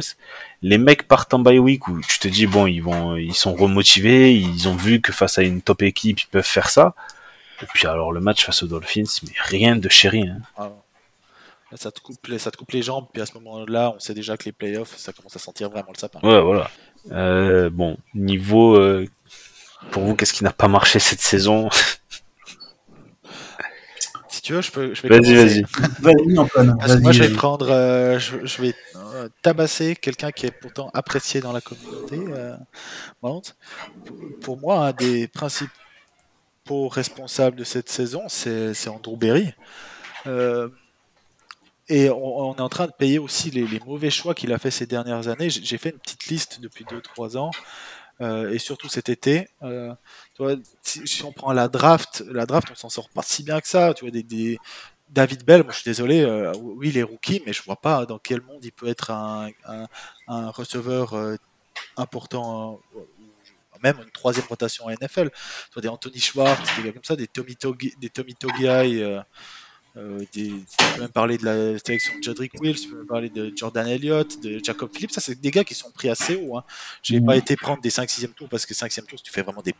Les 0.61 0.77
mecs 0.77 1.07
partent 1.07 1.33
en 1.33 1.39
bye 1.39 1.57
week 1.57 1.87
où 1.87 1.99
tu 2.07 2.19
te 2.19 2.27
dis 2.27 2.45
bon, 2.45 2.67
ils 2.67 2.81
vont, 2.83 3.15
ils 3.17 3.33
sont 3.33 3.55
remotivés, 3.55 4.31
ils 4.35 4.69
ont 4.69 4.75
vu 4.75 5.01
que 5.01 5.11
face 5.11 5.39
à 5.39 5.41
une 5.41 5.61
top 5.63 5.81
équipe, 5.81 6.19
ils 6.21 6.27
peuvent 6.27 6.45
faire 6.45 6.69
ça. 6.69 6.93
Et 7.63 7.65
puis 7.73 7.87
alors 7.87 8.11
le 8.13 8.19
match 8.21 8.45
face 8.45 8.61
aux 8.61 8.67
Dolphins, 8.67 9.03
mais 9.23 9.33
rien 9.43 9.75
de 9.75 9.89
chéri. 9.89 10.29
Hein. 10.29 10.37
ah, 10.57 10.69
ça, 11.75 11.91
te 11.91 11.99
coupe, 11.99 12.27
les- 12.27 12.37
ça 12.39 12.51
te 12.51 12.57
coupe 12.57 12.71
les 12.71 12.83
jambes, 12.83 13.07
puis 13.11 13.21
à 13.21 13.25
ce 13.25 13.33
moment-là, 13.33 13.93
on 13.95 13.99
sait 13.99 14.13
déjà 14.13 14.37
que 14.37 14.45
les 14.45 14.51
playoffs, 14.51 14.95
ça 14.95 15.11
commence 15.11 15.35
à 15.35 15.39
sentir 15.39 15.69
vraiment 15.71 15.91
le 15.93 15.99
sapin. 15.99 16.19
Ouais, 16.21 16.39
voilà. 16.39 16.69
Euh, 17.11 17.69
bon, 17.69 17.97
niveau 18.13 18.75
euh, 18.77 19.07
pour 19.91 20.03
vous, 20.03 20.15
qu'est-ce 20.15 20.33
qui 20.33 20.43
n'a 20.43 20.53
pas 20.53 20.67
marché 20.67 20.99
cette 20.99 21.21
saison? 21.21 21.69
Si 24.29 24.41
tu 24.41 24.53
veux, 24.53 24.61
je 24.61 24.71
peux. 24.71 24.93
Je 24.93 25.01
vais 25.07 25.19
Vas-y, 25.19 25.33
vas-y. 25.35 26.37
Antoine. 26.37 26.77
Moi, 27.01 27.11
je 27.11 27.23
vais 27.23 27.29
prendre, 27.33 27.69
euh, 27.69 28.17
je, 28.19 28.45
je 28.45 28.61
vais 28.61 28.73
tabasser 29.41 29.95
quelqu'un 29.95 30.31
qui 30.31 30.47
est 30.47 30.51
pourtant 30.51 30.89
apprécié 30.93 31.39
dans 31.39 31.51
la 31.51 31.61
communauté. 31.61 32.19
euh. 32.29 32.55
Pour 34.41 34.57
moi, 34.59 34.87
un 34.87 34.91
des 34.91 35.27
principaux 35.27 35.69
responsables 36.89 37.57
de 37.57 37.63
cette 37.63 37.89
saison, 37.89 38.23
c'est 38.27 38.73
c'est 38.73 38.89
Andrew 38.89 39.17
Berry. 39.17 39.53
Et 41.89 42.09
on, 42.09 42.55
est 42.55 42.61
en 42.61 42.69
train 42.69 42.87
de 42.87 42.93
payer 42.93 43.19
aussi 43.19 43.51
les, 43.51 43.79
mauvais 43.85 44.09
choix 44.09 44.33
qu'il 44.33 44.53
a 44.53 44.57
fait 44.57 44.71
ces 44.71 44.85
dernières 44.85 45.27
années. 45.27 45.49
J'ai 45.49 45.77
fait 45.77 45.89
une 45.89 45.99
petite 45.99 46.27
liste 46.27 46.61
depuis 46.61 46.85
2-3 46.85 47.37
ans. 47.37 47.51
euh, 48.21 48.51
et 48.51 48.59
surtout 48.59 48.87
cet 48.89 49.09
été, 49.09 49.49
euh, 49.63 49.93
tu 50.35 50.43
vois, 50.43 50.55
si, 50.81 51.23
on 51.23 51.31
prend 51.33 51.51
la 51.51 51.67
draft, 51.67 52.23
la 52.31 52.45
draft, 52.45 52.69
on 52.71 52.75
s'en 52.75 52.89
sort 52.89 53.09
pas 53.09 53.23
si 53.23 53.43
bien 53.43 53.59
que 53.59 53.67
ça. 53.67 53.93
Tu 53.93 54.05
vois, 54.05 54.11
des, 54.11 54.59
David 55.09 55.43
Bell, 55.45 55.63
moi 55.63 55.71
je 55.73 55.79
suis 55.79 55.89
désolé, 55.89 56.21
euh, 56.21 56.53
oui 56.59 56.89
il 56.89 56.97
est 56.97 57.03
rookie, 57.03 57.41
mais 57.45 57.53
je 57.53 57.61
vois 57.63 57.75
pas 57.75 58.05
dans 58.05 58.19
quel 58.19 58.41
monde 58.41 58.63
il 58.63 58.71
peut 58.71 58.87
être 58.87 59.11
un, 59.11 59.49
receveur 60.27 61.15
important, 61.97 62.79
même 63.83 63.97
une 64.01 64.11
troisième 64.11 64.45
rotation 64.47 64.85
en 64.85 64.91
NFL. 64.91 65.29
Tu 65.31 65.73
vois, 65.73 65.81
des 65.81 65.89
Anthony 65.89 66.19
Schwartz, 66.19 66.77
des 66.77 66.83
gars 66.83 66.91
comme 66.93 67.03
ça, 67.03 67.15
des 67.15 67.27
Tommy 67.27 67.55
Togi, 67.55 67.93
euh, 69.95 70.19
euh, 70.19 70.25
des, 70.33 70.47
tu 70.49 70.93
peux 70.95 71.01
même 71.01 71.09
parler 71.09 71.37
de 71.37 71.45
la 71.45 71.77
sélection 71.79 72.13
de 72.17 72.23
Jedrick 72.23 72.53
Wills, 72.59 72.79
tu 72.79 72.89
peux 72.89 72.97
même 72.97 73.05
parler 73.05 73.29
de 73.29 73.51
Jordan 73.55 73.87
Elliott, 73.87 74.41
de 74.41 74.59
Jacob 74.63 74.89
Phillips, 74.93 75.11
ça 75.11 75.21
c'est 75.21 75.39
des 75.39 75.51
gars 75.51 75.63
qui 75.63 75.75
sont 75.75 75.91
pris 75.91 76.09
assez 76.09 76.35
haut. 76.35 76.57
Hein. 76.57 76.63
Je 77.03 77.13
n'ai 77.13 77.19
Mhm. 77.19 77.25
pas 77.27 77.35
été 77.35 77.55
prendre 77.55 77.81
des 77.81 77.89
5-6e 77.91 78.33
tours 78.33 78.49
parce 78.49 78.65
que 78.65 78.73
5e 78.73 79.05
tour, 79.05 79.19
si 79.19 79.23
tu 79.25 79.31
fais 79.31 79.43
vraiment 79.43 79.61
des 79.61 79.75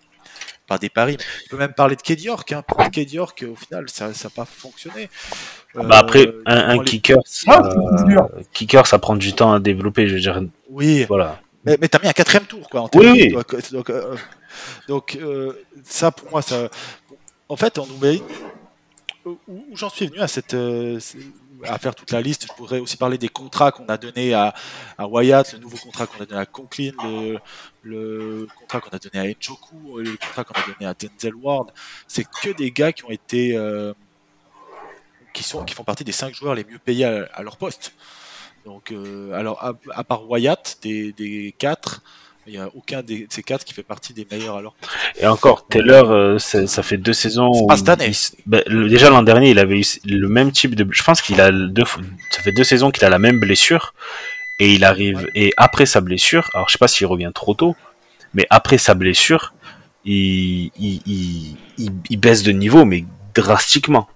pas 0.66 0.78
des 0.78 0.90
paris. 0.90 1.18
Tu 1.18 1.50
peux 1.50 1.58
même 1.58 1.74
parler 1.74 1.98
de 1.98 2.02
Ked 2.02 2.22
York. 2.22 2.50
Hein. 2.54 2.64
Pour 2.66 2.78
Ked 2.90 3.12
York, 3.12 3.46
au 3.52 3.56
final, 3.56 3.90
ça 3.90 4.08
n'a 4.08 4.30
pas 4.34 4.46
fonctionné. 4.46 5.10
Euh, 5.76 5.84
Bah 5.84 5.98
après, 5.98 6.26
un, 6.46 6.56
un 6.56 6.78
les- 6.78 6.86
kicker, 6.86 7.18
Ah, 7.48 7.62
ça, 7.98 8.04
dur. 8.06 8.30
kicker, 8.54 8.88
ça 8.88 8.98
prend 8.98 9.18
du 9.18 9.34
temps 9.34 9.52
à 9.52 9.60
développer. 9.60 10.08
Je 10.08 10.14
veux 10.14 10.22
dire, 10.22 10.42
Oui, 10.70 11.04
voilà. 11.10 11.42
mais, 11.66 11.78
mais 11.82 11.90
t'as 11.90 12.00
mis 12.02 12.08
un 12.08 12.14
quatrième 12.14 12.46
tour, 12.46 12.70
quoi. 12.70 12.82
En 12.84 12.90
Oui, 12.96 13.34
donc, 13.34 13.90
euh, 13.90 14.16
donc, 14.88 15.16
euh, 15.18 15.52
ça, 15.84 16.12
pour 16.12 16.32
moi, 16.32 16.42
ça. 16.42 16.70
En 17.50 17.58
fait, 17.58 17.78
en 17.78 17.86
Berry, 17.86 18.24
où, 19.26 19.38
j'en 19.74 19.90
suis 19.90 20.08
venu 20.08 20.20
à 20.20 20.28
cette. 20.28 20.54
euh, 20.54 21.00
à 21.66 21.78
faire 21.78 21.96
toute 21.96 22.12
la 22.12 22.22
liste, 22.22 22.46
je 22.48 22.54
pourrais 22.54 22.80
aussi 22.80 22.98
parler 22.98 23.18
des 23.18 23.30
contrats 23.30 23.72
qu'on 23.72 23.86
a 23.86 23.98
donnés 23.98 24.34
à, 24.34 24.54
à 24.98 25.08
Wyatt, 25.08 25.54
le 25.54 25.60
nouveau 25.60 25.78
contrat 25.78 26.08
qu'on 26.08 26.22
a 26.22 26.26
donné 26.26 26.42
à 26.42 26.46
Conklin, 26.46 26.92
le, 27.84 28.48
contrat 28.60 28.82
qu'on 28.82 28.90
a 28.90 29.00
donné 29.00 29.30
à 29.30 29.34
Njoku, 29.34 30.00
le 30.00 30.12
contrat 30.18 30.44
qu'on 30.44 30.60
a 30.60 30.66
donné 30.74 30.86
à 30.90 30.94
Denzel 30.94 31.36
Ward. 31.36 31.72
C'est 32.08 32.26
que 32.26 32.50
des 32.50 32.72
gars 32.72 32.92
qui 32.92 33.06
ont 33.06 33.12
été. 33.12 33.56
euh, 33.56 33.94
qui, 35.34 35.44
sont, 35.44 35.64
qui 35.64 35.74
font 35.74 35.84
partie 35.84 36.04
des 36.04 36.12
cinq 36.12 36.34
joueurs 36.34 36.56
les 36.56 36.64
mieux 36.64 36.80
payés 36.80 37.06
à, 37.06 37.42
leur 37.44 37.58
poste. 37.58 37.94
Donc, 38.66 38.92
euh, 38.92 39.34
alors, 39.34 39.64
à, 39.64 39.74
à 39.92 40.04
part 40.04 40.30
Wyatt, 40.30 40.78
des, 40.82 41.12
des 41.14 41.54
quatre, 41.58 42.02
il 42.48 42.54
n'y 42.54 42.60
a 42.60 42.70
aucun 42.76 43.02
de 43.02 43.26
ces 43.30 43.42
quatre 43.44 43.64
qui 43.64 43.74
fait 43.74 43.84
partie 43.84 44.14
des 44.14 44.28
meilleurs 44.30 44.62
poste. 44.62 44.74
Et 45.22 45.28
encore, 45.28 45.66
Taylor, 45.68 46.12
euh, 46.12 46.40
ça, 46.40 46.84
fait 46.84 46.98
deux 46.98 47.14
saisons. 47.14 47.54
C'est 47.54 47.62
où 47.64 47.68
pas 47.68 47.78
cette 47.78 47.90
année. 47.90 48.06
il 48.08 48.12
s- 48.12 48.36
ben, 48.46 48.62
le- 48.68 48.90
déjà 48.90 49.10
l'an 49.10 49.24
dernier, 49.24 49.52
il 49.52 49.60
avait 49.60 49.80
eu 49.80 49.86
le 50.06 50.28
même 50.28 50.52
type 50.52 50.76
de. 50.76 50.86
Je 50.92 51.04
pense 51.04 51.22
qu'il 51.22 51.40
a 51.40 51.52
deux. 51.52 51.86
Ça 52.32 52.42
fait 52.42 52.52
deux 52.52 52.64
saisons 52.64 52.92
qu'il 52.92 53.06
a 53.06 53.10
la 53.10 53.20
même 53.20 53.40
blessure. 53.40 53.94
Et 54.60 54.74
il 54.74 54.84
arrive. 54.84 55.18
Ouais. 55.20 55.30
Et 55.36 55.54
après 55.58 55.86
sa 55.86 56.00
blessure, 56.02 56.50
alors 56.54 56.68
je 56.68 56.74
sais 56.74 56.78
pas 56.78 56.88
s'il 56.88 57.08
revient 57.08 57.32
trop 57.34 57.54
tôt, 57.54 57.76
mais 58.34 58.46
après 58.50 58.78
sa 58.78 58.94
blessure, 58.94 59.54
il, 60.06 60.66
il, 60.80 61.02
il, 61.06 61.58
il- 61.78 61.92
il 62.10 62.18
baisse 62.18 62.44
de 62.44 62.52
niveau, 62.52 62.86
mais 62.86 63.06
drastiquement. 63.34 64.08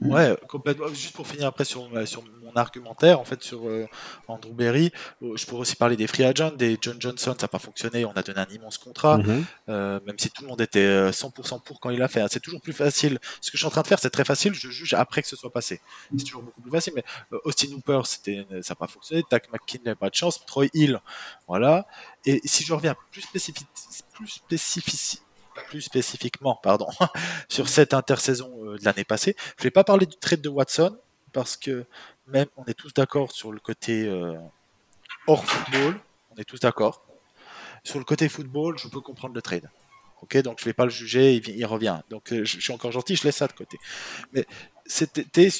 Ouais, 0.00 0.36
complètement. 0.48 0.88
Juste 0.88 1.14
pour 1.14 1.26
finir 1.26 1.48
après 1.48 1.64
sur, 1.64 1.88
sur 2.06 2.22
mon 2.42 2.52
argumentaire, 2.54 3.18
en 3.18 3.24
fait, 3.24 3.42
sur 3.42 3.68
euh, 3.68 3.86
Andrew 4.28 4.52
Berry, 4.52 4.92
euh, 5.22 5.36
je 5.36 5.44
pourrais 5.44 5.62
aussi 5.62 5.74
parler 5.74 5.96
des 5.96 6.06
free 6.06 6.24
agents, 6.24 6.52
des 6.52 6.78
John 6.80 6.96
Johnson, 7.00 7.34
ça 7.36 7.42
n'a 7.44 7.48
pas 7.48 7.58
fonctionné, 7.58 8.04
on 8.04 8.12
a 8.12 8.22
donné 8.22 8.38
un 8.38 8.46
immense 8.54 8.78
contrat, 8.78 9.18
Mhm. 9.18 9.44
euh, 9.70 9.98
même 10.06 10.16
si 10.18 10.30
tout 10.30 10.42
le 10.42 10.48
monde 10.48 10.60
était 10.60 10.78
euh, 10.84 11.10
100% 11.10 11.58
pour 11.60 11.80
quand 11.80 11.90
il 11.90 11.98
l'a 11.98 12.06
fait. 12.08 12.20
hein. 12.20 12.28
C'est 12.30 12.38
toujours 12.40 12.60
plus 12.60 12.72
facile. 12.72 13.18
Ce 13.40 13.50
que 13.50 13.56
je 13.56 13.62
suis 13.62 13.66
en 13.66 13.70
train 13.70 13.82
de 13.82 13.88
faire, 13.88 13.98
c'est 13.98 14.10
très 14.10 14.24
facile, 14.24 14.54
je 14.54 14.70
juge 14.70 14.94
après 14.94 15.20
que 15.22 15.28
ce 15.28 15.34
soit 15.36 15.52
passé. 15.52 15.80
C'est 16.16 16.24
toujours 16.24 16.42
beaucoup 16.42 16.60
plus 16.60 16.70
facile, 16.70 16.92
mais 16.94 17.04
euh, 17.32 17.38
Austin 17.44 17.72
Hooper, 17.72 18.02
c'était, 18.04 18.46
ça 18.62 18.72
n'a 18.72 18.76
pas 18.76 18.86
fonctionné, 18.86 19.24
Tack 19.28 19.52
McKinley, 19.52 19.94
pas 19.96 20.10
de 20.10 20.14
chance, 20.14 20.44
Troy 20.46 20.68
Hill, 20.74 21.00
voilà. 21.48 21.86
Et 22.24 22.40
si 22.44 22.64
je 22.64 22.72
reviens 22.72 22.94
plus, 23.10 23.22
spécifique, 23.22 23.66
plus, 24.14 24.28
spécifici- 24.48 25.20
plus 25.68 25.82
spécifiquement 25.82 26.58
pardon, 26.62 26.88
sur 27.48 27.68
cette 27.68 27.94
intersaison 27.94 28.52
euh, 28.64 28.78
de 28.78 28.84
l'année 28.84 29.04
passée, 29.04 29.36
je 29.58 29.62
vais 29.64 29.70
pas 29.70 29.84
parler 29.84 30.06
du 30.06 30.16
trade 30.16 30.40
de 30.40 30.48
Watson, 30.48 30.96
parce 31.32 31.56
que 31.56 31.84
même 32.26 32.46
on 32.56 32.64
est 32.64 32.74
tous 32.74 32.92
d'accord 32.94 33.32
sur 33.32 33.52
le 33.52 33.60
côté 33.60 34.06
euh, 34.06 34.34
hors 35.26 35.44
football, 35.44 35.94
on 36.30 36.36
est 36.36 36.44
tous 36.44 36.60
d'accord. 36.60 37.04
Sur 37.84 37.98
le 37.98 38.04
côté 38.04 38.28
football, 38.28 38.78
je 38.78 38.88
peux 38.88 39.00
comprendre 39.00 39.34
le 39.34 39.42
trade. 39.42 39.70
Ok, 40.20 40.36
donc 40.38 40.58
je 40.58 40.64
vais 40.64 40.72
pas 40.72 40.84
le 40.84 40.90
juger, 40.90 41.34
il, 41.34 41.40
vi- 41.40 41.54
il 41.56 41.64
revient. 41.64 42.00
Donc 42.10 42.32
euh, 42.32 42.44
je, 42.44 42.56
je 42.58 42.60
suis 42.60 42.72
encore 42.72 42.90
gentil, 42.92 43.14
je 43.14 43.22
laisse 43.24 43.36
ça 43.36 43.46
de 43.46 43.52
côté. 43.52 43.78
Mais 44.32 44.44
si 44.86 45.06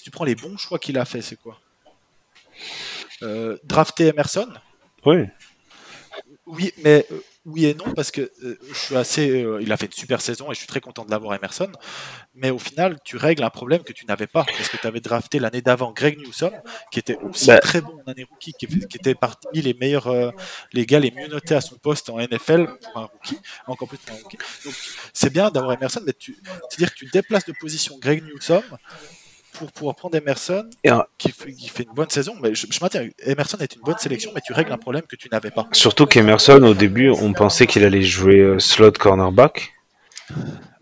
tu 0.02 0.10
prends 0.10 0.24
les 0.24 0.34
bons 0.34 0.56
choix 0.56 0.78
qu'il 0.78 0.98
a 0.98 1.04
fait, 1.04 1.22
c'est 1.22 1.36
quoi? 1.36 1.60
Euh, 3.22 3.56
Drafter 3.64 4.08
Emerson, 4.08 4.52
Oui. 5.06 5.26
oui, 6.46 6.72
mais 6.78 7.06
oui 7.48 7.66
et 7.66 7.74
non, 7.74 7.92
parce 7.94 8.10
que 8.10 8.20
euh, 8.44 8.58
je 8.68 8.74
suis 8.74 8.96
assez. 8.96 9.42
euh, 9.42 9.60
il 9.62 9.72
a 9.72 9.76
fait 9.76 9.86
une 9.86 9.92
super 9.92 10.20
saison 10.20 10.50
et 10.50 10.54
je 10.54 10.58
suis 10.58 10.66
très 10.66 10.80
content 10.80 11.04
de 11.04 11.10
l'avoir 11.10 11.34
Emerson. 11.34 11.70
Mais 12.34 12.50
au 12.50 12.58
final, 12.58 12.98
tu 13.04 13.16
règles 13.16 13.42
un 13.42 13.50
problème 13.50 13.82
que 13.82 13.92
tu 13.92 14.06
n'avais 14.06 14.26
pas. 14.26 14.44
Parce 14.44 14.68
que 14.68 14.76
tu 14.76 14.86
avais 14.86 15.00
drafté 15.00 15.38
l'année 15.38 15.62
d'avant 15.62 15.92
Greg 15.92 16.18
Newsom, 16.18 16.52
qui 16.92 16.98
était 16.98 17.16
aussi 17.16 17.46
Bah. 17.46 17.58
très 17.58 17.80
bon 17.80 17.98
en 18.06 18.10
année 18.10 18.24
rookie, 18.24 18.52
qui, 18.52 18.66
était 18.66 19.14
parmi 19.14 19.62
les 19.62 19.74
meilleurs, 19.74 20.08
euh, 20.08 20.30
les 20.72 20.84
gars 20.86 21.00
les 21.00 21.10
mieux 21.10 21.28
notés 21.28 21.54
à 21.54 21.60
son 21.60 21.76
poste 21.76 22.10
en 22.10 22.18
NFL 22.18 22.66
pour 22.82 22.98
un 23.02 23.06
rookie, 23.06 23.38
encore 23.66 23.88
plus 23.88 23.98
pour 23.98 24.14
un 24.16 24.20
rookie. 24.22 24.38
Donc 24.64 24.74
c'est 25.12 25.30
bien 25.32 25.50
d'avoir 25.50 25.72
Emerson, 25.72 26.02
mais 26.06 26.12
tu, 26.12 26.36
c'est-à-dire 26.68 26.92
que 26.92 26.98
tu 26.98 27.06
déplaces 27.06 27.46
de 27.46 27.54
position 27.58 27.98
Greg 27.98 28.22
Newsom 28.24 28.62
pour 29.52 29.72
pouvoir 29.72 29.96
prendre 29.96 30.16
Emerson 30.16 30.64
un- 30.86 31.04
qui, 31.18 31.30
fait, 31.32 31.52
qui 31.52 31.68
fait 31.68 31.82
une 31.84 31.94
bonne 31.94 32.10
saison. 32.10 32.34
Mais 32.42 32.54
je, 32.54 32.66
je 32.70 32.78
maintiens, 32.80 33.08
Emerson 33.24 33.58
est 33.58 33.74
une 33.74 33.82
bonne 33.82 33.98
sélection, 33.98 34.30
mais 34.34 34.40
tu 34.44 34.52
règles 34.52 34.72
un 34.72 34.78
problème 34.78 35.02
que 35.08 35.16
tu 35.16 35.28
n'avais 35.30 35.50
pas. 35.50 35.66
Surtout 35.72 36.06
qu'Emerson, 36.06 36.62
au 36.62 36.74
début, 36.74 37.10
on 37.10 37.32
pensait 37.32 37.66
qu'il 37.66 37.84
allait 37.84 38.02
jouer 38.02 38.38
euh, 38.38 38.58
slot 38.58 38.92
cornerback. 38.92 39.72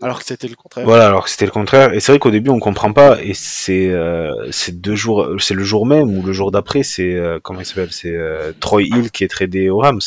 Alors 0.01 0.19
que 0.19 0.25
c'était 0.25 0.47
le 0.47 0.55
contraire. 0.55 0.85
Voilà, 0.85 1.07
alors 1.07 1.23
que 1.23 1.29
c'était 1.29 1.45
le 1.45 1.51
contraire. 1.51 1.93
Et 1.93 1.99
c'est 1.99 2.11
vrai 2.11 2.19
qu'au 2.19 2.29
début, 2.31 2.49
on 2.51 2.59
comprend 2.59 2.93
pas. 2.93 3.17
Et 3.23 3.33
c'est 3.33 3.87
euh, 3.89 4.51
deux 4.71 4.95
jours, 4.95 5.27
c'est 5.39 5.53
le 5.55 5.63
jour 5.63 5.85
même 5.85 6.15
ou 6.15 6.21
le 6.21 6.33
jour 6.33 6.51
d'après, 6.51 6.83
c'est 6.83 7.15
euh, 7.15 7.39
comment 7.41 7.61
il 7.61 7.65
s'appelle? 7.65 7.91
C'est 7.91 8.13
euh, 8.13 8.51
Troy 8.59 8.83
Hill 8.83 9.09
qui 9.09 9.23
est 9.23 9.27
tradé 9.29 9.69
aux 9.69 9.79
Rams. 9.79 10.01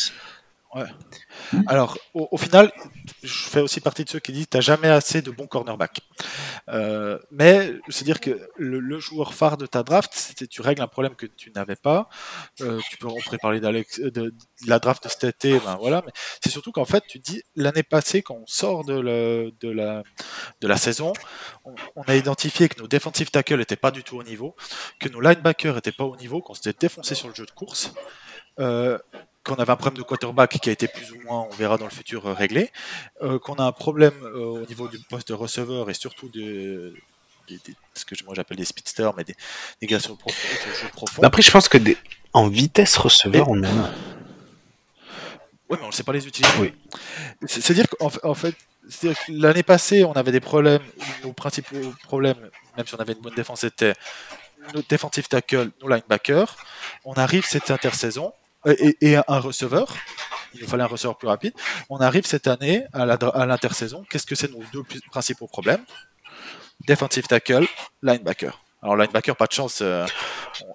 Alors, 1.67 1.97
au, 2.13 2.37
final, 2.37 2.71
je 3.23 3.49
fais 3.49 3.61
aussi 3.61 3.81
partie 3.81 4.03
de 4.03 4.09
ceux 4.09 4.19
qui 4.19 4.31
disent 4.31 4.47
tu 4.49 4.61
jamais 4.61 4.89
assez 4.89 5.21
de 5.21 5.31
bons 5.31 5.47
cornerbacks. 5.47 5.99
Euh, 6.69 7.19
mais 7.31 7.73
c'est-à-dire 7.89 8.19
que 8.19 8.49
le, 8.57 8.99
joueur 8.99 9.33
phare 9.33 9.57
de 9.57 9.65
ta 9.65 9.83
draft, 9.83 10.11
c'était 10.13 10.47
tu 10.47 10.61
règles 10.61 10.81
un 10.81 10.87
problème 10.87 11.15
que 11.15 11.25
tu 11.25 11.51
n'avais 11.51 11.75
pas. 11.75 12.09
Euh, 12.61 12.79
tu 12.89 12.97
peux 12.97 13.07
on 13.07 13.17
parler 13.41 13.59
d'Alex, 13.59 13.99
de, 13.99 14.09
de 14.09 14.33
la 14.67 14.79
draft 14.79 15.03
de 15.03 15.09
cet 15.09 15.23
été, 15.23 15.59
ben 15.59 15.77
voilà. 15.79 16.03
Mais 16.05 16.11
c'est 16.43 16.51
surtout 16.51 16.71
qu'en 16.71 16.85
fait, 16.85 17.03
tu 17.07 17.19
dis 17.19 17.41
l'année 17.55 17.83
passée, 17.83 18.21
quand 18.21 18.35
on 18.35 18.47
sort 18.47 18.85
de, 18.85 19.53
la 20.61 20.77
saison, 20.77 21.13
on, 21.65 22.01
a 22.07 22.15
identifié 22.15 22.69
que 22.69 22.79
nos 22.79 22.87
defensive 22.87 23.31
tackles 23.31 23.57
n'étaient 23.57 23.75
pas 23.75 23.91
du 23.91 24.03
tout 24.03 24.17
au 24.17 24.23
niveau, 24.23 24.55
que 24.99 25.09
nos 25.09 25.19
linebackers 25.19 25.75
n'étaient 25.75 25.91
pas 25.91 26.05
au 26.05 26.15
niveau, 26.15 26.41
qu'on 26.41 26.53
s'était 26.53 26.87
défoncé 26.87 27.15
sur 27.15 27.27
le 27.27 27.35
jeu 27.35 27.45
de 27.45 27.51
course. 27.51 27.93
Euh, 28.59 28.97
qu'on 29.43 29.55
avait 29.55 29.71
un 29.71 29.75
problème 29.75 29.97
de 29.97 30.03
quarterback 30.03 30.59
qui 30.59 30.69
a 30.69 30.71
été 30.71 30.87
plus 30.87 31.11
ou 31.11 31.21
moins, 31.21 31.47
on 31.49 31.55
verra 31.55 31.77
dans 31.77 31.85
le 31.85 31.91
futur, 31.91 32.25
euh, 32.27 32.33
réglé, 32.33 32.71
euh, 33.21 33.39
qu'on 33.39 33.55
a 33.55 33.63
un 33.63 33.71
problème 33.71 34.13
euh, 34.23 34.61
au 34.61 34.65
niveau 34.65 34.87
du 34.87 34.99
poste 34.99 35.29
de 35.29 35.33
receveur 35.33 35.89
et 35.89 35.93
surtout 35.93 36.29
de, 36.29 36.93
ce 37.93 38.05
que 38.05 38.15
moi 38.25 38.35
j'appelle 38.35 38.57
des 38.57 38.65
speedsters, 38.65 39.13
mais 39.15 39.23
des, 39.23 39.35
des 39.81 39.87
gars 39.87 39.99
sur 39.99 40.15
le, 40.15 40.31
sur 40.75 40.91
profond. 40.91 41.23
Après, 41.23 41.41
je 41.41 41.51
pense 41.51 41.67
que 41.67 41.77
des... 41.77 41.97
en 42.33 42.47
vitesse 42.47 42.97
receveur, 42.97 43.49
on 43.49 43.59
en 43.59 43.63
a. 43.63 43.91
Oui, 45.69 45.77
mais 45.79 45.85
on 45.85 45.87
ne 45.87 45.93
sait 45.93 46.03
pas 46.03 46.13
les 46.13 46.27
utiliser. 46.27 46.53
Oui. 46.59 46.73
C'est-à-dire 47.47 47.85
qu'en 47.89 48.33
fait, 48.33 48.55
l'année 49.29 49.63
passée, 49.63 50.03
on 50.03 50.11
avait 50.13 50.33
des 50.33 50.41
problèmes. 50.41 50.81
Nos 51.23 51.31
principaux 51.31 51.93
problèmes, 52.03 52.37
même 52.75 52.85
si 52.85 52.93
on 52.93 52.97
avait 52.97 53.13
une 53.13 53.21
bonne 53.21 53.35
défense, 53.35 53.61
c'était 53.61 53.93
nos 54.73 54.81
defensive 54.87 55.27
tackle, 55.29 55.71
nos 55.81 55.87
linebackers. 55.87 56.57
On 57.05 57.13
arrive 57.13 57.45
cette 57.45 57.71
intersaison 57.71 58.33
et, 58.67 58.97
et 59.01 59.15
un 59.15 59.39
receveur. 59.39 59.93
Il 60.53 60.61
nous 60.61 60.67
fallait 60.67 60.83
un 60.83 60.87
receveur 60.87 61.17
plus 61.17 61.27
rapide. 61.27 61.53
On 61.89 61.97
arrive 61.97 62.25
cette 62.25 62.47
année 62.47 62.83
à 62.93 63.05
l'intersaison. 63.45 64.05
Qu'est-ce 64.09 64.25
que 64.25 64.35
c'est 64.35 64.51
nos 64.51 64.63
deux 64.73 64.83
principaux 65.09 65.47
problèmes? 65.47 65.83
Defensive 66.87 67.27
tackle, 67.27 67.65
linebacker. 68.01 68.59
Alors 68.81 68.95
linebacker, 68.95 69.35
pas 69.35 69.45
de 69.45 69.51
chance. 69.51 69.79
euh, 69.81 70.05
on, 70.65 70.73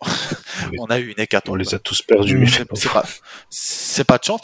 on 0.79 0.87
a 0.87 0.99
eu 0.99 1.09
une 1.11 1.21
hécatombe. 1.21 1.55
On 1.55 1.57
les 1.57 1.75
a 1.75 1.79
tous 1.79 2.01
perdus. 2.03 2.49
C'est 2.75 2.89
pas, 2.93 3.05
c'est 3.51 4.05
pas 4.05 4.19
de 4.19 4.25
chance. 4.25 4.41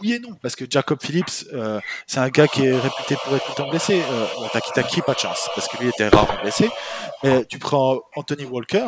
Oui 0.00 0.14
et 0.14 0.18
non, 0.20 0.34
parce 0.40 0.54
que 0.56 0.64
Jacob 0.70 0.98
Phillips, 1.02 1.44
euh, 1.52 1.80
c'est 2.06 2.20
un 2.20 2.28
gars 2.28 2.46
qui 2.46 2.64
est 2.64 2.78
réputé 2.78 3.16
pour 3.22 3.34
être 3.36 3.44
tout 3.44 3.50
le 3.50 3.56
temps 3.56 3.68
blessé. 3.70 4.00
Euh, 4.08 4.26
bon, 4.36 4.48
Taki 4.48 4.70
Taki, 4.72 5.02
pas 5.02 5.14
de 5.14 5.18
chance, 5.18 5.50
parce 5.54 5.66
que 5.68 5.76
lui 5.78 5.88
était 5.88 6.08
rarement 6.08 6.40
blessé. 6.40 6.70
Mais 7.22 7.44
tu 7.44 7.58
prends 7.58 8.00
Anthony 8.14 8.44
Walker, 8.44 8.86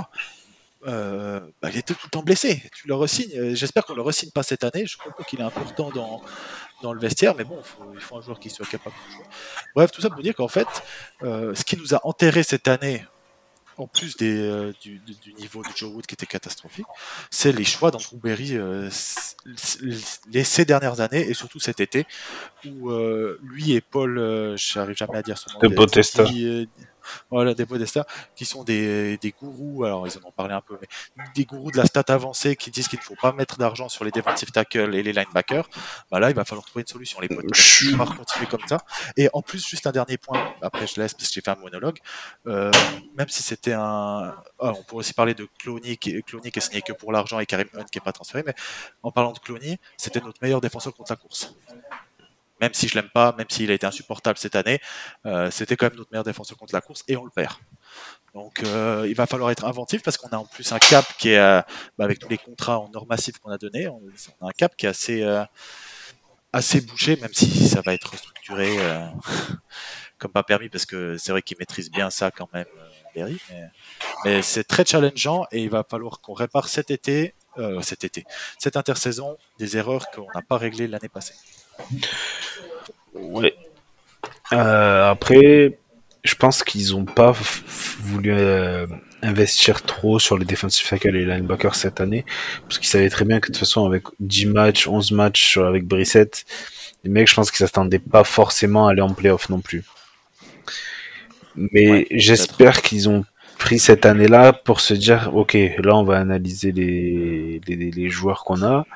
euh, 0.86 1.40
bah, 1.60 1.68
il 1.70 1.78
était 1.78 1.94
tout 1.94 2.00
le 2.04 2.10
temps 2.10 2.22
blessé. 2.22 2.62
Tu 2.74 2.88
le 2.88 2.94
resignes. 2.94 3.36
Euh, 3.36 3.54
J'espère 3.54 3.84
qu'on 3.84 3.94
le 3.94 4.02
resigne 4.02 4.30
pas 4.30 4.42
cette 4.42 4.64
année. 4.64 4.86
Je 4.86 4.96
comprends 4.96 5.24
qu'il 5.24 5.40
est 5.40 5.44
important 5.44 5.90
dans, 5.90 6.22
dans 6.82 6.92
le 6.92 7.00
vestiaire, 7.00 7.34
mais 7.36 7.44
bon, 7.44 7.58
il 7.58 7.64
faut, 7.64 7.92
il 7.94 8.00
faut 8.00 8.16
un 8.16 8.22
joueur 8.22 8.40
qui 8.40 8.50
soit 8.50 8.66
capable 8.66 8.96
de 9.08 9.12
jouer. 9.12 9.24
Bref, 9.74 9.90
tout 9.90 10.00
ça 10.00 10.10
pour 10.10 10.22
dire 10.22 10.34
qu'en 10.34 10.48
fait, 10.48 10.68
euh, 11.22 11.54
ce 11.54 11.64
qui 11.64 11.76
nous 11.76 11.94
a 11.94 12.00
enterré 12.06 12.42
cette 12.42 12.68
année, 12.68 13.04
en 13.76 13.86
plus 13.86 14.16
des, 14.16 14.38
euh, 14.38 14.72
du, 14.82 15.00
niveau 15.38 15.62
de 15.62 15.68
Joe 15.74 15.90
Wood 15.90 16.06
qui 16.06 16.14
était 16.14 16.26
catastrophique, 16.26 16.86
c'est 17.30 17.52
les 17.52 17.64
choix 17.64 17.90
d'Andrew 17.90 18.18
Berry 18.18 18.58
les, 20.30 20.44
ces 20.44 20.64
dernières 20.64 21.00
années 21.00 21.28
et 21.28 21.34
surtout 21.34 21.60
cet 21.60 21.80
été 21.80 22.06
où 22.66 22.90
lui 23.42 23.72
et 23.72 23.80
Paul, 23.80 24.54
j'arrive 24.56 24.96
jamais 24.96 25.18
à 25.18 25.22
dire 25.22 25.38
son 25.38 25.50
nom, 25.52 25.60
De 25.60 25.68
Podesta. 27.10 27.24
voilà, 27.30 27.54
des 27.54 27.66
Podesta, 27.66 28.06
qui 28.34 28.44
sont 28.44 28.64
des, 28.64 29.16
des 29.18 29.32
gourous, 29.32 29.84
alors 29.84 30.06
ils 30.06 30.16
en 30.18 30.28
ont 30.28 30.32
parlé 30.32 30.54
un 30.54 30.60
peu, 30.60 30.76
mais 30.80 31.24
des 31.34 31.44
gourous 31.44 31.70
de 31.70 31.76
la 31.76 31.86
stat 31.86 32.04
avancée 32.08 32.56
qui 32.56 32.70
disent 32.70 32.88
qu'il 32.88 32.98
ne 32.98 33.04
faut 33.04 33.16
pas 33.20 33.32
mettre 33.32 33.58
d'argent 33.58 33.88
sur 33.88 34.04
les 34.04 34.10
defensive 34.10 34.50
tackles 34.50 34.94
et 34.94 35.02
les 35.02 35.12
linebackers, 35.12 35.68
bah 36.10 36.20
là 36.20 36.30
il 36.30 36.36
va 36.36 36.44
falloir 36.44 36.66
trouver 36.66 36.82
une 36.82 36.88
solution. 36.88 37.20
Les 37.20 37.28
on 37.30 37.96
va 37.96 38.06
continuer 38.06 38.46
comme 38.46 38.66
ça. 38.66 38.78
Et 39.16 39.28
en 39.32 39.42
plus, 39.42 39.66
juste 39.66 39.86
un 39.86 39.92
dernier 39.92 40.18
point, 40.18 40.54
après 40.62 40.86
je 40.86 41.00
laisse 41.00 41.14
parce 41.14 41.28
que 41.28 41.34
j'ai 41.34 41.40
fait 41.40 41.50
un 41.50 41.56
monologue, 41.56 41.98
euh, 42.46 42.72
même 43.16 43.28
si 43.28 43.42
c'était 43.42 43.72
un. 43.72 44.34
ah, 44.60 44.72
on 44.72 44.82
pourrait 44.82 45.00
aussi 45.00 45.14
parler 45.14 45.34
de 45.34 45.48
Clooney 45.58 45.96
qui, 45.96 46.22
Clooney 46.22 46.50
qui 46.50 46.58
est 46.58 46.62
signé 46.62 46.82
que 46.82 46.92
pour 46.92 47.12
l'argent 47.12 47.38
et 47.38 47.46
Karim 47.46 47.68
Hunt 47.74 47.84
qui 47.84 47.98
n'est 47.98 48.04
pas 48.04 48.12
transféré, 48.12 48.42
mais 48.46 48.54
en 49.02 49.12
parlant 49.12 49.32
de 49.32 49.38
Clooney, 49.38 49.78
c'était 49.96 50.20
notre 50.20 50.38
meilleur 50.42 50.60
défenseur 50.60 50.94
contre 50.94 51.12
la 51.12 51.16
course. 51.16 51.54
Même 52.60 52.74
si 52.74 52.88
je 52.88 52.94
l'aime 52.94 53.08
pas, 53.08 53.34
même 53.36 53.46
s'il 53.48 53.70
a 53.70 53.74
été 53.74 53.86
insupportable 53.86 54.38
cette 54.38 54.54
année, 54.54 54.80
euh, 55.24 55.50
c'était 55.50 55.76
quand 55.76 55.86
même 55.86 55.96
notre 55.96 56.10
meilleur 56.12 56.24
défenseur 56.24 56.58
contre 56.58 56.74
la 56.74 56.80
course 56.80 57.02
et 57.08 57.16
on 57.16 57.24
le 57.24 57.30
perd. 57.30 57.54
Donc 58.34 58.62
euh, 58.62 59.06
il 59.08 59.14
va 59.14 59.26
falloir 59.26 59.50
être 59.50 59.64
inventif 59.64 60.02
parce 60.02 60.16
qu'on 60.16 60.28
a 60.28 60.36
en 60.36 60.44
plus 60.44 60.70
un 60.72 60.78
cap 60.78 61.04
qui 61.18 61.30
est, 61.30 61.38
euh, 61.38 61.62
bah, 61.98 62.04
avec 62.04 62.18
tous 62.18 62.28
les 62.28 62.38
contrats 62.38 62.78
en 62.78 62.90
or 62.94 63.06
massif 63.06 63.38
qu'on 63.38 63.50
a 63.50 63.58
donné, 63.58 63.88
on, 63.88 64.00
a 64.42 64.48
un 64.48 64.52
cap 64.52 64.76
qui 64.76 64.86
est 64.86 64.90
assez, 64.90 65.24
assez 66.52 66.80
bouché, 66.82 67.16
même 67.16 67.32
si 67.32 67.68
ça 67.68 67.80
va 67.80 67.94
être 67.94 68.10
restructuré 68.10 68.76
comme 70.18 70.32
pas 70.32 70.42
permis 70.42 70.68
parce 70.68 70.84
que 70.84 71.16
c'est 71.16 71.32
vrai 71.32 71.40
qu'il 71.40 71.56
maîtrise 71.58 71.90
bien 71.90 72.10
ça 72.10 72.30
quand 72.30 72.52
même, 72.52 72.66
Berry. 73.14 73.40
Mais, 73.48 73.62
mais 74.24 74.42
c'est 74.42 74.64
très 74.64 74.84
challengeant 74.84 75.46
et 75.50 75.62
il 75.62 75.70
va 75.70 75.82
falloir 75.88 76.20
qu'on 76.20 76.34
répare 76.34 76.68
cet 76.68 76.90
été, 76.90 77.34
cet 77.82 78.04
été, 78.04 78.24
cette 78.58 78.76
intersaison, 78.76 79.38
des 79.58 79.78
erreurs 79.78 80.10
qu'on 80.10 80.26
n'a 80.34 80.42
pas 80.42 80.58
réglées 80.58 80.86
l'année 80.86 81.08
passée. 81.08 81.34
Ouais. 83.14 83.54
Euh, 84.52 85.10
après, 85.10 85.78
je 86.24 86.34
pense 86.34 86.62
qu'ils 86.62 86.96
ont 86.96 87.04
pas 87.04 87.34
voulu 88.00 88.32
euh, 88.32 88.86
investir 89.22 89.82
trop 89.82 90.18
sur 90.18 90.38
les 90.38 90.44
defensive 90.44 90.88
tackles 90.88 91.08
et 91.16 91.24
les 91.24 91.26
linebackers 91.26 91.74
cette 91.74 92.00
année, 92.00 92.24
parce 92.62 92.78
qu'ils 92.78 92.88
savaient 92.88 93.10
très 93.10 93.24
bien 93.24 93.40
que 93.40 93.48
de 93.48 93.52
toute 93.52 93.58
façon, 93.60 93.86
avec 93.86 94.04
10 94.20 94.46
matchs, 94.46 94.86
11 94.86 95.12
matchs 95.12 95.56
avec 95.58 95.86
Brissett, 95.86 96.44
les 97.04 97.10
mecs, 97.10 97.28
je 97.28 97.34
pense 97.34 97.50
qu'ils 97.50 97.66
s'attendaient 97.66 97.98
pas 97.98 98.24
forcément 98.24 98.88
à 98.88 98.92
aller 98.92 99.02
en 99.02 99.14
playoff 99.14 99.48
non 99.48 99.60
plus. 99.60 99.84
Mais 101.56 101.90
Ouais, 101.90 102.06
j'espère 102.10 102.82
qu'ils 102.82 103.08
ont 103.08 103.24
pris 103.58 103.78
cette 103.78 104.06
année-là 104.06 104.52
pour 104.52 104.80
se 104.80 104.94
dire, 104.94 105.30
ok, 105.34 105.54
là, 105.54 105.96
on 105.96 106.04
va 106.04 106.18
analyser 106.18 106.72
les, 106.72 107.60
les, 107.66 107.90
les 107.90 108.08
joueurs 108.08 108.44
qu'on 108.44 108.62
a, 108.62 108.86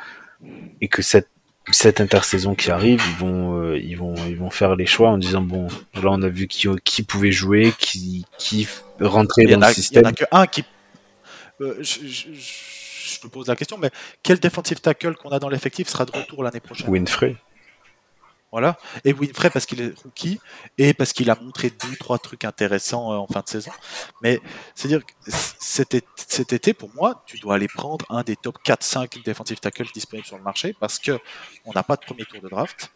et 0.81 0.89
que 0.89 1.03
cette 1.03 1.29
cette 1.71 2.01
intersaison 2.01 2.55
qui 2.55 2.71
arrive, 2.71 3.03
ils 3.09 3.17
vont, 3.17 3.59
euh, 3.61 3.79
ils 3.79 3.97
vont, 3.97 4.15
ils 4.29 4.37
vont 4.37 4.51
faire 4.51 4.77
les 4.77 4.87
choix 4.87 5.11
en 5.11 5.19
disant 5.19 5.41
bon, 5.41 5.69
là 5.95 6.11
on 6.11 6.23
a 6.23 6.29
vu 6.29 6.47
qui, 6.47 6.69
qui 6.85 7.03
pouvait 7.03 7.33
jouer, 7.33 7.73
qui, 7.79 8.27
qui 8.39 8.69
rentrait 9.01 9.45
dans 9.47 9.53
a, 9.53 9.57
le 9.57 9.57
il 9.57 9.61
y 9.61 9.71
en 9.71 9.73
système. 9.73 10.07
a 10.07 10.13
que 10.13 10.25
un 10.31 10.47
qui. 10.47 10.65
euh, 11.61 11.77
je, 11.81 12.07
je- 12.07 12.29
je 13.07 13.21
te 13.21 13.27
pose 13.29 13.47
la 13.49 13.57
question, 13.57 13.79
mais 13.79 13.91
quel 14.23 14.39
defensive 14.41 14.81
tackle 14.81 15.15
qu'on 15.15 15.29
a 15.31 15.39
dans 15.39 15.49
l'effectif 15.49 15.89
sera 15.89 16.05
de 16.05 16.11
retour 16.13 16.43
l'année 16.43 16.61
prochaine? 16.61 16.89
Winfrey. 16.91 17.37
Voilà. 18.55 18.79
Et 19.05 19.13
Winfrey 19.13 19.51
parce 19.51 19.67
qu'il 19.67 19.81
est 19.81 19.99
rookie 20.05 20.39
et 20.79 20.95
parce 20.95 21.13
qu'il 21.13 21.29
a 21.29 21.35
montré 21.35 21.71
deux, 21.71 21.97
trois 21.97 22.19
trucs 22.21 22.45
intéressants 22.45 23.13
euh, 23.13 23.17
en 23.17 23.27
fin 23.27 23.41
de 23.41 23.49
saison. 23.49 23.73
Mais 24.23 24.41
c'est-à-dire 24.77 25.05
que 25.05 25.13
cet, 25.27 25.93
été- 26.53 26.73
pour 26.73 26.89
moi, 26.95 27.25
tu 27.27 27.37
dois 27.41 27.57
aller 27.57 27.67
prendre 27.67 28.07
un 28.11 28.23
des 28.23 28.37
top 28.37 28.57
4-5 28.65 29.25
defensive 29.25 29.59
tackles 29.59 29.91
disponibles 29.93 30.25
sur 30.29 30.37
le 30.39 30.45
marché 30.45 30.73
parce 30.79 31.01
que 31.01 31.19
on 31.65 31.73
n'a 31.73 31.83
pas 31.83 31.97
de 31.97 32.03
premier 32.05 32.25
tour 32.27 32.41
de 32.41 32.49
draft. 32.49 32.93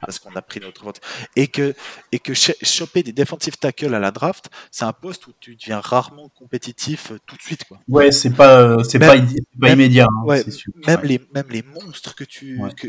Parce 0.00 0.18
qu'on 0.18 0.34
a 0.36 0.42
pris 0.42 0.60
notre 0.60 0.84
vote. 0.84 1.00
Et 1.36 1.48
que, 1.48 1.74
et 2.12 2.18
que 2.18 2.34
ch- 2.34 2.56
choper 2.62 3.02
des 3.02 3.12
defensive 3.12 3.56
tackles 3.56 3.94
à 3.94 3.98
la 4.00 4.10
draft, 4.10 4.50
c'est 4.70 4.84
un 4.84 4.92
poste 4.92 5.26
où 5.26 5.32
tu 5.40 5.56
deviens 5.56 5.80
rarement 5.80 6.28
compétitif 6.30 7.12
euh, 7.12 7.18
tout 7.26 7.36
de 7.36 7.42
suite. 7.42 7.64
Quoi. 7.64 7.78
Ouais, 7.88 8.12
c'est 8.12 8.30
pas, 8.30 8.60
euh, 8.60 8.82
c'est 8.84 8.98
Même- 8.98 9.26
pas, 9.26 9.32
même- 9.58 9.72
immédiat. 9.78 10.04
hein, 10.10 10.22
Ouais, 10.24 10.42
c'est 10.42 10.50
sûr. 10.50 10.72
même 10.86 11.00
Ouais. 11.00 11.06
les 11.08 11.20
même 11.34 11.46
les 11.50 11.62
monstres 11.62 12.14
que 12.14 12.24
tu 12.24 12.60
Ouais. 12.62 12.70
que 12.74 12.88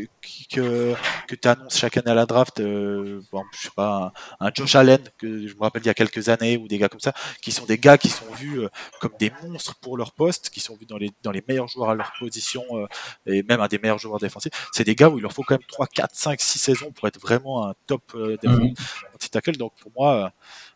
que, 0.52 0.94
que 1.28 1.48
annonces 1.48 1.76
chaque 1.78 1.96
année 1.96 2.10
à 2.10 2.14
la 2.14 2.26
draft 2.26 2.60
euh, 2.60 3.20
bon, 3.32 3.42
je 3.56 3.64
sais 3.64 3.70
pas 3.74 4.12
un, 4.40 4.46
un 4.46 4.50
Josh 4.54 4.74
Allen 4.74 5.00
que 5.18 5.46
je 5.46 5.54
me 5.54 5.60
rappelle 5.60 5.82
il 5.82 5.86
y 5.86 5.90
a 5.90 5.94
quelques 5.94 6.28
années 6.28 6.56
ou 6.56 6.68
des 6.68 6.78
gars 6.78 6.88
comme 6.88 7.00
ça 7.00 7.12
qui 7.42 7.52
sont 7.52 7.64
des 7.64 7.78
gars 7.78 7.98
qui 7.98 8.08
sont 8.08 8.24
vus 8.38 8.60
euh, 8.60 8.68
comme 9.00 9.12
des 9.18 9.32
monstres 9.42 9.74
pour 9.76 9.96
leur 9.96 10.12
poste 10.12 10.50
qui 10.50 10.60
sont 10.60 10.76
vus 10.76 10.86
dans 10.86 10.96
les 10.96 11.10
dans 11.22 11.30
les 11.32 11.42
meilleurs 11.46 11.68
joueurs 11.68 11.90
à 11.90 11.94
leur 11.94 12.12
position 12.18 12.64
euh, 12.72 12.86
et 13.26 13.42
même 13.42 13.60
un 13.60 13.68
des 13.68 13.78
meilleurs 13.78 13.98
joueurs 13.98 14.18
défensifs 14.18 14.52
c'est 14.72 14.84
des 14.84 14.94
gars 14.94 15.08
où 15.08 15.18
il 15.18 15.22
leur 15.22 15.32
faut 15.32 15.42
quand 15.42 15.54
même 15.54 15.66
3 15.68 15.86
4 15.86 16.14
5 16.14 16.40
6 16.44 16.58
saisons 16.58 16.92
pour 16.92 17.08
être 17.08 17.20
vraiment 17.20 17.66
un 17.68 17.74
top 17.86 18.02
euh, 18.14 18.36
défensif 18.42 19.04
Mhm. 19.46 19.56
donc 19.56 19.72
pour 19.80 19.90
moi 19.96 20.24
euh, 20.26 20.28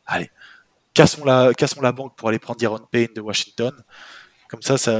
allez 0.06 0.30
cassons 0.94 1.24
la 1.24 1.52
cassons 1.54 1.80
la 1.80 1.92
banque 1.92 2.16
pour 2.16 2.28
aller 2.28 2.38
prendre 2.38 2.58
Diron 2.58 2.80
Payne 2.90 3.08
de 3.14 3.20
Washington 3.20 3.72
comme 4.48 4.62
ça 4.62 4.78
ça 4.78 4.98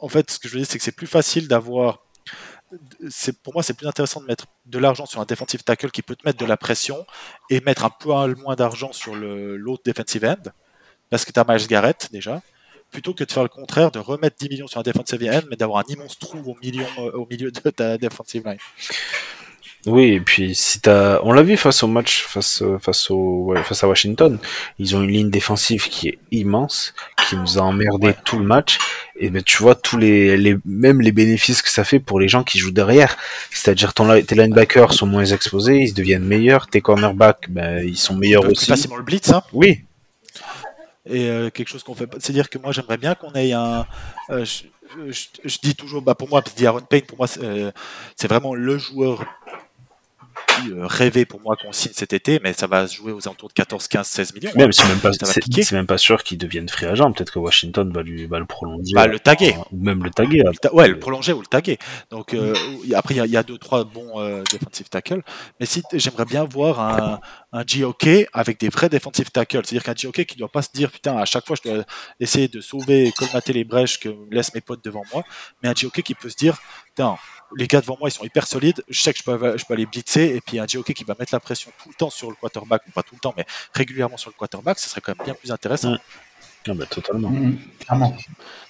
en 0.00 0.08
fait, 0.08 0.30
ce 0.30 0.38
que 0.38 0.48
je 0.48 0.54
veux 0.54 0.58
dire, 0.60 0.68
c'est 0.68 0.76
que 0.76 0.84
c'est 0.84 0.92
plus 0.92 1.06
facile 1.06 1.48
d'avoir. 1.48 2.00
C'est 3.08 3.40
pour 3.42 3.54
moi, 3.54 3.62
c'est 3.62 3.74
plus 3.74 3.86
intéressant 3.86 4.20
de 4.20 4.26
mettre 4.26 4.46
de 4.66 4.78
l'argent 4.78 5.06
sur 5.06 5.20
un 5.20 5.24
defensive 5.24 5.62
tackle 5.62 5.90
qui 5.90 6.02
peut 6.02 6.16
te 6.16 6.26
mettre 6.26 6.38
de 6.38 6.44
la 6.44 6.56
pression 6.56 7.06
et 7.48 7.60
mettre 7.60 7.84
un 7.84 7.90
peu 7.90 8.10
moins 8.34 8.56
d'argent 8.56 8.92
sur 8.92 9.14
le- 9.14 9.56
l'autre 9.56 9.82
defensive 9.86 10.24
end 10.24 10.50
parce 11.10 11.24
que 11.24 11.32
tu 11.32 11.38
as 11.40 11.44
Miles 11.48 11.66
Garrett 11.68 12.08
déjà, 12.12 12.42
plutôt 12.90 13.14
que 13.14 13.22
de 13.24 13.30
faire 13.32 13.44
le 13.44 13.48
contraire, 13.48 13.92
de 13.92 13.98
remettre 14.00 14.36
10 14.36 14.48
millions 14.48 14.66
sur 14.66 14.80
un 14.80 14.82
defensive 14.82 15.22
end, 15.32 15.42
mais 15.48 15.56
d'avoir 15.56 15.78
un 15.86 15.92
immense 15.92 16.18
trou 16.18 16.38
au 16.44 16.56
milieu, 16.60 16.84
au 17.14 17.26
milieu 17.26 17.50
de 17.52 17.70
ta 17.70 17.96
defensive 17.96 18.42
line. 18.44 18.58
Oui, 19.86 20.12
et 20.12 20.20
puis 20.20 20.54
si 20.54 20.80
t'as, 20.80 21.20
on 21.24 21.32
l'a 21.32 21.42
vu 21.42 21.58
face 21.58 21.82
au 21.82 21.86
match, 21.88 22.22
face 22.26 22.62
euh, 22.62 22.78
face 22.78 23.10
au 23.10 23.44
ouais, 23.44 23.62
face 23.62 23.84
à 23.84 23.88
Washington, 23.88 24.38
ils 24.78 24.96
ont 24.96 25.02
une 25.02 25.10
ligne 25.10 25.28
défensive 25.30 25.88
qui 25.88 26.08
est 26.08 26.18
immense, 26.30 26.94
qui 27.28 27.36
nous 27.36 27.58
a 27.58 27.60
emmerdé 27.60 28.06
Ouais. 28.08 28.16
tout 28.24 28.38
le 28.38 28.46
match. 28.46 28.78
Et 29.16 29.28
ben 29.28 29.42
tu 29.42 29.58
vois 29.58 29.74
tous 29.74 29.98
les, 29.98 30.38
les 30.38 30.56
même 30.64 31.02
les 31.02 31.12
bénéfices 31.12 31.60
que 31.60 31.68
ça 31.70 31.84
fait 31.84 31.98
pour 32.00 32.18
les 32.18 32.28
gens 32.28 32.44
qui 32.44 32.58
jouent 32.58 32.70
derrière. 32.70 33.16
C'est-à-dire 33.50 33.92
ton 33.92 34.08
tes 34.22 34.34
linebackers 34.34 34.94
sont 34.94 35.06
moins 35.06 35.26
exposés, 35.26 35.76
ils 35.82 35.92
deviennent 35.92 36.24
meilleurs. 36.24 36.66
Tes 36.68 36.80
cornerbacks, 36.80 37.50
ben 37.50 37.86
ils 37.86 37.98
sont 37.98 38.14
meilleurs 38.16 38.42
Plus 38.44 38.52
aussi. 38.52 38.66
facilement 38.66 38.96
le 38.96 39.02
blitz, 39.02 39.28
hein. 39.30 39.42
Oui, 39.52 39.84
et 41.06 41.28
euh, 41.28 41.50
quelque 41.50 41.68
chose 41.68 41.82
qu'on 41.82 41.94
fait. 41.94 42.08
C'est-à-dire 42.18 42.48
que 42.48 42.56
moi, 42.56 42.72
j'aimerais 42.72 42.96
bien 42.96 43.14
qu'on 43.14 43.32
ait 43.34 43.52
un. 43.52 43.84
euh, 44.30 44.46
je, 44.46 44.64
je- 45.10 45.26
je 45.44 45.58
dis 45.62 45.74
toujours, 45.74 46.00
bah, 46.00 46.14
pour 46.14 46.30
moi, 46.30 46.40
parce 46.40 46.54
que 46.54 46.58
Diaron 46.58 46.80
Payne, 46.80 47.02
pour 47.02 47.18
moi, 47.18 47.26
c'est 47.26 47.44
euh, 47.44 47.70
c'est 48.16 48.28
vraiment 48.28 48.54
le 48.54 48.78
joueur 48.78 49.22
euh, 50.72 50.86
rêvé 50.86 51.24
pour 51.24 51.40
moi 51.40 51.56
qu'on 51.56 51.72
signe 51.72 51.92
cet 51.94 52.12
été, 52.12 52.40
mais 52.42 52.52
ça 52.52 52.66
va 52.66 52.86
se 52.86 52.94
jouer 52.96 53.12
aux 53.12 53.26
alentours 53.26 53.48
de 53.48 53.54
14, 53.54 53.88
15, 53.88 54.06
16 54.06 54.34
millions. 54.34 54.50
c'est 54.72 54.88
même 54.88 54.98
pas 55.00 55.12
c'est 55.12 55.72
même 55.72 55.98
sûr 55.98 56.22
qu'il 56.22 56.38
devienne 56.38 56.68
free 56.68 56.86
agent. 56.86 57.12
Peut-être 57.12 57.32
que 57.32 57.38
Washington 57.38 57.92
va 57.92 58.02
lui 58.02 58.26
va 58.26 58.38
le 58.38 58.46
prolonger. 58.46 58.92
Bah, 58.94 59.06
le 59.06 59.18
taguer. 59.18 59.54
Ou 59.72 59.82
même 59.82 60.02
le 60.04 60.10
taguer. 60.10 60.42
Le 60.44 60.54
ta- 60.56 60.72
Ouais, 60.74 60.88
le 60.88 60.98
prolonger 60.98 61.32
ou 61.32 61.40
le 61.40 61.46
taguer. 61.46 61.78
Donc 62.10 62.34
euh, 62.34 62.54
a- 62.92 62.98
après, 62.98 63.14
il 63.14 63.18
y 63.18 63.20
a- 63.20 63.26
il 63.26 63.32
y, 63.32 63.36
a 63.36 63.42
deux, 63.42 63.58
trois 63.58 63.84
bons 63.84 64.20
euh, 64.20 64.42
defensive 64.52 64.88
tackles. 64.88 65.22
Mais 65.60 65.66
si 65.66 65.82
j'aimerais 65.92 66.24
bien 66.24 66.44
voir 66.44 66.80
un, 66.80 67.20
un 67.52 67.64
GOK 67.64 68.08
avec 68.32 68.58
des 68.60 68.68
vrais 68.68 68.88
defensive 68.88 69.30
tackles. 69.30 69.62
C'est-à-dire 69.64 69.82
qu'un 69.84 69.94
GOK 69.94 70.24
qui 70.24 70.36
doit 70.36 70.48
pas 70.48 70.62
se 70.62 70.70
dire 70.72 70.90
putain, 70.90 71.16
à 71.16 71.24
chaque 71.24 71.46
fois 71.46 71.56
je 71.62 71.68
dois 71.70 71.84
essayer 72.20 72.48
de 72.48 72.60
sauver 72.60 73.06
et 73.06 73.12
colmater 73.12 73.52
les 73.52 73.64
brèches 73.64 73.98
que 74.00 74.08
me 74.08 74.30
laissent 74.30 74.54
mes 74.54 74.60
potes 74.60 74.84
devant 74.84 75.02
moi. 75.12 75.22
Mais 75.62 75.68
un 75.68 75.72
GOK 75.74 76.02
qui 76.02 76.14
peut 76.14 76.28
se 76.28 76.36
dire 76.36 76.58
putain, 76.86 77.16
les 77.56 77.66
gars 77.66 77.80
devant 77.80 77.96
moi 77.98 78.08
ils 78.08 78.12
sont 78.12 78.24
hyper 78.24 78.46
solides, 78.46 78.82
je 78.88 79.00
sais 79.00 79.12
que 79.12 79.18
je 79.18 79.24
peux, 79.24 79.56
je 79.56 79.64
peux 79.64 79.74
aller 79.74 79.86
blitzer. 79.86 80.36
Et 80.36 80.40
puis 80.40 80.58
un 80.58 80.66
GOK 80.66 80.92
qui 80.92 81.04
va 81.04 81.14
mettre 81.18 81.34
la 81.34 81.40
pression 81.40 81.70
tout 81.82 81.88
le 81.88 81.94
temps 81.94 82.10
sur 82.10 82.30
le 82.30 82.36
quarterback, 82.36 82.82
ou 82.88 82.90
pas 82.90 83.02
tout 83.02 83.14
le 83.14 83.20
temps, 83.20 83.34
mais 83.36 83.46
régulièrement 83.72 84.16
sur 84.16 84.30
le 84.30 84.34
quarterback, 84.38 84.78
ce 84.78 84.88
serait 84.88 85.00
quand 85.00 85.16
même 85.16 85.24
bien 85.24 85.34
plus 85.34 85.50
intéressant. 85.52 85.92
Mm. 85.92 85.98
Ah 86.66 86.72
bah, 86.74 86.86
totalement. 86.86 87.30
Clairement. 87.80 88.16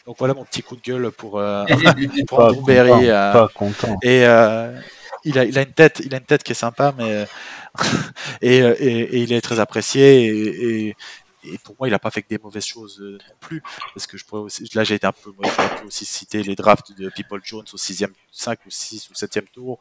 Donc 0.07 0.17
voilà 0.19 0.35
mon 0.35 0.45
petit 0.45 0.63
coup 0.63 0.75
de 0.75 0.81
gueule 0.81 1.11
pour, 1.13 1.39
euh, 1.39 1.65
pour 2.27 2.41
Andrew 2.41 2.57
content, 2.57 2.67
Berry, 2.67 3.09
euh, 3.09 3.33
pas 3.33 3.49
content. 3.55 3.97
Et 4.03 4.27
euh, 4.27 4.77
il, 5.25 5.39
a, 5.39 5.45
il 5.45 5.57
a 5.59 5.63
une 5.63 5.73
tête, 5.73 6.03
il 6.05 6.13
a 6.13 6.19
une 6.19 6.25
tête 6.25 6.43
qui 6.43 6.53
est 6.53 6.57
sympa, 6.57 6.93
mais 6.99 7.27
et, 8.43 8.63
euh, 8.63 8.75
et, 8.81 9.01
et 9.01 9.19
il 9.19 9.33
est 9.33 9.41
très 9.41 9.61
apprécié. 9.61 10.27
Et, 10.27 10.97
et, 11.45 11.59
pour 11.59 11.77
moi, 11.79 11.89
il 11.89 11.91
n'a 11.93 11.99
pas 11.99 12.11
fait 12.11 12.23
que 12.23 12.29
des 12.29 12.39
mauvaises 12.39 12.65
choses 12.67 13.01
euh, 13.01 13.13
non 13.13 13.35
plus, 13.41 13.63
parce 13.95 14.07
que 14.07 14.17
je 14.17 14.25
pourrais 14.25 14.43
aussi, 14.43 14.69
là 14.75 14.85
j'ai 14.85 14.95
été 14.97 15.07
un 15.07 15.13
peu, 15.13 15.33
moi, 15.39 15.51
pu 15.81 15.87
aussi 15.87 16.05
citer 16.05 16.43
les 16.43 16.55
drafts 16.55 16.93
de 16.99 17.09
People 17.11 17.41
Jones 17.45 17.65
au 17.73 17.77
6 17.77 18.05
5 18.33 18.59
ou 18.67 18.71
6 18.71 19.11
ou 19.11 19.13
7e 19.15 19.45
tour. 19.53 19.79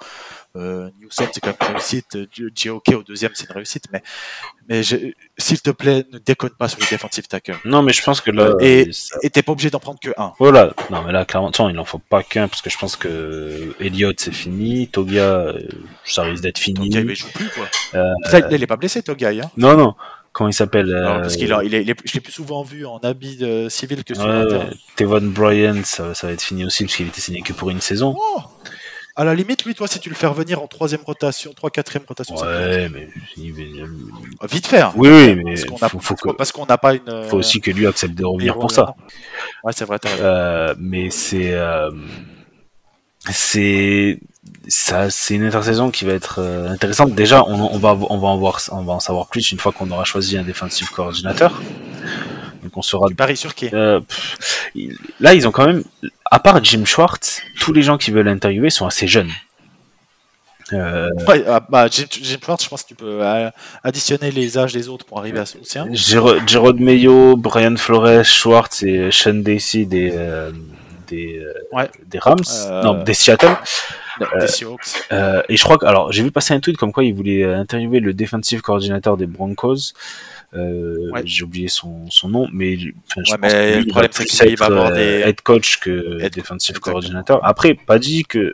Euh, 0.55 0.89
Newsom 1.01 1.27
c'est 1.33 1.39
quand 1.41 1.47
même 1.47 1.57
une 1.61 1.67
réussite, 1.77 2.17
GOK 2.37 2.89
au 2.95 3.03
deuxième 3.03 3.31
c'est 3.33 3.45
une 3.49 3.55
réussite, 3.55 3.85
mais 3.91 4.03
mais 4.69 4.81
s'il 4.83 5.61
te 5.61 5.71
plaît, 5.71 6.05
ne 6.11 6.19
déconne 6.19 6.51
pas 6.51 6.69
sur 6.69 6.79
les 6.79 6.85
defensive 6.85 7.27
tackles. 7.27 7.57
Non, 7.65 7.81
mais 7.83 7.91
je 7.93 8.01
pense 8.03 8.21
que 8.21 8.31
là, 8.31 8.53
Et- 8.61 8.91
ça- 8.93 9.17
Et 9.23 9.29
t'es 9.29 9.41
pas 9.41 9.51
obligé 9.51 9.69
d'en 9.69 9.79
prendre 9.79 9.99
que 9.99 10.11
un. 10.17 10.33
voilà. 10.39 10.73
Non, 10.89 11.01
mais 11.03 11.11
là, 11.11 11.25
clairement, 11.25 11.51
il 11.69 11.79
en 11.79 11.83
faut 11.85 11.99
pas 11.99 12.23
qu'un 12.23 12.47
parce 12.47 12.61
que 12.61 12.69
je 12.69 12.77
pense 12.77 12.95
que 12.95 13.75
Elliott 13.79 14.19
c'est 14.19 14.31
fini, 14.33 14.87
Toga, 14.87 15.21
euh, 15.23 15.59
ça 16.05 16.23
risque 16.23 16.43
d'être 16.43 16.59
fini. 16.59 16.89
Togai, 16.89 17.05
il 17.11 17.15
joue 17.15 17.31
plus 17.33 17.49
quoi. 17.49 17.65
Euh, 17.95 18.47
il 18.51 18.63
est 18.63 18.67
pas 18.67 18.77
blessé, 18.77 19.01
Togai. 19.03 19.41
Hein. 19.41 19.51
Non, 19.57 19.75
non. 19.75 19.95
Comment 20.33 20.49
il 20.49 20.53
s'appelle 20.53 20.91
euh, 20.91 21.19
parce 21.21 21.35
qu'il 21.37 21.55
il 21.63 21.75
est, 21.75 21.83
il 21.83 21.89
est- 21.91 21.95
je 22.05 22.13
l'ai 22.15 22.19
plus 22.19 22.31
souvent 22.33 22.63
vu 22.63 22.85
en 22.87 22.97
habit 22.97 23.37
de 23.37 23.69
civil 23.69 24.03
que 24.03 24.15
sur 24.15 24.25
ouais. 24.25 24.67
Tevon 24.95 25.21
Bryan, 25.21 25.83
ça, 25.85 26.13
ça 26.15 26.25
va 26.27 26.33
être 26.33 26.41
fini 26.41 26.65
aussi 26.65 26.83
parce 26.85 26.95
qu'il 26.97 27.07
était 27.07 27.21
signé 27.21 27.41
que 27.43 27.53
pour 27.53 27.69
une 27.69 27.79
saison. 27.81 28.15
Oh 28.17 28.41
à 29.15 29.23
la 29.23 29.35
limite, 29.35 29.63
lui, 29.63 29.75
toi, 29.75 29.87
si 29.87 29.99
tu 29.99 30.09
le 30.09 30.15
fais 30.15 30.25
revenir 30.25 30.59
en 30.59 30.65
troisième 30.65 31.01
rotation, 31.05 31.53
trois, 31.53 31.69
quatrième 31.69 32.03
rotation, 32.07 32.33
Ouais, 32.35 32.89
mais 32.89 33.03
être- 33.03 34.51
vite 34.51 34.65
faire. 34.65 34.91
oui, 34.95 35.07
oui, 35.07 35.35
mais 35.35 35.53
Parce 35.53 35.65
qu'on 35.65 35.85
a- 35.85 35.89
faut, 35.89 35.99
faut 35.99 36.15
que, 36.15 36.29
parce 36.31 36.51
qu'on 36.51 36.65
n'a 36.65 36.79
pas 36.79 36.95
une. 36.95 37.25
faut 37.29 37.37
aussi 37.37 37.61
que 37.61 37.69
lui 37.69 37.85
accepte 37.85 38.15
de 38.15 38.25
revenir 38.25 38.53
héros 38.53 38.61
pour 38.61 38.71
ça. 38.71 38.95
Ouais, 39.63 39.71
c'est 39.71 39.85
vrai. 39.85 39.99
Euh, 40.19 40.73
mais 40.79 41.11
c'est 41.11 41.53
euh, 41.53 41.91
c'est 43.31 44.19
ça 44.67 45.09
c'est 45.09 45.35
une 45.35 45.43
intersaison 45.43 45.91
qui 45.91 46.05
va 46.05 46.13
être 46.13 46.39
euh, 46.39 46.69
intéressante. 46.69 47.13
Déjà 47.13 47.43
on, 47.45 47.73
on 47.73 47.77
va 47.79 47.97
on 48.09 48.17
va 48.17 48.27
en 48.27 48.37
voir 48.37 48.59
on 48.71 48.83
va 48.83 48.93
en 48.93 48.99
savoir 48.99 49.27
plus 49.27 49.51
une 49.51 49.59
fois 49.59 49.71
qu'on 49.71 49.89
aura 49.91 50.03
choisi 50.03 50.37
un 50.37 50.43
defensive 50.43 50.89
coordinateur. 50.89 51.61
Donc 52.63 52.75
on 52.77 52.81
saura 52.81 53.07
Tu 53.09 53.15
paries 53.15 53.37
sur 53.37 53.55
qui? 53.55 53.69
Euh, 53.73 53.99
pff, 53.99 54.69
là 55.19 55.33
ils 55.33 55.47
ont 55.47 55.51
quand 55.51 55.65
même 55.67 55.83
à 56.31 56.39
part 56.39 56.63
Jim 56.63 56.85
Schwartz 56.85 57.41
tous 57.59 57.73
les 57.73 57.81
gens 57.81 57.97
qui 57.97 58.11
veulent 58.11 58.27
interviewer 58.27 58.69
sont 58.69 58.85
assez 58.85 59.07
jeunes. 59.07 59.31
Euh, 60.71 61.07
Ouais, 61.27 61.43
ah, 61.47 61.59
bah, 61.69 61.87
Jim, 61.91 62.05
Jim 62.09 62.37
Schwartz, 62.43 62.63
je 62.63 62.69
pense 62.69 62.83
que 62.83 62.87
tu 62.87 62.95
peux 62.95 63.19
additionner 63.83 64.31
les 64.31 64.57
âges 64.57 64.73
des 64.73 64.87
autres 64.87 65.05
pour 65.05 65.19
arriver 65.19 65.39
à. 65.39 65.43
Gero- 65.91 66.39
Gerard 66.47 66.75
Mayo 66.79 67.35
Brian 67.35 67.75
Flores 67.75 68.23
Schwartz 68.25 68.81
et 68.83 69.09
Sean 69.11 69.35
Dacey 69.35 69.85
des 69.85 70.11
des, 71.07 71.39
euh, 71.39 71.53
Ouais. 71.71 71.89
des 72.07 72.19
Rams 72.19 72.39
Euh, 72.67 72.81
non 72.83 73.03
des 73.03 73.13
Seattle 73.13 73.55
Des 74.39 74.47
Seahawks. 74.47 74.81
Euh, 75.11 75.41
et 75.49 75.57
je 75.57 75.63
crois 75.63 75.77
que, 75.79 75.85
alors, 75.87 76.11
j'ai 76.11 76.21
vu 76.21 76.29
passer 76.31 76.53
un 76.53 76.59
tweet 76.59 76.77
comme 76.77 76.91
quoi 76.91 77.03
il 77.03 77.13
voulait 77.15 77.43
euh, 77.43 77.57
interviewer 77.57 77.99
le 77.99 78.13
defensive 78.13 78.61
coordinateur 78.61 79.17
des 79.17 79.25
Broncos. 79.25 79.93
Euh, 80.55 81.09
Ouais. 81.11 81.21
J'ai 81.25 81.43
oublié 81.43 81.67
son, 81.67 82.05
son 82.11 82.29
nom, 82.29 82.47
mais, 82.53 82.75
enfin, 82.75 83.21
je 83.25 83.31
Ouais, 83.31 83.37
pense 83.37 83.39
mais 83.41 83.49
que 83.49 83.55
lui, 83.55 83.73
le 83.75 83.79
il 83.81 83.87
problème, 83.87 84.11
va 84.11 84.23
c'est 84.29 84.45
qu'il 84.47 84.57
va 84.57 84.65
avoir 84.67 84.87
euh, 84.91 84.93
des- 84.95 85.27
head 85.29 85.41
coach 85.41 85.79
que 85.79 86.21
Head- 86.21 86.33
defensive 86.33 86.79
coordinateur. 86.79 87.39
Après, 87.43 87.73
pas 87.73 87.97
dit 87.97 88.23
que 88.23 88.53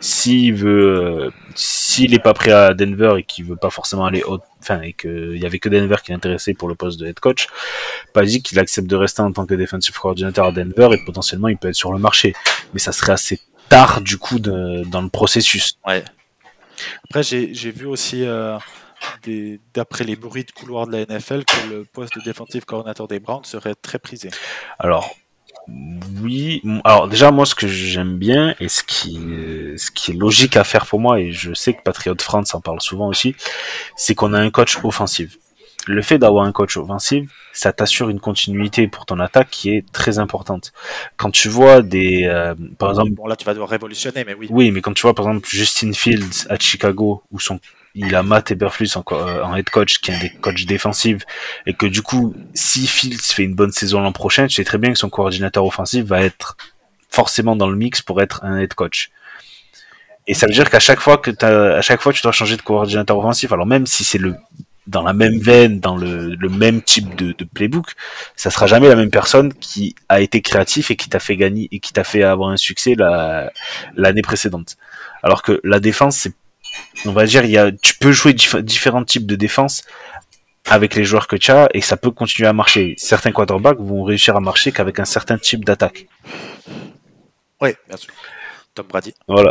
s'il 0.00 0.54
veut, 0.54 1.26
euh, 1.26 1.30
s'il 1.54 2.14
est 2.14 2.18
pas 2.22 2.34
prêt 2.34 2.50
à 2.52 2.74
Denver 2.74 3.14
et 3.18 3.22
qu'il 3.22 3.44
veut 3.44 3.56
pas 3.56 3.70
forcément 3.70 4.04
aller 4.06 4.22
haut, 4.24 4.40
enfin, 4.60 4.80
et 4.82 4.92
qu'il 4.92 5.36
y 5.38 5.46
avait 5.46 5.58
que 5.58 5.68
Denver 5.68 5.96
qui 6.04 6.12
l'intéressait 6.12 6.54
pour 6.54 6.68
le 6.68 6.74
poste 6.74 6.98
de 7.00 7.06
head 7.06 7.18
coach, 7.20 7.46
pas 8.12 8.24
dit 8.24 8.42
qu'il 8.42 8.58
accepte 8.58 8.88
de 8.88 8.96
rester 8.96 9.22
en 9.22 9.32
tant 9.32 9.46
que 9.46 9.54
defensive 9.54 9.96
coordinateur 9.98 10.46
à 10.46 10.52
Denver 10.52 10.88
et 10.92 11.04
potentiellement 11.04 11.48
il 11.48 11.56
peut 11.56 11.68
être 11.68 11.74
sur 11.74 11.92
le 11.92 11.98
marché. 11.98 12.34
Mais 12.72 12.80
ça 12.80 12.92
serait 12.92 13.12
assez 13.12 13.40
tard, 13.68 14.00
du 14.00 14.18
coup, 14.18 14.38
de- 14.38 14.82
dans 14.84 15.00
le 15.00 15.08
processus. 15.08 15.78
Après, 17.04 17.22
j'ai 17.22 17.46
vu 17.70 17.86
aussi, 17.86 18.24
euh, 18.26 18.58
d'après 19.74 20.04
les 20.04 20.16
bruits 20.16 20.44
de 20.44 20.50
couloir 20.50 20.86
de 20.86 20.92
la 20.92 21.00
NFL, 21.06 21.44
que 21.44 21.70
le 21.70 21.84
poste 21.84 22.16
de 22.18 22.22
defensive 22.24 22.64
coordinateur 22.64 23.06
des 23.06 23.20
Browns 23.20 23.44
serait 23.44 23.74
très 23.74 23.98
prisé. 23.98 24.30
Alors, 24.78 25.14
Oui, 25.68 26.62
alors 26.84 27.08
déjà 27.08 27.30
moi 27.30 27.46
ce 27.46 27.54
que 27.54 27.66
j'aime 27.66 28.18
bien 28.18 28.54
et 28.60 28.68
ce 28.68 28.82
qui 28.82 29.18
ce 29.76 29.90
qui 29.90 30.10
est 30.10 30.14
logique 30.14 30.56
à 30.56 30.64
faire 30.64 30.86
pour 30.86 31.00
moi 31.00 31.20
et 31.20 31.32
je 31.32 31.54
sais 31.54 31.72
que 31.72 31.82
Patriot 31.82 32.16
France 32.20 32.54
en 32.54 32.60
parle 32.60 32.80
souvent 32.80 33.08
aussi, 33.08 33.34
c'est 33.96 34.14
qu'on 34.14 34.34
a 34.34 34.38
un 34.38 34.50
coach 34.50 34.78
offensif. 34.84 35.38
Le 35.86 36.00
fait 36.00 36.18
d'avoir 36.18 36.44
un 36.44 36.52
coach 36.52 36.76
offensif, 36.78 37.30
ça 37.52 37.72
t'assure 37.72 38.08
une 38.08 38.20
continuité 38.20 38.88
pour 38.88 39.04
ton 39.04 39.20
attaque 39.20 39.50
qui 39.50 39.70
est 39.70 39.90
très 39.92 40.18
importante. 40.18 40.72
Quand 41.18 41.30
tu 41.30 41.48
vois 41.48 41.82
des 41.82 42.24
euh, 42.24 42.54
par 42.78 42.90
exemple 42.90 43.12
Bon, 43.12 43.26
là, 43.26 43.36
tu 43.36 43.44
vas 43.44 43.52
devoir 43.52 43.68
révolutionner, 43.68 44.24
mais 44.24 44.34
oui. 44.34 44.46
oui, 44.50 44.70
mais 44.70 44.80
quand 44.80 44.94
tu 44.94 45.02
vois 45.02 45.14
par 45.14 45.26
exemple 45.28 45.46
Justin 45.48 45.92
Fields 45.92 46.46
à 46.48 46.58
Chicago 46.58 47.22
où 47.30 47.38
son 47.38 47.60
il 47.94 48.14
a 48.14 48.22
Matt 48.22 48.50
Eberflus 48.50 48.90
en, 48.96 49.04
euh, 49.12 49.54
head 49.54 49.70
coach 49.70 49.98
qui 49.98 50.10
est 50.10 50.14
un 50.14 50.20
des 50.20 50.30
coachs 50.30 50.64
défensifs 50.66 51.22
et 51.66 51.74
que 51.74 51.86
du 51.86 52.02
coup 52.02 52.34
si 52.52 52.86
Fields 52.86 53.22
fait 53.22 53.44
une 53.44 53.54
bonne 53.54 53.72
saison 53.72 54.00
l'an 54.00 54.12
prochain, 54.12 54.46
tu 54.46 54.54
sais 54.54 54.64
très 54.64 54.78
bien 54.78 54.92
que 54.92 54.98
son 54.98 55.10
coordinateur 55.10 55.64
offensif 55.64 56.04
va 56.04 56.22
être 56.22 56.56
forcément 57.08 57.54
dans 57.56 57.68
le 57.68 57.76
mix 57.76 58.02
pour 58.02 58.20
être 58.20 58.44
un 58.44 58.58
head 58.58 58.74
coach. 58.74 59.10
Et 60.26 60.34
ça 60.34 60.46
veut 60.46 60.52
dire 60.52 60.70
qu'à 60.70 60.80
chaque 60.80 61.00
fois 61.00 61.18
que 61.18 61.30
tu 61.30 62.22
dois 62.22 62.32
changer 62.32 62.56
de 62.56 62.62
coordinateur 62.62 63.18
offensif, 63.18 63.52
alors 63.52 63.66
même 63.66 63.86
si 63.86 64.04
c'est 64.04 64.20
dans 64.86 65.02
la 65.02 65.12
même 65.12 65.38
veine, 65.38 65.80
dans 65.80 65.96
le, 65.96 66.36
même 66.48 66.82
type 66.82 67.14
de, 67.14 67.34
playbook, 67.54 67.92
ça 68.34 68.50
sera 68.50 68.66
jamais 68.66 68.88
la 68.88 68.96
même 68.96 69.10
personne 69.10 69.52
qui 69.52 69.94
a 70.08 70.20
été 70.20 70.40
créatif 70.40 70.90
et 70.90 70.96
qui 70.96 71.08
t'a 71.08 71.20
fait 71.20 71.36
gagner 71.36 71.68
et 71.72 71.78
qui 71.78 71.92
t'a 71.92 72.04
fait 72.04 72.22
avoir 72.22 72.50
un 72.50 72.56
succès 72.56 72.94
la, 72.96 73.52
l'année 73.96 74.22
précédente. 74.22 74.76
Alors 75.22 75.42
que 75.42 75.60
la 75.62 75.78
défense, 75.78 76.16
c'est, 76.16 76.34
on 77.06 77.12
va 77.12 77.24
dire, 77.26 77.44
il 77.44 77.50
y 77.50 77.58
a, 77.58 77.70
tu 77.72 77.94
peux 77.96 78.12
jouer 78.12 78.32
dif- 78.32 78.60
différents 78.60 79.04
types 79.04 79.26
de 79.26 79.36
défense 79.36 79.82
avec 80.68 80.94
les 80.94 81.04
joueurs 81.04 81.26
que 81.28 81.36
tu 81.36 81.50
as 81.50 81.68
et 81.74 81.80
ça 81.82 81.96
peut 81.96 82.10
continuer 82.10 82.48
à 82.48 82.52
marcher. 82.52 82.94
Certains 82.98 83.32
quarterbacks 83.32 83.78
vont 83.78 84.02
réussir 84.04 84.34
à 84.36 84.40
marcher 84.40 84.72
qu'avec 84.72 84.98
un 84.98 85.04
certain 85.04 85.36
type 85.38 85.64
d'attaque. 85.64 86.06
Oui, 87.60 87.70
bien 87.88 87.96
sûr. 87.96 88.12
Tom 88.74 88.86
Brady. 88.88 89.14
Voilà. 89.28 89.50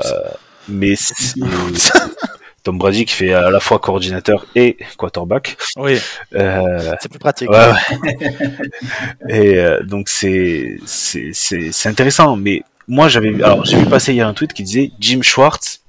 Mais 0.67 0.95
Tom 2.63 2.77
Brady 2.77 3.03
qui 3.05 3.13
fait 3.13 3.33
à 3.33 3.49
la 3.49 3.59
fois 3.59 3.77
coordinateur 3.79 4.45
et 4.55 4.77
quarterback. 4.97 5.57
oui, 5.75 5.99
Euh, 6.33 6.93
c'est 7.01 7.09
plus 7.09 7.19
pratique. 7.19 7.49
Ouais, 7.49 7.71
ouais. 7.71 8.39
Et 9.29 9.57
euh, 9.59 9.83
donc 9.83 10.07
c'est 10.09 10.77
intéressant. 11.85 12.35
Mais 12.37 12.63
moi 12.87 13.07
j'avais 13.09 13.33
alors 13.43 13.65
j'ai 13.65 13.77
vu 13.77 13.85
passer 13.85 14.13
hier 14.13 14.27
un 14.27 14.33
tweet 14.33 14.53
qui 14.53 14.63
disait 14.63 14.91
Jim 14.99 15.21
Schwartz 15.21 15.81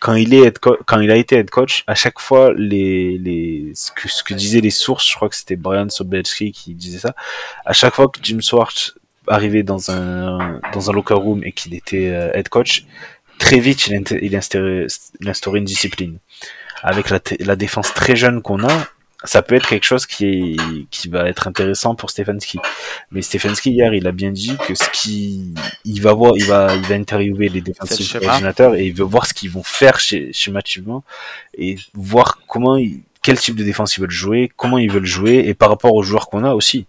quand 0.00 0.14
il 0.14 0.34
est 0.34 0.42
head 0.46 0.58
quand 0.58 1.00
il 1.00 1.10
a 1.10 1.16
été 1.16 1.36
head 1.36 1.50
coach 1.50 1.84
à 1.86 1.94
chaque 1.94 2.18
fois 2.18 2.52
les 2.54 3.18
les 3.18 3.72
ce 3.74 3.92
que 3.92 4.08
ce 4.08 4.24
que 4.24 4.34
disaient 4.34 4.60
les 4.60 4.70
sources 4.70 5.08
je 5.08 5.14
crois 5.14 5.28
que 5.28 5.36
c'était 5.36 5.56
Brian 5.56 5.88
Sobelski 5.88 6.52
qui 6.52 6.74
disait 6.74 6.98
ça 6.98 7.14
à 7.64 7.72
chaque 7.72 7.94
fois 7.94 8.08
que 8.08 8.18
Jim 8.22 8.40
Schwartz 8.40 8.94
arrivait 9.28 9.62
dans 9.62 9.90
un 9.90 10.60
dans 10.72 10.90
un 10.90 10.92
locker 10.92 11.14
room 11.14 11.44
et 11.44 11.52
qu'il 11.52 11.74
était 11.74 12.08
euh, 12.08 12.32
head 12.32 12.48
coach 12.48 12.86
très 13.40 13.58
vite 13.58 13.88
il, 13.88 14.04
il 14.22 14.40
il 15.20 15.28
instaurait 15.28 15.58
une 15.58 15.64
discipline. 15.64 16.18
Avec 16.82 17.10
la, 17.10 17.20
la 17.40 17.56
défense 17.56 17.92
très 17.92 18.16
jeune 18.16 18.40
qu'on 18.40 18.66
a 18.66 18.86
ça 19.24 19.42
peut 19.42 19.54
être 19.54 19.68
quelque 19.68 19.84
chose 19.84 20.06
qui 20.06 20.24
est 20.26 20.56
qui 20.90 21.08
va 21.08 21.28
être 21.28 21.46
intéressant 21.46 21.94
pour 21.94 22.10
Stefanski. 22.10 22.58
Mais 23.10 23.22
Stefanski 23.22 23.70
hier, 23.72 23.92
il 23.94 24.06
a 24.06 24.12
bien 24.12 24.30
dit 24.30 24.56
que 24.66 24.74
ce 24.74 24.88
qui 24.92 25.54
il 25.84 26.00
va 26.00 26.12
voir, 26.14 26.32
il 26.36 26.44
va 26.44 26.74
il 26.74 26.82
va 26.82 26.94
interviewer 26.94 27.48
les 27.48 27.60
défensifs 27.60 28.06
coordinateurs 28.26 28.74
et 28.76 28.86
il 28.86 28.94
veut 28.94 29.04
voir 29.04 29.26
ce 29.26 29.34
qu'ils 29.34 29.50
vont 29.50 29.62
faire 29.62 30.00
chez, 30.00 30.32
schématiquement 30.32 31.04
et 31.58 31.76
voir 31.94 32.38
comment 32.48 32.76
ils- 32.76 33.02
quel 33.22 33.38
type 33.38 33.56
de 33.56 33.64
défense 33.64 33.96
ils 33.96 34.00
veulent 34.00 34.10
jouer, 34.10 34.50
comment 34.56 34.78
ils 34.78 34.90
veulent 34.90 35.04
jouer 35.04 35.44
et 35.46 35.52
par 35.54 35.68
rapport 35.68 35.92
aux 35.92 36.02
joueurs 36.02 36.28
qu'on 36.30 36.42
a 36.44 36.54
aussi. 36.54 36.86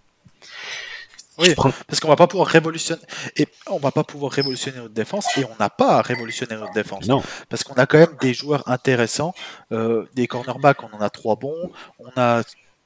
Oui. 1.38 1.54
Parce 1.86 2.00
qu'on 2.00 2.08
va 2.08 2.16
pas 2.16 2.26
pouvoir 2.26 2.48
révolutionner 2.48 3.00
et 3.36 3.46
on 3.66 3.78
va 3.78 3.90
pas 3.90 4.04
pouvoir 4.04 4.32
révolutionner 4.32 4.78
notre 4.78 4.92
défense 4.92 5.26
et 5.38 5.44
on 5.44 5.56
n'a 5.58 5.70
pas 5.70 5.98
à 5.98 6.02
révolutionner 6.02 6.56
notre 6.56 6.72
défense 6.72 7.06
Non, 7.06 7.22
parce 7.48 7.64
qu'on 7.64 7.74
a 7.74 7.86
quand 7.86 7.98
même 7.98 8.16
des 8.20 8.34
joueurs 8.34 8.68
intéressants, 8.68 9.34
euh, 9.72 10.06
des 10.14 10.26
cornerbacks, 10.26 10.82
on 10.82 10.94
en 10.94 11.00
a 11.00 11.10
trois 11.10 11.36
bons, 11.36 11.70
on 11.98 12.10
a 12.16 12.42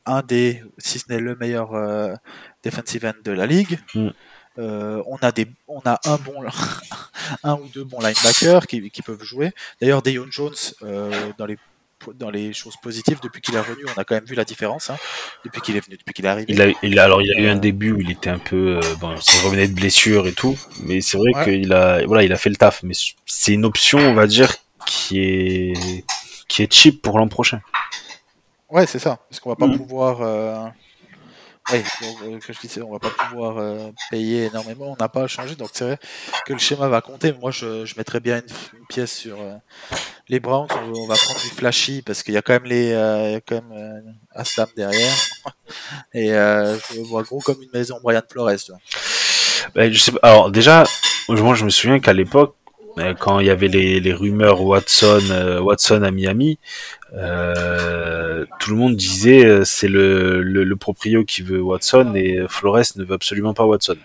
un 0.07 0.22
des, 0.22 0.62
si 0.78 0.99
ce 0.99 1.12
n'est 1.12 1.18
le 1.18 1.34
meilleur 1.34 1.74
euh, 1.74 2.14
defensive 2.62 3.05
end 3.05 3.20
de 3.24 3.32
la 3.32 3.47
ligue. 3.47 3.78
Mm. 3.94 4.11
Euh, 4.59 5.03
on 5.07 5.16
a 5.16 5.32
des, 5.32 5.47
on 5.68 5.80
a 5.84 6.01
un 6.07 6.16
bon, 6.16 6.42
un 7.42 7.55
ou 7.55 7.68
deux 7.68 7.84
bons 7.84 8.01
linebackers 8.01 8.66
qui, 8.66 8.90
qui 8.90 9.03
peuvent 9.03 9.22
jouer. 9.22 9.53
D'ailleurs, 9.80 10.03
Deion 10.03 10.26
Jones 10.30 10.55
euh, 10.82 11.32
dans 11.36 11.47
les 11.47 11.59
dans 12.14 12.30
les 12.30 12.52
choses 12.52 12.76
positives 12.76 13.18
depuis 13.22 13.40
qu'il 13.40 13.54
est 13.54 13.61
revenu, 13.61 13.84
on 13.94 14.00
a 14.00 14.04
quand 14.04 14.14
même 14.14 14.24
vu 14.24 14.34
la 14.34 14.44
différence 14.44 14.90
hein, 14.90 14.96
depuis 15.44 15.61
qu'il 15.61 15.76
est 15.76 15.84
venu, 15.84 15.96
depuis 15.96 16.12
qu'il 16.12 16.24
est 16.24 16.28
arrivé. 16.28 16.46
il 16.52 16.61
a, 16.62 16.66
il 16.82 16.98
a- 16.98 17.04
alors 17.04 17.22
il 17.22 17.28
y 17.28 17.34
a 17.34 17.40
eu 17.40 17.48
un 17.48 17.57
début 17.57 17.92
où 17.92 18.00
il 18.00 18.11
était 18.11 18.30
un 18.30 18.38
peu 18.38 18.78
euh, 18.82 18.94
bon, 19.00 19.14
il 19.14 19.44
revenait 19.44 19.68
de 19.68 19.74
blessure 19.74 20.26
et 20.26 20.32
tout, 20.32 20.57
mais 20.82 21.00
c'est 21.00 21.16
vrai 21.18 21.32
Ouais. 21.34 21.44
qu'il 21.44 21.72
a 21.72 22.04
voilà, 22.07 22.22
il 22.24 22.32
a 22.32 22.36
fait 22.36 22.50
le 22.50 22.57
taf 22.57 22.82
mais 22.82 22.94
c'est 23.26 23.52
une 23.52 23.64
option, 23.64 23.98
on 23.98 24.14
va 24.14 24.26
dire 24.26 24.54
qui 24.86 25.18
est 25.20 26.04
qui 26.48 26.62
est 26.62 26.72
cheap 26.72 27.02
pour 27.02 27.18
l'an 27.18 27.28
prochain. 27.28 27.61
Ouais, 28.70 28.86
c'est 28.86 28.98
ça. 28.98 29.18
Parce 29.28 29.40
qu'on 29.40 29.50
va 29.50 29.57
pas 29.57 29.66
Mm. 29.66 29.76
pouvoir. 29.76 30.18
Euh... 30.22 30.66
Ouais, 31.72 31.82
donc, 32.00 32.16
euh, 32.22 32.38
que 32.38 32.52
je 32.52 32.60
disais, 32.60 32.82
on 32.82 32.92
va 32.92 32.98
pas 33.00 33.10
pouvoir 33.10 33.58
euh, 33.58 33.90
payer 34.10 34.44
énormément. 34.44 34.92
On 34.92 34.96
n'a 35.02 35.08
pas 35.08 35.24
à 35.24 35.26
changer. 35.26 35.56
Donc 35.56 35.70
c'est 35.72 35.84
vrai 35.84 35.98
que 36.46 36.52
le 36.52 36.58
schéma 36.58 36.88
va 36.88 37.00
compter. 37.00 37.32
Moi, 37.32 37.50
je, 37.50 37.84
je 37.84 37.94
mettrais 37.96 38.20
bien 38.20 38.36
une, 38.36 38.78
une 38.78 38.86
pièce 38.86 39.12
sur 39.12 39.40
euh, 39.40 39.56
les 40.28 40.40
Browns. 40.40 40.68
On, 40.70 41.06
va 41.06 41.14
prendre 41.14 41.40
du 41.40 41.48
flashy 41.48 42.02
parce 42.02 42.22
qu'il 42.22 42.34
y 42.34 42.36
a 42.36 42.42
quand 42.42 42.54
même 42.54 42.64
les, 42.64 42.92
euh, 42.92 43.32
y 43.32 43.34
a 43.36 43.40
quand 43.40 43.56
même 43.56 43.72
euh, 43.72 44.00
Aslam 44.34 44.68
derrière. 44.76 45.14
Et 46.14 46.32
euh, 46.34 46.76
je 46.92 47.00
vois 47.00 47.22
gros 47.22 47.40
comme 47.40 47.62
une 47.62 47.70
maison 47.72 47.98
Brian 48.02 48.22
Flores. 48.28 48.50
Ben, 49.74 49.92
je 49.92 49.98
sais. 49.98 50.12
Alors 50.22 50.50
déjà, 50.50 50.84
moi 51.28 51.54
je 51.54 51.64
me 51.64 51.70
souviens 51.70 52.00
qu'à 52.00 52.12
l'époque, 52.12 52.56
quand 53.18 53.40
il 53.40 53.47
y 53.47 53.51
avait 53.51 53.68
les, 53.68 54.01
les 54.01 54.12
rumeurs 54.14 54.62
Watson, 54.62 55.20
euh, 55.30 55.61
Watson 55.61 56.03
à 56.03 56.11
Miami, 56.11 56.59
euh, 57.14 58.44
tout 58.59 58.70
le 58.70 58.76
monde 58.76 58.97
disait 58.97 59.44
euh, 59.44 59.64
c'est 59.64 59.88
le, 59.88 60.42
le, 60.42 60.64
le 60.64 60.76
proprio 60.76 61.24
qui 61.24 61.42
veut 61.42 61.61
Watson 61.61 62.14
et 62.14 62.40
Flores 62.49 62.82
ne 62.97 63.05
veut 63.05 63.14
absolument 63.14 63.55
pas 63.55 63.64
Watson. 63.64 63.97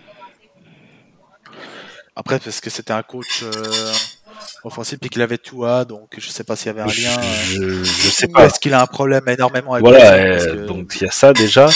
Après, 2.14 2.38
parce 2.38 2.60
que 2.60 2.68
c'était 2.68 2.92
un 2.92 3.02
coach 3.02 3.42
euh, 3.42 3.92
offensif 4.64 4.98
et 5.02 5.08
qu'il 5.08 5.22
avait 5.22 5.38
tout 5.38 5.64
à, 5.64 5.84
donc 5.86 6.10
je 6.18 6.28
sais 6.28 6.44
pas 6.44 6.56
s'il 6.56 6.66
y 6.66 6.70
avait 6.70 6.82
un 6.82 6.86
lien. 6.86 7.18
euh, 7.18 7.82
je, 7.82 7.84
je 7.84 8.10
sais 8.10 8.28
pas. 8.28 8.46
Est-ce 8.46 8.60
qu'il 8.60 8.74
a 8.74 8.82
un 8.82 8.86
problème 8.86 9.26
énormément 9.28 9.72
avec 9.72 9.86
Voilà, 9.86 10.12
euh, 10.14 10.38
que- 10.62 10.66
donc 10.66 10.92
il 11.00 11.04
y 11.04 11.06
a 11.06 11.10
ça 11.10 11.32
déjà. 11.32 11.68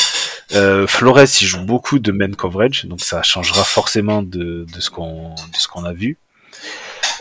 Euh, 0.55 0.87
Flores 0.87 1.21
il 1.41 1.47
joue 1.47 1.65
beaucoup 1.65 1.99
de 1.99 2.13
man 2.13 2.37
coverage, 2.37 2.85
donc 2.85 3.01
ça 3.01 3.23
changera 3.23 3.65
forcément 3.65 4.23
de, 4.23 4.67
de 4.73 4.81
ce 4.81 4.91
qu'on 4.91 5.31
de 5.31 5.57
ce 5.57 5.67
qu'on 5.69 5.85
a 5.85 5.93
vu. 5.93 6.19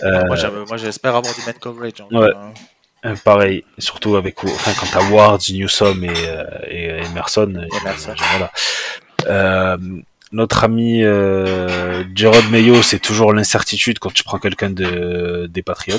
Euh, 0.03 0.23
Moi, 0.25 0.35
j'avais- 0.35 0.65
moi, 0.65 0.77
j'espère 0.77 1.15
avoir 1.15 1.33
du 1.33 1.41
man 1.45 1.55
coverage. 1.59 2.01
hein. 2.01 2.07
Ouais. 2.11 2.31
Euh, 3.05 3.15
pareil, 3.23 3.63
surtout 3.77 4.15
avec 4.15 4.43
enfin 4.43 4.71
quand 4.79 4.87
t'as 4.91 5.09
Ward, 5.09 5.39
Newsom 5.51 6.03
et, 6.03 6.09
euh, 6.27 6.43
et 6.67 6.85
Emerson, 7.05 7.53
Emerson. 7.81 8.15
voilà. 8.31 8.51
Euh, 9.27 9.77
notre 10.31 10.63
ami 10.63 11.03
euh, 11.03 12.03
Gerard 12.15 12.49
Mayo, 12.49 12.81
c'est 12.81 12.99
toujours 12.99 13.31
l'incertitude 13.31 13.99
quand 13.99 14.11
tu 14.11 14.23
prends 14.23 14.39
quelqu'un 14.39 14.71
de 14.71 15.47
des 15.49 15.61
Patriots. 15.61 15.97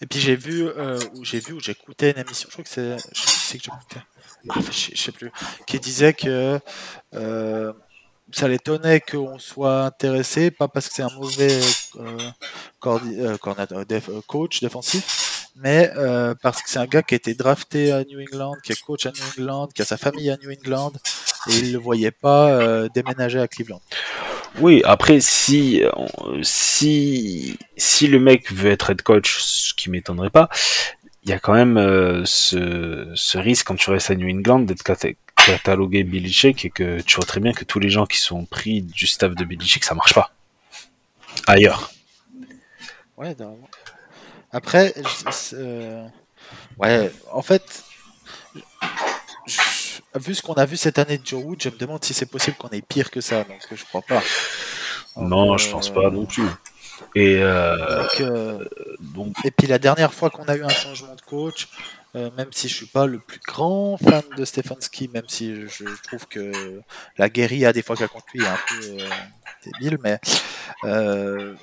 Et 0.00 0.06
puis 0.06 0.18
j'ai 0.20 0.36
vu, 0.36 0.66
euh, 0.66 0.98
j'ai 1.22 1.38
vu, 1.40 1.54
j'écoutais 1.60 2.10
une 2.12 2.18
émission, 2.18 2.48
je 2.50 2.54
crois 2.54 2.64
que 2.64 2.70
c'est, 2.70 2.96
je 3.14 3.20
sais 3.20 3.26
qui 3.26 3.36
c'est 3.36 3.58
que 3.58 3.64
j'écoutais, 3.64 4.00
Ah, 4.50 4.54
je, 4.70 4.96
je 4.96 5.00
sais 5.00 5.12
plus, 5.12 5.30
qui 5.66 5.78
disait 5.80 6.12
que 6.14 6.58
euh, 7.14 7.72
ça 8.34 8.48
l'étonnait 8.48 9.00
qu'on 9.00 9.38
soit 9.38 9.84
intéressé, 9.84 10.50
pas 10.50 10.66
parce 10.66 10.88
que 10.88 10.94
c'est 10.94 11.02
un 11.02 11.14
mauvais 11.16 11.60
euh, 11.96 12.18
euh, 12.86 13.36
euh, 13.46 14.20
coach 14.26 14.60
défensif, 14.60 15.48
mais 15.56 15.90
parce 16.42 16.60
que 16.62 16.68
c'est 16.68 16.80
un 16.80 16.86
gars 16.86 17.02
qui 17.02 17.14
a 17.14 17.16
été 17.16 17.34
drafté 17.34 17.92
à 17.92 18.02
New 18.04 18.20
England, 18.20 18.54
qui 18.64 18.72
est 18.72 18.80
coach 18.80 19.06
à 19.06 19.12
New 19.12 19.42
England, 19.42 19.68
qui 19.68 19.82
a 19.82 19.84
sa 19.84 19.96
famille 19.96 20.30
à 20.30 20.36
New 20.36 20.50
England, 20.50 20.92
et 21.48 21.58
il 21.58 21.68
ne 21.68 21.72
le 21.74 21.78
voyait 21.78 22.10
pas 22.10 22.88
déménager 22.88 23.38
à 23.38 23.46
Cleveland. 23.46 23.80
Oui, 24.60 24.82
après 24.84 25.20
si 25.20 25.82
si 26.42 27.56
si 27.76 28.06
le 28.08 28.18
mec 28.18 28.52
veut 28.52 28.70
être 28.70 28.90
head 28.90 29.02
coach, 29.02 29.38
ce 29.40 29.74
qui 29.74 29.90
m'étonnerait 29.90 30.30
pas, 30.30 30.48
il 31.22 31.30
y 31.30 31.32
a 31.32 31.38
quand 31.38 31.54
même 31.54 32.24
ce, 32.26 33.12
ce 33.14 33.38
risque 33.38 33.68
quand 33.68 33.76
tu 33.76 33.90
restes 33.90 34.10
à 34.10 34.16
New 34.16 34.28
England 34.28 34.60
d'être 34.60 34.82
cata- 35.44 35.58
catalogué 35.58 36.04
Belichick 36.04 36.64
et 36.64 36.70
que 36.70 37.00
tu 37.00 37.16
vois 37.16 37.24
très 37.26 37.40
bien 37.40 37.52
que 37.52 37.64
tous 37.64 37.78
les 37.78 37.90
gens 37.90 38.06
qui 38.06 38.18
sont 38.18 38.44
pris 38.44 38.82
du 38.82 39.06
staff 39.06 39.34
de 39.34 39.44
Belichick, 39.44 39.84
ça 39.84 39.94
marche 39.94 40.14
pas. 40.14 40.32
Ailleurs. 41.46 41.90
Ouais. 43.16 43.36
Après, 44.52 44.94
euh, 45.54 46.06
ouais, 46.78 47.10
en 47.32 47.42
fait, 47.42 47.82
je- 49.46 49.60
vu 50.18 50.34
ce 50.34 50.42
qu'on 50.42 50.54
a 50.54 50.64
vu 50.64 50.76
cette 50.76 50.98
année 50.98 51.18
de 51.18 51.26
Joe 51.26 51.42
Wood, 51.44 51.62
je 51.62 51.68
me 51.70 51.76
demande 51.76 52.04
si 52.04 52.14
c'est 52.14 52.26
possible 52.26 52.56
qu'on 52.56 52.68
ait 52.68 52.82
pire 52.82 53.10
que 53.10 53.20
ça, 53.20 53.44
donc 53.44 53.60
je 53.72 53.84
crois 53.84 54.02
pas. 54.02 54.22
Donc, 55.16 55.28
Non, 55.28 55.54
euh, 55.54 55.58
je 55.58 55.68
pense 55.70 55.92
pas 55.92 56.10
non 56.10 56.26
plus. 56.26 56.46
Et 57.16 57.38
euh, 57.40 58.02
donc, 58.02 58.20
euh, 58.20 58.68
donc 59.00 59.34
et 59.44 59.50
puis 59.50 59.66
la 59.66 59.78
dernière 59.78 60.14
fois 60.14 60.30
qu'on 60.30 60.44
a 60.44 60.56
eu 60.56 60.62
un 60.64 60.68
changement 60.68 61.14
de 61.14 61.20
coach, 61.22 61.68
euh, 62.16 62.30
même 62.36 62.48
si 62.52 62.68
je 62.68 62.74
suis 62.74 62.86
pas 62.86 63.06
le 63.06 63.18
plus 63.18 63.40
grand 63.46 63.96
fan 63.96 64.22
de 64.36 64.44
Stefanski, 64.44 65.10
même 65.12 65.28
si 65.28 65.54
je, 65.54 65.84
trouve 66.04 66.26
que 66.26 66.52
la 67.18 67.28
guérilla 67.28 67.72
des 67.72 67.82
fois 67.82 67.96
qu'il 67.96 68.04
a 68.04 68.08
contre 68.08 68.26
lui 68.34 68.44
est 68.44 68.46
un 68.46 68.58
peu, 68.68 69.02
euh, 69.02 69.08
débile, 69.64 69.98
mais 70.02 70.18
euh, 70.84 71.54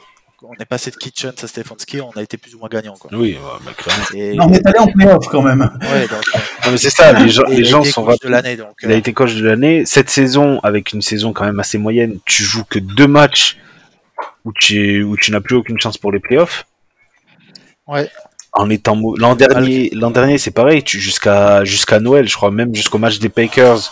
on 0.43 0.53
est 0.59 0.65
passé 0.65 0.89
de 0.89 0.95
Kitchen 0.95 1.33
à 1.41 1.47
Stefanski, 1.47 2.01
on 2.01 2.11
a 2.11 2.21
été 2.21 2.37
plus 2.37 2.55
ou 2.55 2.59
moins 2.59 2.69
gagnant. 2.69 2.95
Quoi. 2.95 3.11
Oui, 3.13 3.37
bah, 3.63 3.71
clairement. 3.77 4.03
Et, 4.13 4.35
Non, 4.35 4.47
on 4.47 4.53
est 4.53 4.65
allé 4.65 4.79
en 4.79 4.87
playoff 4.87 5.27
quand 5.29 5.41
même. 5.41 5.61
ouais, 5.61 6.07
donc, 6.07 6.23
euh, 6.35 6.39
Non, 6.65 6.71
mais 6.71 6.77
c'est 6.77 6.89
ça, 6.89 7.13
les 7.13 7.29
gens, 7.29 7.43
les 7.47 7.63
sont 7.91 8.05
de 8.05 8.27
l'année. 8.27 8.57
Donc, 8.57 8.75
Il 8.81 8.91
a 8.91 8.95
été 8.95 9.13
coach 9.13 9.35
de 9.35 9.45
l'année. 9.45 9.85
Cette 9.85 10.09
saison, 10.09 10.59
avec 10.61 10.93
une 10.93 11.01
saison 11.01 11.31
quand 11.31 11.45
même 11.45 11.59
assez 11.59 11.77
moyenne, 11.77 12.19
tu 12.25 12.43
joues 12.43 12.65
que 12.65 12.79
deux 12.79 13.07
matchs 13.07 13.57
où 14.43 14.51
tu, 14.53 15.03
où 15.03 15.15
tu 15.15 15.31
n'as 15.31 15.41
plus 15.41 15.55
aucune 15.55 15.79
chance 15.79 15.97
pour 15.97 16.11
les 16.11 16.19
playoffs. 16.19 16.65
Ouais. 17.87 18.09
En 18.53 18.69
étant 18.69 18.99
l'an 19.17 19.35
dernier, 19.35 19.89
l'an 19.93 20.11
dernier 20.11 20.37
c'est 20.37 20.51
pareil. 20.51 20.83
Tu 20.83 20.99
jusqu'à 20.99 21.63
jusqu'à 21.63 22.01
Noël, 22.01 22.27
je 22.27 22.35
crois 22.35 22.51
même 22.51 22.75
jusqu'au 22.75 22.97
match 22.97 23.17
des 23.19 23.29
Packers, 23.29 23.89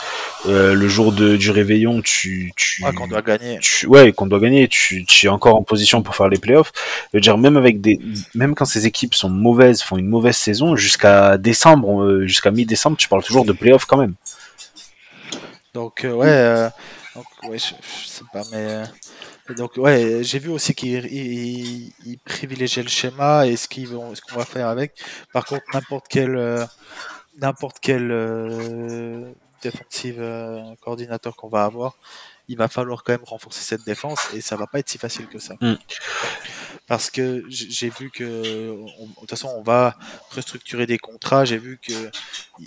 euh, 0.48 0.74
le 0.74 0.88
jour 0.90 1.14
de, 1.14 1.38
du 1.38 1.50
réveillon, 1.50 2.02
tu, 2.02 2.52
tu, 2.58 2.84
ouais, 2.84 2.94
qu'on 2.94 3.08
doit 3.08 3.22
gagner. 3.22 3.58
tu- 3.62 3.88
ouais, 3.88 4.12
qu'on 4.12 4.26
doit 4.28 4.42
gagner, 4.42 4.68
tu, 4.68 5.06
tu 5.06 5.28
es 5.28 5.30
encore 5.30 5.56
en 5.56 5.64
position 5.64 6.02
pour 6.02 6.14
faire 6.14 6.28
les 6.28 6.38
playoffs. 6.40 6.74
Je 7.14 7.18
veux 7.18 7.22
dire, 7.22 7.38
même 7.38 7.56
avec 7.56 7.80
des, 7.80 8.00
même 8.36 8.54
quand 8.54 8.66
ces 8.66 8.86
équipes 8.86 9.16
sont 9.16 9.30
mauvaises, 9.30 9.82
font 9.82 9.96
une 9.96 10.10
mauvaise 10.10 10.36
saison, 10.36 10.76
jusqu'à 10.76 11.38
décembre, 11.38 12.04
euh, 12.04 12.28
jusqu'à 12.28 12.52
mi-décembre, 12.52 12.98
tu 12.98 13.08
parles 13.08 13.24
toujours 13.24 13.46
de 13.46 13.54
playoffs 13.54 13.86
quand 13.86 13.98
même. 13.98 14.16
Donc, 15.74 16.04
euh, 16.04 16.12
ouais, 16.12 16.28
euh, 16.28 16.70
donc, 17.16 17.26
ouais 17.50 17.58
je, 17.60 17.68
je 18.04 18.08
sais 18.10 18.24
pas, 18.34 18.42
mais. 18.52 18.84
Donc, 19.56 19.78
ouais, 19.78 20.24
j'ai 20.24 20.40
vu 20.40 20.50
aussi 20.50 20.74
qu'ils 20.76 21.06
ils- 21.06 21.94
ils 22.06 22.20
privilégiaient 22.20 22.84
le 22.84 22.90
schéma 22.90 23.48
et 23.48 23.56
ce 24.16 24.22
qu'on 24.22 24.36
va 24.38 24.46
faire 24.46 24.68
avec. 24.68 24.94
Par 25.34 25.46
contre, 25.46 25.64
n'importe 25.74 26.06
quel, 26.10 26.36
euh, 26.36 26.66
n'importe 27.40 27.78
quel 27.82 28.12
euh, 28.12 29.32
défensive 29.64 30.18
euh, 30.22 30.62
coordinateur 30.82 31.36
qu'on 31.36 31.50
va 31.50 31.66
avoir, 31.66 31.96
il 32.50 32.58
va 32.58 32.68
falloir 32.68 33.04
quand 33.04 33.14
même 33.14 33.24
renforcer 33.24 33.62
cette 33.62 33.86
défense 33.86 34.20
et 34.34 34.42
ça 34.42 34.58
va 34.58 34.68
pas 34.68 34.80
être 34.80 34.90
si 34.90 34.98
facile 34.98 35.28
que 35.28 35.40
ça. 35.40 35.56
Mm. 35.62 35.76
Parce 36.88 37.12
que 37.12 37.44
j'ai 37.50 37.90
vu 37.90 38.10
que, 38.10 38.72
on- 38.72 39.06
de 39.06 39.14
toute 39.20 39.30
façon, 39.30 39.54
on 39.56 39.62
va 39.62 39.96
restructurer 40.32 40.88
des 40.88 40.98
contrats. 40.98 41.46
J'ai 41.46 41.60
vu 41.60 41.78
que, 41.78 41.94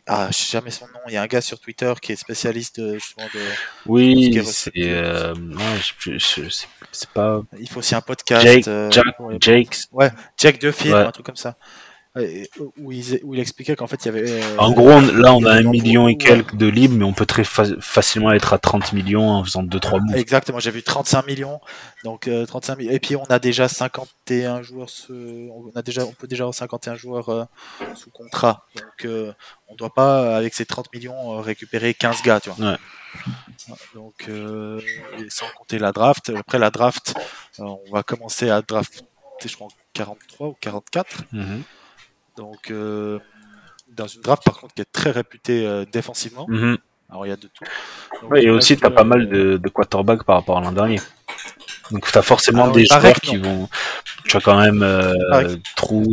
ah, 0.07 0.29
je 0.31 0.37
sais 0.37 0.53
jamais 0.53 0.71
son 0.71 0.87
nom. 0.87 1.01
Il 1.09 1.15
y 1.15 1.17
a 1.17 1.23
un 1.23 1.27
gars 1.27 1.41
sur 1.41 1.59
Twitter 1.59 1.93
qui 2.01 2.13
est 2.13 2.17
spécialiste 2.17 2.79
de, 2.81 2.95
justement 2.95 3.27
de. 3.35 3.41
Oui, 3.87 4.37
est 4.37 4.45
c'est, 4.45 4.71
euh, 4.77 5.35
ouais, 5.35 6.19
pas 7.13 7.43
Il 7.59 7.69
faut 7.69 7.81
aussi 7.81 7.95
un 7.97 8.01
podcast. 8.01 8.47
Jake, 8.47 8.69
euh, 8.69 8.91
Jack, 8.93 9.17
pour 9.17 9.31
les- 9.31 9.39
Jake. 9.41 9.77
Jack 10.39 10.61
Duffy, 10.61 10.93
Ouais. 10.93 11.01
un 11.01 11.11
truc 11.11 11.27
comme 11.27 11.37
ça. 11.37 11.57
Et- 12.21 12.51
où, 12.77 12.93
il, 12.93 13.21
où 13.25 13.33
il 13.35 13.41
expliquait 13.41 13.75
qu'en 13.75 13.87
fait 13.87 14.05
il 14.05 14.07
y 14.07 14.09
avait. 14.11 14.31
euh, 14.31 14.57
En 14.59 14.73
gros, 14.73 14.91
on- 14.91 15.01
là, 15.01 15.33
on 15.33 15.43
a 15.47 15.53
un 15.55 15.63
million 15.63 16.09
et 16.09 16.13
où, 16.15 16.19
quelques 16.19 16.55
de 16.57 16.67
libres, 16.67 16.95
mais 16.95 17.05
on 17.05 17.15
peut 17.15 17.25
très 17.25 17.43
fa- 17.43 17.65
facilement 17.81 18.33
être 18.33 18.53
à 18.53 18.59
30 18.59 18.93
millions 18.93 19.31
en 19.31 19.43
faisant 19.43 19.63
2-3 19.63 19.99
moves. 20.01 20.17
Exactement, 20.17 20.59
j'ai 20.61 20.71
vu 20.71 20.83
35 20.83 21.27
millions. 21.27 21.59
Donc 22.05 22.29
euh, 22.29 22.45
35 22.45 22.77
millions. 22.79 22.91
Et 22.93 22.99
puis 23.01 23.17
on 23.17 23.25
a 23.25 23.39
déjà 23.39 23.67
51 23.67 24.61
joueurs. 24.61 24.89
On 25.11 25.71
a 25.75 25.81
déjà, 25.81 26.05
on 26.05 26.13
peut 26.13 26.27
déjà 26.27 26.43
avoir 26.45 26.55
51 26.55 26.97
joueurs 26.97 27.29
euh, 27.31 27.45
sous 27.95 28.11
contrat. 28.11 28.67
Donc 28.77 29.05
euh, 29.07 29.33
on 29.69 29.75
doit 29.75 29.95
pas 29.95 30.37
avec 30.37 30.53
ces 30.53 30.67
30 30.67 30.93
millions 30.93 31.39
euh, 31.39 31.41
récupérer 31.41 31.95
15 31.95 32.21
gars, 32.23 32.41
tu 32.41 32.51
vois. 32.51 32.73
Ouais. 32.73 32.77
Donc 33.95 34.27
euh, 34.29 34.81
et 35.19 35.31
sans 35.31 35.47
compter 35.57 35.79
la 35.79 35.93
draft. 35.93 36.31
Après 36.37 36.59
la 36.59 36.71
draft, 36.71 37.15
euh, 37.59 37.63
on 37.65 37.81
va 37.91 38.03
commencer 38.03 38.51
à 38.51 38.61
drafter, 38.61 39.01
je 39.47 39.55
crois, 39.55 39.69
en 39.69 39.71
43 39.95 40.49
ou 40.49 40.57
44. 40.61 41.23
Mhm. 41.33 41.63
Donc 42.37 42.71
euh, 42.71 43.19
dans 43.89 44.07
une 44.07 44.23
draft 44.23 44.45
par 44.45 44.59
contre 44.61 44.75
qui 44.75 44.83
est 44.83 44.91
très 44.93 45.11
réputée 45.11 45.67
euh, 45.67 45.85
défensivement. 45.91 46.47
Mhm. 46.49 46.79
Alors 47.11 47.27
il 47.27 47.29
y 47.29 47.33
a 47.33 47.37
de 47.37 47.47
tout. 47.49 47.65
Donc, 48.23 48.31
Ouais, 48.31 48.45
et 48.45 48.51
aussi, 48.51 48.77
tu 48.77 48.87
as 48.87 48.91
pas 48.91 49.05
mal 49.05 49.23
euh, 49.23 49.27
de, 49.53 49.57
de 49.59 49.69
quarterbacks 49.69 50.23
par 50.25 50.37
rapport 50.37 50.57
à 50.59 50.61
l'an 50.63 50.73
dernier. 50.73 50.99
Donc, 51.91 52.11
tu 52.11 52.17
as 52.17 52.23
forcément 52.23 52.63
Alors, 52.63 52.75
des 52.77 52.87
joueurs 52.87 53.21
qui 53.21 53.37
non. 53.37 53.43
vont. 53.65 53.69
Tu 54.25 54.37
as 54.37 54.41
quand 54.41 54.57
même 54.59 54.83
euh, 54.83 55.13
Trou. 55.77 56.05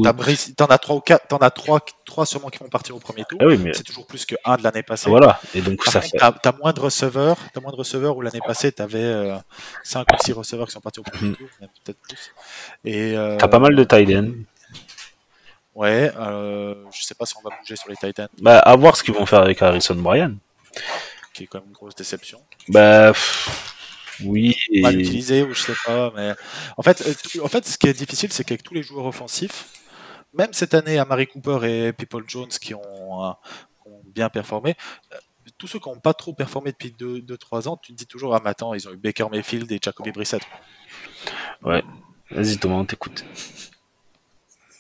T'en 0.57 0.65
as 0.65 0.77
trois 0.77 0.95
ou 0.97 0.99
quatre, 0.99 1.27
t'en 1.27 1.37
as 1.37 1.51
trois, 1.51 1.79
trois 2.05 2.25
sûrement 2.25 2.49
qui 2.49 2.57
vont 2.57 2.67
partir 2.67 2.95
au 2.97 2.99
premier 2.99 3.23
tour. 3.23 3.37
Ah 3.41 3.45
oui, 3.45 3.57
mais 3.57 3.71
C'est 3.73 3.83
toujours 3.83 4.05
plus 4.07 4.25
que 4.25 4.35
un 4.43 4.57
de 4.57 4.63
l'année 4.63 4.83
passée. 4.83 5.09
voilà. 5.09 5.39
Et 5.53 5.61
donc, 5.61 5.77
Par 5.85 5.93
ça 5.93 6.01
contre, 6.01 6.11
fait. 6.19 6.33
t'as, 6.41 6.51
moins 6.57 6.73
de 6.73 6.79
receveurs, 6.81 7.37
t'as 7.53 7.61
moins 7.61 7.71
de 7.71 7.77
receveurs 7.77 8.17
où 8.17 8.21
l'année 8.21 8.41
passée 8.45 8.71
t'avais 8.73 8.97
euh, 9.03 9.37
5 9.83 10.05
ou 10.11 10.17
6 10.21 10.33
receveurs 10.33 10.65
qui 10.67 10.73
sont 10.73 10.81
partis 10.81 10.99
au 10.99 11.03
premier 11.03 11.29
Mhm. 11.29 11.35
tour, 11.37 11.47
peut-être 11.85 11.99
plus. 12.01 12.33
Et 12.83 13.15
euh, 13.15 13.37
T'as 13.37 13.47
pas 13.47 13.59
mal 13.59 13.73
de 13.75 13.83
tight. 13.85 14.09
Ouais, 15.79 16.11
euh, 16.17 16.75
je 16.91 17.03
sais 17.03 17.15
pas 17.15 17.25
si 17.25 17.35
on 17.37 17.49
va 17.49 17.55
bouger 17.57 17.77
sur 17.77 17.87
les 17.89 17.95
Titans, 17.95 18.27
Bah, 18.41 18.59
à 18.59 18.75
voir 18.75 18.97
ce 18.97 19.01
qu'ils 19.03 19.13
vont 19.13 19.25
faire 19.25 19.39
avec 19.39 19.61
Harrison 19.61 19.95
Bryan. 19.95 20.35
qui 21.33 21.43
est 21.43 21.47
quand 21.47 21.59
même 21.59 21.69
une 21.69 21.73
grosse 21.73 21.95
déception. 21.95 22.41
Bah, 22.67 23.13
pff, 23.13 24.19
oui. 24.25 24.57
Et... 24.71 24.81
Mal 24.81 24.99
utilisé 24.99 25.41
ou 25.43 25.53
je 25.53 25.61
sais 25.61 25.73
pas, 25.85 26.11
mais 26.13 26.33
en 26.75 26.81
fait, 26.83 27.01
euh, 27.07 27.43
en 27.45 27.47
fait, 27.47 27.65
ce 27.65 27.77
qui 27.77 27.87
est 27.87 27.93
difficile, 27.93 28.29
c'est 28.33 28.43
qu'avec 28.43 28.61
tous 28.61 28.73
les 28.73 28.83
joueurs 28.83 29.05
offensifs, 29.05 29.67
même 30.33 30.51
cette 30.51 30.73
année 30.73 30.99
à 30.99 31.05
Mary 31.05 31.27
Cooper 31.27 31.59
et 31.63 31.93
People 31.93 32.25
Jones 32.27 32.49
qui 32.49 32.73
ont, 32.73 33.23
euh, 33.25 33.31
ont 33.85 34.01
bien 34.03 34.27
performé, 34.27 34.75
euh, 35.13 35.17
tous 35.57 35.67
ceux 35.67 35.79
qui 35.79 35.87
n'ont 35.87 36.01
pas 36.01 36.13
trop 36.13 36.33
performé 36.33 36.73
depuis 36.73 36.91
2-3 36.91 37.69
ans, 37.69 37.77
tu 37.77 37.93
te 37.93 37.97
dis 37.97 38.05
toujours, 38.05 38.35
ah 38.35 38.41
mais 38.43 38.49
attends, 38.49 38.73
ils 38.73 38.85
ont 38.89 38.91
eu 38.91 38.97
Baker 38.97 39.27
Mayfield 39.31 39.71
et 39.71 39.79
Jacoby 39.81 40.11
Brissett. 40.11 40.41
Vas-y, 41.61 42.57
Thomas, 42.57 42.75
on 42.75 42.85
t'écoute. 42.85 43.23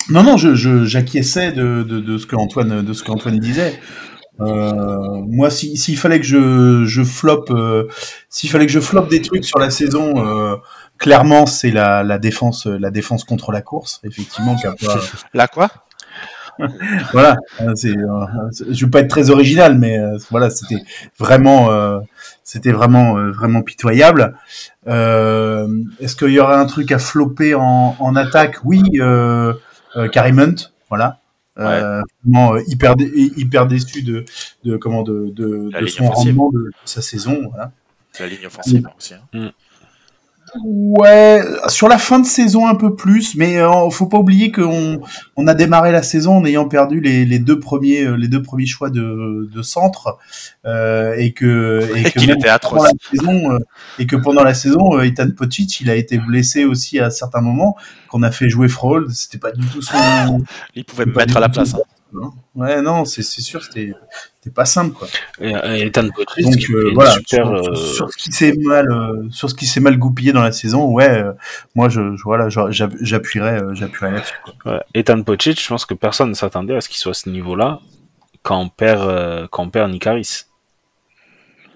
Non, 0.09 0.23
non, 0.23 0.37
je, 0.37 0.55
je, 0.55 0.85
j'acquiesçais 0.85 1.51
de, 1.51 1.83
de, 1.83 1.99
de 1.99 2.17
ce 2.17 2.25
que 2.25 2.35
Antoine, 2.35 2.83
de 2.83 2.93
ce 2.93 3.03
qu'Antoine 3.03 3.39
disait. 3.39 3.79
Euh, 4.41 5.21
moi, 5.27 5.49
si- 5.49 5.75
s'il 5.77 5.97
fallait 5.97 6.19
que 6.19 6.25
je, 6.25 6.85
je 6.85 7.03
floppe, 7.03 7.51
euh, 7.51 7.87
s'il 8.29 8.49
fallait 8.49 8.65
que 8.65 8.71
je 8.71 8.79
floppe 8.79 9.09
des 9.09 9.21
trucs 9.21 9.43
sur 9.45 9.59
la 9.59 9.69
saison, 9.69 10.25
euh, 10.25 10.55
clairement, 10.97 11.45
c'est 11.45 11.71
la, 11.71 12.03
la 12.03 12.17
défense, 12.17 12.65
la 12.65 12.89
défense 12.89 13.23
contre 13.25 13.51
la 13.51 13.61
course, 13.61 13.99
effectivement. 14.03 14.55
qui 14.55 14.65
a 14.65 14.71
pas- 14.71 14.99
Là 15.33 15.47
quoi? 15.47 15.69
Voilà, 17.13 17.37
euh, 17.61 17.71
c'est, 17.75 17.95
euh, 17.97 18.25
je 18.69 18.85
vais 18.85 18.91
pas 18.91 18.99
être 18.99 19.09
très 19.09 19.29
original, 19.29 19.77
mais 19.77 19.97
euh, 19.97 20.17
voilà, 20.29 20.49
c'était 20.49 20.83
vraiment, 21.17 21.71
euh, 21.71 21.99
c'était 22.43 22.73
vraiment, 22.73 23.17
euh, 23.17 23.31
vraiment 23.31 23.61
pitoyable. 23.61 24.35
Euh, 24.87 25.67
est-ce 26.01 26.15
qu'il 26.17 26.29
y 26.31 26.39
aurait 26.39 26.55
un 26.57 26.65
truc 26.65 26.91
à 26.91 26.99
flopper 26.99 27.55
en, 27.55 27.95
en 27.97 28.15
attaque? 28.17 28.57
Oui, 28.65 28.81
euh, 28.99 29.53
euh, 29.53 29.53
Karim 30.09 30.39
Hunt, 30.39 30.55
voilà. 30.89 31.19
Euh, 31.57 32.01
vraiment 32.23 32.53
euh, 32.53 32.61
hyper, 32.67 32.95
dé- 32.95 33.11
hyper 33.35 33.67
déçu 33.67 34.01
de, 34.01 34.23
de 34.63 34.77
comment 34.77 35.03
de, 35.03 35.29
de, 35.35 35.69
La 35.73 35.79
de 35.81 35.85
ligne 35.85 35.93
son 35.93 36.03
offensive. 36.05 36.37
rendement 36.37 36.51
de, 36.51 36.59
de 36.67 36.71
sa 36.85 37.01
saison. 37.01 37.49
Voilà. 37.49 37.71
La 38.19 38.27
ligne 38.27 38.45
offensive 38.47 38.87
aussi. 38.97 39.13
hein. 39.33 39.51
Ouais, 40.63 41.41
sur 41.67 41.87
la 41.87 41.97
fin 41.97 42.19
de 42.19 42.25
saison 42.25 42.67
un 42.67 42.75
peu 42.75 42.95
plus, 42.95 43.35
mais 43.35 43.57
euh, 43.57 43.89
faut 43.89 44.07
pas 44.07 44.17
oublier 44.17 44.51
qu'on 44.51 44.99
on 45.35 45.47
a 45.47 45.53
démarré 45.53 45.91
la 45.91 46.01
saison 46.03 46.37
en 46.37 46.45
ayant 46.45 46.67
perdu 46.67 46.99
les, 47.01 47.25
les 47.25 47.39
deux 47.39 47.59
premiers 47.59 48.03
euh, 48.05 48.15
les 48.15 48.27
deux 48.27 48.41
premiers 48.41 48.65
choix 48.65 48.89
de, 48.89 49.49
de 49.53 49.61
centre 49.61 50.17
euh, 50.65 51.13
et 51.17 51.33
que 51.33 51.87
et 51.95 52.05
Et 52.05 52.11
que 52.11 52.19
qu'il 52.19 52.27
même 52.27 52.37
était 52.37 52.49
pendant 52.59 52.83
atroce. 52.83 52.83
la 52.83 52.91
saison 53.11 53.51
euh, 53.51 53.57
et 53.99 54.05
que 54.07 54.15
pendant 54.15 54.43
la 54.43 54.53
saison 54.53 54.99
Ethan 54.99 55.29
Pocic 55.35 55.81
il 55.81 55.89
a 55.89 55.95
été 55.95 56.17
blessé 56.17 56.65
aussi 56.65 56.99
à 56.99 57.09
certains 57.09 57.41
moments 57.41 57.75
qu'on 58.07 58.23
a 58.23 58.31
fait 58.31 58.49
jouer 58.49 58.67
Frohold 58.67 59.09
c'était 59.11 59.37
pas 59.37 59.51
du 59.51 59.65
tout 59.67 59.81
son 59.81 60.43
Il 60.75 60.85
pouvait 60.85 61.05
pas 61.05 61.21
mettre 61.21 61.37
à 61.37 61.41
la 61.41 61.49
place. 61.49 61.73
hein. 61.75 61.79
Hein. 62.21 62.31
ouais 62.55 62.81
non 62.81 63.05
c'est 63.05 63.21
c'est 63.23 63.41
sûr 63.41 63.63
c'était 63.63 63.93
pas 64.55 64.65
simple 64.65 64.93
quoi 64.95 65.07
Et, 65.41 65.49
et 65.85 65.89
donc 65.91 66.11
euh, 66.71 66.91
voilà 66.93 67.11
super. 67.11 67.45
sur, 67.45 67.53
euh, 67.53 67.75
sur 67.75 68.09
ce 68.11 68.17
qui 68.17 68.31
s'est 68.31 68.53
mal 68.57 68.91
euh, 68.91 69.27
sur 69.31 69.49
ce 69.49 69.55
qui 69.55 69.65
s'est 69.67 69.79
mal 69.79 69.97
goupillé 69.97 70.31
dans 70.33 70.41
la 70.41 70.51
saison 70.51 70.85
ouais 70.91 71.09
euh, 71.09 71.33
moi 71.75 71.89
je, 71.89 72.15
je- 72.15 72.23
voilà 72.23 72.47
j'appuierais 72.49 73.61
euh, 73.61 73.73
j'appuierais 73.75 74.11
là-dessus 74.13 74.33
quoi. 74.43 74.73
ouais. 74.73 74.81
Ethan 74.95 75.21
Pochic, 75.23 75.61
je 75.61 75.67
pense 75.67 75.85
que 75.85 75.93
personne 75.93 76.29
ne 76.29 76.33
s'attendait 76.35 76.75
à 76.75 76.81
ce 76.81 76.89
qu'il 76.89 76.97
soit 76.97 77.11
à 77.11 77.13
ce 77.15 77.29
niveau-là 77.29 77.79
quand 78.41 78.59
on 78.59 78.69
perd, 78.69 79.01
euh, 79.07 79.47
quand 79.51 79.63
on 79.63 79.69
perd 79.69 79.91
Nick 79.91 80.07
Harris. 80.07 80.45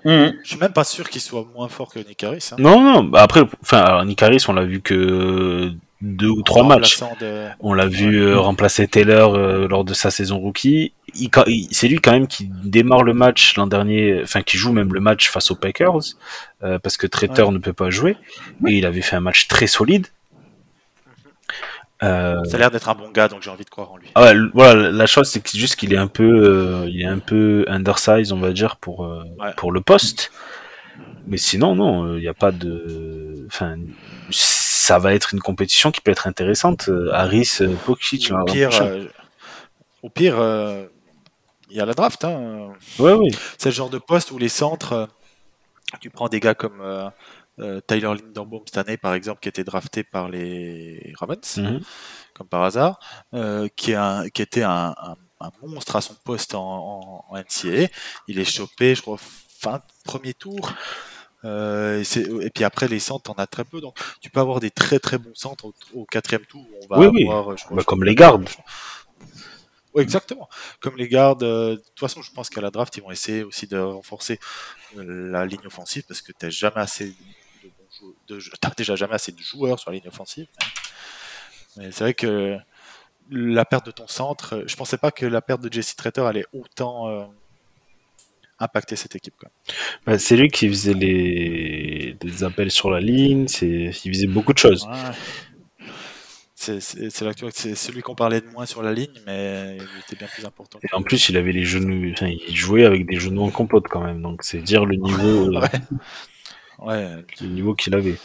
Je 0.05 0.31
suis 0.43 0.57
même 0.57 0.73
pas 0.73 0.83
sûr 0.83 1.09
qu'il 1.09 1.21
soit 1.21 1.45
moins 1.55 1.69
fort 1.69 1.89
que 1.93 1.99
Nick 1.99 2.23
Harris. 2.23 2.49
hein. 2.51 2.55
Non, 2.59 2.81
non, 2.81 3.03
bah 3.05 3.21
après, 3.21 3.41
enfin, 3.61 4.05
Harris, 4.21 4.43
on 4.49 4.53
l'a 4.53 4.65
vu 4.65 4.81
que 4.81 5.71
deux 6.05 6.27
ou 6.29 6.41
trois 6.43 6.63
matchs. 6.63 6.99
de- 7.21 7.47
On 7.61 7.73
l'a 7.73 7.85
vu 7.87 8.21
euh, 8.21 8.37
remplacer 8.39 8.87
Taylor 8.87 9.33
euh, 9.35 9.67
lors 9.67 9.83
de 9.85 9.93
sa 9.93 10.11
saison 10.11 10.37
rookie. 10.39 10.93
Il, 11.15 11.29
c'est 11.71 11.87
lui 11.87 11.99
quand 11.99 12.11
même 12.11 12.27
qui 12.27 12.49
démarre 12.63 13.03
le 13.03 13.13
match 13.13 13.55
l'an 13.55 13.67
dernier, 13.67 14.19
enfin 14.21 14.41
qui 14.41 14.57
joue 14.57 14.73
même 14.73 14.93
le 14.93 14.99
match 14.99 15.29
face 15.29 15.49
aux 15.51 15.55
Packers, 15.55 15.97
euh, 16.63 16.77
parce 16.79 16.97
que 16.97 17.07
Traitor 17.07 17.51
ne 17.51 17.57
peut 17.57 17.73
pas 17.73 17.89
jouer. 17.89 18.17
Et 18.67 18.73
il 18.77 18.85
avait 18.85 19.01
fait 19.01 19.15
un 19.15 19.21
match 19.21 19.47
très 19.47 19.67
solide. 19.67 20.07
Euh, 22.01 22.43
Ça 22.43 22.55
a 22.55 22.59
l'air 22.59 22.71
d'être 22.71 22.89
un 22.89 22.95
bon 22.95 23.09
gars, 23.11 23.29
donc 23.29 23.41
j'ai 23.43 23.49
envie 23.49 23.63
de 23.63 23.69
croire 23.69 23.91
en 23.93 23.97
lui. 23.97 24.07
ah 24.15 24.23
ouais, 24.23 24.33
voilà, 24.53 24.91
la 24.91 25.05
chose 25.05 25.29
c'est 25.29 25.39
que- 25.41 25.57
juste 25.57 25.77
qu'il 25.77 25.93
est 25.93 25.97
un 25.97 26.07
peu, 26.07 26.85
il 26.89 27.01
est 27.01 27.05
un 27.05 27.19
peu 27.19 27.63
undersize, 27.69 28.33
on 28.33 28.39
va 28.39 28.51
dire 28.51 28.75
pour 28.75 29.09
pour 29.55 29.71
le 29.71 29.79
poste. 29.81 30.31
Mais 31.27 31.37
sinon, 31.37 31.75
non, 31.75 32.15
il 32.17 32.19
n'y 32.19 32.27
a 32.27 32.33
pas 32.33 32.51
de, 32.51 33.45
enfin, 33.47 33.77
ça 34.83 34.99
va 34.99 35.13
être 35.13 35.33
une 35.33 35.39
compétition 35.39 35.91
qui 35.91 36.01
peut 36.01 36.11
être 36.11 36.27
intéressante. 36.27 36.89
Euh, 36.89 37.09
Harris, 37.13 37.57
euh, 37.61 37.73
Pokic, 37.85 38.31
Au 38.31 38.43
pire, 38.45 38.69
euh, 38.81 39.05
au 40.01 40.09
pire, 40.09 40.35
il 41.69 41.77
y 41.77 41.79
a 41.79 41.85
la 41.85 41.93
draft. 41.93 42.23
Hein. 42.25 42.73
Ouais, 42.99 43.13
oui. 43.13 43.31
C'est 43.57 43.69
le 43.69 43.75
genre 43.75 43.89
de 43.89 43.97
poste 43.97 44.31
où 44.31 44.37
les 44.37 44.49
centres, 44.49 45.07
tu 46.01 46.09
prends 46.09 46.27
des 46.29 46.39
gars 46.39 46.53
comme, 46.55 46.81
euh, 46.81 47.79
Tyler 47.87 48.13
Linderbaum 48.15 48.61
cette 48.65 48.77
année, 48.79 48.97
par 48.97 49.13
exemple, 49.13 49.39
qui 49.39 49.49
était 49.49 49.63
drafté 49.63 50.03
par 50.03 50.27
les 50.29 51.13
Ravens, 51.19 51.57
Mhm. 51.57 51.79
comme 52.33 52.47
par 52.47 52.63
hasard, 52.63 52.99
euh, 53.33 53.67
qui, 53.75 53.91
est 53.91 53.95
un- 53.95 54.27
qui 54.29 54.41
était 54.41 54.63
un, 54.63 54.93
un- 54.97 55.15
un 55.39 55.51
monstre 55.61 55.95
à 55.95 56.01
son 56.01 56.15
poste 56.25 56.55
en, 56.55 56.61
en, 56.61 57.25
en 57.29 57.37
NCAA. 57.37 57.87
Il 58.27 58.39
est 58.39 58.45
chopé, 58.45 58.95
je 58.95 59.01
crois, 59.01 59.17
fin 59.59 59.81
premier 60.03 60.33
tour. 60.33 60.71
Euh, 61.45 62.03
et, 62.41 62.49
puis 62.49 62.63
après, 62.63 62.87
les 62.87 62.99
centres, 62.99 63.23
t'en 63.23 63.33
as 63.41 63.47
très 63.47 63.63
peu. 63.65 63.81
Donc, 63.81 63.97
tu 64.21 64.29
peux 64.29 64.39
avoir 64.39 64.59
des 64.59 64.71
très 64.71 64.99
très 64.99 65.17
bons 65.17 65.35
centres 65.35 65.65
au, 65.65 65.73
au 65.93 66.05
quatrième 66.05 66.45
tour. 66.45 66.65
On 66.83 66.87
va 66.87 66.99
Oui, 66.99 67.07
oui. 67.07 67.21
je 67.21 67.25
crois, 67.25 67.75
Bah, 67.75 67.81
je- 67.81 67.85
comme 67.85 68.03
les 68.03 68.15
gardes. 68.15 68.47
oui, 69.93 70.01
exactement. 70.03 70.47
Comme 70.79 70.97
les 70.97 71.07
gardes, 71.07 71.43
euh, 71.43 71.71
de 71.71 71.75
toute 71.81 71.99
façon, 71.99 72.21
je 72.21 72.31
pense 72.31 72.49
qu'à 72.49 72.61
la 72.61 72.71
draft, 72.71 72.95
ils 72.97 73.03
vont 73.03 73.11
essayer 73.11 73.43
aussi 73.43 73.67
de 73.67 73.77
renforcer 73.77 74.39
euh, 74.97 75.31
la 75.31 75.45
ligne 75.45 75.65
offensive 75.65 76.03
parce 76.07 76.21
que 76.21 76.31
t'as 76.31 76.49
jamais 76.49 76.77
assez 76.81 77.07
de 77.09 77.69
bons 78.29 78.43
déjà 78.77 78.95
jamais 78.95 79.13
assez 79.15 79.31
de 79.31 79.39
joueurs 79.39 79.79
sur 79.79 79.91
la 79.91 79.97
ligne 79.97 80.07
offensive. 80.07 80.47
Mais 81.77 81.91
c'est 81.91 82.03
vrai 82.03 82.13
que 82.13 82.57
la 83.29 83.65
perte 83.65 83.85
de 83.85 83.91
ton 83.91 84.07
centre, 84.07 84.55
euh, 84.55 84.63
je 84.67 84.75
pensais 84.75 84.97
pas 84.97 85.11
que 85.11 85.25
la 85.25 85.41
perte 85.41 85.61
de 85.61 85.71
Jesse 85.71 85.95
Trader 85.95 86.21
allait 86.21 86.45
autant 86.53 87.07
euh, 87.09 87.25
impacter 88.63 88.95
cette 88.95 89.15
équipe. 89.15 89.35
Bah, 90.05 90.17
c'est 90.17 90.35
lui 90.35 90.49
qui 90.49 90.67
faisait 90.69 90.93
les... 90.93 92.15
des 92.19 92.43
appels 92.43 92.71
sur 92.71 92.89
la 92.89 92.99
ligne, 92.99 93.47
c'est... 93.47 93.91
il 94.05 94.13
faisait 94.13 94.27
beaucoup 94.27 94.53
de 94.53 94.57
choses. 94.59 94.85
Ouais. 94.85 95.11
C'est 96.55 96.79
celui 97.75 98.01
qu'on 98.01 98.15
parlait 98.15 98.39
de 98.39 98.47
moins 98.47 98.65
sur 98.65 98.81
la 98.81 98.93
ligne, 98.93 99.19
mais 99.25 99.75
il 99.77 99.99
était 99.99 100.15
bien 100.15 100.27
plus 100.27 100.45
important. 100.45 100.79
Et 100.81 100.93
en 100.95 101.01
plus, 101.01 101.27
il 101.27 101.35
avait 101.35 101.51
les 101.51 101.65
genoux, 101.65 102.11
enfin, 102.13 102.27
il 102.27 102.55
jouait 102.55 102.85
avec 102.85 103.05
des 103.05 103.17
genoux 103.17 103.43
en 103.43 103.51
compote 103.51 103.85
quand 103.89 104.01
même, 104.01 104.21
donc 104.21 104.43
c'est 104.43 104.59
dire 104.59 104.85
le 104.85 104.95
niveau, 104.95 105.53
euh, 105.57 105.67
Ouais. 106.79 107.09
le 107.41 107.47
niveau 107.47 107.75
qu'il 107.75 107.93
avait. 107.95 108.15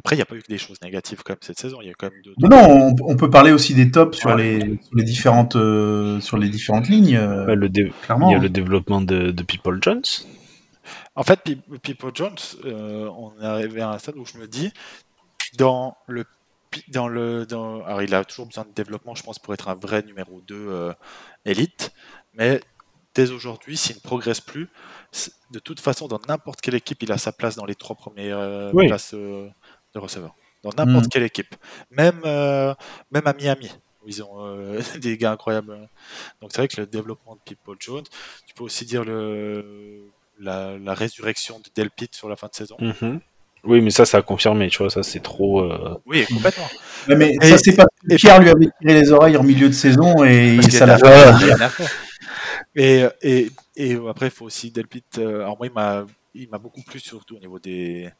Après, 0.00 0.16
il 0.16 0.18
n'y 0.18 0.22
a 0.22 0.26
pas 0.26 0.34
eu 0.34 0.42
que 0.42 0.48
des 0.48 0.58
choses 0.58 0.78
négatives 0.82 1.22
comme 1.22 1.36
cette 1.40 1.58
saison. 1.60 1.78
Il 1.82 1.88
y 1.88 1.90
a 1.90 1.94
quand 1.94 2.10
même 2.10 2.20
deux. 2.24 2.34
Non, 2.38 2.48
non, 2.48 2.94
on, 2.98 3.12
on 3.12 3.16
peut 3.16 3.28
parler 3.30 3.52
aussi 3.52 3.74
des 3.74 3.90
tops 3.90 4.18
sur, 4.18 4.30
Ouais. 4.30 4.36
les, 4.36 4.60
sur 4.82 4.94
les 4.96 5.04
différentes 5.04 5.56
euh, 5.56 6.20
sur 6.20 6.38
les 6.38 6.48
différentes 6.48 6.88
lignes, 6.88 7.16
euh, 7.16 7.46
Ouais, 7.46 7.54
le 7.54 7.68
dé- 7.68 7.92
il 8.08 8.30
y 8.30 8.34
a 8.34 8.38
le 8.38 8.48
développement 8.48 9.00
de, 9.02 9.30
de 9.30 9.42
People 9.42 9.78
Jones. 9.82 10.02
En 11.14 11.22
fait, 11.22 11.40
Pipo 11.82 12.10
Jones, 12.14 12.34
euh, 12.64 13.08
on 13.16 13.32
est 13.40 13.44
arrivé 13.46 13.80
à 13.82 13.90
un 13.90 13.98
stade 13.98 14.16
où 14.16 14.24
je 14.24 14.38
me 14.38 14.46
dis, 14.48 14.72
dans 15.58 15.96
le, 16.08 16.24
dans 16.88 17.08
le, 17.08 17.44
dans, 17.46 17.82
alors 17.84 18.02
il 18.02 18.14
a 18.14 18.24
toujours 18.24 18.46
besoin 18.46 18.64
de 18.64 18.72
développement, 18.74 19.14
je 19.14 19.22
pense, 19.22 19.38
pour 19.38 19.52
être 19.54 19.68
un 19.68 19.74
vrai 19.74 20.02
numéro 20.02 20.40
2 20.40 20.54
euh, 20.54 20.92
élite, 21.44 21.92
mais 22.34 22.60
dès 23.14 23.30
aujourd'hui, 23.32 23.76
s'il 23.76 23.96
ne 23.96 24.00
progresse 24.00 24.40
plus, 24.40 24.68
de 25.50 25.58
toute 25.58 25.80
façon, 25.80 26.06
dans 26.08 26.20
n'importe 26.28 26.60
quelle 26.60 26.76
équipe, 26.76 27.02
il 27.02 27.10
a 27.12 27.18
sa 27.18 27.32
place 27.32 27.56
dans 27.56 27.66
les 27.66 27.74
trois 27.74 27.96
premières 27.96 28.38
euh, 28.38 28.70
Oui. 28.72 28.86
places 28.86 29.12
euh, 29.14 29.48
de 29.94 29.98
receveur. 29.98 30.34
Dans 30.62 30.70
n'importe 30.76 31.06
Mm. 31.06 31.08
quelle 31.08 31.22
équipe, 31.22 31.54
même, 31.90 32.20
euh, 32.24 32.74
même 33.10 33.26
à 33.26 33.32
Miami. 33.32 33.70
où 34.04 34.08
Ils 34.08 34.22
ont 34.22 34.44
euh, 34.46 34.78
des 35.00 35.16
gars 35.18 35.32
incroyables. 35.32 35.88
Donc 36.40 36.50
c'est 36.52 36.58
vrai 36.58 36.68
que 36.68 36.80
le 36.80 36.86
développement 36.86 37.34
de 37.34 37.40
People 37.44 37.76
Jones, 37.80 38.04
tu 38.46 38.54
peux 38.54 38.64
aussi 38.64 38.84
dire 38.84 39.04
le, 39.04 40.02
la, 40.38 40.78
la 40.78 40.94
résurrection 40.94 41.58
de 41.60 41.64
Delpit 41.74 42.08
sur 42.12 42.28
la 42.28 42.36
fin 42.36 42.48
de 42.48 42.54
saison. 42.54 42.76
Mhm. 42.78 43.20
Oui, 43.64 43.82
mais 43.82 43.90
ça, 43.90 44.06
ça 44.06 44.16
a 44.18 44.22
confirmé, 44.22 44.68
tu 44.70 44.78
vois, 44.78 44.88
ça 44.88 45.02
c'est 45.02 45.20
trop. 45.20 45.60
euh, 45.60 45.98
Oui, 46.06 46.24
complètement. 46.26 46.68
Mais 47.08 47.34
Et- 47.42 47.46
ça 47.50 47.58
c'est 47.58 47.74
pas 47.76 47.86
et- 48.08 48.16
Pierre 48.16 48.40
lui 48.40 48.48
avait 48.48 48.68
tiré 48.80 48.94
les 49.00 49.12
oreilles 49.12 49.36
en 49.36 49.42
milieu 49.42 49.68
de 49.68 49.74
saison 49.74 50.24
et 50.24 50.62
ça 50.62 50.86
l'a 50.86 50.96
fait. 50.96 51.68
Et, 52.76 53.04
et, 53.22 53.50
et 53.76 53.98
après, 54.08 54.26
il 54.26 54.30
faut 54.30 54.46
aussi 54.46 54.70
Delpit. 54.70 55.04
alors 55.16 55.56
moi, 55.58 55.66
il 55.66 55.72
m'a, 55.72 56.06
il 56.34 56.48
m'a 56.48 56.58
beaucoup 56.58 56.82
plu 56.82 57.00
surtout 57.00 57.36
au 57.36 57.38
niveau 57.38 57.58
des, 57.58 58.10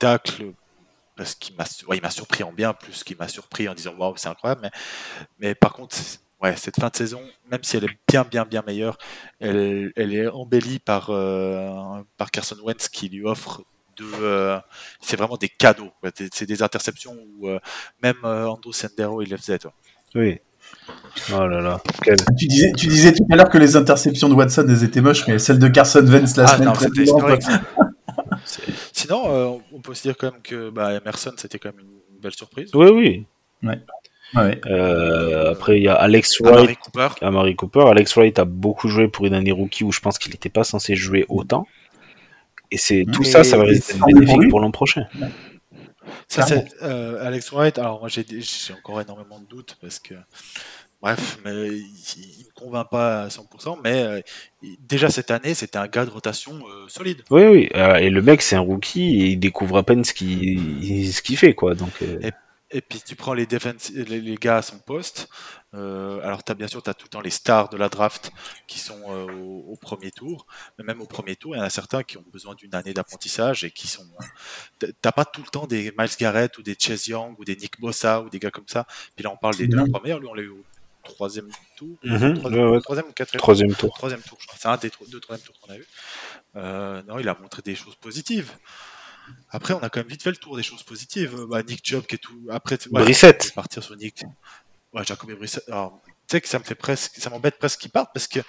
des 0.00 0.06
tacles. 0.06 0.52
Parce 1.16 1.34
qu'il 1.34 1.56
m'a, 1.56 1.64
ouais, 1.88 1.96
il 1.96 2.02
m'a 2.02 2.10
surpris 2.10 2.44
en 2.44 2.52
bien, 2.52 2.72
plus 2.72 3.02
qu'il 3.02 3.16
m'a 3.16 3.26
surpris 3.26 3.68
en 3.68 3.74
disant 3.74 3.92
waouh, 3.98 4.14
c'est 4.16 4.28
incroyable. 4.28 4.60
Mais, 4.62 4.70
mais 5.40 5.54
par 5.56 5.72
contre, 5.72 5.96
ouais, 6.40 6.54
cette 6.56 6.76
fin 6.78 6.88
de 6.90 6.96
saison, 6.96 7.20
même 7.50 7.64
si 7.64 7.76
elle 7.76 7.84
est 7.84 7.98
bien, 8.08 8.22
bien, 8.22 8.44
bien 8.44 8.62
meilleure, 8.64 8.98
elle, 9.40 9.92
elle 9.96 10.14
est 10.14 10.28
embellie 10.28 10.78
par, 10.78 11.10
euh, 11.10 12.00
par 12.16 12.30
Carson 12.30 12.56
Wentz 12.62 12.88
qui 12.88 13.08
lui 13.08 13.24
offre 13.26 13.62
deux. 13.96 14.08
euh, 14.20 14.60
c'est 15.00 15.16
vraiment 15.16 15.36
des 15.36 15.48
cadeaux. 15.48 15.90
C'est 16.32 16.46
des 16.46 16.62
interceptions 16.62 17.16
où 17.36 17.48
euh, 17.48 17.58
même 18.00 18.14
euh, 18.24 18.46
Ando 18.46 18.70
Sendero, 18.70 19.20
il 19.20 19.30
le 19.30 19.36
faisait. 19.38 19.58
Toi. 19.58 19.72
Oui. 20.14 20.38
Oh 21.34 21.46
là 21.48 21.60
là. 21.60 21.80
Quel... 22.02 22.16
Tu 22.38 22.46
disais, 22.46 22.70
tu 22.76 22.86
disais 22.86 23.12
tout 23.12 23.24
à 23.32 23.34
l'heure 23.34 23.48
que 23.48 23.58
les 23.58 23.74
interceptions 23.74 24.28
de 24.28 24.34
Watson 24.34 24.66
elles 24.68 24.84
étaient 24.84 25.00
moches, 25.00 25.26
mais 25.26 25.40
celles 25.40 25.58
de 25.58 25.66
Carson 25.66 26.06
Wentz 26.06 26.36
la 26.36 26.44
Ah 26.44 26.46
semaine 26.54 26.68
non, 26.68 26.74
c'était 26.74 26.90
précédente, 26.90 27.16
historique. 27.18 27.42
ça. 27.42 27.60
C'est- 28.44 28.62
Sinon, 29.08 29.32
euh, 29.32 29.58
on 29.72 29.80
peut 29.80 29.94
se 29.94 30.02
dire 30.02 30.18
quand 30.18 30.30
même 30.32 30.42
que 30.42 30.68
bah, 30.68 30.92
Emerson, 30.92 31.32
c'était 31.38 31.58
quand 31.58 31.70
même 31.70 31.80
une, 31.80 32.20
belle 32.20 32.34
surprise. 32.34 32.70
Oui, 32.74 32.88
oui. 32.90 33.26
ouais. 33.62 34.60
Euh, 34.66 35.52
après, 35.52 35.78
il 35.78 35.84
y 35.84 35.88
a 35.88 35.94
Alex 35.94 36.42
Amari 36.42 36.66
Wright, 36.66 36.78
Cooper. 36.78 37.08
Amari 37.22 37.56
Cooper. 37.56 37.84
Alex 37.88 38.14
Wright 38.16 38.38
a 38.38 38.44
beaucoup 38.44 38.88
joué 38.88 39.08
pour 39.08 39.24
une 39.24 39.32
année 39.32 39.52
rookie 39.52 39.84
où 39.84 39.92
je 39.92 40.00
pense 40.00 40.18
qu'il 40.18 40.32
n'était 40.32 40.50
pas 40.50 40.64
censé 40.64 40.94
jouer 40.94 41.24
autant. 41.30 41.66
Et 42.70 42.76
c'est 42.76 43.06
tout 43.10 43.22
Mais- 43.22 43.28
ça, 43.28 43.44
ça 43.44 43.56
va 43.56 43.64
mieux 43.64 43.80
bénéfique 44.06 44.50
pour 44.50 44.60
l'an 44.60 44.72
prochain. 44.72 45.06
Ça, 46.28 46.42
c'est 46.42 46.66
euh, 46.82 47.26
Alex 47.26 47.50
Wright. 47.52 47.78
Alors, 47.78 48.00
moi, 48.00 48.10
j'ai 48.10 48.26
encore 48.74 49.00
énormément 49.00 49.38
de 49.38 49.46
doutes 49.46 49.78
parce 49.80 49.98
que, 49.98 50.14
bref, 51.00 51.38
mais 51.44 51.68
il, 51.68 52.44
me 52.46 52.52
convainc 52.54 52.88
pas 52.90 53.22
à 53.24 53.30
100%. 53.30 53.76
Mais 53.82 54.02
euh, 54.02 54.20
déjà 54.80 55.10
cette 55.10 55.30
année, 55.30 55.54
c'était 55.54 55.78
un 55.78 55.86
gars 55.88 56.04
de 56.04 56.10
rotation 56.10 56.58
euh, 56.68 56.88
solide. 56.88 57.22
Oui, 57.30 57.44
oui. 57.46 57.68
euh, 57.74 57.96
et 57.96 58.10
le 58.10 58.22
mec, 58.22 58.42
c'est 58.42 58.56
un 58.56 58.60
rookie 58.60 59.22
et 59.22 59.26
il 59.32 59.38
découvre 59.40 59.76
à 59.78 59.82
peine 59.82 60.04
ce 60.04 60.14
qu'il 60.14 61.12
ce 61.12 61.22
qu'il 61.22 61.36
fait, 61.36 61.54
quoi. 61.54 61.74
Donc, 61.74 62.02
euh, 62.02 62.18
Et 62.70 62.82
puis 62.82 63.00
tu 63.00 63.16
prends 63.16 63.32
les, 63.32 63.46
les, 63.94 64.20
les 64.20 64.34
gars 64.36 64.58
à 64.58 64.62
son 64.62 64.78
poste. 64.78 65.28
euh, 65.74 66.20
alors 66.22 66.44
tu 66.44 66.52
as 66.52 66.54
bien 66.54 66.68
sûr 66.68 66.82
as 66.86 66.92
tout 66.94 67.06
le 67.06 67.10
temps 67.10 67.20
les 67.22 67.30
stars 67.30 67.68
de 67.70 67.76
la 67.78 67.88
draft 67.88 68.30
qui 68.66 68.78
sont 68.78 69.00
euh, 69.08 69.26
au, 69.26 69.72
au 69.72 69.76
premier 69.76 70.10
tour. 70.10 70.46
Mais 70.78 70.84
même 70.84 71.00
au 71.00 71.06
premier 71.06 71.34
tour, 71.36 71.54
il 71.56 71.58
y 71.58 71.62
en 71.62 71.64
a 71.64 71.70
certains 71.70 72.02
qui 72.02 72.18
ont 72.18 72.24
besoin 72.32 72.54
d'une 72.54 72.74
année 72.74 72.92
d'apprentissage 72.94 73.64
et 73.64 73.70
qui 73.70 73.86
sont. 73.88 74.06
euh, 74.84 74.92
T'as 75.02 75.12
pas 75.12 75.24
tout 75.24 75.42
le 75.42 75.48
temps 75.48 75.66
des 75.66 75.92
Miles 75.98 76.10
Garrett 76.18 76.58
ou 76.58 76.62
des 76.62 76.76
Chase 76.78 77.06
Young 77.08 77.34
ou 77.38 77.44
des 77.44 77.56
Nick 77.56 77.80
Bossa 77.80 78.22
ou 78.22 78.28
des 78.30 78.38
gars 78.38 78.50
comme 78.50 78.68
ça. 78.68 78.86
Puis 79.16 79.24
là 79.24 79.30
on 79.32 79.36
parle 79.38 79.56
des 79.56 79.68
deux 79.68 79.78
Non. 79.78 79.86
premiers. 79.90 80.18
Lui 80.18 80.26
on 80.28 80.34
l'a 80.34 80.42
eu 80.42 80.48
au 80.48 80.64
troisième 81.08 81.48
tour. 81.76 81.96
Mhm, 82.04 82.38
troisième, 82.38 82.64
ouais, 82.64 82.70
ouais. 82.70 82.80
troisième 82.80 83.06
ou 83.08 83.12
quatrième 83.12 83.40
troisième 83.40 83.74
tour. 83.74 83.94
troisième 83.94 84.22
tour, 84.22 84.38
je 84.40 84.46
crois. 84.46 84.58
C'est 84.60 84.68
un 84.68 84.76
des 84.76 84.90
deux 85.10 85.20
troisième 85.20 85.46
tours 85.46 85.58
qu'on 85.60 85.72
a 85.72 85.76
eu. 85.76 85.86
Euh, 86.56 87.02
non, 87.08 87.18
il 87.18 87.28
a 87.28 87.36
montré 87.40 87.62
des 87.62 87.74
choses 87.74 87.94
positives. 87.96 88.52
Après, 89.50 89.74
on 89.74 89.78
a 89.80 89.90
quand 89.90 90.00
même 90.00 90.08
vite 90.08 90.22
fait 90.22 90.30
le 90.30 90.36
tour 90.36 90.56
des 90.56 90.62
choses 90.62 90.82
positives. 90.82 91.44
Bah, 91.48 91.62
Nick 91.62 91.80
Job 91.84 92.06
qui 92.06 92.14
est 92.14 92.18
tout. 92.18 92.40
Après, 92.50 92.78
ouais, 92.90 93.02
Brissette. 93.02 93.52
partir 93.54 93.82
sur 93.82 93.96
Nick. 93.96 94.24
Ouais, 94.92 95.04
Jacob 95.04 95.30
et 95.30 95.34
Brissett. 95.34 95.68
Alors, 95.68 96.00
sais 96.30 96.40
que 96.40 96.48
ça 96.48 96.58
me 96.58 96.64
fait 96.64 96.74
presque, 96.74 97.12
ça 97.18 97.30
m'embête 97.30 97.58
presque 97.58 97.80
qu'il 97.80 97.90
parte 97.90 98.10
parce 98.12 98.26
que 98.26 98.40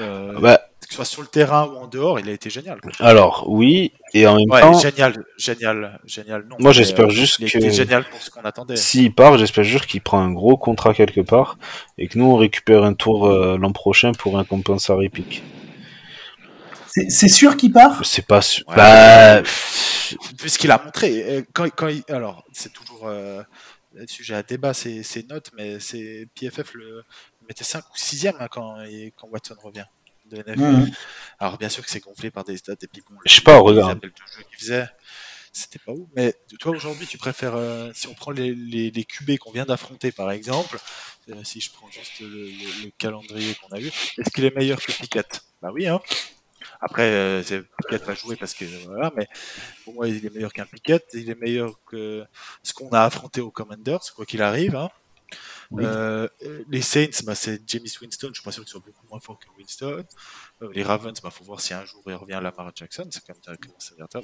euh, 0.00 0.38
Bah, 0.40 0.58
que 0.80 0.86
ce 0.88 0.94
soit 0.94 1.04
sur 1.04 1.22
le 1.22 1.28
terrain 1.28 1.66
ou 1.66 1.76
en 1.76 1.86
dehors, 1.86 2.18
il 2.20 2.28
a 2.28 2.32
été 2.32 2.48
génial. 2.50 2.80
quoi. 2.80 2.92
alors, 3.00 3.44
oui. 3.48 3.92
Et 4.14 4.26
en 4.26 4.36
même 4.36 4.50
Ouais, 4.50 4.60
temps, 4.60 4.78
génial, 4.78 5.24
génial, 5.36 6.00
génial. 6.06 6.46
Non, 6.48 6.56
Moi, 6.60 6.72
j'espère 6.72 7.06
euh, 7.06 7.10
juste 7.10 7.38
il 7.40 7.50
que- 7.50 7.70
génial 7.70 8.04
pour 8.08 8.22
ce 8.22 8.30
qu'on 8.30 8.42
attendait. 8.42 8.76
s'il 8.76 9.14
part, 9.14 9.36
j'espère 9.38 9.64
juste 9.64 9.86
qu'il 9.86 10.00
prend 10.00 10.20
un 10.20 10.30
gros 10.32 10.56
contrat 10.56 10.94
quelque 10.94 11.20
part 11.20 11.58
et 11.98 12.08
que 12.08 12.18
nous, 12.18 12.26
on 12.26 12.36
récupère 12.36 12.84
un 12.84 12.94
tour 12.94 13.26
euh, 13.26 13.58
l'an 13.58 13.72
prochain 13.72 14.12
pour 14.12 14.38
un 14.38 14.44
compensatory 14.44 15.08
pick. 15.10 15.42
C'est 17.08 17.28
sûr 17.28 17.58
qu'il 17.58 17.72
part? 17.72 18.00
C'est 18.06 18.26
pas. 18.26 18.40
su- 18.40 18.64
Ouais. 18.68 18.76
Bah, 18.76 19.42
puisqu'il 20.38 20.70
a 20.70 20.80
montré 20.82 21.24
euh, 21.28 21.42
quand, 21.52 21.68
quand 21.76 21.88
il, 21.88 22.02
alors 22.08 22.44
c'est 22.52 22.72
toujours 22.72 23.02
euh, 23.04 23.42
sujet 24.06 24.34
à 24.34 24.42
débat 24.42 24.74
ces, 24.74 25.02
ces 25.02 25.22
notes 25.24 25.50
mais 25.56 25.80
c'est 25.80 26.28
PFF 26.34 26.74
le 26.74 27.04
mettait 27.48 27.64
5 27.64 27.84
ou 27.84 27.96
6 27.96 28.26
e 28.26 28.48
quand, 28.48 28.76
Watson 29.30 29.56
revient 29.62 29.84
de 30.30 30.38
NFL. 30.38 30.58
Mhm. 30.60 30.90
alors 31.38 31.56
bien 31.56 31.68
sûr 31.68 31.84
que 31.84 31.90
c'est 31.90 32.00
gonflé 32.00 32.30
par 32.30 32.42
des 32.44 32.56
stats 32.56 32.72
et 32.82 32.86
puis 32.88 33.02
bon, 33.08 33.16
Je 33.24 33.34
sais 33.34 33.40
pas, 33.42 33.58
regarde. 33.58 33.96
appels 33.98 34.10
de 34.10 34.16
jeu 34.36 34.42
qu'il 34.48 34.58
faisait 34.58 34.88
c'était 35.52 35.78
pas 35.78 35.92
ouf 35.92 36.08
mais 36.14 36.34
toi 36.58 36.72
aujourd'hui 36.72 37.06
tu 37.06 37.16
préfères 37.16 37.54
euh, 37.54 37.90
si 37.94 38.08
on 38.08 38.14
prend 38.14 38.30
les, 38.32 38.54
les, 38.54 38.90
les 38.90 39.04
QB 39.04 39.38
qu'on 39.38 39.52
vient 39.52 39.64
d'affronter 39.64 40.12
par 40.12 40.30
exemple 40.30 40.78
euh, 41.30 41.44
si 41.44 41.60
je 41.60 41.70
prends 41.70 41.88
juste 41.90 42.20
le, 42.20 42.26
le- 42.28 42.84
le 42.84 42.90
calendrier 42.98 43.54
qu'on 43.54 43.74
a 43.74 43.80
eu 43.80 43.86
est-ce 43.86 44.30
qu'il 44.30 44.44
est 44.44 44.54
meilleur 44.54 44.78
que 44.80 44.92
Pickett 44.92 45.42
bah 45.62 45.70
oui 45.72 45.86
hein 45.86 46.00
après 46.80 47.02
euh, 47.10 47.42
c'est- 47.42 47.62
Pickett 47.78 48.04
va 48.04 48.14
jouer 48.14 48.36
parce 48.36 48.54
que 48.54 48.64
voilà 48.86 49.10
mais 49.16 49.26
pour 49.84 49.94
moi, 49.94 50.08
il 50.08 50.24
est 50.24 50.34
meilleur 50.34 50.52
qu'un 50.52 50.66
Pickett. 50.66 51.04
Il 51.14 51.30
est 51.30 51.40
meilleur 51.40 51.82
que 51.84 52.24
ce 52.62 52.72
qu'on 52.74 52.88
a 52.90 53.02
affronté 53.02 53.40
aux 53.40 53.50
Commanders, 53.50 54.00
quoi 54.14 54.24
qu'il 54.26 54.42
arrive. 54.42 54.76
hein. 54.76 54.90
Oui. 55.72 55.82
Euh, 55.84 56.28
les 56.68 56.80
Saints, 56.82 57.10
bah, 57.24 57.34
c'est 57.34 57.60
James 57.68 57.82
Winston. 58.00 58.28
Je 58.28 58.34
suis 58.34 58.44
pas 58.44 58.52
sûr 58.52 58.62
qu'il 58.62 58.70
soit 58.70 58.80
beaucoup 58.80 59.04
moins 59.10 59.18
fort 59.18 59.36
que 59.38 59.46
Winston. 59.58 60.04
Euh, 60.62 60.70
les 60.72 60.84
Ravens, 60.84 61.20
bah, 61.20 61.30
faut 61.30 61.42
voir 61.44 61.60
si 61.60 61.74
un 61.74 61.84
jour 61.84 62.00
il 62.06 62.14
revient 62.14 62.38
Lamar 62.40 62.70
Jackson. 62.74 63.08
C'est 63.10 63.24
quand 63.26 63.34
même. 63.48 63.56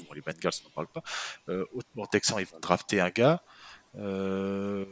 Bon, 0.07 0.13
les 0.15 0.21
Bengals, 0.21 0.53
on 0.61 0.69
n'en 0.69 0.71
parle 0.75 0.87
pas. 0.87 1.03
Euh, 1.49 1.65
bon, 1.97 2.07
Texans, 2.07 2.39
ils 2.39 2.47
vont 2.47 2.61
drafter 2.61 3.01
un 3.01 3.11
gars. 3.11 3.43
Euh, 3.99 4.85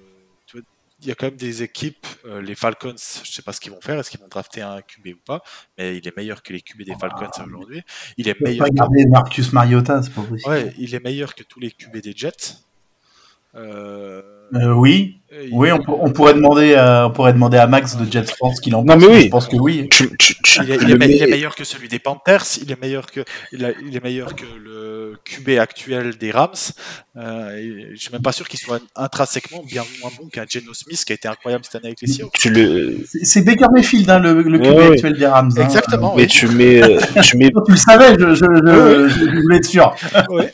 il 1.02 1.08
y 1.08 1.10
a 1.10 1.14
quand 1.14 1.26
même 1.26 1.36
des 1.36 1.62
équipes, 1.62 2.06
euh, 2.26 2.42
les 2.42 2.54
Falcons, 2.54 2.94
je 2.96 3.30
sais 3.30 3.42
pas 3.42 3.52
ce 3.52 3.60
qu'ils 3.60 3.72
vont 3.72 3.80
faire, 3.80 3.98
est-ce 3.98 4.10
qu'ils 4.10 4.20
vont 4.20 4.28
drafter 4.28 4.60
un 4.62 4.82
QB 4.82 5.14
ou 5.14 5.20
pas, 5.24 5.42
mais 5.78 5.96
il 5.96 6.06
est 6.06 6.16
meilleur 6.16 6.42
que 6.42 6.52
les 6.52 6.60
QB 6.60 6.82
des 6.82 6.94
Falcons 6.94 7.30
aujourd'hui. 7.46 7.82
Il 8.16 8.28
est 8.28 8.38
meilleur. 8.40 8.66
pas 8.66 8.70
que- 8.70 8.74
garder 8.74 9.06
Marcus 9.06 9.52
Mariota, 9.52 10.02
c'est 10.02 10.12
pas 10.12 10.22
possible. 10.22 10.50
Ouais, 10.50 10.74
il 10.78 10.94
est 10.94 11.02
meilleur 11.02 11.34
que 11.34 11.42
tous 11.42 11.60
les 11.60 11.70
QB 11.70 11.98
des 11.98 12.12
Jets. 12.14 12.58
Euh, 13.54 14.22
Euh, 14.54 14.72
oui, 14.72 15.16
oui, 15.52 15.70
on, 15.70 15.80
pour- 15.80 16.02
on 16.02 16.10
pourrait 16.10 16.34
demander, 16.34 16.74
à, 16.74 17.06
on 17.06 17.12
pourrait 17.12 17.32
demander 17.32 17.56
à 17.56 17.66
Max 17.68 17.96
de 17.96 18.10
Jets 18.10 18.24
France 18.36 18.58
qu'il 18.60 18.74
en 18.74 18.82
Non, 18.82 18.94
pense. 18.94 19.02
mais 19.04 19.14
oui. 19.14 19.22
Je 19.24 19.28
pense 19.28 19.46
que 19.46 19.56
oui. 19.56 19.88
Tu, 19.90 20.10
tu, 20.18 20.34
tu- 20.42 20.60
Il 20.64 20.70
est, 20.72 20.76
il 20.82 20.90
il 20.90 20.96
meilleur 21.30 21.54
que 21.54 21.62
celui 21.64 21.86
des 21.88 22.00
Panthers, 22.00 22.42
il 22.60 22.70
est 22.72 22.80
meilleur 22.80 23.06
que, 23.06 23.20
il, 23.52 23.64
a- 23.64 23.70
il 23.86 23.96
est 23.96 24.02
meilleur 24.02 24.34
que 24.34 24.44
le 24.62 25.16
QB 25.24 25.50
actuel 25.60 26.16
des 26.16 26.30
Rams. 26.32 26.50
Euh, 27.16 27.56
et 27.56 27.88
je 27.94 28.00
suis 28.00 28.10
même 28.12 28.22
pas 28.22 28.32
sûr 28.32 28.48
qu'il 28.48 28.58
soit 28.58 28.80
intrinsèquement 28.96 29.62
bien 29.64 29.84
moins 30.00 30.10
bon 30.18 30.28
qu'un 30.28 30.44
Geno 30.48 30.74
Smith 30.74 31.04
qui 31.04 31.12
a 31.12 31.14
été 31.14 31.28
incroyable 31.28 31.64
cette 31.64 31.76
année 31.76 31.86
avec 31.88 32.00
les 32.02 32.08
Seahawks. 32.08 32.44
le, 32.46 32.98
C'est 33.22 33.42
Baker 33.42 33.66
Mayfield, 33.72 34.10
hein, 34.10 34.18
le, 34.18 34.42
le 34.42 34.58
QB 34.58 34.66
Ouais, 34.76 34.92
actuel 34.92 35.16
des 35.16 35.26
Rams. 35.26 35.50
hein. 35.56 35.62
Exactement. 35.64 36.14
mais 36.16 36.22
oui. 36.22 36.28
tu 36.28 36.48
mets, 36.48 36.82
euh, 36.82 36.98
tu 37.22 37.36
mets, 37.36 37.50
Toi, 37.50 37.62
tu 37.66 37.72
le 37.72 37.78
savais, 37.78 38.14
je, 38.18 38.34
je, 38.34 38.44
je, 38.44 39.08
je- 39.08 39.30
je 39.30 39.40
voulais 39.42 39.56
être 39.58 39.64
sûr. 39.64 39.94
Ouais. 40.28 40.52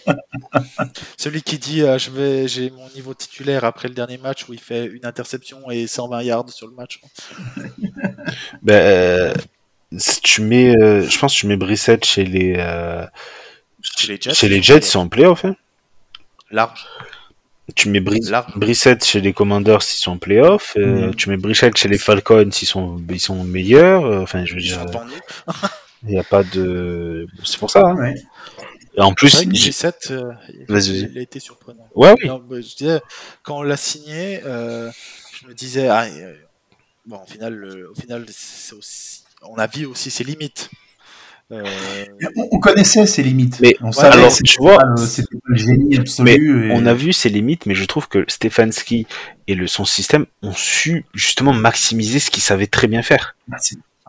Celui 1.16 1.42
qui 1.42 1.58
dit 1.58 1.82
euh, 1.82 1.98
je 1.98 2.10
vais 2.10 2.48
j'ai 2.48 2.70
mon 2.70 2.88
niveau 2.94 3.14
titulaire 3.14 3.64
après 3.64 3.85
le 3.88 3.94
dernier 3.94 4.18
match 4.18 4.48
où 4.48 4.52
il 4.52 4.60
fait 4.60 4.86
une 4.86 5.04
interception 5.06 5.70
et 5.70 5.86
120 5.86 6.22
yards 6.22 6.50
sur 6.50 6.66
le 6.68 6.74
match. 6.74 7.00
ben, 8.62 8.74
euh, 8.74 9.34
si 9.96 10.20
tu 10.20 10.42
mets, 10.42 10.76
euh, 10.76 11.02
je 11.08 11.18
pense 11.18 11.34
que 11.34 11.40
tu 11.40 11.46
mets 11.46 11.56
Brissette 11.56 12.04
chez 12.04 12.24
les, 12.24 12.54
euh, 12.58 13.04
Chez 13.82 14.08
les 14.08 14.18
Jets, 14.20 14.34
chez 14.34 14.48
les 14.48 14.62
Jets, 14.62 14.78
ils 14.78 14.84
sont 14.84 15.00
en 15.00 15.08
playoff, 15.08 15.44
hein. 15.44 15.56
Large. 16.50 16.86
Tu 17.74 17.88
mets 17.88 18.00
Large. 18.00 18.52
Brissette 18.56 19.04
chez 19.04 19.20
les 19.20 19.32
Commanders, 19.32 19.78
ils 19.80 19.98
sont 20.00 20.12
en 20.12 20.18
playoff. 20.18 20.74
euh, 20.76 21.06
Mhm. 21.08 21.14
Tu 21.16 21.28
mets 21.30 21.36
Brichette 21.36 21.76
chez 21.76 21.88
les 21.88 21.98
Falcons, 21.98 22.48
ils 22.48 22.66
sont, 22.66 23.02
ils 23.10 23.20
sont 23.20 23.42
meilleurs. 23.42 24.04
Enfin, 24.22 24.44
je 24.44 24.54
veux 24.54 24.60
dire, 24.60 24.86
il 26.04 26.10
n'y 26.10 26.18
a 26.18 26.22
pas 26.22 26.44
de. 26.44 27.26
C'est 27.42 27.58
pour 27.58 27.70
ça. 27.70 27.80
Hein. 27.84 27.96
Ouais. 27.96 28.14
En 28.98 29.12
plus, 29.14 29.34
vrai 29.34 29.44
que 29.46 29.50
euh, 30.10 30.32
il- 30.48 31.18
a 31.18 31.20
été 31.20 31.38
surprenant. 31.40 31.86
ouais, 31.94 32.14
oui. 32.22 32.28
Non, 32.28 32.42
mais 32.50 32.62
je 32.62 32.76
disais, 32.76 33.00
quand 33.42 33.58
on 33.58 33.62
l'a 33.62 33.76
signé, 33.76 34.40
euh, 34.44 34.90
je 35.40 35.46
me 35.48 35.54
disais, 35.54 35.88
ah, 35.88 36.04
euh, 36.06 36.34
bon, 37.04 37.18
au 37.22 37.26
final, 37.30 37.54
le- 37.54 37.90
au 37.90 37.94
final 37.94 38.24
c'est 38.30 38.74
aussi, 38.74 39.22
on 39.42 39.56
a 39.56 39.66
vu 39.66 39.84
aussi 39.86 40.10
ses 40.10 40.24
limites. 40.24 40.70
Euh, 41.52 41.62
On, 42.36 42.48
on 42.52 42.58
connaissait 42.58 43.06
ses 43.06 43.22
limites. 43.22 43.60
Mais 43.60 43.76
on 43.80 43.92
savait 43.92 44.16
alors, 44.16 44.32
tu 44.32 44.56
vois, 44.58 44.78
pas 44.78 44.84
le- 44.86 44.96
c'était 45.06 45.36
pas 45.36 45.38
le 45.44 45.56
génie 45.56 45.96
absolu. 45.96 46.70
et- 46.70 46.72
On 46.74 46.86
a 46.86 46.94
vu 46.94 47.12
ses 47.12 47.28
limites, 47.28 47.66
mais 47.66 47.74
je 47.76 47.84
trouve 47.84 48.08
que 48.08 48.24
Stefanski 48.26 49.06
et 49.46 49.54
le, 49.54 49.68
son 49.68 49.84
système 49.84 50.26
ont 50.42 50.52
su 50.54 51.04
justement 51.14 51.52
maximiser 51.52 52.18
ce 52.18 52.32
qu'il 52.32 52.42
savait 52.42 52.66
très 52.66 52.88
bien 52.88 53.02
faire. 53.02 53.36
Bah, 53.46 53.58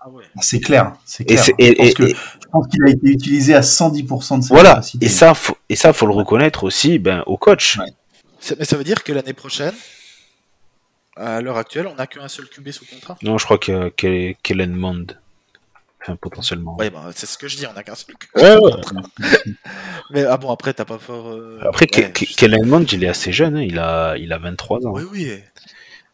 c'est- 0.08 0.14
ah 0.14 0.18
ouais. 0.18 0.24
C'est 0.42 0.60
clair, 0.60 0.94
c'est 1.06 1.24
clair. 1.26 1.40
et- 1.60 1.94
je 1.98 2.48
pense 2.52 2.68
qu'il 2.68 2.84
a 2.86 2.90
été 2.92 3.08
utilisé 3.08 3.54
à 3.54 3.62
110% 3.62 4.38
de 4.40 4.44
sa 4.44 4.54
Voilà. 4.54 4.82
Et 5.02 5.10
ça, 5.10 5.34
faut, 5.34 5.58
et 5.70 5.76
ça, 5.76 5.94
faut 5.94 6.06
le 6.08 6.14
reconnaître 6.14 6.64
aussi, 6.64 7.00
ben, 7.00 7.24
au 7.26 7.38
coach. 7.38 7.78
Ouais. 7.78 7.86
Mais 8.58 8.66
ça 8.66 8.78
veut 8.78 8.84
dire 8.84 9.04
que 9.04 9.12
l'année 9.12 9.34
prochaine, 9.34 9.74
à 11.16 11.42
l'heure 11.42 11.58
actuelle, 11.58 11.88
on 11.88 11.96
n'a 11.96 12.08
qu'un 12.08 12.28
seul 12.28 12.48
QB 12.48 12.70
sous 12.72 12.86
contrat? 12.86 13.18
Non, 13.24 13.38
je 13.38 13.46
crois 13.46 13.58
que 13.58 13.90
que- 13.90 14.34
Kellen 14.44 14.74
Mond, 14.74 15.18
enfin, 16.02 16.16
potentiellement. 16.16 16.78
Ouais, 16.78 16.90
bah, 16.92 17.10
c'est 17.16 17.26
ce 17.26 17.38
que 17.38 17.48
je 17.48 17.58
dis, 17.58 17.66
on 17.68 17.74
n'a 17.74 17.84
qu'un 17.84 17.96
seul 17.96 18.16
QB. 18.16 18.42
Ouais, 18.42 18.56
ouais. 18.56 18.72
Mais 20.12 20.24
ah 20.24 20.38
bon, 20.38 20.52
après, 20.52 20.74
t'as 20.74 20.86
pas 20.86 21.00
fort. 21.00 21.30
euh, 21.30 21.60
Après, 21.64 21.88
Kellen 21.88 22.66
Mond, 22.66 22.86
il 22.94 23.04
est 23.04 23.08
assez 23.10 23.32
jeune, 23.34 23.58
hein, 23.58 23.62
il 23.64 23.80
a, 23.80 24.16
il 24.18 24.32
a 24.32 24.38
23 24.38 24.86
ans. 24.86 24.92
Oui, 24.94 25.04
oui. 25.12 25.32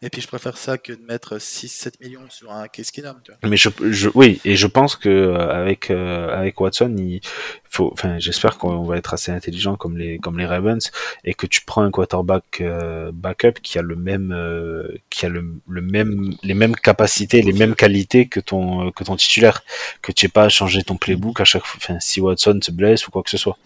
Et, 0.04 0.10
puis 0.10 0.20
je 0.20 0.28
préfère 0.28 0.56
ça 0.56 0.78
que 0.78 0.92
de 0.92 1.02
mettre 1.02 1.38
6-7 1.38 1.94
millions 2.00 2.28
sur 2.28 2.52
un 2.52 2.68
Case 2.68 2.90
Keenum, 2.90 3.20
tu 3.24 3.32
vois. 3.32 3.48
Mais 3.48 3.56
je, 3.56 3.68
je, 3.90 4.10
oui, 4.14 4.40
et 4.44 4.56
je 4.56 4.66
pense 4.66 4.96
que 4.96 5.08
euh, 5.08 5.48
avec 5.50 5.90
euh, 5.90 6.28
avec 6.36 6.60
Watson, 6.60 6.94
il 6.98 7.20
faut, 7.64 7.90
enfin, 7.92 8.18
j'espère 8.18 8.58
qu'on 8.58 8.82
va 8.84 8.96
être 8.98 9.14
assez 9.14 9.32
intelligent 9.32 9.76
comme 9.76 9.96
les 9.96 10.18
comme 10.18 10.38
les 10.38 10.46
Ravens 10.46 10.90
et 11.24 11.34
que 11.34 11.46
tu 11.46 11.62
prends 11.62 11.82
un 11.82 11.90
quarterback 11.90 12.60
euh, 12.60 13.10
backup 13.12 13.54
qui 13.62 13.78
a 13.78 13.82
le 13.82 13.96
même 13.96 14.32
euh, 14.32 14.88
qui 15.10 15.26
a 15.26 15.28
le, 15.28 15.44
le 15.68 15.80
même 15.80 16.34
les 16.42 16.54
mêmes 16.54 16.76
capacités, 16.76 17.42
les 17.42 17.52
mêmes 17.52 17.74
qualités 17.74 18.28
que 18.28 18.40
ton 18.40 18.90
que 18.92 19.04
ton 19.04 19.16
titulaire, 19.16 19.62
que 20.02 20.12
tu 20.12 20.24
n'aies 20.26 20.30
pas 20.30 20.44
à 20.44 20.48
changer 20.50 20.82
ton 20.82 20.96
playbook 20.96 21.40
à 21.40 21.44
chaque 21.44 21.64
fois, 21.64 21.80
enfin, 21.82 21.98
si 22.00 22.20
Watson 22.20 22.58
se 22.62 22.70
blesse 22.70 23.06
ou 23.08 23.10
quoi 23.10 23.22
que 23.22 23.30
ce 23.30 23.38
soit. 23.38 23.58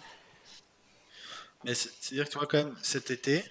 Mais 1.64 1.74
c'est- 1.74 1.90
c'est-à-dire 2.00 2.24
que 2.26 2.30
tu 2.30 2.38
vois, 2.38 2.46
quand 2.46 2.58
même, 2.58 2.74
cet 2.82 3.10
été, 3.10 3.42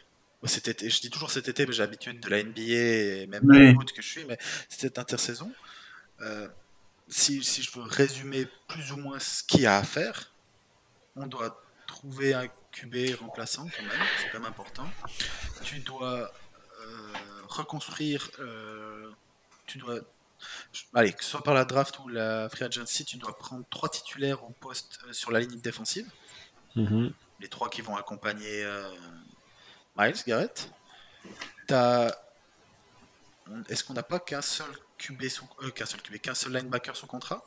cet 0.48 0.68
été, 0.68 0.90
je 0.90 1.02
dis 1.02 1.10
toujours 1.10 1.32
cet 1.32 1.48
été, 1.48 1.66
mais 1.66 1.74
j'ai 1.74 1.84
l'habitude 1.84 2.20
de 2.20 2.30
la 2.30 2.44
NBA 2.44 2.62
et 2.62 3.28
même 3.28 3.44
Oui. 3.46 3.74
de 3.74 3.92
que 3.92 4.02
je 4.02 4.08
suis, 4.08 4.26
mais 4.26 4.38
cette 4.70 5.00
intersaison, 5.00 5.52
euh, 6.22 6.48
si, 7.08 7.44
si 7.44 7.62
je 7.64 7.72
veux 7.72 7.84
résumer 7.84 8.48
plus 8.68 8.92
ou 8.92 8.98
moins 8.98 9.20
ce 9.20 9.44
qu'il 9.44 9.62
y 9.62 9.66
a 9.66 9.78
à 9.78 9.84
faire, 9.84 10.32
on 11.16 11.28
doit 11.28 11.62
trouver 11.88 12.34
un 12.34 12.48
QB 12.72 13.16
remplaçant 13.20 13.68
quand 13.76 13.84
même, 13.84 14.02
c'est 14.20 14.30
quand 14.32 14.40
même 14.40 14.50
important. 14.50 14.88
Tu 15.64 15.80
dois 15.80 16.32
euh, 16.82 17.14
reconstruire, 17.48 18.30
euh, 18.40 19.10
tu 19.66 19.78
dois, 19.78 20.00
allez, 20.94 21.14
que 21.14 21.24
ce 21.24 21.32
soit 21.32 21.44
par 21.44 21.54
la 21.54 21.66
draft 21.66 21.98
ou 22.00 22.08
la 22.10 22.50
free 22.50 22.66
agency, 22.66 23.06
tu 23.06 23.18
dois 23.18 23.38
prendre 23.38 23.66
trois 23.70 23.90
titulaires 23.90 24.44
au 24.44 24.50
poste 24.50 25.00
sur 25.12 25.32
la 25.32 25.40
ligne 25.40 25.60
défensive 25.60 26.08
les 27.40 27.48
trois 27.50 27.70
qui 27.70 27.82
vont 27.82 27.96
accompagner 27.96 28.64
euh, 28.64 28.90
Miles 29.98 30.24
Garrett. 30.28 30.70
Est-ce 33.70 33.84
qu'on 33.84 33.94
n'a 33.94 34.04
pas 34.04 34.20
qu'un 34.20 34.42
seul 34.42 34.68
QB 34.98 35.28
sous 35.30 35.48
euh, 35.64 35.70
qu'un 35.72 35.86
seul 35.86 36.02
QB, 36.02 36.18
qu'un 36.18 36.34
seul 36.36 36.54
linebacker 36.54 36.96
sous 36.96 37.08
contrat? 37.08 37.42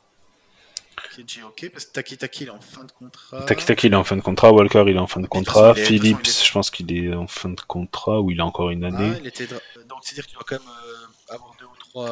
Qui 1.13 1.21
est 1.21 1.29
JOK 1.29 1.69
Parce 1.71 1.85
que 1.85 1.91
Taki 1.93 2.17
Taki 2.17 2.43
il 2.43 2.47
est 2.47 2.51
en 2.51 2.59
fin 2.61 2.83
de 2.83 2.91
contrat. 2.91 3.45
Taki 3.45 3.65
Taki, 3.65 3.87
il 3.87 3.93
est 3.93 3.95
en 3.95 4.03
fin 4.03 4.17
de 4.17 4.21
contrat. 4.21 4.51
Walker, 4.51 4.83
il 4.87 4.95
est 4.95 4.99
en 4.99 5.07
fin 5.07 5.19
de 5.21 5.27
contrat. 5.27 5.73
façon, 5.73 5.79
de 5.81 5.85
Phillips, 5.85 6.17
façon, 6.25 6.41
est- 6.41 6.45
je 6.47 6.51
pense 6.51 6.69
qu'il 6.71 6.91
est 6.93 7.13
en 7.13 7.27
fin 7.27 7.49
de 7.49 7.61
contrat 7.61 8.19
ou 8.19 8.31
il 8.31 8.39
a 8.41 8.45
encore 8.45 8.69
une 8.71 8.83
Ah, 8.83 8.87
année. 8.87 9.17
il 9.21 9.27
était 9.27 9.45
dra- 9.47 9.59
Donc 9.87 9.99
c'est-à-dire 10.03 10.25
que 10.25 10.29
tu 10.31 10.35
dois 10.35 10.43
quand 10.47 10.59
même 10.59 10.67
euh, 10.85 11.33
avoir 11.33 11.55
deux 11.59 11.65
ou 11.65 11.75
trois 11.79 12.09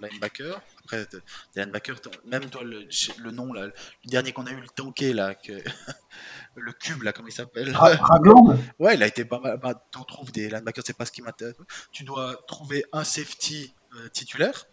linebackers. 0.00 0.60
Après, 0.80 1.06
des 1.54 1.60
linebackers, 1.62 1.96
même 2.24 2.48
toi 2.50 2.62
le, 2.64 2.88
le 3.18 3.30
nom 3.30 3.52
là, 3.52 3.66
le 3.66 3.72
dernier 4.04 4.32
qu'on 4.32 4.46
a 4.46 4.50
eu 4.52 4.60
le 4.60 4.68
tanké 4.68 5.12
là, 5.12 5.34
que... 5.34 5.52
le 6.56 6.72
cube 6.72 7.02
là, 7.02 7.12
comment 7.12 7.28
il 7.28 7.32
s'appelle? 7.32 7.74
Ra- 7.74 7.94
Ragland? 8.00 8.58
Ouais, 8.78 8.94
il 8.94 9.02
a 9.02 9.06
été 9.06 9.24
pas 9.24 9.38
mal. 9.40 9.58
Bah, 9.58 9.74
tu 9.92 9.98
trouves 10.06 10.32
des 10.32 10.48
linebackers, 10.48 10.84
c'est 10.86 10.96
pas 10.96 11.04
ce 11.06 11.12
qui 11.12 11.22
m'intéresse. 11.22 11.54
Tu 11.92 12.04
dois 12.04 12.36
trouver 12.46 12.84
un 12.92 13.04
safety 13.04 13.74
euh, 13.96 14.08
titulaire 14.08 14.66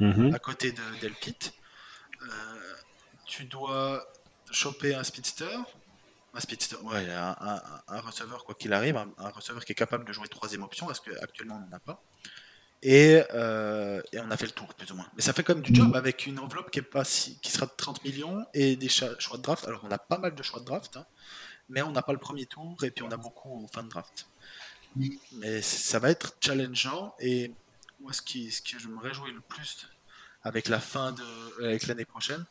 Mhm. 0.00 0.32
à 0.32 0.38
côté 0.38 0.70
de 0.70 0.82
Delpit. 1.00 1.36
Euh, 2.22 2.26
tu 3.26 3.44
dois 3.46 4.06
choper 4.50 4.94
un 4.94 5.02
speedster. 5.02 5.56
Un 6.34 6.40
speedster, 6.40 6.76
ouais, 6.84 7.10
un, 7.10 7.34
un, 7.40 7.60
un 7.88 8.00
receveur, 8.00 8.44
quoi 8.44 8.54
qu'il 8.54 8.72
arrive, 8.72 8.96
un, 8.96 9.08
un 9.18 9.30
receveur 9.30 9.64
qui 9.64 9.72
est 9.72 9.74
capable 9.74 10.04
de 10.04 10.12
jouer 10.12 10.28
troisième 10.28 10.62
option, 10.62 10.86
parce 10.86 11.00
qu'actuellement 11.00 11.56
on 11.56 11.68
n'en 11.68 11.76
a 11.76 11.80
pas. 11.80 12.00
Et, 12.82 13.22
euh, 13.34 14.00
et 14.12 14.20
on 14.20 14.30
a 14.30 14.36
fait 14.36 14.46
le 14.46 14.52
tour, 14.52 14.72
plus 14.74 14.90
ou 14.92 14.94
moins. 14.94 15.08
Mais 15.16 15.22
ça 15.22 15.32
fait 15.32 15.42
quand 15.42 15.54
même 15.54 15.64
du 15.64 15.74
job 15.74 15.96
avec 15.96 16.26
une 16.26 16.38
enveloppe 16.38 16.70
qui, 16.70 16.78
est 16.78 16.82
pas 16.82 17.04
si, 17.04 17.38
qui 17.40 17.50
sera 17.50 17.66
de 17.66 17.72
30 17.76 18.04
millions 18.04 18.44
et 18.54 18.76
des 18.76 18.88
choix 18.88 19.36
de 19.36 19.42
draft. 19.42 19.66
Alors 19.66 19.80
on 19.84 19.90
a 19.90 19.98
pas 19.98 20.18
mal 20.18 20.34
de 20.34 20.42
choix 20.42 20.60
de 20.60 20.64
draft, 20.64 20.96
hein, 20.96 21.06
mais 21.68 21.82
on 21.82 21.90
n'a 21.90 22.02
pas 22.02 22.12
le 22.12 22.18
premier 22.18 22.46
tour 22.46 22.76
et 22.84 22.90
puis 22.90 23.04
on 23.04 23.10
a 23.10 23.16
beaucoup 23.16 23.64
en 23.64 23.66
fin 23.66 23.82
de 23.82 23.88
draft. 23.88 24.28
Mais 25.32 25.60
ça 25.62 25.98
va 25.98 26.10
être 26.10 26.36
challengeant 26.40 27.14
et 27.20 27.52
moi 28.00 28.12
ce 28.12 28.22
qui, 28.22 28.50
ce 28.50 28.62
que 28.62 28.78
je 28.78 28.88
me 28.88 28.98
réjouis 28.98 29.32
le 29.32 29.40
plus 29.40 29.88
avec 30.42 30.68
la 30.68 30.80
fin 30.80 31.12
de 31.12 31.64
avec 31.64 31.86
l'année 31.86 32.04
prochaine, 32.04 32.44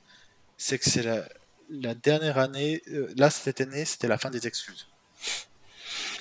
c'est 0.58 0.78
que 0.78 0.90
c'est 0.90 1.04
la, 1.04 1.28
la 1.70 1.95
dernière 1.95 2.38
année, 2.38 2.82
euh, 2.90 3.12
là 3.16 3.30
cette 3.30 3.62
année 3.62 3.86
c'était 3.86 4.08
la 4.08 4.18
fin 4.18 4.30
des 4.30 4.45
excuses. 4.45 4.88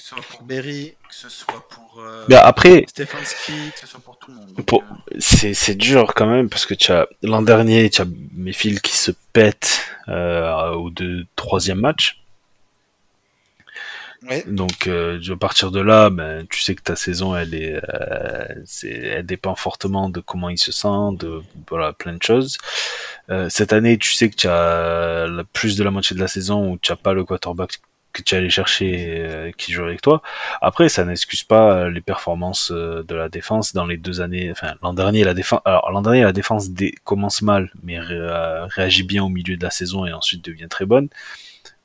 Que 0.08 0.10
ce 0.10 0.14
soit 0.14 0.24
pour 0.30 0.42
Berry, 0.44 0.94
que 1.08 1.14
ce 1.16 1.28
soit 1.28 1.68
pour 1.68 2.00
euh, 2.00 2.24
Mais 2.28 2.36
après, 2.36 2.84
Stefanski, 2.86 3.72
que 3.74 3.80
ce 3.80 3.86
soit 3.88 3.98
pour 3.98 4.16
tout 4.18 4.30
le 4.30 4.36
monde. 4.36 4.54
Pour- 4.64 4.84
c'est 5.18 5.74
dur 5.74 6.14
quand 6.14 6.26
même 6.28 6.48
parce 6.48 6.64
que 6.64 6.74
tu 6.74 6.92
as 6.92 7.08
l'an 7.22 7.42
dernier 7.42 7.90
tu 7.90 8.02
as 8.02 8.06
mes 8.34 8.52
fils 8.52 8.80
qui 8.80 8.96
se 8.96 9.10
pètent 9.32 9.80
euh, 10.08 10.70
au 10.74 10.90
deux 10.90 11.26
troisième 11.34 11.80
match 11.80 12.20
ouais. 14.28 14.44
donc 14.46 14.86
euh, 14.86 15.20
à 15.28 15.36
partir 15.36 15.70
de 15.72 15.80
là 15.80 16.10
ben 16.10 16.46
tu 16.48 16.60
sais 16.60 16.74
que 16.76 16.82
ta 16.82 16.94
saison 16.96 17.34
elle 17.36 17.54
est 17.54 17.80
euh, 17.92 18.64
elle 18.84 19.26
dépend 19.26 19.54
fortement 19.56 20.08
de 20.08 20.20
comment 20.20 20.48
il 20.50 20.58
se 20.58 20.70
sent 20.72 21.16
de 21.18 21.42
voilà 21.68 21.92
plein 21.92 22.12
de 22.14 22.22
choses 22.22 22.58
Euh, 23.28 23.48
cette 23.48 23.72
année 23.72 23.98
tu 23.98 24.12
sais 24.12 24.30
que 24.30 24.36
tu 24.36 24.46
as 24.46 25.26
la- 25.26 25.42
plus 25.44 25.76
de 25.76 25.82
la 25.82 25.90
moitié 25.90 26.14
de 26.14 26.20
la 26.20 26.28
saison 26.28 26.70
où 26.70 26.78
tu 26.78 26.92
as 26.92 26.96
pas 26.96 27.12
le 27.12 27.24
quarterback 27.24 27.80
que 28.16 28.22
tu 28.22 28.34
es 28.34 28.38
allé 28.38 28.50
chercher 28.50 29.16
euh, 29.18 29.50
qui 29.56 29.72
joue 29.72 29.84
avec 29.84 30.00
toi 30.02 30.22
après, 30.60 30.88
ça 30.88 31.04
n'excuse 31.04 31.44
pas 31.44 31.72
euh, 31.76 31.90
les 31.90 32.00
performances 32.00 32.70
euh, 32.72 33.04
de 33.06 33.14
la 33.14 33.28
défense 33.28 33.72
dans 33.72 33.86
les 33.86 33.96
deux 33.96 34.20
années. 34.20 34.50
Enfin, 34.50 34.74
l'an 34.82 34.94
dernier, 34.94 35.22
la 35.24 35.34
défense. 35.34 35.60
Alors, 35.64 35.90
l'an 35.92 36.02
dernier, 36.02 36.22
la 36.24 36.32
défense 36.32 36.70
dé- 36.70 36.94
commence 37.04 37.42
mal, 37.42 37.70
mais 37.82 37.98
ré- 38.00 38.66
réagit 38.68 39.02
bien 39.02 39.22
au 39.22 39.28
milieu 39.28 39.56
de 39.56 39.62
la 39.62 39.70
saison 39.70 40.06
et 40.06 40.12
ensuite 40.12 40.44
devient 40.44 40.68
très 40.68 40.86
bonne. 40.86 41.08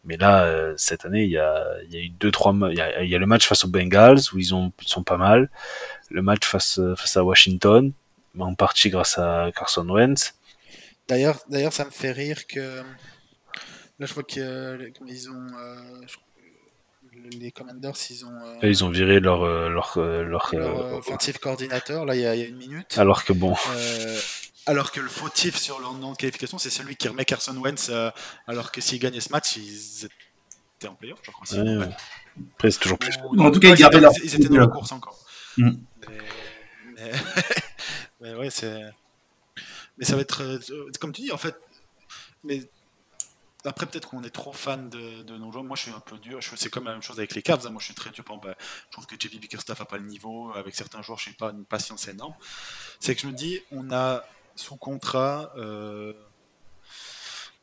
Mais 0.03 0.17
là, 0.17 0.73
cette 0.77 1.05
année, 1.05 1.25
il 1.25 1.29
y 1.31 1.37
a, 1.37 1.63
y 1.89 1.97
a 1.97 1.99
eu 1.99 2.09
deux, 2.09 2.31
trois. 2.31 2.55
Il 2.71 2.77
y 2.77 2.81
a, 2.81 3.03
y 3.03 3.13
a 3.15 3.19
le 3.19 3.25
match 3.27 3.45
face 3.45 3.63
aux 3.65 3.67
Bengals 3.67 4.19
où 4.33 4.39
ils 4.39 4.55
ont, 4.55 4.71
sont 4.85 5.03
pas 5.03 5.17
mal. 5.17 5.49
le 6.09 6.21
match 6.21 6.45
face, 6.45 6.79
face 6.97 7.17
à 7.17 7.23
Washington, 7.23 7.91
en 8.39 8.55
partie 8.55 8.89
grâce 8.89 9.17
à 9.19 9.51
Carson 9.55 9.87
Wentz. 9.87 10.33
D'ailleurs, 11.07 11.39
d'ailleurs, 11.49 11.73
ça 11.73 11.85
me 11.85 11.91
fait 11.91 12.11
rire 12.11 12.47
que 12.47 12.81
là, 14.01 14.05
je 14.07 14.13
vois 14.13 14.23
qu'ils 14.23 14.91
ils 15.07 15.29
ont 15.29 15.47
euh, 15.57 16.01
je- 16.07 16.17
les 17.37 17.51
Commanders, 17.51 17.93
ils 18.09 18.25
ont 18.25 18.33
euh, 18.43 18.55
ils 18.63 18.83
ont 18.83 18.89
viré 18.89 19.19
leur 19.19 19.43
euh, 19.43 19.69
leur 19.69 19.97
euh, 19.97 20.23
leur, 20.23 20.49
leur 20.53 20.53
euh, 20.53 20.93
euh, 20.93 20.97
offensive 20.97 21.37
coordinateur 21.39 22.05
là 22.05 22.15
il 22.15 22.21
y, 22.21 22.25
a, 22.25 22.35
il 22.35 22.41
y 22.41 22.43
a 22.43 22.47
une 22.47 22.57
minute. 22.57 22.97
alors 22.97 23.23
que 23.23 23.31
bon, 23.33 23.55
Euh, 23.75 24.19
alors 24.65 24.91
que 24.91 24.99
le 24.99 25.09
fautif 25.09 25.55
sur 25.57 25.79
leur 25.79 25.93
nom 25.93 26.11
de 26.13 26.17
qualification, 26.17 26.57
c'est 26.57 26.69
celui 26.69 26.95
qui 26.95 27.07
remet 27.07 27.25
Carson 27.25 27.55
Wentz. 27.57 27.89
euh, 27.89 28.09
alors 28.47 28.71
que 28.71 28.81
s'ils 28.81 28.99
gagnaient 28.99 29.19
ce 29.21 29.31
match, 29.31 29.55
ils 29.57 30.05
étaient 30.77 30.87
en 30.87 30.95
playoff, 30.95 31.19
je 31.23 31.31
crois. 31.31 31.47
ouais, 31.57 31.77
ouais. 31.77 31.89
après 32.55 32.71
c'est 32.71 32.79
toujours 32.79 32.97
plus. 32.99 33.13
Ou- 33.23 33.39
En 33.41 33.51
tout 33.51 33.59
cas, 33.59 33.69
ils 33.69 33.71
ils 33.71 33.77
gardaient 33.81 33.97
étaient- 33.97 34.01
leur 34.05 34.13
Ils 34.23 34.35
étaient 34.35 34.47
dans 34.49 34.57
la 34.57 34.67
course 34.67 34.91
encore. 34.91 35.19
Mm. 35.57 35.71
Mais, 36.07 36.17
mais, 36.95 37.11
mais 38.21 38.35
ouais, 38.35 38.49
c'est. 38.49 38.81
Mais 39.97 40.05
ça 40.05 40.15
va 40.15 40.21
être. 40.21 40.41
euh, 40.43 40.59
Comme 40.99 41.11
tu 41.11 41.21
dis, 41.23 41.31
en 41.31 41.37
fait. 41.37 41.55
Mais 42.43 42.61
après, 43.65 43.85
peut-être 43.85 44.09
qu'on 44.09 44.23
est 44.23 44.29
trop 44.31 44.53
fan 44.53 44.89
de, 44.89 45.23
de 45.23 45.37
nos 45.37 45.51
joueurs. 45.51 45.63
Moi, 45.63 45.75
je 45.75 45.83
suis 45.83 45.91
un 45.91 45.99
peu 45.99 46.17
dur. 46.17 46.39
C'est 46.55 46.69
comme 46.69 46.85
la 46.85 46.91
même 46.93 47.01
chose 47.01 47.17
avec 47.19 47.35
les 47.35 47.41
Cavs. 47.41 47.65
hein. 47.67 47.69
Moi, 47.69 47.79
je 47.79 47.85
suis 47.85 47.93
très 47.95 48.09
dur. 48.09 48.23
Bah, 48.41 48.55
je 48.59 48.91
trouve 48.91 49.05
que 49.05 49.15
JP 49.19 49.39
Bickerstaff 49.39 49.79
n'a 49.79 49.85
pas 49.85 49.97
le 49.97 50.05
niveau. 50.05 50.51
Avec 50.53 50.75
certains 50.75 51.01
joueurs, 51.01 51.19
je 51.19 51.25
sais 51.25 51.35
pas, 51.35 51.51
une 51.51 51.65
patience 51.65 52.07
énorme. 52.07 52.33
C'est 52.99 53.15
que 53.15 53.21
je 53.21 53.27
me 53.27 53.33
dis, 53.33 53.59
on 53.71 53.91
a 53.91 54.23
sous 54.55 54.75
contrat 54.77 55.51
euh, 55.57 56.13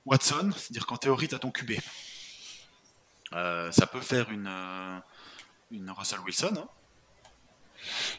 Watson. 0.06 0.50
C'est-à-dire 0.56 0.86
qu'en 0.86 0.96
théorie, 0.96 1.28
tu 1.28 1.34
as 1.34 1.38
ton 1.38 1.50
QB. 1.50 1.72
Euh, 3.34 3.70
ça 3.72 3.86
peut 3.86 4.00
faire 4.00 4.30
une, 4.30 4.46
euh, 4.48 4.98
une 5.70 5.90
Russell 5.90 6.20
Wilson. 6.20 6.54
hein. 6.58 6.68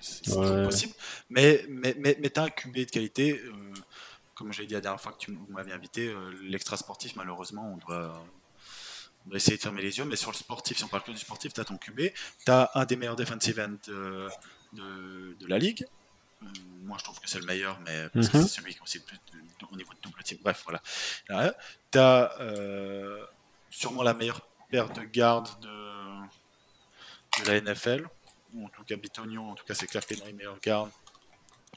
C'est 0.02 0.30
Ouais. 0.36 0.64
possible. 0.64 0.94
Mais, 1.30 1.66
mais, 1.68 1.96
mais, 2.00 2.16
mais 2.20 2.30
tu 2.30 2.40
as 2.40 2.44
un 2.44 2.50
QB 2.50 2.74
de 2.76 2.84
qualité. 2.86 3.40
euh, 3.44 3.74
comme 4.40 4.52
j'ai 4.54 4.66
dit 4.66 4.74
la 4.74 4.82
dernière 4.82 5.00
fois 5.02 5.12
que 5.12 5.18
tu 5.20 5.32
m- 5.32 5.38
vous 5.48 5.54
m'avez 5.54 5.72
invité, 5.74 6.08
euh, 6.08 6.32
l'extra 6.42 6.78
sportif, 6.78 7.16
malheureusement, 7.16 7.74
on 7.74 7.78
doit, 7.78 8.24
on 9.26 9.30
doit 9.30 9.38
essayer 9.38 9.58
de 9.58 9.62
fermer 9.62 9.82
les 9.84 9.98
yeux. 10.00 10.06
Mais 10.06 10.16
sur 10.16 10.32
le 10.32 10.36
sportif, 10.38 10.78
si 10.78 10.84
on 10.84 10.88
parle 10.88 11.04
que 11.04 11.12
du 11.12 11.18
sportif, 11.20 11.54
tu 11.54 11.60
as 11.62 11.66
ton 11.66 11.78
QB. 11.78 12.00
Tu 12.46 12.52
as 12.52 12.72
un 12.74 12.86
des 12.86 12.96
meilleurs 12.96 13.16
defensive 13.18 13.60
ends 13.60 13.78
de, 13.88 14.30
de, 14.74 15.36
de 15.40 15.48
la 15.48 15.60
ligue. 15.60 15.86
Euh, 16.42 16.46
moi, 16.84 16.98
je 16.98 17.04
trouve 17.04 17.20
que 17.20 17.30
c'est 17.30 17.40
le 17.40 17.46
meilleur, 17.46 17.80
mais 17.82 18.08
parce 18.10 18.30
que 18.30 18.38
Mhm. 18.38 18.44
c'est 18.48 18.62
celui 18.62 18.74
qui 18.74 18.82
aussi 18.82 18.98
le 19.00 19.04
plus 19.04 19.18
de- 19.18 19.66
au 19.72 19.76
niveau 19.76 19.94
de 19.94 20.00
double 20.02 20.24
team. 20.24 20.38
Bref, 20.42 20.64
voilà. 20.66 20.82
Tu 21.92 22.00
as 22.00 22.32
sûrement 23.70 24.04
la 24.04 24.14
meilleure 24.14 24.42
paire 24.72 24.90
de 24.90 25.02
gardes 25.04 25.50
de, 25.62 25.70
de 27.44 27.48
la 27.48 27.58
NFL. 27.62 28.08
Ou 28.54 28.66
en 28.66 28.70
tout 28.70 28.84
cas, 28.84 28.96
Bitonio, 28.96 29.44
en 29.44 29.54
tout 29.56 29.66
cas, 29.66 29.76
c'est 29.76 29.86
clair 29.86 30.04
qu'il 30.06 30.18
est 30.18 30.22
dans 30.22 30.26
les 30.26 30.34
meilleures 30.34 30.60
gardes. 30.60 30.90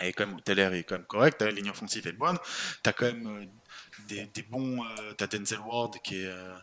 Et 0.00 0.12
quand 0.12 0.26
même, 0.26 0.40
Teller 0.40 0.78
est 0.78 0.84
quand 0.84 0.96
même 0.96 1.06
correct. 1.06 1.38
Ta 1.38 1.50
ligne 1.50 1.70
offensive 1.70 2.06
est 2.06 2.12
bonne. 2.12 2.38
Tu 2.82 2.90
as 2.90 2.92
quand 2.92 3.06
même 3.06 3.26
euh, 3.26 4.26
des, 4.34 4.42
bons. 4.42 4.84
Euh, 4.84 5.12
tu 5.18 5.26
Denzel 5.26 5.60
Ward 5.60 5.98
qui 6.02 6.22
est. 6.22 6.26
euh, 6.26 6.56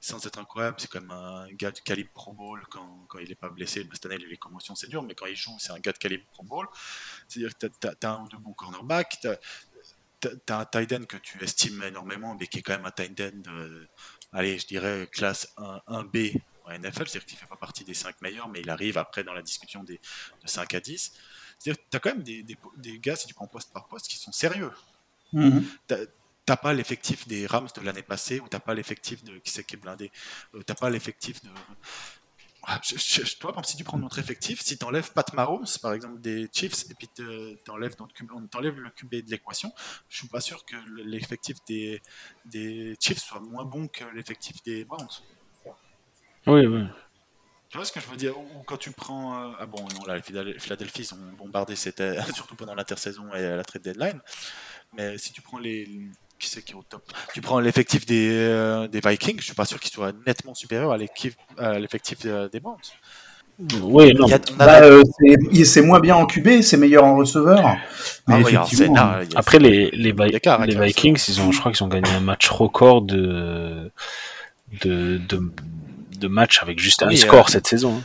sans 0.00 0.24
être 0.26 0.38
incroyable, 0.38 0.76
c'est 0.78 0.88
quand 0.88 1.00
même 1.00 1.10
un 1.10 1.48
gars 1.52 1.70
de 1.72 1.80
calibre 1.80 2.10
Pro 2.12 2.32
Bowl 2.32 2.62
quand, 2.70 3.06
quand 3.08 3.18
il 3.18 3.28
n'est 3.28 3.34
pas 3.34 3.48
blessé. 3.48 3.84
Bah, 3.84 3.90
Cette 3.94 4.06
année, 4.06 4.18
les 4.18 4.36
commotions, 4.36 4.74
c'est 4.74 4.88
dur, 4.88 5.02
mais 5.02 5.14
quand 5.14 5.26
il 5.26 5.36
joue, 5.36 5.56
c'est 5.58 5.72
un 5.72 5.80
gars 5.80 5.92
de 5.92 5.98
calibre 5.98 6.24
Pro 6.32 6.44
Bowl. 6.44 6.68
C'est-à-dire 7.28 7.56
que 7.58 7.66
tu 7.66 8.06
as, 8.06 8.10
un 8.10 8.22
ou 8.22 8.28
deux 8.28 8.38
bons 8.38 8.52
cornerbacks, 8.52 9.18
tu 9.20 9.28
as, 9.28 10.58
un 10.58 10.64
tight 10.64 10.92
end 10.92 11.04
que 11.06 11.16
tu 11.16 11.42
estimes 11.42 11.82
énormément, 11.82 12.36
mais 12.38 12.46
qui 12.46 12.58
est 12.58 12.62
quand 12.62 12.74
même 12.76 12.86
un 12.86 12.90
tight 12.90 13.20
end, 13.20 13.42
euh, 13.48 13.86
allez, 14.32 14.58
je 14.58 14.66
dirais 14.66 15.08
classe 15.10 15.52
1, 15.56 15.80
1B 15.88 16.40
en 16.64 16.70
NFL, 16.72 17.08
c'est-à-dire 17.08 17.26
qu'il 17.26 17.36
ne 17.36 17.40
fait 17.40 17.46
pas 17.46 17.56
partie 17.56 17.84
des 17.84 17.94
5 17.94 18.20
meilleurs, 18.22 18.48
mais 18.48 18.60
il 18.60 18.70
arrive 18.70 18.98
après 18.98 19.24
dans 19.24 19.32
la 19.32 19.42
discussion 19.42 19.82
des, 19.84 20.00
de 20.42 20.48
5 20.48 20.74
à 20.74 20.80
10. 20.80 21.12
C'est-à-dire 21.58 21.82
que 21.82 21.88
tu 21.90 21.96
as 21.96 22.00
quand 22.00 22.10
même 22.10 22.22
des, 22.22 22.42
des, 22.42 22.56
des, 22.76 22.98
gars, 22.98 23.16
si 23.16 23.26
tu 23.26 23.34
prends 23.34 23.46
poste 23.46 23.72
par 23.72 23.88
poste, 23.88 24.08
qui 24.08 24.16
sont 24.16 24.32
sérieux. 24.32 24.72
Mhm. 25.32 25.64
T'as 26.46 26.56
pas 26.56 26.72
l'effectif 26.72 27.26
des 27.26 27.46
Rams 27.46 27.68
de 27.74 27.80
l'année 27.80 28.02
passée, 28.02 28.38
ou 28.38 28.48
t'as 28.48 28.60
pas 28.60 28.74
l'effectif 28.74 29.24
de 29.24 29.38
qui 29.38 29.50
c'est 29.50 29.64
qui 29.64 29.74
est 29.74 29.78
blindé, 29.78 30.12
euh, 30.54 30.62
t'as 30.62 30.76
pas 30.76 30.90
l'effectif 30.90 31.42
de. 31.42 31.50
Ah, 32.62 32.80
je, 32.84 32.96
je, 32.96 33.24
je, 33.24 33.36
toi, 33.36 33.54
si 33.64 33.76
tu 33.76 33.84
prends 33.84 33.98
notre 33.98 34.18
effectif, 34.18 34.60
si 34.60 34.78
tu 34.78 34.84
enlèves 34.84 35.12
Pat 35.12 35.32
Mahomes, 35.34 35.66
par 35.82 35.92
exemple, 35.92 36.20
des 36.20 36.48
Chiefs, 36.52 36.88
et 36.90 36.94
puis 36.94 37.08
tu 37.14 37.22
enlèves 37.68 37.96
le 37.98 38.90
QB 38.90 39.10
de 39.24 39.30
l'équation, 39.30 39.72
je 40.08 40.18
suis 40.18 40.28
pas 40.28 40.40
sûr 40.40 40.64
que 40.64 40.76
l'effectif 40.96 41.58
des, 41.66 42.00
des 42.44 42.96
Chiefs 43.00 43.22
soit 43.22 43.40
moins 43.40 43.64
bon 43.64 43.88
que 43.88 44.04
l'effectif 44.14 44.62
des 44.64 44.84
Browns. 44.84 45.06
Oui, 46.46 46.66
oui. 46.66 46.84
Tu 47.76 47.78
vois 47.78 47.84
ce 47.84 47.92
que 47.92 48.00
je 48.00 48.06
veux 48.06 48.16
dire 48.16 48.38
Ou 48.38 48.62
quand 48.64 48.78
tu 48.78 48.90
prends. 48.90 49.34
Euh, 49.34 49.52
ah 49.60 49.66
bon, 49.66 49.82
non, 49.82 50.06
là, 50.06 50.16
les 50.16 50.58
Philadelphie, 50.58 51.02
ils 51.02 51.12
ont 51.12 51.18
bombardé, 51.36 51.76
c'était 51.76 52.16
surtout 52.34 52.56
pendant 52.56 52.74
l'intersaison 52.74 53.24
et 53.34 53.44
à 53.44 53.54
la 53.54 53.64
trade 53.64 53.82
deadline. 53.82 54.18
Mais 54.96 55.18
si 55.18 55.30
tu 55.30 55.42
prends 55.42 55.58
les. 55.58 55.86
Qui 56.38 56.48
c'est 56.48 56.62
qui 56.62 56.72
est 56.72 56.74
au 56.74 56.82
top 56.88 57.02
Tu 57.34 57.42
prends 57.42 57.60
l'effectif 57.60 58.06
des, 58.06 58.30
euh, 58.30 58.88
des 58.88 59.00
Vikings, 59.00 59.40
je 59.40 59.44
suis 59.44 59.54
pas 59.54 59.66
sûr 59.66 59.78
qu'il 59.78 59.90
soit 59.90 60.14
nettement 60.26 60.54
supérieur 60.54 60.90
à 60.90 60.96
l'effectif 60.96 61.36
euh, 62.24 62.48
des 62.48 62.60
Browns. 62.60 62.78
Oui, 63.82 64.14
non. 64.14 64.26
A, 64.32 64.38
bah, 64.56 64.80
euh, 64.82 65.02
c'est 65.62 65.82
moins 65.82 66.00
bien 66.00 66.16
en 66.16 66.24
QB, 66.24 66.62
c'est 66.62 66.78
meilleur 66.78 67.04
en 67.04 67.16
receveur. 67.16 67.76
Mais 68.26 68.36
ah, 68.36 68.40
effectivement, 68.40 68.94
là, 68.94 69.20
après 69.34 69.58
les, 69.58 69.90
les, 69.90 70.12
Vi 70.12 70.40
les 70.66 70.80
Vikings, 70.80 71.22
ils 71.28 71.40
ont, 71.42 71.52
je 71.52 71.60
crois 71.60 71.72
qu'ils 71.72 71.84
ont 71.84 71.88
gagné 71.88 72.10
un 72.10 72.20
match 72.20 72.48
record 72.48 73.02
de 73.02 73.90
de, 74.82 75.18
de, 75.28 75.52
de 76.18 76.28
match 76.28 76.62
avec 76.62 76.78
juste 76.78 77.02
un 77.02 77.14
score 77.16 77.46
euh... 77.46 77.50
cette 77.50 77.66
saison. 77.66 77.98
Hein. 77.98 78.04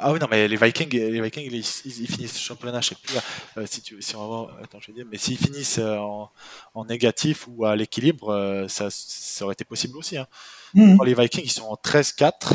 Ah 0.00 0.12
oui, 0.12 0.20
non, 0.20 0.28
mais 0.30 0.46
les 0.46 0.56
Vikings, 0.56 0.90
les 0.90 1.20
Vikings 1.20 1.44
ils, 1.50 1.56
ils, 1.56 2.02
ils 2.02 2.08
finissent 2.08 2.34
le 2.34 2.40
championnat, 2.40 2.80
je 2.80 2.90
sais 2.90 2.94
plus, 2.94 3.16
euh, 3.56 3.66
si, 3.66 3.82
tu, 3.82 4.00
si 4.00 4.14
on 4.14 4.20
va 4.20 4.26
voir, 4.26 4.56
attends, 4.62 4.78
je 4.80 4.88
vais 4.88 4.92
dire, 4.92 5.06
mais 5.10 5.18
s'ils 5.18 5.38
finissent 5.38 5.78
euh, 5.78 5.96
en, 5.96 6.30
en, 6.74 6.84
négatif 6.84 7.48
ou 7.48 7.64
à 7.64 7.74
l'équilibre, 7.74 8.28
euh, 8.32 8.68
ça, 8.68 8.88
ça 8.90 9.44
aurait 9.44 9.54
été 9.54 9.64
possible 9.64 9.96
aussi. 9.98 10.16
Hein. 10.16 10.26
Mm 10.74 10.96
-hmm. 10.96 11.04
Les 11.04 11.14
Vikings, 11.14 11.44
ils 11.44 11.50
sont 11.50 11.66
en 11.66 11.74
13-4 11.74 12.54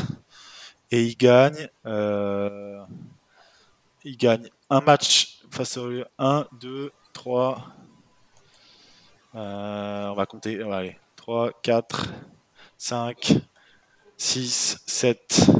et 0.90 1.02
ils 1.04 1.16
gagnent, 1.16 1.68
euh, 1.84 2.82
ils 4.04 4.16
gagnent 4.16 4.48
un 4.70 4.80
match 4.80 5.40
face 5.50 5.76
au 5.76 5.90
1, 6.18 6.46
2, 6.60 6.92
3, 7.12 7.74
on 9.34 10.14
va 10.16 10.26
compter, 10.26 10.64
on 10.64 10.70
va 10.70 10.78
aller, 10.78 10.96
3, 11.16 11.52
4, 11.62 12.06
5, 12.78 13.34
6, 14.16 14.78
7, 14.86 15.50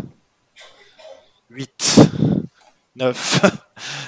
8, 1.50 2.00
9. 2.96 3.40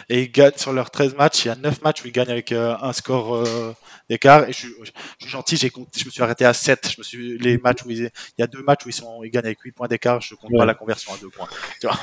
Et 0.09 0.23
ils 0.23 0.31
gagnent 0.31 0.57
sur 0.57 0.73
leurs 0.73 0.91
13 0.91 1.15
matchs. 1.17 1.45
Il 1.45 1.49
y 1.49 1.51
a 1.51 1.57
9 1.57 1.83
matchs 1.83 2.05
où 2.05 2.07
ils 2.07 2.13
gagnent 2.13 2.31
avec 2.31 2.53
euh, 2.53 2.77
un 2.81 2.93
score 2.93 3.37
euh, 3.37 3.75
d'écart. 4.09 4.49
Et 4.49 4.53
je 4.53 4.59
suis, 4.59 4.69
je 4.85 4.91
suis 5.21 5.31
gentil, 5.31 5.57
j'ai 5.57 5.71
compté, 5.71 6.01
je 6.01 6.05
me 6.07 6.11
suis 6.11 6.23
arrêté 6.23 6.45
à 6.45 6.55
7. 6.55 6.93
Je 6.93 6.95
me 6.99 7.03
suis, 7.03 7.39
les 7.39 7.59
matchs 7.59 7.85
où 7.85 7.91
ils, 7.91 7.99
il 7.99 8.11
y 8.39 8.43
a 8.43 8.47
deux 8.47 8.63
matchs 8.63 8.87
où 8.87 8.89
ils, 8.89 8.93
sont, 8.93 9.23
ils 9.25 9.31
gagnent 9.31 9.47
avec 9.47 9.61
8 9.61 9.73
points 9.73 9.89
d'écart. 9.89 10.21
Je 10.21 10.35
compte 10.35 10.51
ouais. 10.51 10.59
pas 10.59 10.65
la 10.65 10.75
conversion 10.75 11.13
à 11.13 11.17
2 11.19 11.29
points. 11.31 11.49
Tu 11.81 11.87
vois 11.87 11.99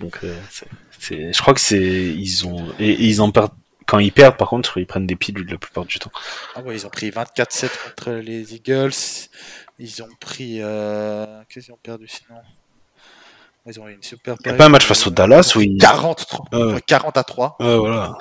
Donc, 0.00 0.18
euh, 0.24 0.36
c 0.50 0.66
est, 0.66 1.04
c 1.04 1.14
est, 1.14 1.32
je 1.32 1.40
crois 1.40 1.54
que 1.54 1.60
c'est. 1.60 1.80
Ils 1.80 2.46
ont. 2.46 2.66
Et, 2.78 2.90
et 2.90 3.04
ils 3.04 3.20
en 3.20 3.30
perdent. 3.30 3.52
Quand 3.86 3.98
ils 3.98 4.12
perdent, 4.12 4.36
par 4.36 4.48
contre, 4.48 4.78
ils 4.78 4.86
prennent 4.86 5.06
des 5.06 5.16
pilules 5.16 5.50
la 5.50 5.58
plupart 5.58 5.84
du 5.84 5.98
temps. 5.98 6.10
Ah 6.54 6.60
ouais, 6.62 6.74
ils 6.74 6.86
ont 6.86 6.90
pris 6.90 7.10
24-7 7.10 7.68
contre 7.84 8.10
les 8.12 8.54
Eagles. 8.54 8.92
Ils 9.78 10.02
ont 10.02 10.08
pris. 10.20 10.58
Euh, 10.60 11.42
Qu'est-ce 11.48 11.66
qu'ils 11.66 11.74
ont 11.74 11.78
perdu 11.82 12.08
sinon? 12.08 12.40
Ils 13.66 13.80
ont 13.80 13.88
eu 13.88 13.94
une 13.94 14.02
super 14.02 14.36
Il 14.44 14.48
n'y 14.48 14.54
a 14.54 14.58
pas 14.58 14.66
un 14.66 14.68
match 14.68 14.84
face 14.84 15.06
au 15.06 15.10
Dallas 15.10 15.52
où 15.56 15.60
ils... 15.60 15.78
40, 15.78 16.26
3, 16.26 16.46
euh... 16.52 16.78
40 16.86 17.16
à 17.16 17.24
3. 17.24 17.56
Euh, 17.62 17.78
voilà. 17.78 18.18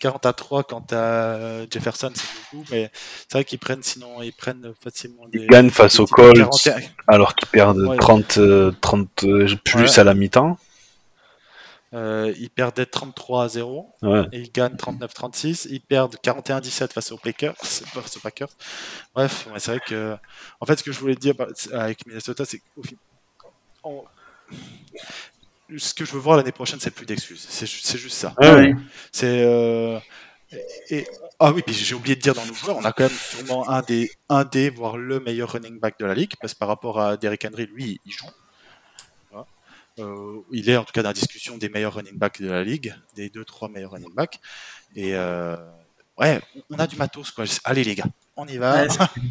40 0.00 0.26
à 0.26 0.32
3 0.32 0.64
quand 0.64 0.92
à 0.92 1.66
Jefferson, 1.70 2.10
c'est 2.14 2.26
beaucoup, 2.52 2.64
mais 2.72 2.90
c'est 3.28 3.34
vrai 3.34 3.44
qu'ils 3.44 3.58
prennent 3.58 3.82
sinon 3.82 4.22
ils 4.22 4.32
prennent 4.32 4.72
facilement 4.82 5.28
des. 5.28 5.40
Ils 5.40 5.46
gagnent 5.46 5.70
face 5.70 6.00
aux 6.00 6.06
Colts 6.06 6.36
41. 6.36 6.76
alors 7.06 7.34
qu'ils 7.34 7.48
perdent 7.48 7.80
ouais, 7.80 7.98
30, 7.98 8.38
euh, 8.38 8.72
30 8.80 9.26
plus 9.62 9.82
ouais. 9.82 9.98
à 9.98 10.04
la 10.04 10.14
mi-temps. 10.14 10.56
Euh, 11.92 12.32
ils 12.38 12.50
perdaient 12.50 12.86
33 12.86 13.44
à 13.44 13.48
0 13.48 13.92
ouais. 14.02 14.24
et 14.30 14.40
ils 14.40 14.52
gagnent 14.52 14.76
39-36. 14.76 15.66
Ils 15.70 15.80
perdent 15.80 16.14
41-17 16.22 16.92
face 16.92 17.10
aux 17.10 17.16
Packers, 17.16 17.56
face 17.60 18.16
aux 18.16 18.20
Packers. 18.20 18.50
Bref, 19.14 19.48
c'est 19.58 19.72
vrai 19.72 19.80
que 19.84 20.16
en 20.60 20.66
fait 20.66 20.78
ce 20.78 20.84
que 20.84 20.92
je 20.92 21.00
voulais 21.00 21.16
dire 21.16 21.34
avec 21.72 22.06
Minnesota, 22.06 22.44
c'est 22.44 22.58
qu'au 22.58 22.82
on... 23.82 24.04
ce 25.76 25.92
que 25.92 26.04
je 26.04 26.12
veux 26.12 26.20
voir 26.20 26.36
l'année 26.36 26.52
prochaine, 26.52 26.78
c'est 26.78 26.92
plus 26.92 27.06
d'excuses. 27.06 27.44
C'est 27.48 27.66
juste 27.66 28.16
ça. 28.16 28.34
Ah 28.40 28.54
oui. 28.54 28.72
C'est 29.10 29.42
euh... 29.44 29.98
et... 30.90 31.08
ah 31.40 31.50
oui, 31.50 31.62
puis 31.66 31.74
j'ai 31.74 31.96
oublié 31.96 32.14
de 32.14 32.20
dire 32.20 32.34
dans 32.34 32.46
nos 32.46 32.54
joueurs, 32.54 32.76
on 32.76 32.84
a 32.84 32.92
quand 32.92 33.04
même 33.04 33.18
sûrement 33.18 33.68
un 33.68 33.82
des 33.82 34.12
un 34.28 34.44
des 34.44 34.70
voire 34.70 34.96
le 34.96 35.18
meilleur 35.18 35.50
running 35.50 35.80
back 35.80 35.98
de 35.98 36.06
la 36.06 36.14
ligue 36.14 36.34
parce 36.40 36.54
que 36.54 36.58
par 36.60 36.68
rapport 36.68 37.00
à 37.00 37.16
Derrick 37.16 37.44
Henry, 37.44 37.66
lui, 37.66 38.00
il 38.04 38.12
joue. 38.12 38.26
Euh, 40.00 40.40
il 40.50 40.68
est 40.70 40.76
en 40.76 40.84
tout 40.84 40.92
cas 40.92 41.02
dans 41.02 41.10
la 41.10 41.14
discussion 41.14 41.58
des 41.58 41.68
meilleurs 41.68 41.94
running 41.94 42.16
backs 42.16 42.40
de 42.40 42.48
la 42.48 42.64
ligue, 42.64 42.94
des 43.14 43.30
deux 43.30 43.44
trois 43.44 43.68
meilleurs 43.68 43.92
running 43.92 44.12
backs. 44.14 44.40
Et 44.96 45.14
euh... 45.14 45.56
ouais, 46.18 46.40
on 46.70 46.78
a 46.78 46.86
du 46.86 46.96
matos 46.96 47.30
quoi. 47.30 47.44
Allez 47.64 47.84
les 47.84 47.94
gars, 47.94 48.06
on 48.36 48.46
y 48.46 48.56
va, 48.56 48.86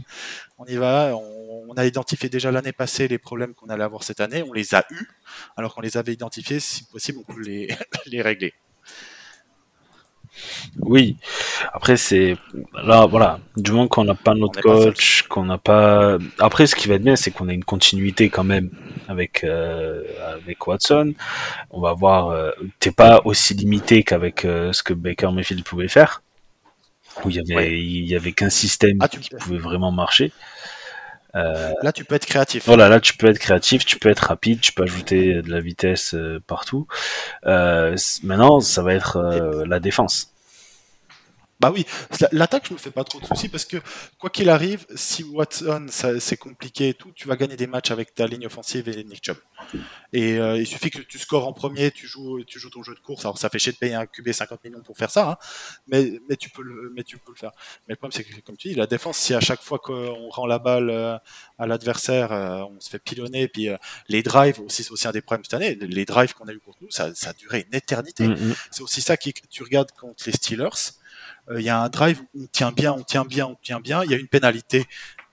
on 0.57 0.65
y 0.65 0.75
va. 0.75 1.15
On, 1.15 1.65
on, 1.69 1.73
a 1.73 1.85
identifié 1.85 2.29
déjà 2.29 2.51
l'année 2.51 2.71
passée 2.71 3.07
les 3.07 3.17
problèmes 3.17 3.53
qu'on 3.53 3.67
allait 3.67 3.83
avoir 3.83 4.03
cette 4.03 4.19
année, 4.19 4.43
on 4.43 4.53
les 4.53 4.73
a 4.75 4.85
eus, 4.89 5.07
alors 5.55 5.75
qu'on 5.75 5.81
les 5.81 5.97
avait 5.97 6.13
identifiés, 6.13 6.59
si 6.59 6.83
possible, 6.85 7.19
on 7.19 7.33
peut 7.33 7.41
les, 7.41 7.75
les 8.07 8.21
régler. 8.21 8.53
Oui. 10.81 11.17
Après, 11.73 11.97
c'est 11.97 12.35
là, 12.83 13.05
voilà. 13.05 13.39
Du 13.57 13.71
moment 13.71 13.87
qu'on 13.87 14.03
n'a 14.05 14.15
pas 14.15 14.33
notre 14.33 14.61
coach, 14.61 15.23
qu'on 15.23 15.45
n'a 15.45 15.57
pas. 15.57 16.17
Après, 16.39 16.67
ce 16.67 16.75
qui 16.75 16.87
va 16.87 16.95
être 16.95 17.03
bien, 17.03 17.15
c'est 17.15 17.31
qu'on 17.31 17.49
a 17.49 17.53
une 17.53 17.63
continuité 17.63 18.29
quand 18.29 18.43
même 18.43 18.69
avec 19.07 19.43
euh, 19.43 20.03
avec 20.33 20.65
Watson. 20.67 21.13
On 21.71 21.81
va 21.81 21.93
voir. 21.93 22.29
Euh, 22.29 22.51
T'es 22.79 22.91
pas 22.91 23.21
aussi 23.25 23.53
limité 23.53 24.03
qu'avec 24.03 24.45
euh, 24.45 24.71
ce 24.73 24.83
que 24.83 24.93
Baker 24.93 25.31
Mayfield 25.31 25.63
pouvait 25.63 25.87
faire, 25.87 26.21
où 27.23 27.29
il 27.29 27.35
y 27.35 27.39
avait 27.39 27.55
Ouais. 27.55 27.79
il 27.79 28.05
y 28.05 28.15
avait 28.15 28.31
qu'un 28.31 28.49
système 28.49 28.97
Ah, 29.01 29.07
qui 29.07 29.19
pouvait 29.39 29.57
vraiment 29.57 29.91
marcher. 29.91 30.31
Là, 31.33 31.91
tu 31.93 32.03
peux 32.05 32.15
être 32.15 32.25
créatif. 32.25 32.63
voilà, 32.65 32.89
là 32.89 32.99
tu 32.99 33.15
peux 33.15 33.27
être 33.27 33.37
créatif, 33.39 33.85
tu 33.85 33.97
peux 33.99 34.09
être 34.09 34.19
rapide, 34.27 34.59
tu 34.61 34.73
peux 34.73 34.83
ajouter 34.83 35.41
de 35.41 35.49
la 35.51 35.59
vitesse 35.61 36.15
partout. 36.47 36.87
Maintenant, 37.45 38.59
ça 38.59 38.81
va 38.81 38.93
être 38.93 39.63
la 39.67 39.79
défense. 39.79 40.28
Bah 41.59 41.71
oui, 41.73 41.85
la- 42.21 42.29
l'attaque, 42.31 42.67
je 42.69 42.73
me 42.73 42.77
fais 42.77 42.89
pas 42.91 43.03
trop 43.03 43.19
de 43.19 43.25
soucis 43.25 43.49
parce 43.49 43.65
que 43.65 43.75
quoi 44.17 44.29
qu'il 44.29 44.49
arrive, 44.49 44.85
si 44.95 45.23
Watson, 45.25 45.87
c'est 45.89 46.37
compliqué 46.37 46.89
et 46.89 46.93
tout, 46.93 47.11
tu 47.11 47.27
vas 47.27 47.35
gagner 47.35 47.57
des 47.57 47.67
matchs 47.67 47.91
avec 47.91 48.15
ta 48.15 48.27
ligne 48.27 48.45
offensive 48.45 48.87
et 48.87 49.03
Nick 49.03 49.25
Chubb. 49.25 49.37
Et 50.13 50.37
euh, 50.37 50.57
il 50.57 50.65
suffit 50.65 50.89
que 50.89 51.01
tu 51.01 51.19
scores 51.19 51.45
en 51.45 51.51
premier, 51.51 51.91
tu 51.91 52.07
joues, 52.07 52.45
tu 52.45 52.59
joues 52.59 52.69
ton 52.69 52.81
jeu 52.81 52.95
de 52.95 52.99
course. 53.01 53.25
Alors 53.25 53.37
ça 53.37 53.49
fait 53.49 53.59
chier 53.59 53.73
de 53.73 53.77
payer 53.77 53.93
un 53.95 54.05
QB 54.05 54.31
50 54.31 54.63
millions 54.63 54.81
pour 54.81 54.97
faire 54.97 55.11
ça, 55.11 55.31
hein, 55.31 55.37
mais, 55.87 56.21
mais, 56.29 56.37
tu 56.37 56.49
peux 56.49 56.61
le, 56.63 56.93
mais 56.95 57.03
tu 57.03 57.17
peux 57.17 57.33
le 57.33 57.37
faire. 57.37 57.51
Mais 57.87 57.93
le 57.93 57.95
problème, 57.97 58.13
c'est 58.13 58.23
que, 58.23 58.39
comme 58.39 58.55
tu 58.55 58.69
dis, 58.69 58.75
la 58.75 58.87
défense, 58.87 59.17
si 59.17 59.33
à 59.33 59.41
chaque 59.41 59.61
fois 59.61 59.79
qu'on 59.79 60.29
rend 60.29 60.47
la 60.47 60.59
balle 60.59 60.89
euh, 60.89 61.17
à 61.57 61.67
l'adversaire, 61.67 62.31
euh, 62.31 62.63
on 62.63 62.79
se 62.79 62.89
fait 62.89 62.99
pilonner, 62.99 63.49
puis 63.49 63.67
euh, 63.67 63.75
les 64.07 64.23
drives, 64.23 64.61
aussi, 64.61 64.83
c'est 64.83 64.91
aussi 64.91 65.09
un 65.09 65.11
des 65.11 65.21
problèmes 65.21 65.43
cette 65.43 65.55
année, 65.55 65.75
les 65.75 66.05
drives 66.05 66.33
qu'on 66.33 66.47
a 66.47 66.53
eu 66.53 66.59
contre 66.59 66.77
nous, 66.81 66.89
ça, 66.91 67.13
ça 67.15 67.31
a 67.31 67.33
duré 67.33 67.65
une 67.69 67.75
éternité. 67.75 68.27
Mm, 68.27 68.33
mm. 68.33 68.55
C'est 68.71 68.81
aussi 68.81 69.01
ça 69.01 69.17
qui 69.17 69.33
tu 69.33 69.63
regardes 69.63 69.91
contre 69.91 70.23
les 70.25 70.31
Steelers. 70.31 70.98
Euh, 71.49 71.59
Il 71.59 71.65
y 71.65 71.69
a 71.69 71.79
un 71.79 71.89
drive 71.89 72.21
on 72.35 72.45
tient 72.47 72.71
bien, 72.71 72.93
on 72.93 73.03
tient 73.03 73.25
bien, 73.25 73.47
on 73.47 73.55
tient 73.55 73.79
bien. 73.79 74.03
Il 74.03 74.11
y 74.11 74.13
a 74.13 74.17
une 74.17 74.27
pénalité. 74.27 74.85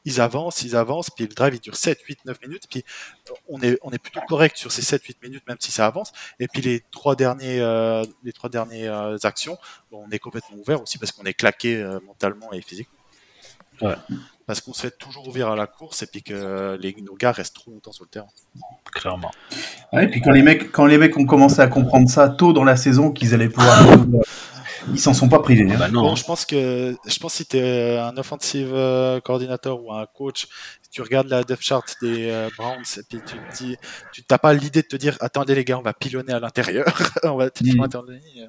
Ils 0.06 0.20
avancent, 0.20 0.62
ils 0.62 0.76
avancent, 0.76 1.10
puis 1.10 1.26
le 1.26 1.34
drive 1.34 1.55
il 1.55 1.60
dure 1.60 1.74
7, 1.74 2.01
8, 2.01 2.24
9 2.26 2.40
minutes. 2.43 2.62
Puis 2.70 2.84
euh, 3.28 3.34
on 3.48 3.60
est, 3.60 3.76
on 3.82 3.90
est 3.90 3.98
plutôt 3.98 4.20
correct 4.28 4.56
sur 4.56 4.70
ces 4.70 4.80
7, 4.80 5.02
8 5.02 5.22
minutes, 5.22 5.43
même 5.48 5.56
si 5.59 5.72
ça 5.72 5.84
avance. 5.84 6.12
Et 6.38 6.47
puis 6.47 6.62
les 6.62 6.84
trois 6.93 7.16
derniers, 7.16 7.59
euh, 7.60 8.05
les 8.22 8.32
trois 8.32 8.48
dernières 8.48 9.16
actions, 9.24 9.59
bon, 9.90 10.05
on 10.06 10.10
est 10.12 10.20
complètement 10.20 10.56
ouvert 10.59 10.80
aussi 10.80 10.98
parce 10.98 11.10
qu'on 11.10 11.24
est 11.24 11.34
claqué 11.34 11.76
euh, 11.76 11.98
mentalement 12.06 12.52
et 12.52 12.62
physiquement. 12.62 12.94
Ouais. 13.82 13.97
Parce 14.47 14.60
qu'on 14.60 14.72
se 14.72 14.82
fait 14.82 14.97
toujours 14.97 15.26
ouvrir 15.26 15.48
à 15.48 15.56
la 15.56 15.66
course 15.66 16.05
et 16.05 16.06
puis 16.06 16.22
que 16.22 16.78
les, 16.80 16.94
nos 17.02 17.16
gars 17.16 17.32
restent 17.32 17.56
trop 17.56 17.72
longtemps 17.72 17.90
sur 17.90 18.05
le 18.05 18.10
terrain. 18.10 18.28
clairement. 18.93 19.32
Ouais, 19.93 20.05
et 20.05 20.09
puis 20.09 20.20
quand 20.20 20.30
les 20.30 20.43
mecs, 20.43 20.70
quand 20.70 20.86
les 20.86 20.98
mecs 20.98 21.16
ont 21.16 21.26
commencé 21.26 21.60
à 21.60 21.66
comprendre 21.66 22.09
ça 22.09 22.28
tôt 22.28 22.52
dans 22.52 22.62
la 22.62 22.76
saison 22.76 23.10
qu'ils 23.10 23.34
allaient 23.34 23.48
pouvoir, 23.48 23.76
ils 24.93 25.01
s'en 25.01 25.15
sont 25.15 25.29
pas 25.29 25.41
privés. 25.41 25.71
hein. 25.71 25.77
Bah 25.79 25.89
non. 25.89 26.03
Bon, 26.03 26.15
je 26.17 26.25
pense 26.25 26.45
que 26.45 26.97
je 27.07 27.19
pense 27.19 27.33
que 27.33 27.37
si 27.39 27.47
tu 27.47 27.57
es 27.59 27.99
un 27.99 28.17
offensive 28.17 28.73
euh, 28.75 29.21
coordinateur 29.21 29.83
ou 29.83 29.93
un 29.93 30.07
coach, 30.07 30.47
tu 30.91 31.03
regardes 31.03 31.29
la 31.29 31.45
depth 31.45 31.63
chart 31.63 31.85
des 32.01 32.31
euh, 32.31 32.49
Browns 32.57 32.83
et 32.97 33.03
puis 33.09 33.23
tu 33.23 33.41
te 33.41 33.57
dis, 33.57 33.77
tu 34.13 34.23
t'as 34.25 34.39
pas 34.39 34.53
l'idée 34.55 34.83
de 34.83 34.87
te 34.87 34.97
dire, 34.97 35.17
attendez 35.21 35.55
les 35.55 35.65
gars, 35.65 35.79
on 35.79 35.83
va 35.83 35.93
pilonner 35.95 36.33
à 36.33 36.41
l'intérieur, 36.41 36.87
on 37.25 37.37
va 37.37 37.47
Mm. 37.47 37.77
mm. 37.77 37.81
attendez. 37.83 38.21
euh. 38.39 38.47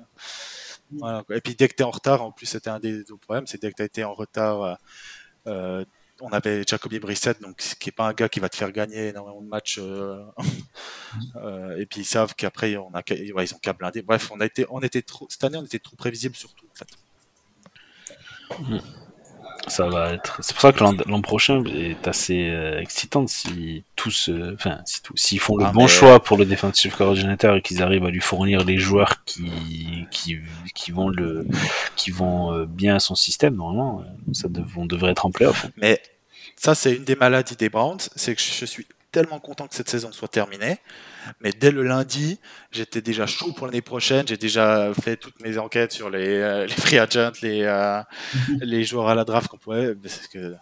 Voilà, 0.92 1.24
quoi. 1.24 1.36
Et 1.36 1.42
puis 1.42 1.56
dès 1.56 1.68
que 1.68 1.76
tu 1.76 1.82
es 1.84 1.86
en 1.86 1.92
retard, 1.92 2.22
en 2.24 2.32
plus 2.32 2.46
c'était 2.46 2.70
un 2.70 2.80
des 2.80 3.02
autres 3.12 3.18
problèmes, 3.22 3.48
c'est 3.48 3.62
dès 3.62 3.70
que 3.72 3.76
tu 3.76 3.82
as 3.82 3.86
été 3.86 4.04
en 4.06 4.14
retard, 4.14 4.62
euh, 4.64 4.74
euh, 5.48 5.86
on 6.22 6.30
avait 6.30 6.64
Jacoby 6.68 7.00
Brissett, 7.00 7.42
donc 7.42 7.58
qui 7.58 7.90
est 7.90 7.92
pas 7.92 8.08
un 8.08 8.14
gars 8.14 8.30
qui 8.30 8.40
va 8.40 8.50
te 8.50 8.56
faire 8.56 8.72
gagner 8.72 9.10
énormément 9.10 9.42
de 9.42 9.48
matchs. 9.48 9.80
euh, 9.80 10.24
euh, 11.36 11.78
et 11.78 11.86
puis 11.86 12.02
ils 12.02 12.06
savent 12.06 12.36
qu'après 12.36 12.72
ils 12.72 12.78
ont 12.78 12.92
qu'à 13.62 13.74
blinder. 13.74 14.02
Bref, 14.02 14.32
on 14.32 14.42
a 14.42 14.48
on 14.70 14.82
était 14.82 15.02
trop, 15.02 15.28
cette 15.30 15.44
année 15.44 15.58
on 15.58 15.66
était 15.66 15.80
trop 15.80 15.96
prévisible 15.96 16.36
surtout. 16.36 16.66
En 16.72 16.76
fait. 16.76 16.88
Ça 19.68 19.88
va 19.90 20.14
être. 20.14 20.38
C'est 20.42 20.54
pour 20.54 20.62
ça 20.62 20.72
que 20.72 20.84
l'an 21.10 21.22
prochain 21.22 21.64
est 21.66 22.08
assez 22.08 22.50
euh, 22.50 22.80
excitant 22.80 23.28
si 23.28 23.84
tous, 23.96 24.30
euh, 24.30 24.54
enfin, 24.56 24.80
si 24.86 25.02
tous, 25.04 25.16
s'ils 25.18 25.40
font 25.40 25.58
le 25.58 25.66
Ah, 25.66 25.72
bon 25.72 25.82
mais- 25.84 25.88
choix 25.88 26.22
pour 26.24 26.38
le 26.38 26.46
defensive 26.46 26.96
coordinator 26.96 27.56
et 27.58 27.62
qu'ils 27.62 27.82
arrivent 27.84 28.06
à 28.06 28.10
lui 28.10 28.22
fournir 28.22 28.64
les 28.64 28.78
joueurs 28.78 29.24
qui 29.26 29.52
qui, 30.12 30.38
qui 30.74 30.92
vont 30.92 31.10
le 31.10 31.46
qui 31.96 32.12
vont 32.12 32.54
euh, 32.54 32.66
bien 32.66 32.96
à 32.96 33.00
son 33.00 33.16
système, 33.16 33.56
normalement, 33.56 34.02
euh, 34.02 34.34
ça 34.34 34.48
dev- 34.48 34.66
on 34.78 34.86
devrait 34.86 35.12
être 35.12 35.26
en 35.26 35.32
playoff. 35.32 35.66
Mais 35.78 36.02
ça, 36.56 36.74
c'est 36.74 36.96
une 36.96 37.04
des 37.04 37.16
maladies 37.16 37.56
des 37.56 37.70
Browns, 37.70 38.00
c'est 38.16 38.36
que 38.36 38.42
je 38.42 38.66
suis 38.66 38.88
tellement 39.18 39.40
content 39.40 39.68
que 39.68 39.74
cette 39.76 39.90
saison 39.90 40.12
soit 40.12 40.28
terminée. 40.28 40.78
Mais 41.42 41.52
dès 41.52 41.72
le 41.72 41.82
lundi, 41.82 42.40
j'étais 42.72 43.02
déjà 43.02 43.26
chaud 43.26 43.52
pour 43.52 43.66
l'année 43.66 43.82
prochaine. 43.82 44.28
J'ai 44.28 44.38
déjà 44.38 44.92
fait 44.94 45.18
toutes 45.18 45.42
mes 45.42 45.58
enquêtes 45.58 45.92
sur 45.92 46.10
les, 46.12 46.28
euh, 46.28 46.66
les 46.72 46.74
free 46.74 47.00
agents, 47.00 47.32
les, 47.42 47.64
euh, 47.64 48.02
les 48.62 48.84
joueurs 48.84 49.10
à 49.10 49.16
la 49.16 49.24
draft 49.26 49.48
qu'on 49.48 49.58
pouvait. 49.58 49.96
Parce 49.96 50.28
que 50.28 50.54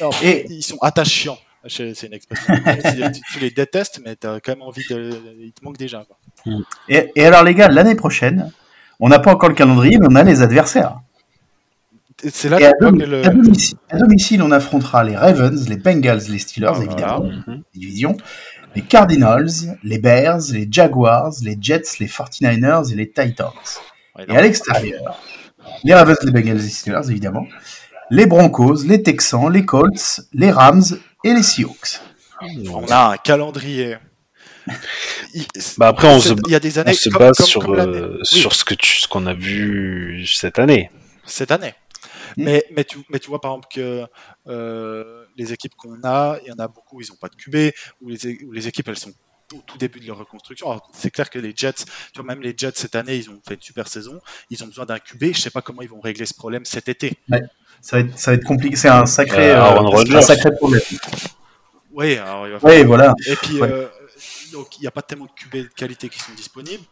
Non, 0.00 0.10
Et- 0.24 0.44
ils 0.50 0.62
sont 0.64 0.78
attachants. 0.82 1.38
C'est 1.68 2.02
une 2.02 2.12
expression. 2.14 2.52
Tu, 3.12 3.20
tu 3.34 3.38
les 3.38 3.50
détestes, 3.52 4.00
mais 4.04 4.16
tu 4.16 4.26
as 4.26 4.40
quand 4.40 4.52
même 4.52 4.62
envie 4.62 4.82
de. 4.90 5.10
Il 5.38 5.52
te 5.52 5.64
manque 5.64 5.76
déjà. 5.78 6.04
Quoi. 6.04 6.16
Et, 6.88 7.12
et 7.14 7.24
alors 7.24 7.44
les 7.44 7.54
gars, 7.54 7.68
l'année 7.68 7.94
prochaine, 7.94 8.50
on 8.98 9.08
n'a 9.08 9.20
pas 9.20 9.32
encore 9.32 9.48
le 9.48 9.54
calendrier, 9.54 9.98
mais 9.98 10.08
on 10.10 10.16
a 10.16 10.24
les 10.24 10.42
adversaires. 10.42 10.96
C'est 12.30 12.48
là 12.48 12.60
Et 12.60 12.66
à, 12.66 12.72
le. 12.80 13.22
domicile, 13.32 13.76
à 13.90 13.96
domicile, 13.98 14.42
on 14.42 14.50
affrontera 14.52 15.02
les 15.04 15.16
Ravens, 15.16 15.68
les 15.68 15.76
Bengals, 15.76 16.22
les 16.28 16.38
Steelers, 16.38 16.72
Ah, 16.74 16.82
évidemment, 16.84 17.18
voilà. 17.20 17.42
Mhm. 17.46 18.16
les 18.76 18.82
Cardinals, 18.82 19.48
les 19.82 19.98
Bears, 19.98 20.40
les 20.52 20.68
Jaguars, 20.70 21.32
les 21.42 21.56
Jets, 21.60 21.82
les 22.00 22.06
49ers 22.06 22.90
et 22.92 22.94
les 22.94 23.08
Titans. 23.10 23.50
Ouais, 24.16 24.24
Et 24.28 24.36
à 24.36 24.40
l'extérieur, 24.42 25.18
les 25.84 25.94
Ravens, 25.94 26.16
les 26.22 26.30
Bengals, 26.30 26.58
les 26.58 26.68
Steelers, 26.68 27.10
évidemment, 27.10 27.46
les 28.10 28.26
Broncos, 28.26 28.84
les 28.84 29.02
Texans, 29.02 29.50
les 29.50 29.64
Colts, 29.64 30.20
les 30.32 30.50
Rams 30.50 30.84
et 31.24 31.32
les 31.34 31.42
Seahawks. 31.42 32.00
On 32.70 32.86
a 32.88 33.12
un 33.12 33.16
calendrier. 33.16 33.96
Il 35.34 35.44
Bah 35.78 35.88
après, 35.88 36.08
on 36.08 36.20
se, 36.20 36.34
il 36.46 36.52
y 36.52 36.54
a 36.54 36.60
des 36.60 36.78
années 36.78 36.92
on 36.92 36.94
se 36.94 37.08
comme- 37.08 37.18
base 37.18 37.36
comme- 37.36 37.46
sur 37.46 37.60
comme 37.64 37.78
euh, 37.78 38.16
Oui. 38.18 38.38
sur 38.38 38.54
ce 38.54 38.64
que 38.64 38.74
tu, 38.74 38.96
ce 39.00 39.08
qu'on 39.08 39.26
a 39.26 39.34
vu 39.34 40.24
cette 40.26 40.58
année. 40.58 40.90
cette 41.26 41.50
année. 41.50 41.74
Mm. 42.36 42.44
Mais, 42.44 42.64
mais, 42.72 42.84
tu, 42.84 42.98
mais 43.10 43.18
tu 43.18 43.28
vois 43.28 43.40
par 43.40 43.52
exemple 43.52 43.68
que 43.74 44.06
euh, 44.48 45.24
les 45.36 45.52
équipes 45.52 45.74
qu'on 45.76 46.02
a, 46.04 46.38
il 46.44 46.48
y 46.48 46.52
en 46.52 46.58
a 46.58 46.68
beaucoup, 46.68 47.00
ils 47.00 47.08
n'ont 47.10 47.16
pas 47.16 47.28
de 47.28 47.36
QB, 47.36 47.74
ou 48.00 48.08
les, 48.08 48.26
é- 48.28 48.44
ou 48.44 48.52
les 48.52 48.68
équipes 48.68 48.88
elles 48.88 48.98
sont 48.98 49.12
au 49.54 49.60
tout 49.66 49.76
début 49.76 50.00
de 50.00 50.06
leur 50.06 50.16
reconstruction. 50.16 50.70
Alors, 50.70 50.90
C'est 50.94 51.10
clair 51.10 51.28
que 51.28 51.38
les 51.38 51.52
Jets, 51.54 51.72
tu 51.74 51.84
vois, 52.16 52.24
même 52.24 52.40
les 52.40 52.54
Jets 52.56 52.72
cette 52.76 52.94
année, 52.94 53.16
ils 53.16 53.28
ont 53.28 53.38
fait 53.46 53.54
une 53.54 53.60
super 53.60 53.86
saison, 53.86 54.18
ils 54.48 54.62
ont 54.64 54.66
besoin 54.66 54.86
d'un 54.86 54.98
QB. 54.98 55.34
Je 55.34 55.40
sais 55.40 55.50
pas 55.50 55.60
comment 55.60 55.82
ils 55.82 55.90
vont 55.90 56.00
régler 56.00 56.24
ce 56.24 56.32
problème 56.34 56.64
cet 56.64 56.88
été. 56.88 57.18
Ça 57.82 57.96
va 57.96 58.00
être, 58.00 58.18
ça 58.18 58.30
va 58.30 58.34
être 58.36 58.44
compliqué, 58.44 58.76
c'est 58.76 58.88
un 58.88 59.04
sacré, 59.04 59.50
Euh, 59.50 59.56
euh, 59.62 60.16
un 60.16 60.22
sacré 60.22 60.54
problème. 60.54 60.80
Oui, 61.90 62.16
alors 62.16 62.46
il 62.46 62.52
va 62.52 62.60
falloir 62.60 62.78
Oui, 62.80 62.86
voilà. 62.86 63.14
Et 63.26 63.36
puis, 63.36 63.60
Ouais. 63.60 63.70
euh, 63.70 63.88
donc, 64.52 64.78
il 64.78 64.82
n'y 64.82 64.86
a 64.86 64.90
pas 64.90 65.02
tellement 65.02 65.26
de 65.26 65.30
QB 65.32 65.56
de 65.64 65.68
qualité 65.74 66.08
qui 66.08 66.18
sont 66.18 66.32
disponibles. 66.32 66.84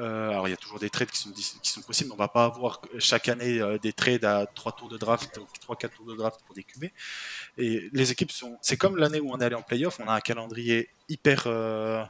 Euh, 0.00 0.30
alors, 0.30 0.48
il 0.48 0.50
y 0.50 0.54
a 0.54 0.56
toujours 0.56 0.78
des 0.78 0.90
trades 0.90 1.10
qui 1.10 1.18
sont, 1.18 1.30
dis- 1.30 1.58
qui 1.62 1.70
sont 1.70 1.82
possibles. 1.82 2.08
mais 2.10 2.14
On 2.14 2.18
va 2.18 2.28
pas 2.28 2.44
avoir 2.46 2.80
chaque 2.98 3.28
année 3.28 3.60
euh, 3.60 3.78
des 3.78 3.92
trades 3.92 4.24
à 4.24 4.46
trois 4.46 4.72
tours 4.72 4.88
de 4.88 4.96
draft, 4.98 5.36
ou 5.38 5.46
trois, 5.60 5.76
quatre 5.76 5.94
tours 5.96 6.06
de 6.06 6.16
draft 6.16 6.40
pour 6.46 6.54
des 6.54 6.64
QB. 6.64 6.86
Et 7.58 7.90
les 7.92 8.10
équipes 8.12 8.32
sont. 8.32 8.56
C'est 8.62 8.76
comme 8.76 8.96
l'année 8.96 9.20
où 9.20 9.30
on 9.32 9.38
est 9.38 9.44
allé 9.44 9.54
en 9.56 9.62
playoff. 9.62 10.00
On 10.00 10.08
a 10.08 10.14
un 10.14 10.20
calendrier 10.20 10.88
hyper 11.08 11.44
euh, 11.46 12.02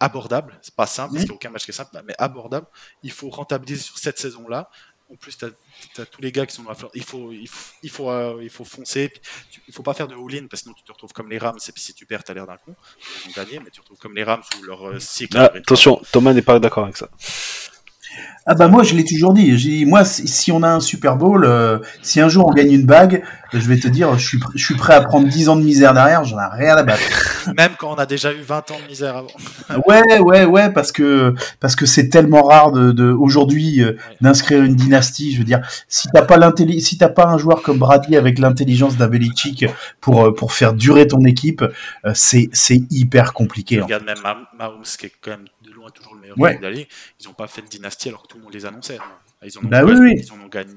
abordable. 0.00 0.58
C'est 0.62 0.74
pas 0.74 0.86
simple, 0.86 1.12
parce 1.12 1.24
qu'il 1.24 1.30
n'y 1.30 1.34
a 1.34 1.36
aucun 1.36 1.50
match 1.50 1.64
qui 1.64 1.70
est 1.70 1.74
simple, 1.74 2.00
mais 2.06 2.14
abordable. 2.18 2.66
Il 3.02 3.12
faut 3.12 3.28
rentabiliser 3.28 3.82
sur 3.82 3.98
cette 3.98 4.18
saison-là. 4.18 4.70
En 5.12 5.16
plus, 5.16 5.36
tu 5.36 5.44
as, 5.44 6.06
tous 6.06 6.22
les 6.22 6.30
gars 6.30 6.46
qui 6.46 6.54
sont 6.54 6.62
dans 6.62 6.68
la 6.68 6.74
fleur. 6.76 6.90
Il 6.94 7.02
faut, 7.02 7.32
il 7.32 7.48
faut, 7.48 7.72
il 7.82 7.90
faut, 7.90 8.10
euh, 8.10 8.38
il 8.42 8.50
faut 8.50 8.64
foncer. 8.64 9.12
Il 9.66 9.74
faut 9.74 9.82
pas 9.82 9.94
faire 9.94 10.06
de 10.06 10.14
all-in 10.14 10.46
parce 10.46 10.62
que 10.62 10.64
sinon 10.64 10.74
tu 10.74 10.84
te 10.84 10.92
retrouves 10.92 11.12
comme 11.12 11.28
les 11.28 11.38
Rams. 11.38 11.58
Et 11.66 11.72
puis 11.72 11.82
si 11.82 11.94
tu 11.94 12.06
perds, 12.06 12.22
tu 12.22 12.30
as 12.30 12.34
l'air 12.34 12.46
d'un 12.46 12.56
con. 12.56 12.76
Ils 13.24 13.30
ont 13.30 13.32
gagné, 13.32 13.58
mais 13.58 13.70
tu 13.70 13.76
te 13.76 13.80
retrouves 13.80 13.98
comme 13.98 14.14
les 14.14 14.22
Rams 14.22 14.42
où 14.58 14.62
leur 14.62 14.88
euh, 14.88 15.00
cycle. 15.00 15.36
Ah, 15.36 15.48
trois 15.48 15.58
attention, 15.58 16.00
Thomas 16.12 16.32
n'est 16.32 16.42
pas 16.42 16.58
d'accord 16.60 16.84
avec 16.84 16.96
ça. 16.96 17.08
Ah 18.46 18.54
bah 18.54 18.68
moi 18.68 18.82
je 18.82 18.94
l'ai 18.94 19.04
toujours 19.04 19.32
dit. 19.34 19.56
J'ai 19.58 19.68
dit, 19.70 19.84
moi 19.86 20.04
si, 20.04 20.50
on 20.50 20.62
a 20.62 20.68
un 20.68 20.80
Super 20.80 21.16
Bowl, 21.16 21.44
euh, 21.44 21.78
si 22.02 22.20
un 22.20 22.28
jour 22.28 22.46
on 22.48 22.52
gagne 22.52 22.72
une 22.72 22.86
bague, 22.86 23.22
je 23.52 23.58
vais 23.58 23.76
te 23.78 23.86
dire, 23.86 24.16
je 24.18 24.26
suis, 24.26 24.38
pr- 24.38 24.50
je 24.54 24.64
suis 24.64 24.74
prêt 24.76 24.94
à 24.94 25.02
prendre 25.02 25.28
10 25.28 25.48
ans 25.50 25.56
de 25.56 25.62
misère 25.62 25.92
derrière, 25.94 26.24
j'en 26.24 26.38
ai 26.38 26.48
rien 26.52 26.76
à 26.76 26.82
battre. 26.82 27.02
Même 27.56 27.72
quand 27.78 27.92
on 27.92 27.96
a 27.96 28.06
déjà 28.06 28.32
eu 28.32 28.40
20 28.40 28.70
ans 28.70 28.76
de 28.82 28.88
misère 28.88 29.16
avant. 29.18 29.28
Ouais, 29.86 30.18
ouais, 30.20 30.44
ouais, 30.46 30.70
parce 30.72 30.90
que 30.90 31.34
parce 31.60 31.76
que 31.76 31.86
c'est 31.86 32.08
tellement 32.08 32.42
rare 32.42 32.72
de, 32.72 32.90
de 32.92 33.12
aujourd'hui 33.12 33.82
euh, 33.82 33.96
d'inscrire 34.20 34.62
une 34.62 34.74
dynastie. 34.74 35.32
Je 35.32 35.38
veux 35.38 35.44
dire, 35.44 35.60
si 35.86 36.08
t'as 36.12 36.22
pas 36.22 36.36
l'intelli, 36.38 36.80
si 36.80 36.98
t'as 36.98 37.08
pas 37.08 37.26
un 37.26 37.38
joueur 37.38 37.62
comme 37.62 37.78
Brady 37.78 38.16
avec 38.16 38.38
l'intelligence 38.38 38.96
d'un 38.96 39.06
Belichick 39.06 39.66
pour 40.00 40.24
euh, 40.24 40.34
pour 40.34 40.52
faire 40.52 40.72
durer 40.72 41.06
ton 41.06 41.24
équipe, 41.24 41.62
c'est 42.14 42.48
c'est 42.52 42.82
hyper 42.90 43.32
compliqué. 43.32 43.80
Regarde 43.80 44.04
même 44.04 44.18
Mah- 44.24 44.48
Mahomes, 44.58 44.82
qui 44.98 45.06
est 45.06 45.12
quand 45.22 45.32
même 45.32 45.44
toujours 45.90 46.14
le 46.14 46.20
meilleur 46.20 46.38
Ouais. 46.38 46.56
de 46.56 46.62
la 46.62 46.70
ligue. 46.70 46.88
Ils 47.20 47.26
n'ont 47.26 47.34
pas 47.34 47.46
fait 47.46 47.62
de 47.62 47.66
dynastie 47.68 48.08
alors 48.08 48.22
que 48.22 48.28
tout 48.28 48.36
le 48.38 48.44
monde 48.44 48.52
les 48.54 48.66
annonçait. 48.66 48.98
non. 48.98 49.04
Ils 49.46 49.56
en 49.58 49.62
ont, 49.62 49.68
Bah 49.68 49.82
gagné, 49.84 49.92
oui, 49.92 49.98
oui. 50.14 50.22
Ils 50.24 50.32
en 50.32 50.44
ont 50.44 50.48
gagné 50.48 50.74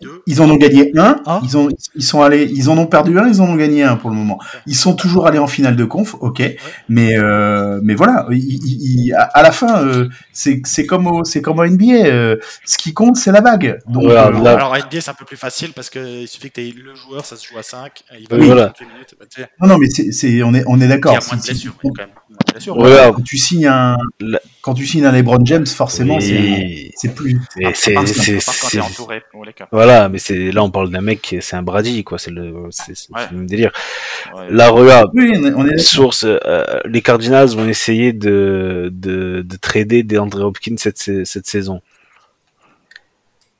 deux. 0.00 0.22
Ils 0.26 0.40
en 0.40 0.50
ont 0.50 0.56
gagné 0.56 0.90
un. 0.98 1.20
Un 1.26 1.40
Ils 1.44 1.56
ont, 1.56 1.68
ils 1.94 2.02
sont 2.02 2.22
allés, 2.22 2.44
ils 2.50 2.70
en 2.70 2.78
ont 2.78 2.86
perdu 2.86 3.18
un. 3.18 3.28
Ils 3.28 3.40
en 3.42 3.48
ont 3.50 3.54
gagné 3.56 3.82
un 3.84 3.96
pour 3.96 4.08
le 4.10 4.16
moment. 4.16 4.40
Ils 4.66 4.74
sont 4.74 4.94
toujours 4.96 5.26
allés 5.26 5.38
en 5.38 5.46
finale 5.46 5.76
de 5.76 5.84
conf, 5.84 6.14
ok. 6.18 6.42
Mais, 6.88 7.16
euh, 7.18 7.78
mais 7.84 7.94
voilà. 7.94 8.26
ils- 8.30 8.38
ils- 8.38 9.04
ils- 9.06 9.12
à, 9.14 9.22
à 9.24 9.42
la 9.42 9.52
fin, 9.52 9.84
euh, 9.86 10.08
c'est, 10.32 10.62
c'est 10.64 10.86
comme 10.86 11.06
au, 11.06 11.24
c'est 11.24 11.42
comme 11.42 11.58
au 11.58 11.64
NBA. 11.64 12.06
euh, 12.06 12.36
ce 12.64 12.78
qui 12.78 12.94
compte, 12.94 13.16
c'est 13.16 13.30
la 13.32 13.42
bague. 13.42 13.78
Donc, 13.86 14.04
Voilà, 14.04 14.28
euh, 14.28 14.44
Alors, 14.46 14.72
à 14.74 14.78
NBA, 14.80 15.00
c'est 15.02 15.10
un 15.10 15.14
peu 15.14 15.26
plus 15.26 15.36
facile 15.36 15.72
parce 15.74 15.90
qu'il 15.90 16.26
suffit 16.26 16.48
que 16.50 16.54
tu 16.60 16.68
aies 16.68 16.72
le 16.72 16.94
joueur, 16.94 17.24
ça 17.26 17.36
se 17.36 17.46
joue 17.46 17.58
à 17.58 17.62
5. 17.62 18.02
Il 18.18 18.26
va 18.28 18.36
Oui, 18.38 18.46
voilà. 18.46 18.68
toutes 18.68 18.80
les 18.80 18.86
minutes, 18.92 19.14
bah, 19.20 19.26
non, 19.60 19.68
non, 19.68 19.78
mais 19.78 19.88
c'est, 19.90 20.42
on 20.42 20.54
est, 20.54 20.64
on 20.66 20.80
est 20.80 20.84
Il 20.84 20.86
y 20.86 20.88
d'accord. 20.88 21.12
a 21.16 21.20
moins 21.26 21.36
de 21.36 21.42
si- 21.42 21.48
blessures, 21.50 21.76
quand 21.82 21.90
même 21.98 22.08
quand 22.64 23.22
tu 23.22 23.36
signes 23.38 23.66
un, 23.66 23.96
La- 24.20 24.40
quand 24.62 24.74
tu 24.74 24.86
signes 24.86 25.04
un 25.06 25.12
LeBron 25.12 25.44
James, 25.44 25.66
forcément, 25.66 26.18
c'est, 26.20 26.38
Oui. 26.38 26.90
c'est 26.96 27.14
plus. 27.14 27.40
Ah, 27.64 27.70
c'est, 27.74 27.96
entouré 28.80 29.22
pour 29.30 29.44
les 29.44 29.52
cas. 29.52 29.68
voilà, 29.70 30.08
mais 30.08 30.18
c'est, 30.18 30.50
là, 30.52 30.62
on 30.64 30.70
parle 30.70 30.90
d'un 30.90 31.00
mec 31.00 31.36
c'est 31.40 31.56
un 31.56 31.62
Brady, 31.62 32.02
quoi, 32.04 32.18
c'est 32.18 32.30
le, 32.30 32.66
c'est, 32.70 32.96
c'est 32.96 33.12
Ouais. 33.14 33.22
le 33.30 33.36
même 33.38 33.46
délire. 33.46 33.70
Ouais. 34.34 34.50
Là, 34.50 34.70
regarde, 34.70 35.10
Oui, 35.14 35.32
on 35.56 35.66
est, 35.66 35.78
source, 35.78 36.24
euh, 36.24 36.64
les 36.84 37.02
Cardinals 37.02 37.48
vont 37.50 37.68
essayer 37.68 38.12
de, 38.12 38.90
de, 38.92 39.42
de 39.46 39.56
trader 39.56 40.02
DeAndre 40.02 40.40
Hopkins 40.44 40.76
cette, 40.78 41.24
cette 41.24 41.46
saison. 41.46 41.80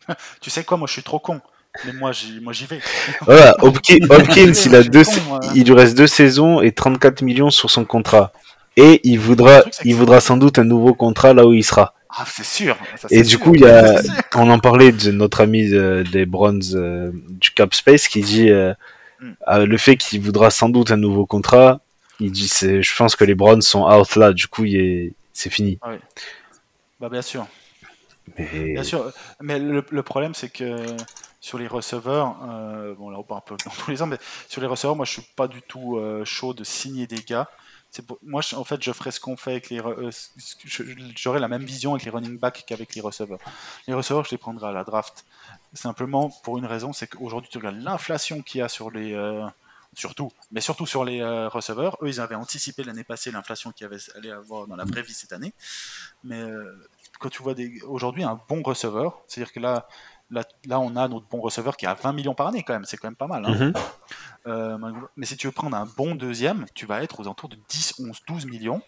Tu 0.40 0.50
sais 0.50 0.64
quoi, 0.64 0.76
moi 0.76 0.86
je 0.86 0.92
suis 0.92 1.02
trop 1.02 1.18
con. 1.18 1.40
Mais 1.84 1.92
moi 1.92 2.12
j'y 2.12 2.40
vais. 2.66 2.80
Voilà, 3.22 3.54
Hopkins, 3.62 3.98
Hopkins, 4.10 4.52
il 4.64 4.74
a 4.74 4.82
deux, 4.82 5.04
con, 5.04 5.40
il 5.54 5.64
lui 5.66 5.74
reste 5.74 5.96
deux 5.96 6.06
saisons 6.06 6.60
et 6.62 6.72
34 6.72 7.22
millions 7.22 7.50
sur 7.50 7.70
son 7.70 7.84
contrat. 7.84 8.32
Et 8.76 9.00
il 9.04 9.18
voudra, 9.18 9.62
truc, 9.62 9.74
il 9.84 9.94
voudra 9.94 10.20
sans 10.20 10.36
doute 10.36 10.58
un 10.58 10.64
nouveau 10.64 10.94
contrat 10.94 11.32
là 11.32 11.46
où 11.46 11.52
il 11.54 11.64
sera. 11.64 11.94
Ah, 12.10 12.24
c'est 12.26 12.44
sûr. 12.44 12.76
ça, 12.96 13.08
Et 13.10 13.22
du 13.22 13.30
sûr. 13.30 13.40
coup, 13.40 13.54
il 13.54 13.62
y 13.62 13.66
a, 13.66 14.00
on 14.34 14.48
en 14.50 14.58
parlait 14.58 14.92
de 14.92 15.10
notre 15.10 15.40
ami 15.42 15.72
euh, 15.72 16.02
des 16.04 16.24
Browns 16.26 16.62
euh, 16.74 17.10
du 17.28 17.50
Cap 17.50 17.74
Space 17.74 18.08
qui 18.08 18.20
dit 18.20 18.50
euh, 18.50 18.74
Hmm. 19.18 19.32
le 19.64 19.78
fait 19.78 19.96
qu'il 19.96 20.20
voudra 20.20 20.50
sans 20.50 20.68
doute 20.68 20.90
un 20.90 20.98
nouveau 20.98 21.24
contrat. 21.24 21.80
Il 22.20 22.30
dit, 22.32 22.48
je 22.60 22.96
pense 22.96 23.16
que 23.16 23.24
les 23.24 23.34
Browns 23.34 23.62
sont 23.62 23.84
out 23.90 24.14
là. 24.14 24.34
Du 24.34 24.46
coup, 24.46 24.66
c'est 25.32 25.48
fini. 25.50 25.78
Bah, 27.00 27.08
bien 27.08 27.22
sûr. 27.22 27.46
Mais 28.38 28.74
Bien 28.74 28.82
sûr. 28.82 29.10
Mais 29.40 29.58
le, 29.58 29.82
le 29.88 30.02
problème, 30.02 30.34
c'est 30.34 30.50
que 30.50 30.76
sur 31.40 31.58
les 31.58 31.66
receveurs, 31.66 32.36
bon 32.98 33.08
là 33.08 33.18
on 33.18 33.22
part 33.22 33.38
un 33.38 33.40
peu 33.40 33.56
dans 33.64 33.70
tous 33.70 33.90
les 33.90 34.02
ans, 34.02 34.06
mais 34.06 34.18
sur 34.48 34.60
les 34.60 34.66
receveurs, 34.66 34.96
moi 34.96 35.06
je 35.06 35.12
suis 35.12 35.26
pas 35.34 35.48
du 35.48 35.62
tout 35.62 35.98
chaud 36.24 36.52
de 36.52 36.62
signer 36.62 37.06
des 37.06 37.22
gars. 37.26 37.48
Moi, 38.22 38.42
en 38.54 38.64
fait, 38.64 38.82
je 38.82 38.92
ferais 38.92 39.10
ce 39.10 39.20
qu'on 39.20 39.36
fait 39.36 39.52
avec 39.52 39.70
les. 39.70 39.80
euh, 39.80 40.10
J'aurais 41.16 41.40
la 41.40 41.48
même 41.48 41.64
vision 41.64 41.92
avec 41.94 42.04
les 42.04 42.10
running 42.10 42.38
backs 42.38 42.64
qu'avec 42.66 42.94
les 42.94 43.00
receveurs. 43.00 43.38
Les 43.86 43.94
receveurs, 43.94 44.24
je 44.24 44.30
les 44.30 44.38
prendrai 44.38 44.68
à 44.68 44.72
la 44.72 44.84
draft. 44.84 45.24
Simplement 45.72 46.30
pour 46.42 46.58
une 46.58 46.66
raison, 46.66 46.92
c'est 46.92 47.06
qu'aujourd'hui, 47.06 47.50
tu 47.50 47.58
regardes 47.58 47.76
l'inflation 47.80 48.42
qu'il 48.42 48.60
y 48.60 48.62
a 48.62 48.68
sur 48.68 48.90
les. 48.90 49.14
euh, 49.14 49.46
surtout, 49.94 50.30
mais 50.50 50.60
surtout 50.60 50.86
sur 50.86 51.04
les 51.04 51.20
euh, 51.20 51.48
receveurs. 51.48 51.96
Eux, 52.02 52.08
ils 52.08 52.20
avaient 52.20 52.34
anticipé 52.34 52.84
l'année 52.84 53.04
passée 53.04 53.30
l'inflation 53.30 53.72
qu'il 53.72 53.88
allait 54.16 54.30
avoir 54.30 54.66
dans 54.66 54.76
la 54.76 54.84
vraie 54.84 55.02
vie 55.02 55.14
cette 55.14 55.32
année. 55.32 55.54
Mais 56.22 56.40
euh, 56.40 56.88
quand 57.18 57.30
tu 57.30 57.42
vois 57.42 57.54
aujourd'hui 57.86 58.22
un 58.24 58.38
bon 58.48 58.62
receveur, 58.62 59.22
c'est-à-dire 59.26 59.52
que 59.52 59.60
là, 59.60 59.88
là, 60.30 60.44
là, 60.66 60.80
on 60.80 60.96
a 60.96 61.08
notre 61.08 61.26
bon 61.28 61.40
receveur 61.40 61.76
qui 61.76 61.86
a 61.86 61.94
20 61.94 62.12
millions 62.12 62.34
par 62.34 62.48
année 62.48 62.62
quand 62.62 62.72
même, 62.72 62.84
c'est 62.84 62.96
quand 62.96 63.08
même 63.08 63.16
pas 63.16 63.26
mal. 63.26 63.44
hein. 63.44 63.54
Mhm. 63.54 63.72
Euh, 64.46 64.78
mais 65.16 65.26
si 65.26 65.36
tu 65.36 65.46
veux 65.46 65.52
prendre 65.52 65.76
un 65.76 65.86
bon 65.86 66.14
deuxième, 66.14 66.66
tu 66.74 66.86
vas 66.86 67.02
être 67.02 67.18
aux 67.20 67.24
alentours 67.24 67.48
de 67.48 67.58
10, 67.68 67.94
11, 67.98 68.22
12 68.28 68.46
millions. 68.46 68.82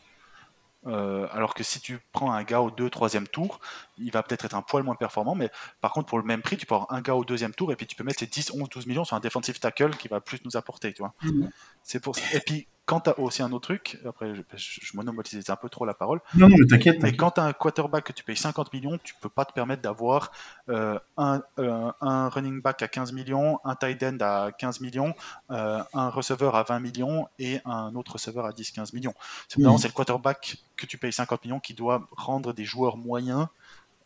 Euh, 0.86 1.26
alors 1.32 1.54
que 1.54 1.64
si 1.64 1.80
tu 1.80 1.98
prends 2.12 2.32
un 2.32 2.44
gars 2.44 2.60
au 2.60 2.70
2, 2.70 2.88
3 2.88 3.10
tour, 3.32 3.58
il 3.98 4.12
va 4.12 4.22
peut-être 4.22 4.44
être 4.44 4.54
un 4.54 4.62
poil 4.62 4.84
moins 4.84 4.94
performant, 4.94 5.34
mais 5.34 5.50
par 5.80 5.92
contre, 5.92 6.06
pour 6.06 6.18
le 6.18 6.24
même 6.24 6.40
prix, 6.40 6.56
tu 6.56 6.66
peux 6.66 6.76
avoir 6.76 6.92
un 6.92 7.00
gars 7.00 7.16
au 7.16 7.24
deuxième 7.24 7.52
tour 7.52 7.72
et 7.72 7.76
puis 7.76 7.86
tu 7.86 7.96
peux 7.96 8.04
mettre 8.04 8.20
ces 8.20 8.26
10, 8.28 8.52
11, 8.52 8.68
12 8.68 8.86
millions 8.86 9.04
sur 9.04 9.16
un 9.16 9.20
defensive 9.20 9.58
tackle 9.58 9.90
qui 9.96 10.06
va 10.06 10.20
plus 10.20 10.38
nous 10.44 10.56
apporter, 10.56 10.92
tu 10.92 11.02
vois. 11.02 11.14
Mhm. 11.22 11.50
C'est 11.82 12.00
pour 12.00 12.14
Et 12.32 12.40
puis, 12.40 12.68
quand 12.88 13.00
tu 13.00 13.10
as 13.10 13.18
aussi 13.18 13.42
un 13.42 13.52
autre 13.52 13.68
truc, 13.68 13.98
après, 14.08 14.34
je, 14.34 14.40
je, 14.56 15.50
un 15.50 15.56
peu 15.56 15.68
trop 15.68 15.84
la 15.84 15.92
parole, 15.92 16.20
Non, 16.34 16.48
non, 16.48 16.56
mais 16.58 16.66
t'inquiète. 16.66 17.02
mais 17.02 17.14
quand 17.14 17.32
tu 17.32 17.40
as 17.40 17.44
un 17.44 17.52
quarterback 17.52 18.04
que 18.04 18.14
tu 18.14 18.24
payes 18.24 18.36
50 18.36 18.72
millions, 18.72 18.98
tu 19.04 19.14
peux 19.20 19.28
pas 19.28 19.44
te 19.44 19.52
permettre 19.52 19.82
d'avoir 19.82 20.32
euh, 20.70 20.98
un, 21.18 21.42
euh, 21.58 21.92
un 22.00 22.30
running 22.30 22.62
back 22.62 22.82
à 22.82 22.88
15 22.88 23.12
millions, 23.12 23.60
un 23.62 23.74
tight 23.74 24.02
end 24.02 24.16
à 24.22 24.52
15 24.58 24.80
millions, 24.80 25.14
euh, 25.50 25.82
un 25.92 26.08
receveur 26.08 26.56
à 26.56 26.62
20 26.62 26.80
millions 26.80 27.28
et 27.38 27.60
un 27.66 27.94
autre 27.94 28.14
receveur 28.14 28.46
à 28.46 28.52
10-15 28.52 28.94
millions. 28.94 29.14
C'est 29.48 29.60
c'est 29.78 29.88
le 29.88 29.92
quarterback 29.92 30.56
que 30.76 30.86
tu 30.86 30.96
payes 30.96 31.12
50 31.12 31.44
millions 31.44 31.60
qui 31.60 31.74
doit 31.74 32.08
rendre 32.12 32.54
des 32.54 32.64
joueurs 32.64 32.96
moyens 32.96 33.48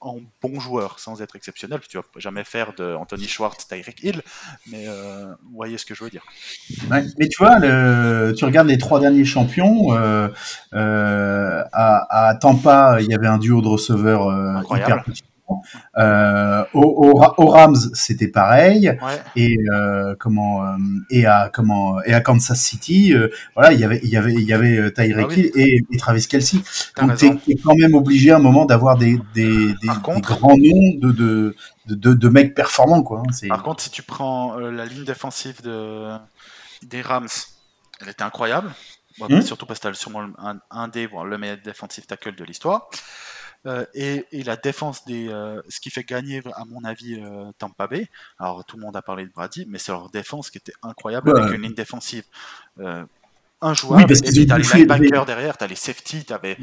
en 0.02 0.18
bons 0.42 0.60
joueurs 0.60 0.98
sans 0.98 1.22
être 1.22 1.36
exceptionnel. 1.36 1.80
Tu 1.88 1.96
vas 1.96 2.04
jamais 2.16 2.44
faire 2.44 2.74
de 2.74 2.94
Anthony 2.94 3.28
Schwartz, 3.28 3.66
Tyreek 3.66 4.02
Hill, 4.02 4.22
mais 4.70 4.86
euh, 4.88 5.26
vous 5.44 5.56
voyez 5.56 5.78
ce 5.78 5.86
que 5.86 5.94
je 5.94 6.04
veux 6.04 6.10
dire. 6.10 6.24
Ouais, 6.90 7.04
mais 7.18 7.28
tu 7.28 7.38
vois, 7.38 7.58
le, 7.58 8.34
tu 8.36 8.44
regardes 8.44 8.68
les 8.68 8.78
trois 8.78 9.00
derniers 9.00 9.24
champions. 9.24 9.94
Euh, 9.94 10.28
euh, 10.74 11.62
à, 11.72 12.28
à 12.28 12.34
Tampa, 12.34 12.98
il 13.00 13.06
y 13.06 13.14
avait 13.14 13.28
un 13.28 13.38
duo 13.38 13.62
de 13.62 13.68
receveurs 13.68 14.28
hyper 14.70 15.02
puissant. 15.04 15.24
Euh, 15.98 16.64
au, 16.74 16.82
au 17.10 17.14
Ra- 17.18 17.34
au 17.38 17.46
Rams, 17.46 17.76
c'était 17.94 18.28
pareil. 18.28 18.96
Ouais. 19.02 19.22
Et 19.36 19.56
euh, 19.74 20.14
comment 20.18 20.64
euh, 20.64 20.76
et 21.10 21.26
à 21.26 21.50
comment 21.52 22.02
et 22.04 22.14
à 22.14 22.20
Kansas 22.20 22.60
City, 22.60 23.12
euh, 23.14 23.28
voilà, 23.54 23.72
il 23.72 23.80
y 23.80 23.84
avait 23.84 24.00
il 24.02 24.08
y 24.10 24.16
avait 24.16 24.32
il 24.34 24.42
y 24.42 24.52
avait 24.52 24.92
Tyreek 24.92 25.26
Ah 25.26 25.26
oui. 25.28 25.34
Hill 25.38 25.50
et, 25.54 25.78
et 25.90 25.96
Travis 25.96 26.26
Kelsey. 26.26 26.58
Donc 26.96 27.16
t'es 27.16 27.56
quand 27.64 27.74
même 27.74 27.94
obligé 27.94 28.30
à 28.32 28.36
un 28.36 28.40
moment 28.40 28.64
d'avoir 28.64 28.96
des 28.96 29.18
des, 29.34 29.74
grands 30.20 30.56
noms 30.56 30.94
de 31.00 31.54
de, 31.86 32.14
de, 32.14 32.28
mecs 32.28 32.54
performants 32.54 33.02
quoi. 33.02 33.22
hein, 33.26 33.48
Par 33.48 33.62
contre, 33.62 33.82
si 33.82 33.90
tu 33.90 34.02
prends 34.02 34.56
la 34.56 34.84
ligne 34.86 35.04
défensive 35.04 35.62
de, 35.62 36.16
des 36.82 37.02
Rams, 37.02 37.28
elle 38.00 38.08
était 38.08 38.22
incroyable. 38.22 38.70
Bon, 39.18 39.26
Hmm. 39.28 39.42
Surtout 39.42 39.66
parce 39.66 39.78
que 39.78 39.88
tu 39.88 39.94
sûrement 39.94 40.22
le- 40.22 40.32
un, 40.38 40.58
un 40.70 40.88
des, 40.88 41.06
le 41.06 41.36
meilleur 41.38 41.58
defensive 41.62 42.06
tackle 42.06 42.34
de 42.34 42.44
l'histoire. 42.44 42.88
Euh, 43.66 43.84
et, 43.94 44.24
et 44.32 44.43
la 44.43 44.56
défense 44.56 45.05
des. 45.05 45.28
euh, 45.28 45.60
ce 45.68 45.78
qui 45.80 45.90
fait 45.90 46.02
gagner, 46.02 46.43
à 46.56 46.64
mon 46.64 46.82
avis, 46.84 47.14
euh, 47.14 47.51
Tampa 47.59 47.86
Bay. 47.86 48.09
Alors, 48.39 48.64
tout 48.64 48.76
le 48.76 48.82
monde 48.82 48.97
a 48.97 49.02
parlé 49.02 49.24
de 49.24 49.30
Brady, 49.30 49.66
mais 49.68 49.78
c'est 49.78 49.93
leur 49.93 50.10
défense 50.10 50.51
qui 50.51 50.59
était 50.59 50.72
incroyable 50.82 51.30
Ouais. 51.30 51.40
avec 51.40 51.55
une 51.56 51.62
ligne 51.62 51.74
défensive. 51.74 52.24
Un 53.64 53.74
joueur, 53.74 54.01
Oui, 54.01 54.02
et 54.24 54.44
t'as 54.47 54.59
les 54.59 54.64
linebackers 54.64 55.24
derrière, 55.24 55.56
t'as 55.56 55.68
les 55.68 55.76
safety, 55.76 56.24
t'avais, 56.24 56.56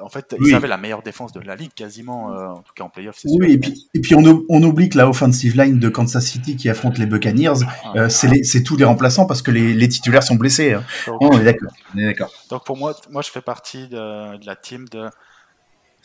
en 0.00 0.08
fait, 0.08 0.36
Oui. 0.38 0.50
ils 0.50 0.54
avaient 0.54 0.68
la 0.68 0.76
meilleure 0.76 1.02
défense 1.02 1.32
de 1.32 1.40
la 1.40 1.56
ligue 1.56 1.72
quasiment, 1.74 2.26
en 2.26 2.62
tout 2.62 2.72
cas 2.76 2.84
en 2.84 2.88
playoff, 2.90 3.18
Oui, 3.24 3.32
sûr. 3.46 3.54
et 3.54 3.58
puis, 3.58 3.88
et 3.92 4.00
puis 4.00 4.14
on, 4.14 4.62
oublie 4.62 4.88
que 4.88 4.96
la 4.96 5.08
offensive 5.08 5.56
line 5.60 5.80
de 5.80 5.88
Kansas 5.88 6.24
City 6.24 6.54
qui 6.54 6.68
affronte 6.70 6.96
les 6.98 7.06
Buccaneers, 7.06 7.64
Ah. 7.84 7.92
euh, 7.96 8.08
c'est 8.08 8.62
tous 8.62 8.76
les 8.76 8.84
remplaçants 8.84 9.26
parce 9.26 9.42
que 9.42 9.50
les, 9.50 9.74
les 9.74 9.88
titulaires 9.88 10.22
sont 10.22 10.36
blessés. 10.36 10.74
hein. 10.74 10.84
Donc, 11.08 11.16
Oh, 11.22 11.30
on 11.32 11.40
est 11.40 11.44
d'accord. 11.44 11.72
On 11.92 11.98
est 11.98 12.04
d'accord. 12.04 12.30
Donc 12.50 12.64
pour 12.64 12.76
moi, 12.76 12.94
moi 13.10 13.22
je 13.22 13.30
fais 13.30 13.42
partie 13.42 13.88
de, 13.88 14.36
de 14.36 14.46
la 14.46 14.54
team 14.54 14.88
de. 14.90 15.08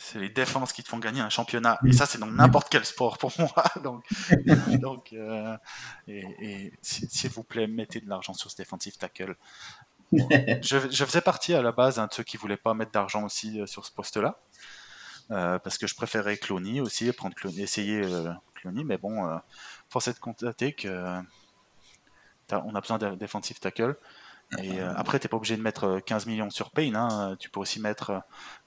C'est 0.02 0.18
les 0.18 0.30
défenses 0.30 0.72
qui 0.72 0.82
te 0.82 0.88
font 0.88 0.98
gagner 0.98 1.20
un 1.20 1.28
championnat. 1.28 1.78
Et 1.86 1.92
ça, 1.92 2.06
c'est 2.06 2.16
dans 2.16 2.26
n'importe 2.26 2.68
quel 2.70 2.86
sport 2.86 3.18
pour 3.18 3.32
moi. 3.38 3.64
Donc, 3.82 4.02
donc 4.80 5.12
euh, 5.12 5.54
et, 6.08 6.24
et 6.40 6.72
si- 6.80 7.06
s'il 7.10 7.28
vous 7.30 7.44
plaît, 7.44 7.66
mettez 7.66 8.00
de 8.00 8.08
l'argent 8.08 8.32
sur 8.32 8.50
ce 8.50 8.56
defensive 8.56 8.96
tackle. 8.96 9.36
Bon, 10.10 10.26
je, 10.62 10.90
je 10.90 11.04
faisais 11.04 11.20
partie 11.20 11.52
à 11.52 11.60
la 11.60 11.70
base 11.72 11.98
hein, 11.98 12.06
de 12.06 12.14
ceux 12.14 12.22
qui 12.22 12.38
voulaient 12.38 12.56
pas 12.56 12.72
mettre 12.72 12.92
d'argent 12.92 13.24
aussi 13.24 13.60
euh, 13.60 13.66
sur 13.66 13.84
ce 13.84 13.92
poste-là. 13.92 14.38
Euh, 15.32 15.58
parce 15.58 15.76
que 15.76 15.86
je 15.86 15.94
préférais 15.94 16.38
Cloney 16.38 16.80
aussi, 16.80 17.12
prendre 17.12 17.34
Clooney, 17.34 17.60
essayer 17.60 18.00
Clooney, 18.54 18.82
mais 18.84 18.96
bon, 18.98 19.38
force 19.88 20.08
est 20.08 20.14
de 20.14 20.18
constater 20.18 20.72
que 20.72 21.20
on 22.50 22.74
a 22.74 22.80
besoin 22.80 22.98
d'un 22.98 23.16
defensive 23.16 23.60
tackle. 23.60 23.96
Et 24.58 24.80
euh, 24.80 24.92
après, 24.96 25.18
t'es 25.20 25.28
pas 25.28 25.36
obligé 25.36 25.56
de 25.56 25.62
mettre 25.62 25.84
euh, 25.84 26.00
15 26.00 26.26
millions 26.26 26.50
sur 26.50 26.70
Payne. 26.70 26.96
hein. 26.96 27.36
Tu 27.38 27.48
peux 27.50 27.60
aussi 27.60 27.80
mettre. 27.80 28.10
euh, 28.10 28.18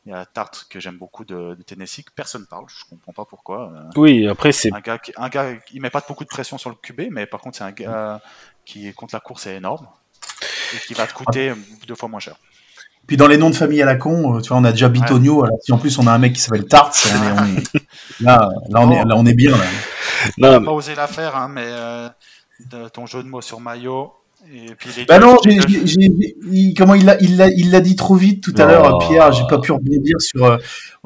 Il 0.06 0.12
y 0.12 0.16
a 0.16 0.26
Tart 0.26 0.52
que 0.70 0.80
j'aime 0.80 0.98
beaucoup 0.98 1.26
de, 1.26 1.56
de 1.56 1.62
Tennessee, 1.64 2.04
que 2.06 2.12
personne 2.16 2.46
parle. 2.46 2.66
Je 2.68 2.86
comprends 2.90 3.12
pas 3.14 3.26
pourquoi. 3.26 3.72
euh, 3.76 3.90
Oui, 3.98 4.28
après, 4.28 4.52
c'est 4.54 4.74
un 4.74 4.80
gars, 4.80 4.98
qui, 4.98 5.12
un 5.18 5.28
gars, 5.30 5.52
il 5.74 5.82
met 5.82 5.90
pas 5.90 6.02
beaucoup 6.08 6.24
de 6.24 6.30
pression 6.30 6.58
sur 6.58 6.70
le 6.70 6.78
QB, 6.82 7.10
mais 7.12 7.26
par 7.26 7.42
contre, 7.42 7.58
c'est 7.58 7.64
un 7.66 7.72
gars 7.72 8.22
qui 8.66 8.94
contre 8.94 9.14
la 9.16 9.20
course 9.20 9.46
est 9.48 9.56
énorme 9.58 9.88
et 10.74 10.78
qui 10.88 10.94
va 10.94 11.06
te 11.06 11.14
coûter 11.14 11.50
euh, 11.50 11.56
deux 11.88 11.96
fois 11.96 12.08
moins 12.08 12.20
cher. 12.22 12.36
Puis 13.06 13.18
dans 13.18 13.28
les 13.28 13.36
noms 13.38 13.50
de 13.50 13.56
famille 13.56 13.82
à 13.82 13.86
la 13.86 13.98
con, 13.98 14.38
euh, 14.38 14.40
tu 14.42 14.48
vois, 14.48 14.58
on 14.58 14.64
a 14.64 14.72
déjà 14.72 14.88
Bitonio. 14.88 15.44
Alors 15.44 15.58
si 15.62 15.74
en 15.74 15.78
plus 15.78 15.98
on 16.00 16.08
a 16.08 16.12
un 16.14 16.18
mec 16.18 16.32
qui 16.34 16.40
s'appelle 16.40 16.66
Tart, 16.66 16.92
on 17.04 17.08
est- 17.28 17.32
on 17.42 17.58
est- 17.58 17.86
là, 18.22 18.50
là, 18.70 18.80
on 18.80 18.92
est, 18.92 19.04
là, 19.04 19.16
on 19.18 19.26
est 19.26 19.34
bien. 19.34 19.52
Là. 19.52 19.58
non, 20.38 20.60
mais- 20.62 20.66
Pas 20.66 20.72
osé 20.72 20.96
la 20.96 21.08
faire, 21.08 21.36
hein, 21.36 21.50
mais 21.50 21.66
euh, 21.66 22.08
de- 22.72 22.88
ton 22.88 23.06
jeu 23.06 23.22
de 23.22 23.28
mots 23.28 23.42
sur 23.42 23.60
maillot. 23.60 24.14
Et 24.52 24.76
puis 24.78 24.90
les 24.98 25.06
Bah 25.06 25.20
deux- 25.20 25.26
non, 25.26 25.38
les 25.46 25.52
j'ai- 25.54 25.58
deux- 25.60 25.86
j'ai- 25.86 25.86
j'ai- 25.86 26.36
il- 26.52 26.74
comment 26.78 26.94
il 26.96 27.06
l'a, 27.06 27.18
il 27.22 27.38
l'a, 27.38 27.48
il 27.50 27.72
l'a 27.72 27.80
dit 27.82 27.96
trop 27.96 28.16
vite 28.16 28.44
tout 28.44 28.54
à 28.58 28.66
Oh. 28.66 28.68
l'heure, 28.68 28.98
Pierre. 29.00 29.32
J'ai 29.32 29.44
pas 29.50 29.58
pu 29.60 29.72
rebondir 29.72 30.16
sur 30.20 30.46
euh, 30.46 30.58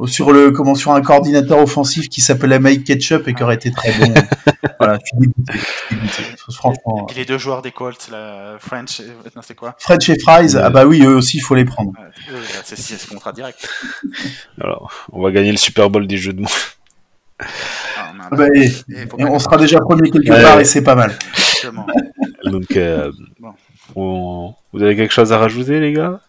sur 0.06 0.32
le 0.32 0.52
comment 0.52 0.76
sur 0.76 0.92
un 0.92 1.02
coordinateur 1.02 1.60
offensif 1.60 2.10
qui 2.10 2.20
s'appelait 2.22 2.60
Mike 2.60 2.84
Ketchup 2.84 3.28
et 3.28 3.34
qui 3.34 3.44
aurait 3.44 3.56
été 3.56 3.72
très 3.72 3.92
bon. 3.94 4.14
voilà, 4.80 4.98
je 5.00 5.06
suis 5.06 5.18
dégoûté. 5.20 5.54
je 5.54 5.58
suis 5.58 5.96
dégoûté. 6.24 6.24
Et 6.50 6.54
Franchement, 6.54 7.06
puis 7.08 7.18
les 7.18 7.26
deux 7.26 7.38
joueurs 7.38 7.62
des 7.62 7.72
Colts, 7.72 8.10
la 8.12 8.58
French, 8.60 9.00
et- 9.02 9.04
non 9.36 9.42
c'est 9.42 9.56
quoi? 9.56 9.76
French 9.80 10.10
et 10.10 10.18
Fries, 10.20 10.56
ah 10.58 10.70
bah 10.70 10.86
oui, 10.86 11.02
eux 11.04 11.16
aussi, 11.16 11.38
il 11.38 11.42
faut 11.42 11.56
les 11.56 11.66
prendre. 11.66 11.92
Euh, 12.00 12.34
là, 12.34 12.40
C'est 12.64 12.78
c'est 12.78 12.98
ce 12.98 13.08
contrat 13.08 13.32
direct. 13.32 13.70
alors, 14.62 14.92
on 15.14 15.22
va 15.22 15.32
gagner 15.32 15.52
le 15.52 15.58
Super 15.58 15.90
Bowl 15.90 16.06
des 16.08 16.18
jeux 16.18 16.34
de 16.34 16.42
mots. 16.42 16.48
Ah, 17.40 17.46
on 18.16 18.20
a 18.20 18.28
Ah 18.32 18.36
bah, 18.36 18.46
et, 18.56 18.64
Et 18.64 18.70
faut 18.70 19.18
et 19.20 19.24
pas 19.24 19.30
on 19.30 19.40
sera 19.40 19.58
déjà 19.58 19.80
premier 19.80 20.10
quelque 20.10 20.28
part 20.28 20.56
ouais. 20.56 20.64
et 20.64 20.66
c'est 20.66 20.82
pas 20.82 20.96
mal. 20.96 21.16
Exactement. 21.38 21.86
Donc, 22.50 22.76
euh, 22.76 23.12
Bon. 23.40 23.54
on- 23.96 24.56
vous 24.74 24.84
avez 24.84 24.96
quelque 24.96 25.14
chose 25.14 25.32
à 25.34 25.38
rajouter, 25.38 25.80
les 25.80 25.94
gars? 25.94 26.20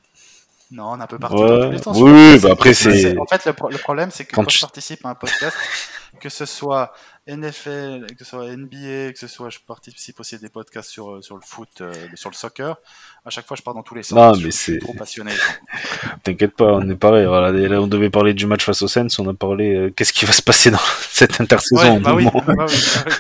Non, 0.71 0.91
on 0.93 0.99
est 1.01 1.03
un 1.03 1.07
peu 1.07 1.19
parti 1.19 1.37
Ouais. 1.37 1.49
dans 1.49 1.65
tous 1.67 1.71
les 1.73 1.79
sens. 1.83 1.97
Oui, 1.99 2.11
oui, 2.13 2.39
bah 2.41 2.51
après, 2.53 2.75
c'est- 2.75 3.17
En 3.19 3.25
fait, 3.27 3.45
le, 3.47 3.53
pro- 3.55 3.71
le 3.71 3.79
problème, 3.79 4.11
c'est 4.11 4.25
que 4.27 4.35
Quand 4.35 4.49
je 4.51 4.61
participe 4.61 5.05
à 5.07 5.09
un 5.11 5.15
podcast, 5.15 5.57
que 6.21 6.29
ce 6.29 6.45
soit 6.45 6.93
NFL, 7.27 8.07
que 8.19 8.25
ce 8.25 8.31
soit 8.31 8.47
NBA, 8.55 9.13
que 9.13 9.19
ce 9.19 9.27
soit 9.29 9.49
je 9.51 9.59
participe 9.67 10.19
aussi 10.21 10.35
à 10.35 10.39
des 10.39 10.49
podcasts 10.51 10.91
sur, 10.91 11.11
euh, 11.11 11.23
sur 11.23 11.37
le 11.37 11.43
foot, 11.45 11.69
euh, 11.81 11.93
sur 12.15 12.29
le 12.31 12.35
soccer, 12.35 12.77
à 13.25 13.31
chaque 13.31 13.47
fois 13.47 13.57
je 13.57 13.63
pars 13.63 13.73
dans 13.75 13.83
tous 13.83 13.95
les 13.95 14.03
sens. 14.03 14.13
Non, 14.19 14.33
mais 14.43 14.51
c'est- 14.51 14.79
trop 14.79 14.95
passionné. 14.95 15.33
T'inquiète 16.25 16.55
pas, 16.55 16.73
on 16.75 16.89
est 16.91 16.95
pareil. 16.97 17.27
Voilà, 17.27 17.51
là, 17.53 17.81
on 17.81 17.87
devait 17.87 18.11
parler 18.11 18.35
du 18.35 18.47
match 18.47 18.65
face 18.65 18.83
au 18.83 18.89
Sens, 18.89 19.19
on 19.19 19.29
a 19.29 19.35
parlé 19.35 19.75
euh, 19.75 19.91
qu'est-ce 19.91 20.13
qui 20.13 20.25
va 20.27 20.33
se 20.33 20.43
passer 20.43 20.71
dans 20.71 20.79
cette 21.11 21.41
intersaison. 21.41 21.95
Ouais, 21.95 22.01
bah 22.01 22.13
oui, 22.15 22.25
bah 22.27 22.43
oui, 22.47 22.55
bah 22.57 22.67
oui. 22.69 23.13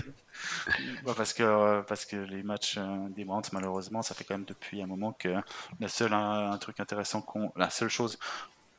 Bah 1.09 1.15
parce 1.17 1.33
que 1.33 1.81
parce 1.89 2.05
que 2.05 2.17
les 2.17 2.43
matchs 2.43 2.77
euh, 2.77 3.09
des 3.17 3.25
Browns 3.25 3.43
malheureusement 3.53 4.03
ça 4.03 4.15
fait 4.15 4.25
quand 4.25 4.35
même 4.35 4.45
depuis 4.45 4.83
un 4.83 4.87
moment 4.87 5.13
que 5.19 5.31
le 5.81 5.89
seul 5.89 6.13
un, 6.13 6.51
un 6.53 6.59
truc 6.59 6.81
intéressant 6.81 7.23
qu'on 7.23 7.51
la 7.57 7.71
seule 7.71 7.89
chose 7.89 8.19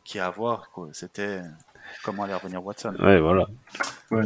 qu'il 0.04 0.20
y 0.20 0.22
a 0.22 0.28
à 0.28 0.30
voir 0.30 0.70
quoi, 0.70 0.90
c'était 0.94 1.42
comment 2.04 2.24
allait 2.26 2.36
revenir 2.36 2.64
Watson. 2.64 2.96
Ouais, 3.00 3.20
voilà. 3.20 3.48
Ouais. 4.12 4.22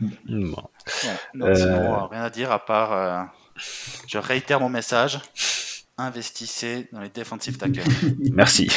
Bon. 0.00 0.08
Ouais, 0.28 1.18
donc 1.34 1.48
Euh, 1.48 1.54
sinon, 1.54 1.94
euh, 1.94 2.06
rien 2.06 2.22
à 2.22 2.30
dire 2.30 2.50
à 2.50 2.64
part. 2.64 2.92
euh, 2.92 3.22
je 4.06 4.16
réitère 4.16 4.60
mon 4.60 4.70
message. 4.70 5.20
Investissez 5.98 6.88
dans 6.92 7.00
les 7.00 7.08
defensive 7.10 7.58
tackles. 7.58 7.82
Merci. 8.32 8.70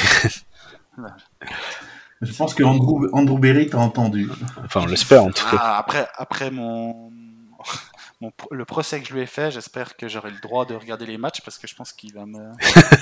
Je 2.22 2.34
pense 2.34 2.54
que 2.54 2.64
Andrew, 2.64 3.08
Andrew 3.14 3.38
Berry 3.40 3.68
t'a 3.70 3.78
entendu. 3.80 4.30
Enfin, 4.64 4.82
on 4.84 4.88
l'espère 4.88 5.24
en 5.24 5.32
tout 5.32 5.44
cas. 5.50 5.58
Ah, 5.60 5.78
après, 5.78 6.08
après 6.18 6.52
mon, 6.52 7.12
mon, 8.22 8.32
le 8.52 8.66
procès 8.66 9.00
que 9.02 9.08
je 9.08 9.14
lui 9.14 9.22
ai 9.22 9.26
fait, 9.26 9.52
j'espère 9.52 9.96
que 9.96 10.08
j'aurai 10.08 10.32
le 10.32 10.40
droit 10.40 10.66
de 10.66 10.76
regarder 10.76 11.06
les 11.06 11.18
matchs 11.18 11.42
parce 11.42 11.58
que 11.58 11.68
je 11.68 11.76
pense 11.76 11.94
qu'il 11.94 12.14
va 12.14 12.26
me, 12.26 12.52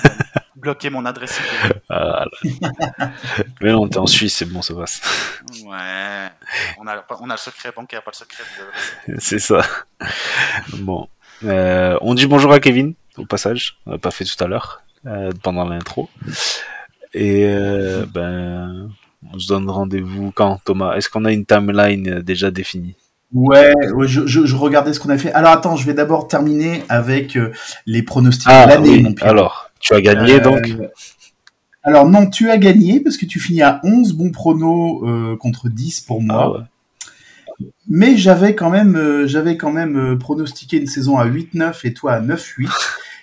bloquer 0.58 0.90
mon 0.90 1.04
adresse. 1.06 1.40
Ah. 1.88 2.24
Mais 3.60 3.72
non, 3.72 3.88
t'es 3.88 3.98
en 3.98 4.06
Suisse, 4.06 4.36
c'est 4.36 4.44
bon, 4.44 4.62
ça 4.62 4.74
passe. 4.74 5.00
Ouais. 5.64 6.28
On 6.78 6.86
a, 6.86 7.04
on 7.20 7.30
a 7.30 7.34
le 7.34 7.38
secret 7.38 7.72
bancaire, 7.74 8.02
pas 8.02 8.10
le 8.12 8.16
secret 8.16 8.44
adresses. 8.60 9.22
C'est 9.24 9.38
ça. 9.38 9.62
Bon. 10.78 11.08
Euh, 11.44 11.96
on 12.00 12.14
dit 12.14 12.26
bonjour 12.26 12.52
à 12.52 12.60
Kevin, 12.60 12.94
au 13.16 13.24
passage. 13.24 13.78
On 13.86 13.92
l'a 13.92 13.98
pas 13.98 14.10
fait 14.10 14.24
tout 14.24 14.42
à 14.42 14.48
l'heure, 14.48 14.82
euh, 15.06 15.30
pendant 15.42 15.64
l'intro. 15.64 16.10
Et 17.14 17.44
euh, 17.46 18.04
ben, 18.06 18.90
on 19.32 19.38
se 19.38 19.48
donne 19.48 19.70
rendez-vous 19.70 20.32
quand, 20.32 20.60
Thomas? 20.64 20.96
Est-ce 20.96 21.08
qu'on 21.08 21.24
a 21.24 21.32
une 21.32 21.46
timeline 21.46 22.20
déjà 22.20 22.50
définie? 22.50 22.96
Ouais, 23.34 23.74
ouais, 23.92 24.08
je, 24.08 24.26
je, 24.26 24.46
je 24.46 24.56
regardais 24.56 24.92
ce 24.92 25.00
qu'on 25.00 25.10
a 25.10 25.18
fait. 25.18 25.32
Alors 25.32 25.52
attends, 25.52 25.76
je 25.76 25.84
vais 25.84 25.94
d'abord 25.94 26.28
terminer 26.28 26.82
avec 26.88 27.36
euh, 27.36 27.52
les 27.84 28.02
pronostics 28.02 28.48
Ah 28.50 28.64
de 28.64 28.70
l'année, 28.70 28.90
oui, 28.90 29.02
mon 29.02 29.14
alors, 29.20 29.70
tu 29.80 29.94
as 29.94 30.00
gagné 30.00 30.34
Euh, 30.36 30.40
donc 30.40 30.62
Alors 31.82 32.08
non, 32.08 32.26
tu 32.28 32.50
as 32.50 32.56
gagné 32.56 33.00
parce 33.00 33.16
que 33.18 33.26
tu 33.26 33.38
finis 33.38 33.62
à 33.62 33.80
11 33.84 34.14
bons 34.14 34.30
pronos 34.30 35.02
euh, 35.06 35.36
contre 35.36 35.68
10 35.68 36.00
pour 36.02 36.22
moi. 36.22 36.40
Ah 36.40 36.50
ouais. 36.50 37.66
Mais 37.88 38.16
j'avais 38.16 38.54
quand 38.54 38.70
même, 38.70 39.26
j'avais 39.26 39.56
quand 39.56 39.72
même 39.72 40.16
pronostiqué 40.18 40.78
une 40.78 40.86
saison 40.86 41.18
à 41.18 41.26
8-9 41.26 41.74
et 41.84 41.92
toi 41.92 42.12
à 42.12 42.20
9-8. 42.20 42.68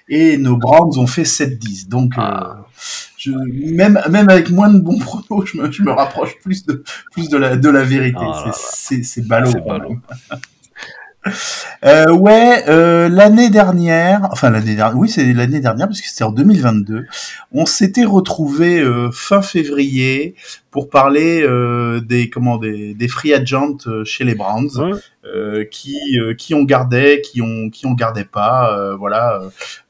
Et 0.10 0.38
nos 0.38 0.58
Browns 0.58 1.00
ont 1.00 1.08
fait 1.08 1.24
7-10. 1.24 1.88
Donc, 1.88 2.14
Ah. 2.18 2.66
Je, 3.26 3.32
même, 3.74 4.00
même 4.10 4.30
avec 4.30 4.50
moins 4.50 4.70
de 4.70 4.80
bons 4.80 5.00
pronos, 5.28 5.46
je 5.46 5.58
me, 5.58 5.72
je 5.72 5.82
me 5.84 5.92
rapproche 5.92 6.38
plus 6.40 6.66
de, 6.66 6.84
plus 7.12 7.30
de, 7.30 7.38
la, 7.38 7.56
de 7.56 7.70
la 7.70 7.84
vérité. 7.84 8.18
Ah 8.20 8.52
c'est, 8.54 9.04
c'est 9.04 9.28
ballot. 9.28 9.52
C'est 9.52 9.60
quand 9.60 9.78
ballot. 9.80 9.90
même. 9.90 10.40
Euh, 11.84 12.12
ouais, 12.12 12.64
euh, 12.68 13.10
l'année 13.10 13.50
dernière, 13.50 14.28
enfin 14.32 14.50
l'année 14.50 14.76
dernière, 14.76 14.98
oui 14.98 15.10
c'est 15.10 15.34
l'année 15.34 15.60
dernière 15.60 15.88
parce 15.88 16.02
que 16.02 16.08
c'était 16.08 16.24
en 16.24 16.32
2022, 16.32 17.06
on 17.52 17.66
s'était 17.66 18.06
retrouvé 18.06 18.80
euh, 18.80 19.10
fin 19.12 19.42
février 19.42 20.36
pour 20.72 20.90
parler 20.90 21.42
euh, 21.44 22.00
des 22.00 22.30
comment 22.30 22.58
des, 22.58 22.94
des 22.94 23.08
free 23.08 23.34
agents 23.34 23.78
chez 24.04 24.24
les 24.24 24.36
Browns, 24.36 24.70
Ouais. 24.78 25.68
qui 25.72 25.98
qui 26.38 26.54
on 26.54 26.64
gardait, 26.64 27.22
qui 27.22 27.42
on 27.42 27.70
qui 27.72 27.88
on 27.88 27.94
gardait 27.94 28.26
pas, 28.26 28.96
voilà. 28.96 29.42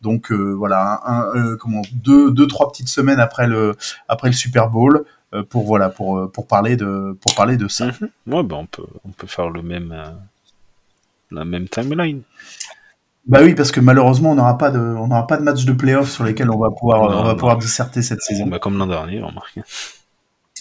donc 0.01 0.31
voilà, 0.31 1.01
un, 1.05 1.31
un, 1.33 1.57
comment 1.57 1.81
deux 1.93 2.31
deux 2.31 2.47
trois 2.47 2.71
petites 2.71 2.87
semaines 2.87 3.19
après 3.19 3.45
le 3.47 3.75
après 4.07 4.29
le 4.29 4.33
Super 4.33 4.69
Bowl 4.69 5.03
pour 5.49 5.65
voilà 5.65 5.89
pour 5.89 6.31
pour 6.31 6.47
parler 6.47 6.77
de 6.77 7.17
pour 7.19 7.35
parler 7.35 7.57
de 7.57 7.67
ça. 7.67 7.87
Mhm. 7.87 8.09
Ouais, 8.33 8.43
ben 8.43 8.55
on 8.55 8.65
peut, 8.65 8.85
on 9.03 9.09
peut 9.09 9.27
faire 9.27 9.49
le 9.49 9.61
même, 9.61 9.93
la 11.35 11.45
même 11.45 11.67
timeline. 11.69 12.21
Bah 13.27 13.39
oui, 13.41 13.55
parce 13.55 13.71
que 13.71 13.79
malheureusement, 13.79 14.31
on 14.31 14.35
n'aura 14.35 14.57
pas 14.57 14.69
de, 14.71 14.79
on 14.79 15.07
n'aura 15.07 15.25
pas 15.27 15.37
de 15.37 15.41
match 15.43 15.65
de 15.65 15.73
playoff 15.73 16.09
sur 16.11 16.23
lesquels 16.23 16.49
on 16.51 16.59
va 16.59 16.69
pouvoir, 16.69 17.09
Non, 17.09 17.19
on 17.19 17.23
va 17.23 17.29
non. 17.31 17.35
pouvoir 17.35 17.57
disserter 17.57 18.01
cette 18.01 18.21
saison. 18.21 18.45
Bah, 18.47 18.59
comme 18.59 18.77
l'an 18.77 18.85
dernier. 18.87 19.21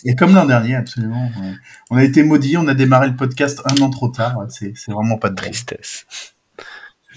Et 0.06 0.14
comme 0.16 0.34
l'an 0.34 0.46
dernier, 0.46 0.74
absolument. 0.76 1.26
ouais. 1.40 1.52
On 1.90 1.96
a 1.98 2.04
été 2.04 2.22
maudits, 2.22 2.56
on 2.56 2.66
a 2.68 2.74
démarré 2.74 3.08
le 3.08 3.16
podcast 3.16 3.60
un 3.66 3.82
an 3.82 3.90
trop 3.90 4.08
tard. 4.08 4.38
ouais, 4.38 4.46
C'est, 4.48 4.72
vraiment 4.92 5.18
pas 5.18 5.28
de. 5.30 5.34
Tristesse. 5.34 6.06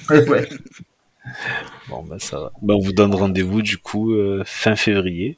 Ouais. 0.10 0.48
Bon, 1.90 2.04
bah 2.04 2.18
ça 2.20 2.40
va. 2.40 2.52
Bah, 2.62 2.74
on 2.76 2.80
vous 2.82 2.94
donne 2.94 3.14
rendez-vous 3.16 3.62
du 3.62 3.78
coup 3.78 4.14
euh, 4.14 4.44
fin 4.46 4.76
février 4.76 5.38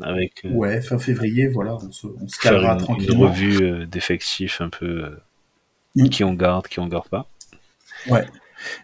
avec 0.00 0.44
euh, 0.44 0.50
Ouais, 0.50 0.80
fin 0.80 0.98
février, 0.98 1.48
voilà, 1.48 1.74
on 1.74 1.90
se, 1.92 2.06
on 2.06 2.28
se 2.28 2.38
calera 2.38 2.72
une, 2.74 2.78
une 2.78 2.84
tranquillement. 2.84 3.28
revue 3.28 3.62
euh, 3.62 3.86
d'effectifs 3.86 4.60
un 4.60 4.68
peu 4.68 5.16
Mm. 5.96 6.08
qui 6.10 6.22
on 6.22 6.34
garde, 6.34 6.68
qui 6.68 6.78
on 6.80 6.86
garde 6.86 7.08
pas. 7.08 7.26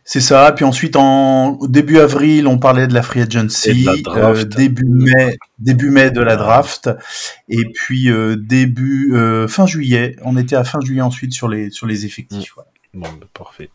C'est 0.05 0.21
ça. 0.21 0.53
Puis 0.53 0.65
ensuite, 0.65 0.97
en 0.97 1.55
au 1.61 1.67
début 1.67 1.99
avril, 1.99 2.47
on 2.47 2.59
parlait 2.59 2.87
de 2.87 2.95
la 2.95 3.03
free 3.03 3.21
Et 3.21 3.27
de 3.27 3.37
agency. 3.39 3.85
la 3.85 3.97
draft. 4.03 4.19
euh, 4.41 4.45
début 4.45 4.87
mai, 4.89 5.37
début 5.59 5.91
mai 5.91 6.11
de 6.11 6.21
la 6.21 6.37
draft. 6.37 6.91
Et 7.49 7.65
puis 7.75 8.11
euh, 8.11 8.37
début 8.37 9.13
euh, 9.15 9.49
fin 9.49 9.67
juillet, 9.67 10.17
on 10.25 10.37
était 10.37 10.57
à 10.57 10.65
fin 10.65 10.81
juillet 10.81 11.01
ensuite 11.03 11.33
sur 11.33 11.49
les 11.49 11.71
sur 11.71 11.87
les 11.87 12.07
effectifs. 12.07 12.53
voilà. 12.55 12.71
Bon, 12.95 13.09
bah, 13.21 13.27
parfait. 13.35 13.71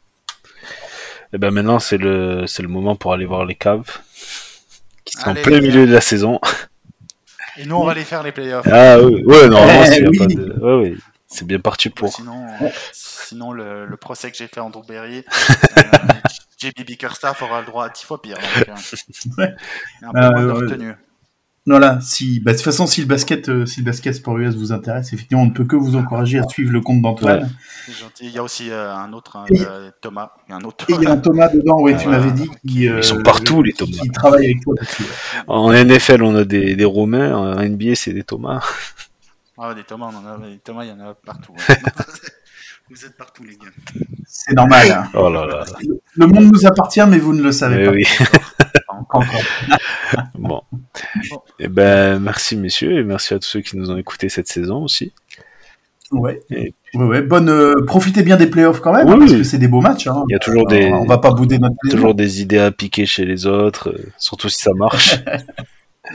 Et 1.33 1.37
ben 1.37 1.51
maintenant 1.51 1.79
c'est 1.79 1.97
le 1.97 2.45
c'est 2.47 2.63
le 2.63 2.69
moment 2.69 2.95
pour 2.95 3.13
aller 3.13 3.25
voir 3.25 3.45
les 3.45 3.55
caves 3.55 3.99
qui 5.05 5.17
sont 5.17 5.29
en 5.29 5.35
plein 5.35 5.59
milieu 5.61 5.85
de 5.85 5.93
la 5.93 6.01
saison. 6.01 6.39
Et 7.57 7.65
nous, 7.65 7.75
on 7.75 7.83
va 7.83 7.91
aller 7.91 8.05
faire 8.05 8.23
les 8.23 8.31
playoffs. 8.31 8.65
Ah 8.71 8.99
oui, 9.01 9.21
ouais, 9.25 9.49
normalement 9.49 9.81
Eh 9.83 9.87
c'est 9.87 10.01
y 10.01 10.05
a 10.05 10.09
oui. 10.09 10.17
pas 10.17 10.25
de... 10.27 10.59
ouais, 10.61 10.89
ouais, 10.91 10.95
c'est 11.31 11.45
bien 11.45 11.59
parti 11.59 11.89
pour. 11.89 12.11
Sinon, 12.13 12.45
sinon 12.91 13.51
le, 13.53 13.85
le 13.85 13.97
procès 13.97 14.31
que 14.31 14.37
j'ai 14.37 14.47
fait 14.47 14.59
en 14.59 14.69
Berry, 14.69 15.23
euh, 15.77 15.81
JB 16.57 16.85
Bickerstaff 16.85 17.41
aura 17.41 17.61
le 17.61 17.67
droit 17.67 17.85
à 17.85 17.89
10 17.89 18.03
fois 18.03 18.21
pire. 18.21 18.35
Donc, 18.37 18.67
euh, 18.69 18.73
Ouais. 19.37 19.55
il 20.01 20.03
y 20.03 20.05
a 20.05 20.09
un 20.09 20.11
peu 20.11 20.19
Euh, 20.19 20.31
moins 20.31 20.45
de 20.45 20.51
retenue. 20.51 20.93
Voilà, 21.65 21.99
si, 22.01 22.39
bah, 22.39 22.53
de 22.53 22.57
toute 22.57 22.65
façon, 22.65 22.87
si 22.87 22.99
le 23.01 23.05
basket, 23.05 23.47
euh, 23.47 23.65
si 23.67 23.81
le 23.81 23.85
basket 23.85 24.15
sport 24.15 24.39
US 24.39 24.55
vous 24.55 24.71
intéresse, 24.71 25.13
effectivement, 25.13 25.43
on 25.43 25.47
ne 25.47 25.51
peut 25.51 25.65
que 25.65 25.75
vous 25.75 25.95
encourager 25.97 26.39
à 26.39 26.43
suivre 26.49 26.71
le 26.71 26.81
compte 26.81 27.01
d'Antoine. 27.03 27.47
C'est 27.85 27.91
gentil. 27.91 28.23
Il 28.25 28.31
y 28.31 28.39
a 28.39 28.43
aussi 28.43 28.71
euh, 28.71 28.91
un 28.91 29.13
autre, 29.13 29.35
hein, 29.35 29.45
Et- 29.51 29.61
euh, 29.61 29.91
Thomas. 30.01 30.31
Il 30.47 30.51
y 30.51 30.53
a 30.53 30.57
un 30.57 30.61
autre 30.63 30.85
Et 30.89 30.93
il 30.95 31.03
y 31.03 31.05
a 31.05 31.11
un 31.11 31.17
Thomas 31.17 31.47
dedans, 31.49 31.79
ouais, 31.81 31.95
tu 31.95 32.07
m'avais 32.07 32.31
dit, 32.31 32.49
qui, 32.67 32.87
euh, 32.87 32.97
Ils 32.97 33.03
sont 33.03 33.21
partout, 33.21 33.61
les 33.61 33.73
Thomas. 33.73 33.91
Qui 34.01 34.09
travaille 34.09 34.45
avec 34.45 34.63
toi. 34.63 34.73
En 35.47 35.71
NFL 35.71 36.23
on 36.23 36.35
a 36.37 36.43
des, 36.43 36.75
des 36.75 36.85
Romains, 36.85 37.35
en 37.35 37.61
NBA 37.63 37.93
c'est 37.93 38.13
des 38.13 38.23
Thomas. 38.23 38.63
Ah, 39.61 39.73
des 39.73 39.83
Thomas, 39.83 40.09
on 40.13 40.17
en 40.17 40.43
a, 40.43 40.47
des 40.47 40.57
Thomas, 40.59 40.83
il 40.85 40.89
y 40.89 40.91
en 40.91 40.99
a 40.99 41.13
partout. 41.13 41.51
ouais. 41.53 41.75
Vous 42.89 43.05
êtes 43.05 43.15
partout, 43.17 43.43
les 43.43 43.55
gars. 43.55 43.67
C'est 44.25 44.53
normal. 44.55 44.89
hein. 44.91 45.03
Oh 45.13 45.29
là 45.29 45.45
là. 45.45 45.63
Le 46.15 46.25
monde 46.25 46.51
nous 46.51 46.65
appartient, 46.65 47.05
mais 47.07 47.19
vous 47.19 47.33
ne 47.33 47.43
le 47.43 47.51
savez 47.51 47.81
Eh 47.81 47.85
pas. 47.85 47.91
oui. 47.91 48.05
Encore. 48.87 49.23
Bon. 50.33 50.61
Et 51.59 51.67
ben 51.67 52.17
merci 52.19 52.55
messieurs 52.55 52.97
et 52.97 53.03
merci 53.03 53.33
à 53.35 53.39
tous 53.39 53.45
ceux 53.47 53.61
qui 53.61 53.77
nous 53.77 53.91
ont 53.91 53.97
écoutés 53.97 54.27
cette 54.29 54.47
saison 54.47 54.83
aussi. 54.83 55.13
Ouais. 56.11 56.41
Et- 56.49 56.73
Ouais, 56.95 57.05
ouais. 57.05 57.21
Bonne, 57.21 57.49
euh, 57.49 57.75
profitez 57.85 58.23
bien 58.23 58.35
des 58.37 58.47
playoffs 58.47 58.79
quand 58.79 58.91
même, 58.93 59.05
Oui, 59.07 59.13
hein, 59.13 59.19
parce 59.19 59.31
oui. 59.33 59.37
que 59.37 59.43
c'est 59.43 59.59
des 59.59 59.67
beaux 59.67 59.81
matchs. 59.81 60.07
Hein. 60.07 60.23
Il 60.27 60.33
y 60.33 60.35
a 60.35 60.39
toujours 60.39 60.67
Alors, 60.67 60.81
des 60.81 60.91
On 60.91 61.05
va 61.05 61.19
pas 61.19 61.29
bouder 61.29 61.59
notre 61.59 61.75
plaisir. 61.79 61.97
toujours 61.99 62.15
des 62.15 62.41
idées 62.41 62.57
à 62.57 62.71
piquer 62.71 63.05
chez 63.05 63.25
les 63.25 63.45
autres, 63.45 63.89
euh, 63.91 64.11
surtout 64.17 64.49
si 64.49 64.59
ça 64.63 64.71
marche. 64.73 65.17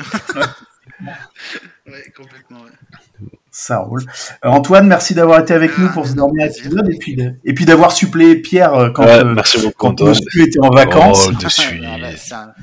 Ouais, 1.86 2.02
complètement. 2.16 2.60
ouais. 2.60 3.26
Ça 3.50 3.78
roule. 3.78 4.02
Euh, 4.44 4.48
Antoine, 4.48 4.86
merci 4.88 5.14
d'avoir 5.14 5.40
été 5.40 5.52
avec 5.54 5.76
nous 5.78 5.86
Ah, 5.90 5.92
pour 5.92 6.06
ce 6.06 6.14
dernier 6.14 6.46
épisode 6.46 6.88
et 6.90 6.96
puis, 6.98 7.14
de- 7.14 7.34
et 7.44 7.52
puis 7.54 7.64
d'avoir 7.66 7.92
suppléé 7.92 8.36
Pierre 8.36 8.74
euh, 8.74 8.90
quand, 8.90 9.04
Ouais, 9.04 9.18
euh, 9.20 9.34
merci 9.34 9.58
beaucoup 9.58 9.74
quand 9.76 10.00
était 10.42 10.60
en 10.60 10.70
vacances. 10.70 11.28
Oh, 11.28 11.32
un- 12.34 12.54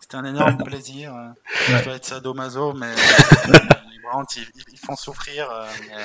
C'était 0.00 0.16
un 0.16 0.24
énorme 0.24 0.56
plaisir. 0.64 1.12
Ouais. 1.14 1.78
Je 1.78 1.84
dois 1.84 1.94
être 1.96 2.04
sadomaso, 2.04 2.72
mais 2.72 2.86
ils, 4.72 4.78
font 4.78 4.96
souffrir, 4.96 5.50
euh, 5.50 5.66
mais, 5.88 5.96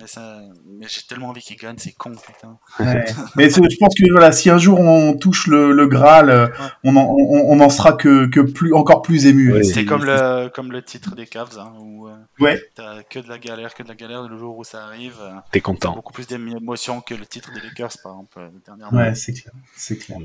mais, 0.00 0.06
ça- 0.06 0.40
mais 0.66 0.86
j'ai 0.88 1.02
tellement 1.02 1.28
envie 1.28 1.40
qu'ils 1.42 1.56
gagnent, 1.56 1.78
c'est 1.78 1.92
con, 1.92 2.12
putain. 2.12 2.58
Ouais. 2.78 3.04
Mais 3.36 3.50
je 3.50 3.76
pense 3.78 3.94
que 3.94 4.10
voilà, 4.10 4.32
si 4.32 4.48
un 4.50 4.58
jour 4.58 4.80
on 4.80 5.14
touche 5.16 5.46
le, 5.46 5.72
le 5.72 5.86
Graal, 5.86 6.30
euh, 6.30 6.46
on 6.84 6.96
en, 6.96 7.02
on, 7.04 7.52
on 7.52 7.60
en 7.60 7.68
sera 7.70 7.92
que, 7.92 8.26
que 8.26 8.40
plus, 8.40 8.72
encore 8.74 9.02
plus 9.02 9.26
ému. 9.26 9.52
Oui. 9.52 9.64
C'est 9.64 9.84
comme 9.84 10.04
le, 10.04 10.48
comme 10.48 10.72
le 10.72 10.82
titre 10.82 11.14
des 11.14 11.26
Cavs, 11.26 11.58
hein, 11.58 11.72
où 11.80 12.08
euh, 12.08 12.16
Ouais. 12.38 12.60
t'as 12.74 13.02
que 13.02 13.18
de 13.18 13.28
la 13.28 13.38
galère, 13.38 13.74
que 13.74 13.82
de 13.82 13.88
la 13.88 13.94
galère, 13.94 14.22
le 14.28 14.38
jour 14.38 14.56
où 14.58 14.64
ça 14.64 14.84
arrive, 14.86 15.16
euh, 15.20 15.32
T'es 15.52 15.60
content. 15.60 15.94
beaucoup 15.94 16.12
plus 16.12 16.26
d'émotion 16.26 17.00
que 17.00 17.14
le 17.14 17.26
titre 17.26 17.52
des 17.52 17.60
Lakers, 17.60 17.92
par 18.02 18.12
exemple, 18.12 18.50
dernièrement. 18.66 18.98
Ouais, 18.98 19.14
c'est 19.14 19.32
clair. 19.34 19.52
C'est 19.76 19.96
clair. 19.98 20.18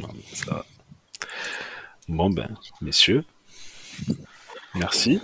Bon 2.07 2.29
ben, 2.29 2.55
messieurs, 2.81 3.23
merci. 4.77 5.19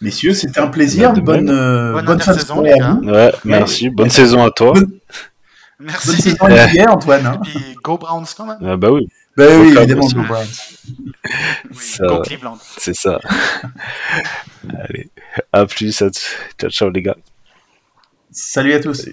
Messieurs, 0.00 0.34
c'était 0.34 0.60
un 0.60 0.66
plaisir. 0.68 1.12
Bonne, 1.14 1.48
euh, 1.50 1.92
Bonne 1.92 2.04
bonne 2.04 2.20
fin 2.20 2.32
de 2.34 2.38
les 2.38 2.72
à 2.72 2.92
vous. 2.92 3.08
Ouais, 3.08 3.32
merci. 3.44 3.90
Bonne 3.90 4.10
saison 4.10 4.44
à 4.44 4.50
toi. 4.50 4.72
Bonne- 4.72 4.84
Bonne 5.78 5.88
Merci. 5.88 6.22
saison 6.22 6.36
à 6.46 6.48
NBA, 6.66 6.90
Antoine. 6.90 7.26
Hein. 7.26 7.40
Puis 7.44 7.76
go 7.84 7.98
Browns 7.98 8.24
quand 8.34 8.46
même. 8.46 8.56
Ah 8.64 8.76
bah 8.78 8.90
oui, 8.90 9.08
Ben 9.36 9.60
oui, 9.60 9.76
évidemment. 9.76 10.06
Go 10.08 10.22
Browns. 10.22 10.46
Oui, 10.88 11.76
Ça- 11.78 12.06
Go 12.06 12.22
Cleveland. 12.22 12.58
c'est 12.78 12.94
ça. 12.96 13.20
Allez, 14.88 15.10
à 15.52 15.66
plus. 15.66 16.00
à 16.00 16.08
Ciao, 16.58 16.70
ciao 16.70 16.88
les 16.88 17.02
gars. 17.02 17.16
Salut 18.30 18.72
à 18.72 18.80
tous. 18.80 19.06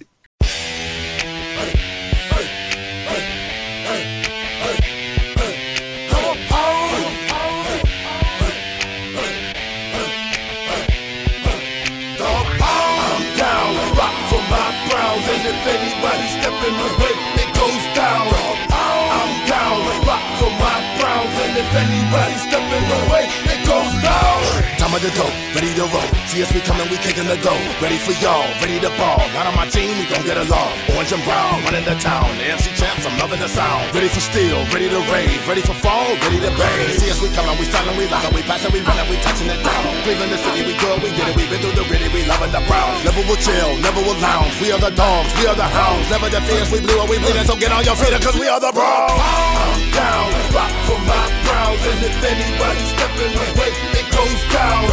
The 25.04 25.12
go, 25.20 25.28
ready 25.52 25.76
to 25.76 25.84
roll. 25.92 26.12
See 26.32 26.40
us 26.40 26.50
we 26.56 26.64
coming, 26.64 26.88
we 26.88 26.96
kicking 27.04 27.28
the 27.28 27.36
dough. 27.44 27.60
Ready 27.84 28.00
for 28.00 28.16
y'all, 28.24 28.48
ready 28.64 28.80
to 28.80 28.88
ball. 28.96 29.20
Not 29.36 29.52
on 29.52 29.56
my 29.60 29.68
team, 29.68 29.92
we 30.00 30.08
gon' 30.08 30.24
get 30.24 30.40
along. 30.40 30.72
Orange 30.96 31.12
and 31.12 31.24
brown, 31.28 31.60
running 31.68 31.84
the 31.84 32.00
town. 32.00 32.24
The 32.40 32.48
MC 32.56 32.72
champs, 32.80 33.04
I'm 33.04 33.20
loving 33.20 33.44
the 33.44 33.52
sound. 33.52 33.92
Ready 33.92 34.08
for 34.08 34.24
steel, 34.24 34.64
ready 34.72 34.88
to 34.88 35.02
rave, 35.12 35.44
ready 35.44 35.60
for 35.60 35.76
fall, 35.84 36.08
ready 36.24 36.40
to 36.40 36.52
bang. 36.56 36.88
See 36.96 37.12
us 37.12 37.20
we 37.20 37.28
coming, 37.36 37.52
we 37.60 37.68
styling, 37.68 38.00
we 38.00 38.08
locking, 38.08 38.32
we 38.32 38.42
passing, 38.48 38.72
we 38.72 38.80
running, 38.80 39.08
we 39.12 39.20
touching 39.20 39.52
it 39.52 39.60
down. 39.60 39.84
Cleveland 40.08 40.32
the 40.32 40.40
city, 40.40 40.64
we 40.64 40.74
good, 40.80 40.98
we 41.04 41.12
did 41.12 41.28
it, 41.28 41.36
we 41.36 41.44
been 41.52 41.60
through 41.60 41.76
the 41.76 41.86
gritty, 41.92 42.08
we 42.16 42.24
loving 42.24 42.56
the 42.56 42.64
Browns. 42.64 43.04
Never 43.04 43.28
will 43.28 43.42
chill, 43.44 43.76
never 43.84 44.00
will 44.08 44.20
lounge. 44.24 44.56
We 44.64 44.72
are 44.72 44.80
the 44.80 44.96
dogs, 44.96 45.36
we 45.36 45.52
are 45.52 45.58
the 45.60 45.68
hounds. 45.68 46.08
Never 46.08 46.32
the 46.32 46.40
fears, 46.48 46.72
we 46.72 46.80
blue 46.80 47.04
and 47.04 47.10
we 47.12 47.20
bleeding, 47.20 47.44
so 47.44 47.60
get 47.60 47.76
on 47.76 47.84
your 47.84 48.00
feet, 48.00 48.16
cause 48.24 48.40
we 48.40 48.48
are 48.48 48.62
the 48.64 48.72
Browns. 48.72 49.20
I'm 49.20 49.84
down, 49.92 50.32
rock 50.56 50.74
for 50.88 51.00
my 51.04 51.24
Browns, 51.44 51.84
and 51.92 52.00
if 52.08 52.16
anybody 52.24 52.84
step 52.96 53.14
in 53.20 53.32
the 53.36 53.48
way, 53.60 53.72
it 54.00 54.08
goes 54.16 54.42
down. 54.56 54.93